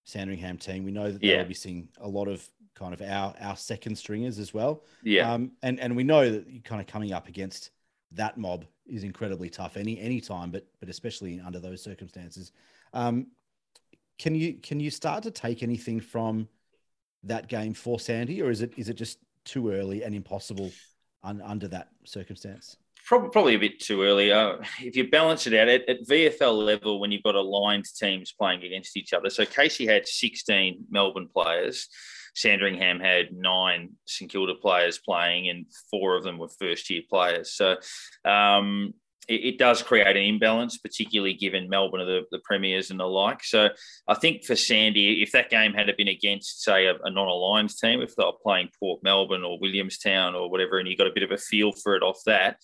Sandringham 0.04 0.58
team. 0.58 0.84
We 0.84 0.92
know 0.92 1.10
that 1.10 1.20
they're 1.20 1.36
yeah. 1.36 1.40
obviously 1.40 1.88
a 2.00 2.08
lot 2.08 2.28
of 2.28 2.48
kind 2.74 2.94
of 2.94 3.02
our 3.02 3.34
our 3.40 3.56
second 3.56 3.96
stringers 3.96 4.38
as 4.38 4.54
well. 4.54 4.84
Yeah. 5.02 5.32
Um, 5.32 5.52
and 5.62 5.78
and 5.78 5.94
we 5.94 6.04
know 6.04 6.30
that 6.30 6.48
you 6.48 6.60
kind 6.62 6.80
of 6.80 6.86
coming 6.86 7.12
up 7.12 7.28
against 7.28 7.70
that 8.12 8.38
mob 8.38 8.64
is 8.86 9.04
incredibly 9.04 9.50
tough 9.50 9.76
any 9.76 10.00
any 10.00 10.20
time, 10.20 10.50
but 10.50 10.66
but 10.80 10.88
especially 10.88 11.40
under 11.40 11.60
those 11.60 11.82
circumstances. 11.82 12.52
Um, 12.92 13.28
can 14.18 14.34
you 14.34 14.54
can 14.54 14.80
you 14.80 14.90
start 14.90 15.22
to 15.24 15.30
take 15.30 15.62
anything 15.62 16.00
from 16.00 16.48
that 17.24 17.48
game 17.48 17.74
for 17.74 18.00
Sandy, 18.00 18.42
or 18.42 18.50
is 18.50 18.62
it 18.62 18.72
is 18.76 18.88
it 18.88 18.94
just 18.94 19.18
too 19.44 19.70
early 19.70 20.02
and 20.02 20.14
impossible 20.14 20.70
un, 21.22 21.40
under 21.42 21.68
that 21.68 21.88
circumstance? 22.04 22.76
Probably 23.06 23.54
a 23.54 23.58
bit 23.58 23.80
too 23.80 24.02
early. 24.02 24.30
Uh, 24.30 24.58
if 24.80 24.94
you 24.94 25.10
balance 25.10 25.46
it 25.46 25.54
out 25.54 25.68
at, 25.68 25.88
at, 25.88 26.06
VFL 26.06 26.64
level, 26.64 27.00
when 27.00 27.10
you've 27.10 27.22
got 27.22 27.34
aligned 27.34 27.86
teams 27.98 28.32
playing 28.32 28.62
against 28.62 28.96
each 28.96 29.12
other, 29.12 29.30
so 29.30 29.44
Casey 29.44 29.86
had 29.86 30.06
16 30.06 30.84
Melbourne 30.90 31.28
players, 31.32 31.88
Sandringham 32.34 33.00
had 33.00 33.32
nine 33.32 33.90
St 34.06 34.30
Kilda 34.30 34.54
players 34.54 34.98
playing, 34.98 35.48
and 35.48 35.66
four 35.90 36.16
of 36.16 36.22
them 36.22 36.38
were 36.38 36.48
first 36.48 36.88
year 36.90 37.02
players. 37.08 37.52
So 37.52 37.76
um, 38.24 38.94
it, 39.28 39.58
does 39.58 39.82
create 39.82 40.06
an 40.06 40.22
imbalance, 40.22 40.78
particularly 40.78 41.34
given 41.34 41.68
Melbourne 41.68 42.00
are 42.00 42.06
the, 42.06 42.22
the 42.30 42.40
premiers 42.40 42.90
and 42.90 42.98
the 42.98 43.04
like. 43.04 43.44
So 43.44 43.68
I 44.08 44.14
think 44.14 44.44
for 44.44 44.56
Sandy, 44.56 45.22
if 45.22 45.32
that 45.32 45.50
game 45.50 45.72
had 45.72 45.94
been 45.96 46.08
against, 46.08 46.62
say, 46.62 46.86
a, 46.86 46.94
a 47.04 47.10
non-aligned 47.10 47.76
team, 47.76 48.00
if 48.00 48.16
they 48.16 48.24
were 48.24 48.32
playing 48.42 48.70
Port 48.78 49.02
Melbourne 49.02 49.44
or 49.44 49.58
Williamstown 49.60 50.34
or 50.34 50.50
whatever, 50.50 50.78
and 50.78 50.88
you 50.88 50.96
got 50.96 51.06
a 51.06 51.12
bit 51.12 51.22
of 51.22 51.30
a 51.30 51.36
feel 51.36 51.72
for 51.72 51.94
it 51.94 52.02
off 52.02 52.18
that, 52.26 52.56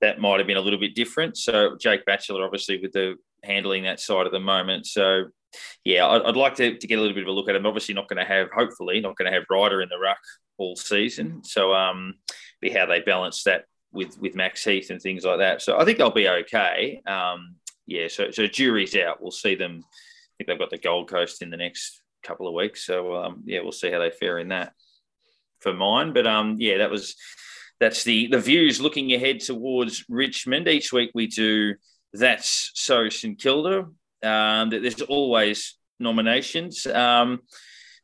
that 0.00 0.20
might 0.20 0.38
have 0.38 0.46
been 0.46 0.56
a 0.56 0.62
little 0.62 0.80
bit 0.80 0.94
different. 0.94 1.36
So 1.36 1.76
Jake 1.78 2.06
Batchelor, 2.06 2.44
obviously, 2.44 2.80
with 2.80 2.92
the 2.92 3.16
handling 3.42 3.84
that 3.84 4.00
side 4.00 4.26
at 4.26 4.32
the 4.32 4.40
moment. 4.40 4.86
So 4.86 5.24
yeah, 5.84 6.06
I'd, 6.06 6.22
I'd, 6.22 6.36
like 6.36 6.54
to, 6.56 6.76
to 6.76 6.86
get 6.86 6.98
a 6.98 7.00
little 7.00 7.14
bit 7.14 7.24
of 7.24 7.28
a 7.28 7.32
look 7.32 7.48
at 7.48 7.56
him. 7.56 7.66
Obviously, 7.66 7.94
not 7.94 8.08
going 8.08 8.24
to 8.24 8.32
have, 8.32 8.48
hopefully, 8.54 9.00
not 9.00 9.16
going 9.16 9.30
to 9.30 9.36
have 9.36 9.46
Ryder 9.50 9.82
in 9.82 9.88
the 9.88 9.98
ruck 9.98 10.18
all 10.56 10.76
season. 10.76 11.42
So, 11.44 11.74
um, 11.74 12.14
be 12.60 12.70
how 12.70 12.86
they 12.86 13.00
balance 13.00 13.44
that 13.44 13.64
with 13.94 14.18
with 14.20 14.34
Max 14.34 14.64
Heath 14.64 14.90
and 14.90 15.00
things 15.00 15.24
like 15.24 15.38
that. 15.38 15.62
So 15.62 15.78
I 15.78 15.84
think 15.84 15.98
they'll 15.98 16.10
be 16.10 16.28
okay. 16.28 17.00
Um, 17.06 17.56
yeah, 17.86 18.08
so 18.08 18.30
so 18.30 18.46
jury's 18.46 18.96
out. 18.96 19.22
We'll 19.22 19.30
see 19.30 19.54
them. 19.54 19.84
I 19.84 20.32
think 20.36 20.48
they've 20.48 20.58
got 20.58 20.70
the 20.70 20.78
Gold 20.78 21.08
Coast 21.08 21.42
in 21.42 21.50
the 21.50 21.56
next 21.56 22.02
couple 22.22 22.48
of 22.48 22.54
weeks. 22.54 22.84
So 22.84 23.14
um, 23.16 23.42
yeah, 23.46 23.60
we'll 23.60 23.72
see 23.72 23.90
how 23.90 24.00
they 24.00 24.10
fare 24.10 24.38
in 24.38 24.48
that 24.48 24.72
for 25.60 25.72
mine. 25.72 26.12
But 26.12 26.26
um, 26.26 26.56
yeah, 26.58 26.78
that 26.78 26.90
was 26.90 27.16
that's 27.80 28.04
the 28.04 28.26
the 28.26 28.40
views 28.40 28.80
looking 28.80 29.12
ahead 29.12 29.40
towards 29.40 30.04
Richmond. 30.08 30.68
Each 30.68 30.92
week 30.92 31.10
we 31.14 31.26
do 31.26 31.74
that's 32.12 32.70
so 32.74 33.08
St 33.08 33.38
Kilda. 33.38 33.86
Um, 34.22 34.70
there's 34.70 35.02
always 35.02 35.76
nominations. 36.00 36.86
Um, 36.86 37.40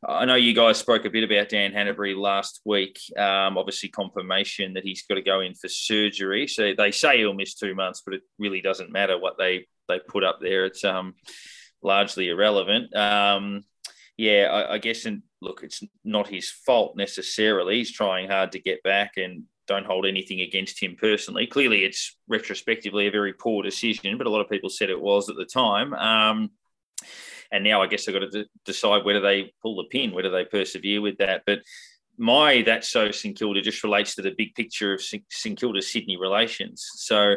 I 0.07 0.25
know 0.25 0.35
you 0.35 0.55
guys 0.55 0.79
spoke 0.79 1.05
a 1.05 1.11
bit 1.11 1.23
about 1.23 1.49
Dan 1.49 1.73
Hannebery 1.73 2.17
last 2.17 2.61
week. 2.65 2.99
Um, 3.15 3.57
obviously, 3.57 3.89
confirmation 3.89 4.73
that 4.73 4.83
he's 4.83 5.03
got 5.03 5.15
to 5.15 5.21
go 5.21 5.41
in 5.41 5.53
for 5.53 5.67
surgery. 5.67 6.47
So 6.47 6.73
they 6.75 6.91
say 6.91 7.19
he'll 7.19 7.35
miss 7.35 7.53
two 7.53 7.75
months, 7.75 8.01
but 8.03 8.15
it 8.15 8.21
really 8.39 8.61
doesn't 8.61 8.91
matter 8.91 9.19
what 9.19 9.37
they 9.37 9.67
they 9.87 9.99
put 9.99 10.23
up 10.23 10.39
there. 10.41 10.65
It's 10.65 10.83
um, 10.83 11.13
largely 11.83 12.29
irrelevant. 12.29 12.95
Um, 12.95 13.63
yeah, 14.17 14.47
I, 14.51 14.73
I 14.73 14.77
guess. 14.79 15.05
And 15.05 15.21
look, 15.39 15.61
it's 15.61 15.83
not 16.03 16.27
his 16.27 16.49
fault 16.49 16.97
necessarily. 16.97 17.77
He's 17.77 17.91
trying 17.91 18.27
hard 18.27 18.53
to 18.53 18.59
get 18.59 18.81
back, 18.81 19.17
and 19.17 19.43
don't 19.67 19.85
hold 19.85 20.07
anything 20.07 20.41
against 20.41 20.81
him 20.81 20.95
personally. 20.99 21.45
Clearly, 21.45 21.83
it's 21.83 22.17
retrospectively 22.27 23.05
a 23.05 23.11
very 23.11 23.33
poor 23.33 23.61
decision, 23.61 24.17
but 24.17 24.25
a 24.25 24.31
lot 24.31 24.41
of 24.41 24.49
people 24.49 24.69
said 24.69 24.89
it 24.89 24.99
was 24.99 25.29
at 25.29 25.35
the 25.35 25.45
time. 25.45 25.93
Um, 25.93 26.49
and 27.51 27.63
now 27.63 27.81
I 27.81 27.87
guess 27.87 28.05
they've 28.05 28.17
got 28.17 28.31
to 28.31 28.45
decide 28.65 29.03
whether 29.03 29.19
they 29.19 29.53
pull 29.61 29.75
the 29.75 29.83
pin, 29.85 30.13
whether 30.13 30.29
they 30.29 30.45
persevere 30.45 31.01
with 31.01 31.17
that. 31.17 31.43
But 31.45 31.59
my 32.17 32.61
that's 32.61 32.89
so 32.89 33.11
St 33.11 33.37
Kilda 33.37 33.61
just 33.61 33.83
relates 33.83 34.15
to 34.15 34.21
the 34.21 34.35
big 34.37 34.53
picture 34.55 34.93
of 34.93 35.01
St 35.01 35.59
Kilda 35.59 35.81
Sydney 35.81 36.17
relations. 36.17 36.87
So 36.95 37.35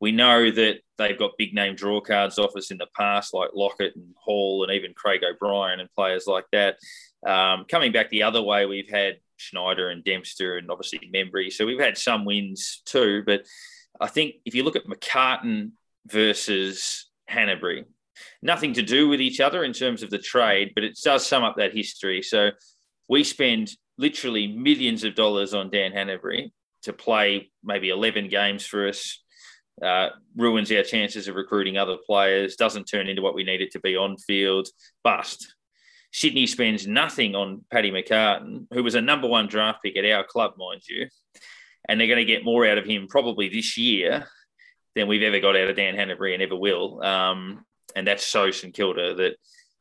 we 0.00 0.12
know 0.12 0.50
that 0.50 0.76
they've 0.96 1.18
got 1.18 1.36
big 1.36 1.54
name 1.54 1.74
draw 1.74 2.00
cards 2.00 2.38
off 2.38 2.56
us 2.56 2.70
in 2.70 2.78
the 2.78 2.86
past, 2.96 3.34
like 3.34 3.50
Lockett 3.54 3.96
and 3.96 4.14
Hall 4.16 4.64
and 4.64 4.72
even 4.72 4.94
Craig 4.94 5.20
O'Brien 5.22 5.80
and 5.80 5.92
players 5.94 6.26
like 6.26 6.46
that. 6.52 6.78
Um, 7.26 7.66
coming 7.68 7.92
back 7.92 8.08
the 8.08 8.22
other 8.22 8.40
way, 8.40 8.64
we've 8.64 8.88
had 8.88 9.16
Schneider 9.36 9.90
and 9.90 10.02
Dempster 10.02 10.56
and 10.56 10.70
obviously 10.70 11.10
Membrey. 11.14 11.52
So 11.52 11.66
we've 11.66 11.80
had 11.80 11.98
some 11.98 12.24
wins 12.24 12.82
too. 12.86 13.22
But 13.26 13.42
I 14.00 14.06
think 14.06 14.36
if 14.46 14.54
you 14.54 14.62
look 14.62 14.76
at 14.76 14.86
McCartin 14.86 15.72
versus 16.06 17.10
Hannebery, 17.30 17.84
nothing 18.42 18.74
to 18.74 18.82
do 18.82 19.08
with 19.08 19.20
each 19.20 19.40
other 19.40 19.64
in 19.64 19.72
terms 19.72 20.02
of 20.02 20.10
the 20.10 20.18
trade, 20.18 20.72
but 20.74 20.84
it 20.84 20.98
does 21.02 21.26
sum 21.26 21.44
up 21.44 21.56
that 21.56 21.74
history. 21.74 22.22
So 22.22 22.50
we 23.08 23.24
spend 23.24 23.70
literally 23.98 24.46
millions 24.46 25.04
of 25.04 25.14
dollars 25.14 25.52
on 25.54 25.70
Dan 25.70 25.92
Hannebery 25.92 26.50
to 26.82 26.92
play 26.92 27.50
maybe 27.62 27.90
11 27.90 28.28
games 28.28 28.64
for 28.64 28.88
us, 28.88 29.22
uh, 29.82 30.08
ruins 30.36 30.72
our 30.72 30.82
chances 30.82 31.28
of 31.28 31.36
recruiting 31.36 31.76
other 31.76 31.96
players, 32.06 32.56
doesn't 32.56 32.84
turn 32.84 33.08
into 33.08 33.22
what 33.22 33.34
we 33.34 33.44
need 33.44 33.60
it 33.60 33.72
to 33.72 33.80
be 33.80 33.96
on 33.96 34.16
field, 34.16 34.68
bust. 35.04 35.54
Sydney 36.12 36.46
spends 36.46 36.86
nothing 36.86 37.34
on 37.34 37.64
Paddy 37.70 37.90
McCartin, 37.90 38.66
who 38.72 38.82
was 38.82 38.94
a 38.94 39.00
number 39.00 39.28
one 39.28 39.46
draft 39.46 39.80
pick 39.84 39.96
at 39.96 40.10
our 40.10 40.24
club, 40.24 40.54
mind 40.58 40.82
you, 40.88 41.08
and 41.88 42.00
they're 42.00 42.08
going 42.08 42.18
to 42.18 42.24
get 42.24 42.44
more 42.44 42.66
out 42.66 42.78
of 42.78 42.86
him 42.86 43.06
probably 43.08 43.48
this 43.48 43.76
year 43.76 44.26
than 44.96 45.06
we've 45.06 45.22
ever 45.22 45.38
got 45.38 45.56
out 45.56 45.68
of 45.68 45.76
Dan 45.76 45.94
Hannebery 45.94 46.34
and 46.34 46.42
ever 46.42 46.56
will. 46.56 47.02
Um, 47.02 47.64
and 47.96 48.06
that's 48.06 48.26
so 48.26 48.50
St 48.50 48.74
Kilda 48.74 49.14
that 49.14 49.36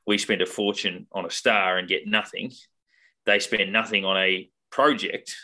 we 0.05 0.18
spend 0.18 0.41
a 0.41 0.45
fortune 0.45 1.07
on 1.12 1.26
a 1.26 1.30
star 1.30 1.78
and 1.78 1.88
get 1.88 2.07
nothing. 2.07 2.51
They 3.26 3.39
spend 3.39 3.72
nothing 3.72 4.05
on 4.05 4.18
a 4.18 4.49
project 4.72 5.36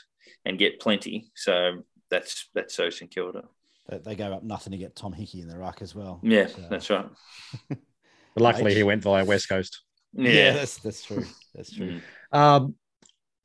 and 0.46 0.58
get 0.58 0.80
plenty. 0.80 1.30
So 1.36 1.84
that's 2.10 2.50
that's 2.54 2.74
so 2.74 2.90
St 2.90 3.12
Kilda. 3.12 3.44
They 3.88 4.16
gave 4.16 4.32
up 4.32 4.44
nothing 4.44 4.72
to 4.72 4.78
get 4.78 4.96
Tom 4.96 5.14
Hickey 5.14 5.42
in 5.42 5.48
the 5.48 5.58
ruck 5.58 5.82
as 5.82 5.94
well. 5.94 6.20
Yeah, 6.24 6.48
so. 6.48 6.62
that's 6.70 6.90
right. 6.90 7.08
but 7.70 7.78
luckily, 8.36 8.74
he 8.74 8.82
went 8.82 9.04
via 9.04 9.24
West 9.24 9.48
Coast. 9.48 9.82
Yeah, 10.14 10.32
yeah 10.32 10.54
that's 10.54 10.78
that's 10.78 11.04
true. 11.04 11.26
That's 11.54 11.72
true. 11.72 12.02
Mm. 12.34 12.38
Um, 12.38 12.76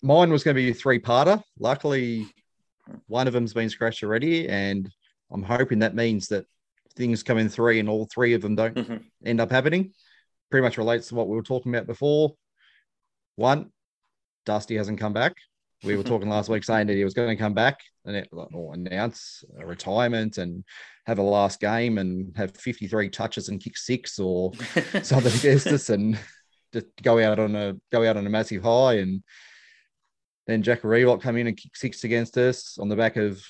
mine 0.02 0.30
was 0.30 0.42
going 0.42 0.54
to 0.54 0.62
be 0.62 0.70
a 0.70 0.74
three-parter. 0.74 1.42
Luckily, 1.58 2.26
one 3.06 3.26
of 3.26 3.34
them's 3.34 3.52
been 3.52 3.68
scratched 3.68 4.02
already, 4.02 4.48
and 4.48 4.90
I'm 5.30 5.42
hoping 5.42 5.80
that 5.80 5.94
means 5.94 6.28
that 6.28 6.46
things 7.00 7.22
come 7.22 7.38
in 7.38 7.48
three 7.48 7.80
and 7.80 7.88
all 7.88 8.06
three 8.12 8.34
of 8.34 8.42
them 8.42 8.54
don't 8.54 8.74
mm-hmm. 8.74 8.96
end 9.24 9.40
up 9.40 9.50
happening. 9.50 9.92
Pretty 10.50 10.62
much 10.62 10.76
relates 10.76 11.08
to 11.08 11.14
what 11.14 11.28
we 11.28 11.34
were 11.34 11.42
talking 11.42 11.74
about 11.74 11.86
before. 11.86 12.34
One, 13.36 13.72
Dusty 14.44 14.76
hasn't 14.76 15.00
come 15.00 15.14
back. 15.14 15.34
We 15.82 15.96
were 15.96 16.02
talking 16.12 16.28
last 16.28 16.50
week 16.50 16.62
saying 16.62 16.88
that 16.88 16.96
he 16.96 17.04
was 17.04 17.14
going 17.14 17.30
to 17.30 17.42
come 17.42 17.54
back 17.54 17.78
and 18.04 18.26
or 18.52 18.74
announce 18.74 19.42
a 19.58 19.64
retirement 19.64 20.36
and 20.36 20.62
have 21.06 21.18
a 21.18 21.22
last 21.22 21.58
game 21.58 21.96
and 21.96 22.36
have 22.36 22.54
53 22.54 23.08
touches 23.08 23.48
and 23.48 23.62
kick 23.62 23.78
six 23.78 24.18
or 24.18 24.52
something 25.02 25.32
against 25.32 25.68
us 25.68 25.88
and 25.88 26.18
just 26.74 26.86
go 27.02 27.18
out 27.18 27.38
on 27.38 27.56
a 27.56 27.76
go 27.90 28.06
out 28.06 28.18
on 28.18 28.26
a 28.26 28.30
massive 28.30 28.62
high 28.62 28.94
and 28.94 29.22
then 30.46 30.62
Jack 30.62 30.82
Riewoldt 30.82 31.22
come 31.22 31.38
in 31.38 31.46
and 31.46 31.56
kick 31.56 31.76
six 31.76 32.04
against 32.04 32.36
us 32.36 32.76
on 32.78 32.88
the 32.88 32.96
back 32.96 33.16
of 33.16 33.42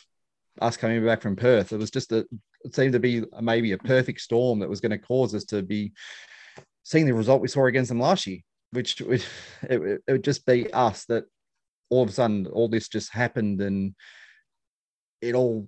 us 0.60 0.76
coming 0.76 1.04
back 1.04 1.22
from 1.22 1.36
Perth. 1.36 1.72
It 1.72 1.78
was 1.78 1.90
just 1.90 2.12
a 2.12 2.26
it 2.64 2.74
seemed 2.74 2.92
to 2.92 3.00
be 3.00 3.22
maybe 3.40 3.72
a 3.72 3.78
perfect 3.78 4.20
storm 4.20 4.58
that 4.60 4.68
was 4.68 4.80
going 4.80 4.90
to 4.90 4.98
cause 4.98 5.34
us 5.34 5.44
to 5.44 5.62
be 5.62 5.92
seeing 6.82 7.06
the 7.06 7.14
result 7.14 7.40
we 7.40 7.48
saw 7.48 7.66
against 7.66 7.88
them 7.88 8.00
last 8.00 8.26
year, 8.26 8.38
which 8.72 9.00
would 9.00 9.24
it, 9.62 10.02
it 10.06 10.12
would 10.12 10.24
just 10.24 10.46
be 10.46 10.72
us 10.72 11.04
that 11.06 11.24
all 11.88 12.02
of 12.02 12.08
a 12.08 12.12
sudden 12.12 12.46
all 12.46 12.68
this 12.68 12.88
just 12.88 13.12
happened 13.12 13.60
and 13.60 13.94
it 15.20 15.34
all 15.34 15.66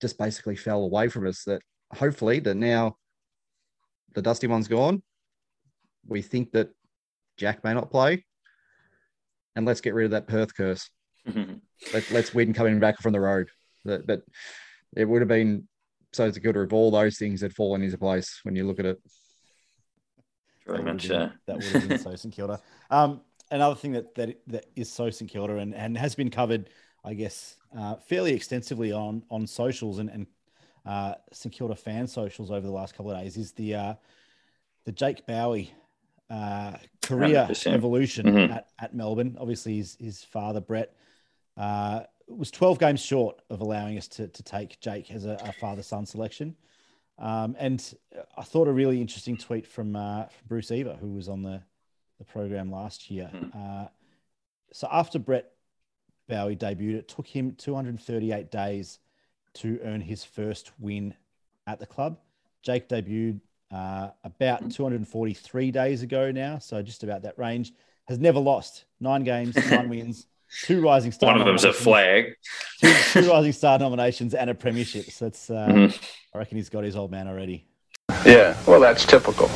just 0.00 0.18
basically 0.18 0.56
fell 0.56 0.82
away 0.82 1.08
from 1.08 1.26
us. 1.26 1.44
That 1.44 1.62
hopefully 1.94 2.40
that 2.40 2.54
now 2.54 2.96
the 4.14 4.22
dusty 4.22 4.46
one's 4.46 4.68
gone. 4.68 5.02
We 6.06 6.22
think 6.22 6.52
that 6.52 6.70
Jack 7.36 7.62
may 7.64 7.74
not 7.74 7.90
play, 7.90 8.24
and 9.54 9.66
let's 9.66 9.80
get 9.80 9.94
rid 9.94 10.06
of 10.06 10.10
that 10.12 10.26
Perth 10.26 10.56
curse. 10.56 10.88
Let, 11.92 12.10
let's 12.10 12.34
win 12.34 12.54
coming 12.54 12.80
back 12.80 13.00
from 13.00 13.12
the 13.12 13.20
road. 13.20 13.50
But, 13.84 14.06
but 14.06 14.22
it 14.96 15.04
would 15.04 15.20
have 15.20 15.28
been 15.28 15.68
so 16.12 16.30
secure 16.30 16.62
if 16.64 16.72
all 16.72 16.90
those 16.90 17.18
things 17.18 17.40
had 17.40 17.52
fallen 17.52 17.82
into 17.82 17.98
place 17.98 18.40
when 18.42 18.56
you 18.56 18.66
look 18.66 18.80
at 18.80 18.86
it. 18.86 18.98
Very 20.66 20.78
That 20.78 20.84
much 20.84 21.08
would 21.08 21.18
have 21.18 21.30
so. 21.30 21.36
That 21.46 21.56
would 21.56 21.64
have 21.64 21.88
been 21.88 21.98
so 21.98 22.14
St 22.16 22.34
Kilda. 22.34 22.60
Um, 22.90 23.20
another 23.50 23.74
thing 23.74 23.92
that, 23.92 24.14
that 24.14 24.38
that 24.46 24.66
is 24.76 24.90
so 24.90 25.10
St 25.10 25.30
Kilda 25.30 25.56
and, 25.58 25.74
and 25.74 25.96
has 25.98 26.14
been 26.14 26.30
covered, 26.30 26.70
I 27.04 27.14
guess, 27.14 27.56
uh, 27.78 27.96
fairly 27.96 28.32
extensively 28.32 28.92
on 28.92 29.22
on 29.30 29.46
socials 29.46 29.98
and 29.98 30.08
and 30.10 30.26
uh, 30.86 31.14
St 31.32 31.54
Kilda 31.54 31.74
fan 31.76 32.06
socials 32.06 32.50
over 32.50 32.66
the 32.66 32.72
last 32.72 32.94
couple 32.94 33.12
of 33.12 33.20
days 33.20 33.36
is 33.36 33.52
the 33.52 33.74
uh, 33.74 33.94
the 34.84 34.92
Jake 34.92 35.26
Bowey 35.26 35.70
uh, 36.30 36.76
career 37.02 37.46
100%. 37.50 37.72
evolution 37.74 38.26
Mhm. 38.26 38.50
at, 38.54 38.68
at 38.78 38.94
Melbourne. 38.94 39.36
Obviously, 39.38 39.76
his 39.76 39.96
his 40.00 40.24
father 40.24 40.60
Brett 40.60 40.94
uh, 41.58 42.02
was 42.28 42.50
12 42.50 42.78
games 42.78 43.00
short 43.00 43.40
of 43.50 43.60
allowing 43.60 43.98
us 43.98 44.08
to 44.08 44.28
to 44.28 44.42
take 44.42 44.80
Jake 44.80 45.10
as 45.10 45.24
a, 45.24 45.38
a 45.44 45.52
father 45.52 45.82
son 45.82 46.06
selection. 46.06 46.56
Um, 47.18 47.56
and 47.58 47.94
I 48.36 48.42
thought 48.42 48.68
a 48.68 48.72
really 48.72 49.00
interesting 49.00 49.36
tweet 49.36 49.66
from, 49.66 49.96
uh, 49.96 50.26
from 50.26 50.46
Bruce 50.46 50.70
Eva, 50.70 50.96
who 51.00 51.14
was 51.14 51.28
on 51.28 51.42
the, 51.42 51.60
the 52.18 52.24
program 52.24 52.70
last 52.70 53.10
year. 53.10 53.30
Uh, 53.56 53.86
so 54.72 54.88
after 54.90 55.18
Brett 55.18 55.50
Bowey 56.28 56.56
debuted, 56.56 56.94
it 56.94 57.08
took 57.08 57.26
him 57.26 57.54
238 57.56 58.50
days 58.50 59.00
to 59.54 59.80
earn 59.82 60.00
his 60.00 60.24
first 60.24 60.70
win 60.78 61.14
at 61.66 61.80
the 61.80 61.86
club. 61.86 62.18
Jake 62.62 62.88
debuted 62.88 63.40
uh, 63.72 64.10
about 64.22 64.70
243 64.70 65.70
days 65.70 66.02
ago 66.02 66.30
now, 66.30 66.58
so 66.58 66.82
just 66.82 67.02
about 67.02 67.22
that 67.22 67.36
range. 67.38 67.72
Has 68.06 68.18
never 68.18 68.38
lost. 68.38 68.84
Nine 69.00 69.24
games, 69.24 69.54
nine 69.70 69.88
wins, 69.90 70.26
two 70.64 70.82
Rising 70.82 71.12
Star. 71.12 71.32
One 71.32 71.40
of 71.40 71.46
them's 71.46 71.64
a 71.64 71.68
nominations 71.68 71.84
flag. 71.84 72.34
two, 73.12 73.22
two 73.22 73.30
Rising 73.30 73.52
Star 73.52 73.78
nominations 73.78 74.34
and 74.34 74.50
a 74.50 74.54
premiership. 74.54 75.10
So 75.10 75.26
it's, 75.26 75.50
uh, 75.50 75.66
Mhm. 75.68 76.02
I 76.34 76.38
reckon 76.38 76.56
he's 76.56 76.68
got 76.68 76.84
his 76.84 76.96
old 76.96 77.10
man 77.10 77.28
already. 77.28 77.66
Yeah, 78.24 78.56
well, 78.66 78.80
that's 78.80 79.04
typical. 79.06 79.50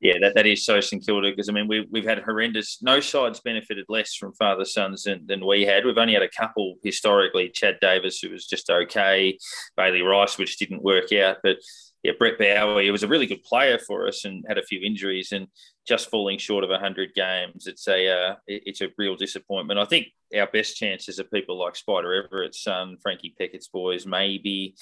Yeah, 0.00 0.14
that, 0.22 0.34
that 0.34 0.46
is 0.46 0.64
so 0.64 0.80
St 0.80 1.04
Kilda 1.04 1.30
because 1.30 1.50
I 1.50 1.52
mean 1.52 1.68
we 1.68 1.86
we've 1.90 2.06
had 2.06 2.20
horrendous. 2.20 2.78
No 2.80 3.00
sides 3.00 3.40
benefited 3.40 3.84
less 3.90 4.14
from 4.14 4.32
father 4.32 4.64
sons 4.64 5.02
than, 5.02 5.26
than 5.26 5.44
we 5.46 5.66
had. 5.66 5.84
We've 5.84 5.98
only 5.98 6.14
had 6.14 6.22
a 6.22 6.28
couple 6.30 6.76
historically. 6.82 7.50
Chad 7.50 7.76
Davis, 7.82 8.18
who 8.20 8.30
was 8.30 8.46
just 8.46 8.70
okay, 8.70 9.36
Bailey 9.76 10.00
Rice, 10.00 10.38
which 10.38 10.56
didn't 10.56 10.82
work 10.82 11.12
out, 11.12 11.38
but 11.42 11.58
yeah, 12.02 12.12
Brett 12.18 12.38
Bowey, 12.38 12.84
he 12.84 12.90
was 12.90 13.02
a 13.02 13.08
really 13.08 13.26
good 13.26 13.44
player 13.44 13.78
for 13.78 14.08
us 14.08 14.24
and 14.24 14.44
had 14.48 14.58
a 14.58 14.62
few 14.62 14.80
injuries 14.80 15.32
and 15.32 15.48
just 15.86 16.10
falling 16.10 16.38
short 16.38 16.64
of 16.64 16.70
hundred 16.80 17.14
games. 17.14 17.66
It's 17.66 17.86
a 17.88 18.08
uh, 18.08 18.34
it's 18.46 18.80
a 18.80 18.88
real 18.96 19.16
disappointment. 19.16 19.78
I 19.78 19.84
think 19.84 20.06
our 20.36 20.46
best 20.46 20.76
chances 20.76 21.20
are 21.20 21.24
people 21.24 21.58
like 21.58 21.76
Spider 21.76 22.22
Everitt's 22.22 22.62
son, 22.62 22.96
Frankie 23.02 23.34
Pickett's 23.36 23.68
boys, 23.68 24.06
maybe. 24.06 24.76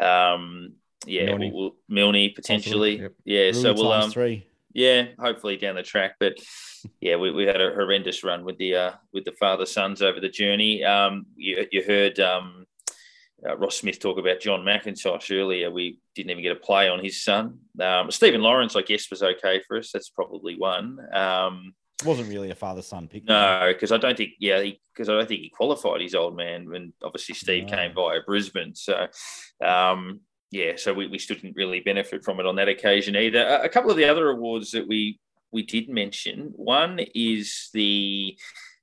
Um, 0.00 0.74
yeah, 1.04 1.26
Milne. 1.26 1.40
we'll, 1.40 1.52
we'll, 1.52 1.76
Milne 1.88 2.30
potentially. 2.34 3.00
yep. 3.00 3.12
Yeah, 3.24 3.52
so 3.52 3.74
we'll 3.74 3.92
um, 3.92 4.10
three. 4.10 4.46
yeah, 4.72 5.06
hopefully 5.18 5.56
down 5.56 5.74
the 5.74 5.82
track. 5.82 6.14
But 6.20 6.38
yeah, 7.00 7.16
we, 7.16 7.32
we 7.32 7.44
had 7.44 7.60
a 7.60 7.74
horrendous 7.74 8.24
run 8.24 8.44
with 8.44 8.56
the 8.56 8.76
uh, 8.76 8.92
with 9.12 9.24
the 9.24 9.32
father 9.32 9.66
sons 9.66 10.00
over 10.00 10.20
the 10.20 10.28
journey. 10.28 10.84
Um, 10.84 11.26
you, 11.36 11.66
you 11.70 11.82
heard 11.82 12.18
um, 12.20 12.64
uh, 13.48 13.56
Ross 13.56 13.78
Smith 13.78 13.98
talk 13.98 14.18
about 14.18 14.40
John 14.40 14.60
McIntosh 14.60 15.36
earlier. 15.36 15.70
We 15.70 15.98
didn't 16.14 16.30
even 16.30 16.42
get 16.42 16.52
a 16.52 16.60
play 16.60 16.88
on 16.88 17.02
his 17.02 17.22
son. 17.22 17.58
Um, 17.80 18.10
Stephen 18.10 18.40
Lawrence, 18.42 18.76
I 18.76 18.82
guess, 18.82 19.10
was 19.10 19.22
okay 19.22 19.60
for 19.66 19.78
us. 19.78 19.90
That's 19.92 20.10
probably 20.10 20.56
one. 20.56 20.98
Um, 21.12 21.74
Wasn't 22.04 22.28
really 22.28 22.50
a 22.50 22.54
father 22.54 22.82
son 22.82 23.08
pick. 23.08 23.24
no, 23.24 23.64
because 23.72 23.92
I 23.92 23.96
don't 23.98 24.16
think, 24.16 24.32
yeah, 24.38 24.62
because 24.92 25.08
I 25.08 25.12
don't 25.14 25.28
think 25.28 25.40
he 25.40 25.48
qualified 25.50 26.00
his 26.00 26.14
old 26.14 26.36
man 26.36 26.68
when 26.68 26.92
obviously 27.02 27.34
Steve 27.34 27.64
No. 27.68 27.76
came 27.76 27.94
via 27.94 28.20
Brisbane. 28.26 28.74
So, 28.74 29.06
um, 29.64 30.20
yeah, 30.50 30.72
so 30.76 30.92
we, 30.92 31.06
we 31.06 31.18
still 31.18 31.36
didn't 31.36 31.56
really 31.56 31.80
benefit 31.80 32.22
from 32.24 32.38
it 32.40 32.46
on 32.46 32.56
that 32.56 32.68
occasion 32.68 33.16
either. 33.16 33.42
A, 33.42 33.64
a 33.64 33.68
couple 33.68 33.90
of 33.90 33.96
the 33.96 34.04
other 34.04 34.30
awards 34.30 34.72
that 34.72 34.86
we 34.86 35.18
we 35.50 35.62
did 35.62 35.88
mention. 35.88 36.52
One 36.56 36.98
is 37.14 37.68
the 37.74 38.36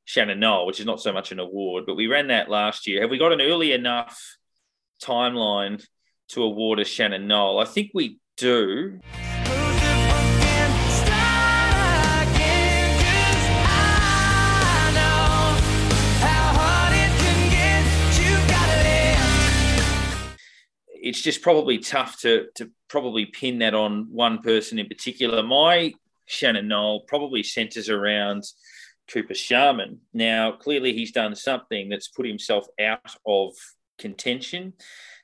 Shannon 0.05 0.39
Noll, 0.39 0.66
which 0.68 0.80
is 0.80 0.86
not 0.86 1.01
so 1.01 1.12
much 1.12 1.32
an 1.32 1.39
award, 1.39 1.86
but 1.88 1.95
we 1.95 2.07
ran 2.07 2.28
that 2.28 2.49
last 2.49 2.88
year. 2.88 3.01
Have 3.01 3.10
we 3.10 3.18
got 3.18 3.32
an 3.32 3.41
early 3.41 3.72
enough 3.74 4.38
timeline 5.02 5.84
to 6.30 6.43
award 6.43 6.80
a 6.80 6.86
Shannon 6.86 7.28
Noll? 7.28 7.60
I 7.60 7.66
think 7.66 7.91
we 7.93 8.20
do. 8.38 9.00
it's 21.02 21.22
just 21.22 21.41
probably 21.41 21.80
tough 21.80 22.19
to 22.19 22.48
to 22.56 22.69
probably 22.88 23.26
pin 23.26 23.60
that 23.60 23.74
on 23.74 24.07
one 24.11 24.40
person 24.40 24.80
in 24.80 24.88
particular. 24.88 25.41
My 25.41 25.94
Shannon 26.26 26.68
Noll 26.68 27.02
probably 27.02 27.41
centres 27.41 27.90
around 27.90 28.44
Cooper 29.11 29.34
Sharman. 29.34 29.99
Now, 30.14 30.52
clearly, 30.52 30.94
he's 30.94 31.11
done 31.11 31.36
something 31.36 31.90
that's 31.90 32.07
put 32.07 32.28
himself 32.28 32.68
out 32.80 33.15
of 33.26 33.53
contention. 34.00 34.74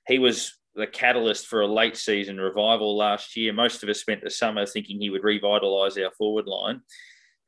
He 0.07 0.19
was 0.19 0.57
the 0.75 0.87
catalyst 0.87 1.47
for 1.47 1.61
a 1.61 1.67
late 1.67 1.95
season 1.95 2.37
revival 2.37 2.97
last 2.97 3.35
year. 3.37 3.53
Most 3.53 3.81
of 3.81 3.89
us 3.89 3.99
spent 3.99 4.21
the 4.21 4.29
summer 4.29 4.65
thinking 4.65 4.99
he 4.99 5.09
would 5.09 5.23
revitalise 5.23 6.03
our 6.03 6.11
forward 6.11 6.45
line. 6.45 6.81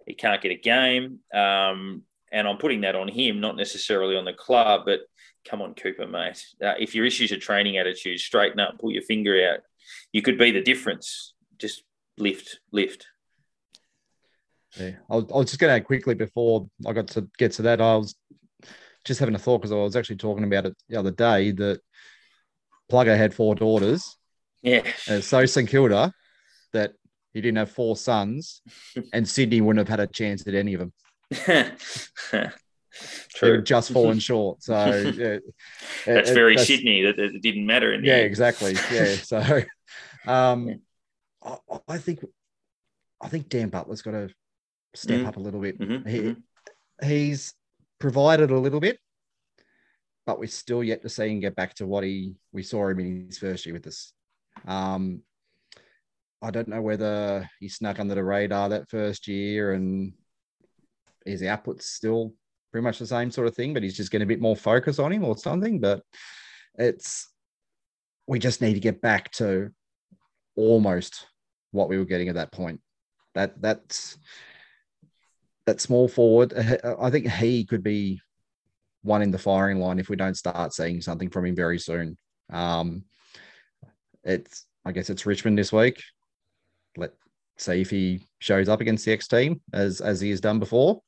He 0.05 0.13
can't 0.13 0.41
get 0.41 0.51
a 0.51 0.55
game. 0.55 1.19
Um, 1.33 2.03
and 2.31 2.47
I'm 2.47 2.57
putting 2.57 2.81
that 2.81 2.95
on 2.95 3.07
him, 3.07 3.39
not 3.39 3.57
necessarily 3.57 4.15
on 4.15 4.25
the 4.25 4.33
club, 4.33 4.83
but 4.85 5.01
come 5.47 5.61
on, 5.61 5.73
Cooper, 5.75 6.07
mate. 6.07 6.43
Uh, 6.63 6.73
if 6.79 6.95
your 6.95 7.05
issues 7.05 7.31
are 7.31 7.37
training 7.37 7.77
attitude, 7.77 8.19
straighten 8.19 8.59
up, 8.59 8.79
pull 8.79 8.91
your 8.91 9.03
finger 9.03 9.51
out. 9.51 9.59
You 10.11 10.21
could 10.21 10.37
be 10.37 10.51
the 10.51 10.61
difference. 10.61 11.33
Just 11.57 11.83
lift, 12.17 12.59
lift. 12.71 13.07
Yeah, 14.77 14.91
I 15.09 15.15
was, 15.15 15.25
I 15.33 15.37
was 15.37 15.45
just 15.47 15.59
going 15.59 15.69
to 15.69 15.75
add 15.75 15.85
quickly 15.85 16.13
before 16.15 16.69
I 16.85 16.93
got 16.93 17.07
to 17.09 17.27
get 17.37 17.53
to 17.53 17.61
that. 17.63 17.81
I 17.81 17.95
was 17.95 18.15
just 19.07 19.19
having 19.19 19.35
a 19.35 19.39
thought 19.39 19.59
because 19.59 19.71
I 19.71 19.75
was 19.75 19.95
actually 19.95 20.17
talking 20.17 20.43
about 20.43 20.65
it 20.65 20.75
the 20.89 20.97
other 20.97 21.11
day 21.11 21.51
that 21.51 21.79
Plugger 22.91 23.17
had 23.17 23.33
four 23.33 23.55
daughters. 23.55 24.17
Yeah. 24.61 24.83
And 25.09 25.23
so 25.23 25.45
St 25.45 25.67
Kilda 25.69 26.13
that 26.73 26.93
he 27.33 27.41
didn't 27.41 27.57
have 27.57 27.71
four 27.71 27.95
sons, 27.95 28.61
and 29.13 29.27
Sydney 29.27 29.61
wouldn't 29.61 29.87
have 29.87 29.99
had 29.99 30.07
a 30.07 30.11
chance 30.11 30.45
at 30.47 30.53
any 30.55 30.73
of 30.75 30.79
them. 30.81 30.93
True. 33.35 33.61
just 33.61 33.91
fallen 33.91 34.17
short. 34.19 34.63
So 34.63 34.73
yeah, 35.17 35.37
That's 36.05 36.29
it- 36.29 36.33
very 36.33 36.53
that's- 36.55 36.67
Sydney 36.67 37.03
that 37.03 37.19
it 37.19 37.41
didn't 37.41 37.65
matter 37.65 37.93
in 37.93 38.01
the 38.01 38.07
Yeah, 38.07 38.13
end. 38.15 38.25
exactly. 38.25 38.73
Yeah. 38.91 39.15
So, 39.15 39.61
um, 40.25 40.81
I, 41.43 41.57
I 41.87 41.97
think, 41.99 42.25
I 43.21 43.27
think 43.29 43.49
Dan 43.49 43.69
Butler's 43.69 44.01
got 44.01 44.11
to 44.11 44.29
step 44.95 45.19
Mhm. 45.21 45.25
up 45.27 45.37
a 45.37 45.39
little 45.39 45.59
bit. 45.61 45.79
Mhm, 45.79 46.07
He, 46.07 46.19
mhm. 46.19 46.41
He's 47.03 47.53
provided 47.99 48.51
a 48.51 48.59
little 48.59 48.79
bit, 48.79 48.99
but 50.25 50.39
we're 50.39 50.47
still 50.47 50.83
yet 50.83 51.01
to 51.01 51.09
see 51.09 51.29
him 51.29 51.39
get 51.39 51.55
back 51.55 51.73
to 51.75 51.87
what 51.87 52.03
he 52.03 52.35
we 52.51 52.63
saw 52.63 52.87
him 52.87 52.99
in 52.99 53.25
his 53.27 53.37
first 53.37 53.65
year 53.65 53.73
with 53.73 53.87
us. 53.87 54.13
Um, 54.67 55.21
I 56.41 56.51
don't 56.51 56.67
know 56.67 56.81
whether 56.81 57.49
he 57.59 57.67
snuck 57.69 57.99
under 57.99 58.15
the 58.15 58.23
radar 58.23 58.69
that 58.69 58.89
first 58.89 59.27
year 59.27 59.73
and 59.73 60.13
his 61.25 61.41
output's 61.41 61.87
still 61.87 62.33
pretty 62.71 62.83
much 62.83 62.99
the 62.99 63.07
same 63.07 63.31
sort 63.31 63.47
of 63.47 63.55
thing, 63.55 63.73
but 63.73 63.83
he's 63.83 63.97
just 63.97 64.11
getting 64.11 64.25
a 64.25 64.27
bit 64.27 64.41
more 64.41 64.55
focus 64.55 64.99
on 64.99 65.11
him 65.11 65.23
or 65.23 65.37
something. 65.37 65.79
But 65.79 66.03
it's 66.75 67.27
we 68.27 68.39
just 68.39 68.61
need 68.61 68.73
to 68.73 68.79
get 68.79 69.01
back 69.01 69.31
to 69.31 69.71
almost 70.55 71.25
what 71.71 71.89
we 71.89 71.97
were 71.97 72.05
getting 72.05 72.29
at 72.29 72.35
that 72.35 72.51
point. 72.51 72.81
That 73.33 73.61
that's 73.61 74.17
that 75.67 75.81
small 75.81 76.07
forward. 76.07 76.53
uh, 76.53 76.95
I 76.99 77.11
think 77.11 77.27
he 77.27 77.63
could 77.65 77.83
be 77.83 78.19
one 79.03 79.21
in 79.21 79.31
the 79.31 79.37
firing 79.37 79.79
line 79.79 79.99
if 79.99 80.09
we 80.09 80.15
don't 80.15 80.35
start 80.35 80.73
seeing 80.73 81.01
something 81.01 81.29
from 81.29 81.45
him 81.45 81.55
very 81.55 81.77
soon. 81.77 82.17
Um, 82.51 83.03
it's 84.23 84.65
I 84.85 84.91
guess 84.93 85.09
it's 85.09 85.25
Richmond 85.25 85.57
this 85.57 85.71
week. 85.71 86.01
Let's 86.95 87.15
see 87.57 87.81
if 87.81 87.89
he 87.89 88.21
shows 88.39 88.69
up 88.69 88.81
against 88.81 89.05
the 89.05 89.11
X 89.11 89.27
team 89.27 89.61
as 89.73 90.01
as 90.01 90.19
he 90.19 90.29
has 90.31 90.41
done 90.41 90.59
before. 90.59 91.01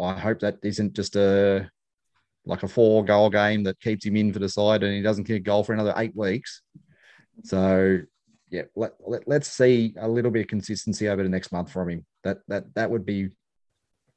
I 0.00 0.18
hope 0.18 0.40
that 0.40 0.56
isn't 0.62 0.94
just 0.94 1.16
a 1.16 1.68
like 2.46 2.62
a 2.62 2.68
four 2.68 3.04
goal 3.04 3.30
game 3.30 3.62
that 3.64 3.80
keeps 3.80 4.04
him 4.04 4.16
in 4.16 4.32
for 4.32 4.38
the 4.38 4.48
side 4.48 4.82
and 4.82 4.94
he 4.94 5.02
doesn't 5.02 5.24
kick 5.24 5.36
a 5.36 5.40
goal 5.40 5.62
for 5.62 5.74
another 5.74 5.94
eight 5.96 6.16
weeks. 6.16 6.62
So 7.44 8.00
yeah, 8.50 8.62
let, 8.74 8.92
let, 9.06 9.28
let's 9.28 9.48
see 9.48 9.94
a 9.98 10.08
little 10.08 10.30
bit 10.30 10.42
of 10.42 10.46
consistency 10.48 11.08
over 11.08 11.22
the 11.22 11.28
next 11.28 11.52
month 11.52 11.70
from 11.70 11.90
him. 11.90 12.06
That 12.24 12.38
that 12.48 12.74
that 12.74 12.90
would 12.90 13.04
be 13.06 13.30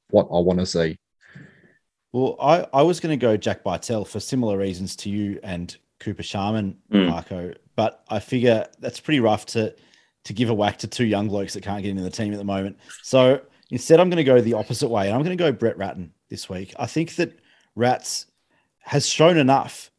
what 0.10 0.26
I 0.26 0.40
want 0.40 0.60
to 0.60 0.66
see. 0.66 0.98
Well, 2.14 2.38
I, 2.40 2.66
I 2.74 2.82
was 2.84 3.00
going 3.00 3.18
to 3.18 3.22
go 3.22 3.36
Jack 3.36 3.64
Bytel 3.64 4.08
for 4.08 4.20
similar 4.22 4.58
reasons 4.58 4.96
to 4.98 5.10
you 5.10 5.40
and 5.44 5.76
Cooper 6.00 6.24
Sharman, 6.24 6.78
Mm. 6.92 7.10
Marco. 7.10 7.54
But 7.76 8.04
I 8.08 8.20
figure 8.20 8.66
that's 8.80 9.00
pretty 9.02 9.20
rough 9.20 9.46
to 9.48 9.76
to 10.24 10.34
give 10.34 10.50
a 10.50 10.54
whack 10.54 10.78
to 10.80 10.88
two 10.88 11.06
young 11.06 11.28
blokes 11.28 11.54
that 11.54 11.62
can't 11.62 11.84
get 11.84 11.90
into 11.92 12.04
the 12.04 12.10
team 12.10 12.32
at 12.32 12.38
the 12.40 12.44
moment. 12.46 12.78
So 13.04 13.42
instead, 13.70 14.00
I'm 14.00 14.10
going 14.10 14.18
to 14.18 14.24
go 14.24 14.40
the 14.42 14.54
opposite 14.54 14.88
way, 14.88 15.08
and 15.08 15.16
I'm 15.16 15.24
going 15.24 15.38
to 15.38 15.44
go 15.44 15.52
Brett 15.52 15.78
Ratten 15.78 16.14
this 16.30 16.50
week. 16.50 16.74
I 16.80 16.86
think 16.88 17.16
that 17.18 17.38
Rats 17.76 18.26
has 18.80 19.06
shown 19.08 19.38
enough 19.38 19.92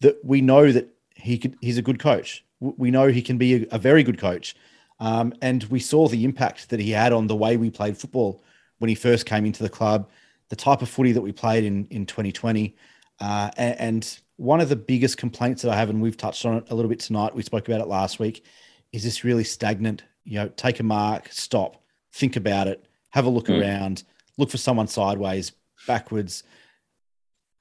that 0.00 0.22
we 0.24 0.40
know 0.40 0.70
that 0.72 0.88
he 1.16 1.38
could. 1.38 1.56
He's 1.60 1.78
a 1.78 1.82
good 1.82 1.98
coach. 1.98 2.44
We 2.60 2.90
know 2.90 3.08
he 3.08 3.22
can 3.22 3.38
be 3.38 3.64
a, 3.64 3.66
a 3.72 3.78
very 3.78 4.02
good 4.04 4.18
coach, 4.18 4.54
um, 5.02 5.34
and 5.42 5.64
we 5.64 5.80
saw 5.80 6.06
the 6.06 6.24
impact 6.24 6.70
that 6.70 6.78
he 6.78 6.92
had 6.92 7.12
on 7.12 7.26
the 7.26 7.34
way 7.34 7.56
we 7.56 7.70
played 7.70 7.98
football 7.98 8.42
when 8.78 8.88
he 8.88 8.94
first 8.94 9.26
came 9.26 9.44
into 9.44 9.62
the 9.64 9.68
club, 9.68 10.08
the 10.48 10.54
type 10.56 10.80
of 10.80 10.88
footy 10.88 11.10
that 11.10 11.20
we 11.20 11.32
played 11.32 11.64
in 11.64 11.86
in 11.90 12.06
2020. 12.06 12.76
Uh, 13.20 13.50
and, 13.56 14.18
one 14.36 14.60
of 14.60 14.68
the 14.68 14.76
biggest 14.76 15.18
complaints 15.18 15.62
that 15.62 15.70
I 15.70 15.76
have, 15.76 15.88
and 15.90 16.02
we've 16.02 16.16
touched 16.16 16.44
on 16.46 16.56
it 16.56 16.64
a 16.70 16.74
little 16.74 16.88
bit 16.88 16.98
tonight, 16.98 17.32
we 17.34 17.42
spoke 17.42 17.68
about 17.68 17.80
it 17.80 17.86
last 17.86 18.18
week, 18.18 18.44
is 18.90 19.04
this 19.04 19.22
really 19.22 19.44
stagnant? 19.44 20.02
You 20.24 20.40
know, 20.40 20.48
take 20.48 20.80
a 20.80 20.82
mark, 20.82 21.28
stop, 21.30 21.80
think 22.12 22.34
about 22.34 22.66
it, 22.66 22.84
have 23.10 23.24
a 23.24 23.30
look 23.30 23.46
Mm. 23.46 23.60
around, 23.60 24.04
look 24.38 24.50
for 24.50 24.56
someone 24.56 24.88
sideways, 24.88 25.52
backwards. 25.86 26.42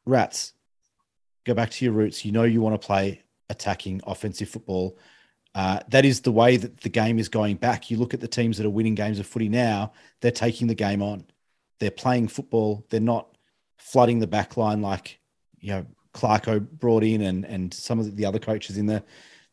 Rats, 0.06 0.54
go 1.46 1.54
back 1.54 1.70
to 1.72 1.86
your 1.86 1.94
roots. 1.94 2.26
You 2.26 2.32
know 2.32 2.44
you 2.44 2.62
want 2.62 2.82
to 2.82 2.86
play 2.86 3.22
attacking 3.50 4.02
offensive 4.08 4.50
football. 4.50 4.98
Uh, 5.54 5.80
that 5.90 6.06
is 6.06 6.22
the 6.22 6.32
way 6.32 6.58
that 6.58 6.82
the 6.82 6.90
game 6.90 7.20
is 7.20 7.28
going 7.28 7.58
back. 7.58 7.92
You 7.92 7.98
look 7.98 8.14
at 8.14 8.22
the 8.22 8.28
teams 8.28 8.58
that 8.58 8.66
are 8.66 8.72
winning 8.72 8.96
games 8.96 9.20
of 9.20 9.28
footy 9.28 9.50
now, 9.50 9.92
they're 10.22 10.32
taking 10.32 10.68
the 10.68 10.76
game 10.76 11.02
on. 11.02 11.26
They're 11.80 11.92
playing 11.92 12.30
football. 12.30 12.86
They're 12.90 13.00
not 13.00 13.28
flooding 13.78 14.20
the 14.20 14.28
back 14.28 14.56
line 14.56 14.82
like, 14.82 15.20
you 15.60 15.72
know, 15.72 15.86
Clarko 16.14 16.60
brought 16.60 17.04
in 17.04 17.22
and, 17.22 17.46
and 17.46 17.74
some 17.74 18.00
of 18.00 18.16
the 18.16 18.26
other 18.26 18.40
coaches 18.40 18.78
in 18.78 18.86
the, 18.86 19.04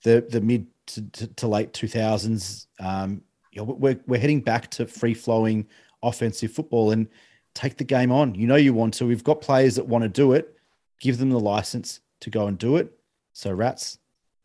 the, 0.04 0.26
the 0.28 0.40
mid 0.40 0.66
to, 0.86 1.02
to, 1.10 1.26
to 1.26 1.48
late 1.48 1.72
2000s. 1.72 2.66
Um, 2.80 3.22
you 3.52 3.60
know, 3.60 3.72
we're, 3.72 3.98
we're 4.06 4.20
heading 4.20 4.40
back 4.40 4.70
to 4.72 4.86
free 4.86 5.14
flowing 5.14 5.66
offensive 6.02 6.52
football 6.52 6.92
and 6.92 7.08
take 7.54 7.76
the 7.76 7.84
game 7.84 8.12
on. 8.12 8.34
You 8.34 8.46
know, 8.46 8.56
you 8.56 8.72
want 8.72 8.94
to. 8.94 9.06
We've 9.06 9.24
got 9.24 9.40
players 9.40 9.76
that 9.76 9.86
want 9.86 10.02
to 10.02 10.08
do 10.08 10.32
it. 10.32 10.56
Give 11.00 11.18
them 11.18 11.30
the 11.30 11.40
license 11.40 12.00
to 12.20 12.30
go 12.30 12.46
and 12.46 12.58
do 12.58 12.76
it. 12.76 12.92
So, 13.32 13.52
rats, 13.52 13.98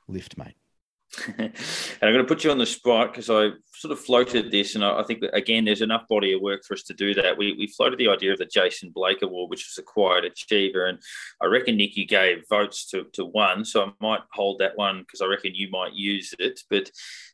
lift, 0.07 0.37
mate. 0.37 0.55
and 1.37 1.53
I'm 2.01 2.13
going 2.13 2.25
to 2.25 2.27
put 2.27 2.43
you 2.43 2.51
on 2.51 2.57
the 2.57 2.65
spot 2.65 3.11
because 3.11 3.29
I 3.29 3.49
sort 3.73 3.91
of 3.91 3.99
floated 3.99 4.51
this, 4.51 4.75
and 4.75 4.83
I, 4.83 5.03
think 5.03 5.23
again, 5.33 5.65
there's 5.65 5.81
enough 5.81 6.07
body 6.07 6.33
of 6.33 6.41
work 6.41 6.63
for 6.65 6.73
us 6.73 6.83
to 6.83 6.93
do 6.93 7.13
that. 7.15 7.37
We, 7.37 7.53
we 7.53 7.67
floated 7.67 7.99
the 7.99 8.07
idea 8.07 8.31
of 8.31 8.39
the 8.39 8.45
Jason 8.45 8.91
Blake 8.93 9.21
Award, 9.21 9.49
which 9.49 9.67
was 9.67 9.77
a 9.77 9.85
quiet 9.85 10.25
achiever, 10.25 10.85
and 10.87 10.99
I 11.41 11.45
reckon 11.45 11.77
Nick, 11.77 11.95
you 11.95 12.07
gave 12.07 12.43
votes 12.49 12.89
to, 12.89 13.05
to 13.13 13.25
one, 13.25 13.63
so 13.63 13.83
I 13.83 13.91
might 14.01 14.21
hold 14.31 14.59
that 14.59 14.77
one 14.77 15.01
because 15.01 15.21
I 15.21 15.27
reckon 15.27 15.53
you 15.53 15.69
might 15.69 15.93
use 15.93 16.33
it. 16.39 16.61
But 16.69 16.89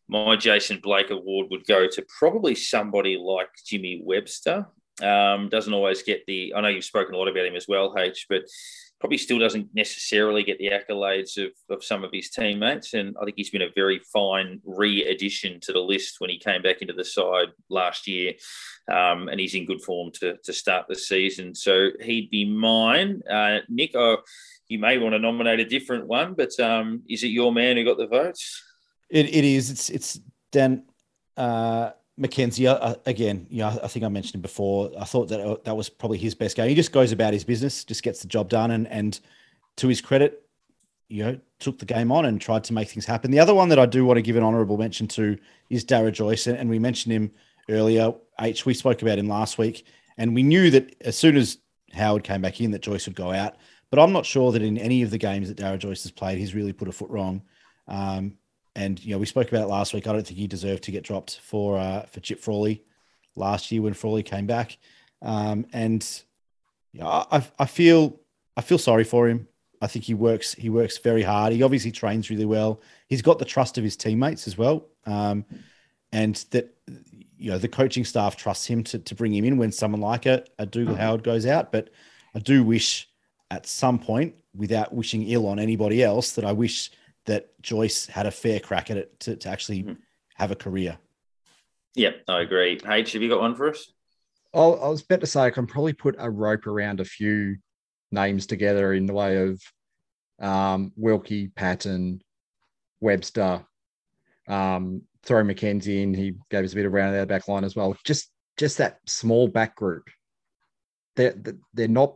my 0.10 0.36
Jason 0.36 0.80
Blake 0.84 1.12
Award 1.12 1.48
would 1.50 1.66
go 1.66 1.88
to 1.88 2.06
probably 2.20 2.56
somebody 2.56 3.18
like 3.18 3.50
Jimmy 3.66 4.02
Webster. 4.04 4.68
Um, 5.02 5.48
doesn't 5.48 5.74
always 5.74 6.04
get 6.04 6.26
the. 6.28 6.54
I 6.54 6.60
know 6.60 6.68
you've 6.68 6.84
spoken 6.84 7.16
a 7.16 7.18
lot 7.18 7.30
about 7.30 7.46
him 7.46 7.56
as 7.56 7.68
well, 7.68 7.96
H, 7.98 8.26
but 8.28 8.42
probably 9.00 9.18
still 9.18 9.40
doesn't 9.40 9.70
necessarily 9.74 10.44
get 10.44 10.58
the 10.58 10.72
accolades 10.72 11.38
of, 11.38 11.52
of 11.70 11.84
some 11.84 12.04
of 12.04 12.12
his 12.12 12.30
teammates. 12.30 12.94
And 12.94 13.16
I 13.20 13.26
think 13.26 13.38
he's 13.38 13.50
been 13.50 13.62
a 13.62 13.72
very 13.74 14.00
fine 14.12 14.60
re 14.66 15.06
addition 15.06 15.60
to 15.62 15.72
the 15.72 15.80
list 15.80 16.20
when 16.20 16.30
he 16.30 16.38
came 16.38 16.62
back 16.62 16.82
into 16.82 16.94
the 16.94 17.06
side 17.06 17.48
last 17.70 18.08
year. 18.08 18.34
Um, 18.92 19.30
and 19.30 19.40
he's 19.40 19.56
in 19.56 19.66
good 19.66 19.82
form 19.82 20.12
to, 20.20 20.38
to 20.44 20.54
start 20.54 20.88
the 20.88 20.96
season. 20.96 21.56
So 21.56 21.90
he'd 22.02 22.30
be 22.30 22.46
mine. 22.46 23.22
Uh, 23.30 23.60
Nick, 23.70 23.92
oh, 23.96 24.18
you 24.68 24.80
may 24.80 24.98
want 24.98 25.14
to 25.14 25.20
nominate 25.20 25.60
a 25.60 25.66
different 25.66 26.08
one, 26.08 26.34
but 26.34 26.60
um, 26.60 27.04
is 27.08 27.24
it 27.24 27.28
your 27.28 27.52
man 27.52 27.78
who 27.78 27.86
got 27.86 27.98
the 27.98 28.08
votes? 28.08 28.64
It, 29.10 29.34
it 29.34 29.44
is. 29.44 29.72
It's 29.72 29.90
it's 29.90 30.20
Dan 30.52 30.84
uh, 31.38 31.92
McKenzie 32.20 32.68
uh, 32.68 32.96
again. 33.06 33.48
You 33.50 33.60
know, 33.60 33.80
I 33.82 33.88
think 33.88 34.04
I 34.04 34.10
mentioned 34.10 34.36
him 34.36 34.42
before. 34.42 34.92
I 35.00 35.06
thought 35.06 35.30
that 35.30 35.40
uh, 35.40 35.58
that 35.64 35.76
was 35.76 35.90
probably 35.90 36.18
his 36.18 36.36
best 36.36 36.56
game. 36.56 36.68
He 36.70 36.76
just 36.76 36.92
goes 36.92 37.12
about 37.12 37.34
his 37.34 37.44
business, 37.44 37.84
just 37.84 38.04
gets 38.04 38.22
the 38.22 38.28
job 38.28 38.50
done, 38.50 38.72
and 38.72 38.88
and 38.88 39.20
to 39.78 39.88
his 39.88 40.02
credit, 40.02 40.44
you 41.08 41.24
know, 41.24 41.40
took 41.60 41.80
the 41.80 41.86
game 41.86 42.12
on 42.12 42.26
and 42.26 42.42
tried 42.42 42.64
to 42.66 42.74
make 42.74 42.90
things 42.90 43.06
happen. 43.06 43.32
The 43.32 43.40
other 43.40 43.56
one 43.56 43.70
that 43.70 43.80
I 43.80 43.86
do 43.86 44.06
want 44.06 44.18
to 44.18 44.22
give 44.22 44.36
an 44.36 44.44
honourable 44.44 44.78
mention 44.78 45.08
to 45.10 45.38
is 45.70 45.84
Darragh 45.84 46.14
Joyce, 46.14 46.48
and, 46.48 46.58
and 46.58 46.70
we 46.70 46.80
mentioned 46.80 47.14
him 47.14 47.32
earlier. 47.70 48.14
H, 48.40 48.66
we 48.66 48.74
spoke 48.74 49.02
about 49.02 49.18
him 49.18 49.28
last 49.28 49.58
week, 49.58 49.86
and 50.18 50.36
we 50.36 50.44
knew 50.44 50.70
that 50.72 50.96
as 51.02 51.18
soon 51.18 51.38
as 51.38 51.58
Howard 51.94 52.24
came 52.24 52.42
back 52.42 52.60
in, 52.60 52.72
that 52.72 52.82
Joyce 52.82 53.08
would 53.08 53.16
go 53.16 53.32
out. 53.32 53.56
But 53.90 54.00
I'm 54.00 54.12
not 54.12 54.26
sure 54.26 54.52
that 54.52 54.62
in 54.62 54.78
any 54.78 55.02
of 55.02 55.10
the 55.10 55.18
games 55.18 55.48
that 55.48 55.58
Darragh 55.58 55.80
Joyce 55.80 56.04
has 56.04 56.12
played, 56.12 56.38
he's 56.38 56.54
really 56.54 56.74
put 56.74 56.88
a 56.88 56.92
foot 56.92 57.10
wrong. 57.10 57.42
Um, 57.88 58.36
and 58.80 59.04
you 59.04 59.12
know, 59.12 59.18
we 59.18 59.26
spoke 59.26 59.50
about 59.50 59.64
it 59.64 59.68
last 59.68 59.94
week. 59.94 60.08
I 60.08 60.14
don't 60.14 60.26
think 60.26 60.40
he 60.40 60.48
deserved 60.48 60.84
to 60.84 60.92
get 60.92 61.04
dropped 61.04 61.42
for 61.44 61.78
uh, 61.78 62.04
for 62.04 62.22
Chip 62.22 62.40
Frawley 62.40 62.82
last 63.36 63.72
year 63.72 63.82
when 63.82 63.94
Frawley 63.94 64.24
came 64.24 64.48
back. 64.48 64.78
Um, 65.22 65.66
and 65.74 66.08
yeah, 66.94 67.06
I, 67.06 67.46
I 67.60 67.66
feel 67.66 68.18
I 68.56 68.62
feel 68.62 68.78
sorry 68.78 69.04
for 69.04 69.28
him. 69.28 69.50
I 69.82 69.88
think 69.88 70.06
he 70.06 70.14
works 70.14 70.54
he 70.54 70.70
works 70.70 70.98
very 70.98 71.24
hard. 71.24 71.52
He 71.52 71.62
obviously 71.62 71.92
trains 71.92 72.30
really 72.30 72.46
well. 72.46 72.82
He's 73.08 73.22
got 73.22 73.38
the 73.38 73.46
trust 73.46 73.78
of 73.78 73.84
his 73.84 73.98
teammates 73.98 74.48
as 74.48 74.58
well, 74.58 74.86
um, 75.06 75.44
and 76.14 76.36
that 76.52 76.74
you 77.38 77.52
know 77.52 77.58
the 77.58 77.68
coaching 77.68 78.06
staff 78.06 78.38
trusts 78.38 78.66
him 78.66 78.86
to, 78.86 79.00
to 79.00 79.14
bring 79.14 79.34
him 79.34 79.44
in 79.44 79.58
when 79.58 79.74
someone 79.74 80.00
like 80.02 80.26
a, 80.26 80.46
a 80.58 80.66
Dougal 80.66 80.96
Howard 80.96 81.24
goes 81.24 81.46
out. 81.46 81.74
But 81.74 81.90
I 82.34 82.40
do 82.40 82.64
wish 82.64 83.10
at 83.52 83.68
some 83.68 84.00
point, 84.00 84.36
without 84.56 84.94
wishing 84.94 85.28
ill 85.28 85.48
on 85.48 85.60
anybody 85.60 86.02
else, 86.02 86.32
that 86.34 86.46
I 86.46 86.54
wish 86.54 86.92
that 87.26 87.50
Joyce 87.62 88.06
had 88.08 88.26
a 88.26 88.32
fair 88.32 88.60
crack 88.60 88.90
at 88.92 88.98
it 88.98 89.20
to, 89.22 89.36
to 89.38 89.50
actually 89.50 89.84
Mm-hmm. 89.84 89.94
have 90.36 90.52
a 90.52 90.56
career. 90.56 90.98
Yeah, 91.96 92.12
I 92.28 92.42
agree. 92.42 92.80
H, 92.88 93.14
have 93.14 93.22
you 93.22 93.30
got 93.30 93.42
one 93.42 93.56
for 93.56 93.70
us? 93.70 93.92
I, 94.54 94.60
I 94.60 94.88
was 94.88 95.02
about 95.04 95.20
to 95.22 95.28
say 95.28 95.42
I 95.42 95.50
can 95.50 95.68
probably 95.68 95.94
put 95.94 96.16
a 96.18 96.30
rope 96.30 96.66
around 96.66 97.00
a 97.00 97.06
few 97.06 97.58
names 98.12 98.48
together 98.48 98.94
in 98.94 99.06
the 99.06 99.14
way 99.14 99.38
of 99.38 99.62
um, 100.40 100.92
Wilkie, 100.96 101.50
Paton, 101.50 102.22
Webster, 103.02 103.66
um, 104.48 105.02
throw 105.24 105.44
McKenzie 105.44 106.02
in. 106.02 106.14
He 106.14 106.36
gave 106.50 106.64
us 106.64 106.72
a 106.74 106.76
bit 106.76 106.86
of 106.86 106.94
round 106.94 107.16
out 107.16 107.20
the 107.20 107.26
back 107.28 107.48
line 107.48 107.64
as 107.64 107.76
well. 107.76 107.96
Just 108.06 108.32
just 108.58 108.78
that 108.78 109.00
small 109.06 109.48
back 109.48 109.76
group. 109.76 110.08
They're 111.16 111.36
they're 111.74 111.88
not 111.88 112.16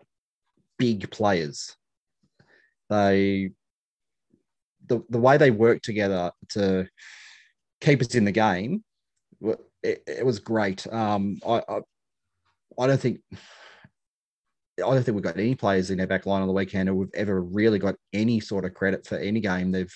big 0.79 1.11
players. 1.11 1.75
They 2.89 3.51
the 4.87 5.01
the 5.09 5.19
way 5.19 5.37
they 5.37 5.51
work 5.51 5.81
together 5.81 6.31
to 6.49 6.87
keep 7.81 8.01
us 8.01 8.15
in 8.15 8.25
the 8.25 8.31
game 8.31 8.83
it, 9.83 10.03
it 10.07 10.25
was 10.25 10.39
great. 10.39 10.87
Um, 10.91 11.39
I, 11.45 11.61
I 11.67 11.79
I 12.79 12.87
don't 12.87 12.99
think 12.99 13.19
I 13.31 13.37
don't 14.77 15.03
think 15.03 15.13
we've 15.13 15.23
got 15.23 15.37
any 15.37 15.55
players 15.55 15.91
in 15.91 15.99
our 15.99 16.07
back 16.07 16.25
line 16.25 16.41
on 16.41 16.47
the 16.47 16.53
weekend 16.53 16.89
who 16.89 17.01
have 17.01 17.11
ever 17.13 17.41
really 17.41 17.77
got 17.77 17.95
any 18.13 18.39
sort 18.39 18.65
of 18.65 18.73
credit 18.73 19.05
for 19.05 19.17
any 19.17 19.39
game 19.39 19.71
they've 19.71 19.93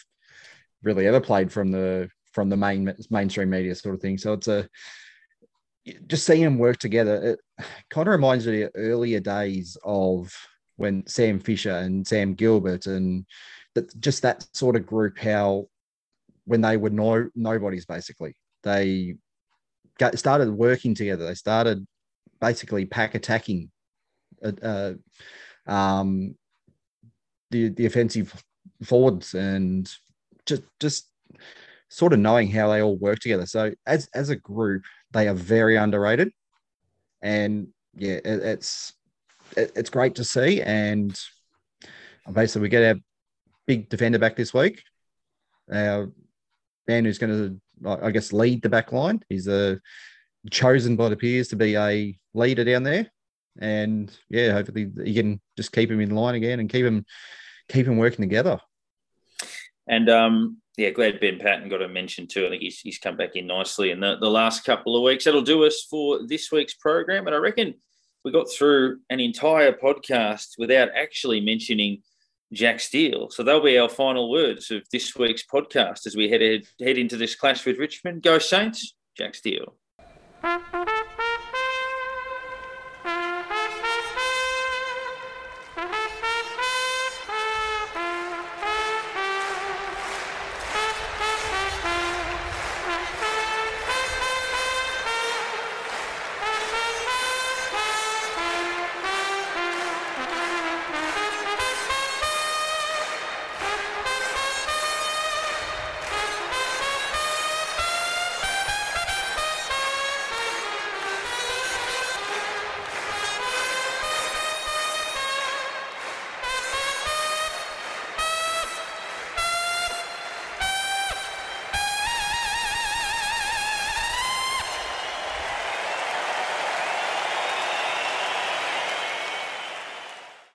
really 0.83 1.07
ever 1.07 1.21
played 1.21 1.51
from 1.51 1.71
the 1.71 2.09
from 2.33 2.49
the 2.49 2.57
main 2.57 2.93
mainstream 3.09 3.49
media 3.49 3.73
sort 3.73 3.95
of 3.95 4.01
thing. 4.01 4.17
So 4.17 4.33
it's 4.33 4.47
a 4.47 4.67
just 6.05 6.25
seeing 6.25 6.43
them 6.43 6.59
work 6.59 6.77
together. 6.77 7.37
It 7.59 7.65
kind 7.89 8.07
of 8.07 8.11
reminds 8.11 8.45
me 8.45 8.63
of 8.63 8.71
earlier 8.75 9.21
days 9.21 9.77
of 9.83 10.31
when 10.75 11.07
Sam 11.07 11.39
Fisher 11.39 11.71
and 11.71 12.05
Sam 12.05 12.35
Gilbert 12.35 12.85
and 12.85 13.25
that 13.77 13.99
just 13.99 14.23
that 14.23 14.45
sort 14.53 14.75
of 14.75 14.85
group. 14.85 15.17
How 15.17 15.67
when 16.45 16.61
they 16.61 16.77
were 16.77 16.89
no 16.89 17.29
nobodies 17.35 17.85
basically 17.85 18.35
they 18.63 19.15
got 19.97 20.17
started 20.17 20.49
working 20.51 20.93
together. 20.95 21.25
They 21.25 21.33
started 21.33 21.85
basically 22.39 22.85
pack 22.85 23.15
attacking 23.15 23.71
uh, 24.43 24.51
uh, 24.61 24.93
um, 25.65 26.35
the 27.51 27.69
the 27.69 27.85
offensive 27.85 28.33
forwards 28.83 29.33
and 29.33 29.91
just 30.45 30.63
just 30.79 31.09
sort 31.89 32.13
of 32.13 32.19
knowing 32.19 32.49
how 32.51 32.69
they 32.69 32.81
all 32.81 32.97
work 32.97 33.19
together. 33.19 33.45
So 33.45 33.73
as 33.85 34.09
as 34.13 34.29
a 34.29 34.35
group, 34.35 34.83
they 35.11 35.27
are 35.27 35.33
very 35.33 35.77
underrated, 35.77 36.31
and 37.21 37.67
yeah, 37.95 38.19
it, 38.23 38.25
it's 38.25 38.93
it, 39.55 39.71
it's 39.75 39.89
great 39.89 40.15
to 40.15 40.23
see. 40.23 40.61
And 40.61 41.19
basically, 42.31 42.63
we 42.63 42.69
get 42.69 42.83
our 42.83 43.01
big 43.67 43.89
defender 43.89 44.17
back 44.17 44.35
this 44.35 44.53
week. 44.53 44.81
Our 45.71 46.11
man 46.87 47.05
who's 47.05 47.19
going 47.19 47.59
to, 47.83 47.87
I 47.87 48.11
guess, 48.11 48.33
lead 48.33 48.61
the 48.61 48.69
back 48.69 48.91
line. 48.91 49.23
He's 49.29 49.47
a 49.47 49.79
chosen 50.49 50.95
by 50.95 51.09
the 51.09 51.17
peers 51.17 51.49
to 51.49 51.55
be 51.55 51.75
a 51.75 52.17
leader 52.33 52.63
down 52.63 52.83
there. 52.83 53.11
And 53.59 54.11
yeah, 54.29 54.53
hopefully 54.53 54.89
you 55.03 55.13
can 55.13 55.41
just 55.57 55.71
keep 55.71 55.91
him 55.91 55.99
in 55.99 56.11
line 56.11 56.35
again 56.35 56.59
and 56.59 56.69
keep 56.69 56.85
him 56.85 57.05
keep 57.69 57.85
him 57.85 57.97
working 57.97 58.23
together. 58.23 58.59
And 59.87 60.09
um, 60.09 60.57
yeah, 60.77 60.91
glad 60.91 61.19
Ben 61.19 61.39
Paton 61.39 61.69
got 61.69 61.81
a 61.81 61.87
mention 61.87 62.27
too. 62.27 62.45
I 62.45 62.49
think 62.49 62.61
he's, 62.61 62.79
he's 62.79 62.99
come 62.99 63.17
back 63.17 63.35
in 63.35 63.47
nicely 63.47 63.91
in 63.91 63.99
the, 63.99 64.17
the 64.19 64.29
last 64.29 64.63
couple 64.63 64.95
of 64.95 65.03
weeks. 65.03 65.25
That'll 65.25 65.41
do 65.41 65.65
us 65.65 65.85
for 65.89 66.25
this 66.27 66.51
week's 66.51 66.75
program. 66.75 67.25
And 67.25 67.35
I 67.35 67.39
reckon 67.39 67.73
we 68.23 68.31
got 68.31 68.51
through 68.51 68.99
an 69.09 69.19
entire 69.19 69.73
podcast 69.73 70.57
without 70.57 70.89
actually 70.95 71.41
mentioning 71.41 72.03
Jack 72.53 72.79
Steele. 72.79 73.29
So 73.29 73.43
they'll 73.43 73.63
be 73.63 73.77
our 73.77 73.89
final 73.89 74.31
words 74.31 74.71
of 74.71 74.83
this 74.91 75.15
week's 75.15 75.43
podcast 75.43 76.05
as 76.05 76.15
we 76.15 76.29
head 76.29 76.41
head 76.79 76.97
into 76.97 77.17
this 77.17 77.35
clash 77.35 77.65
with 77.65 77.77
Richmond. 77.77 78.23
Go 78.23 78.39
Saints, 78.39 78.95
Jack 79.17 79.35
Steele. 79.35 79.75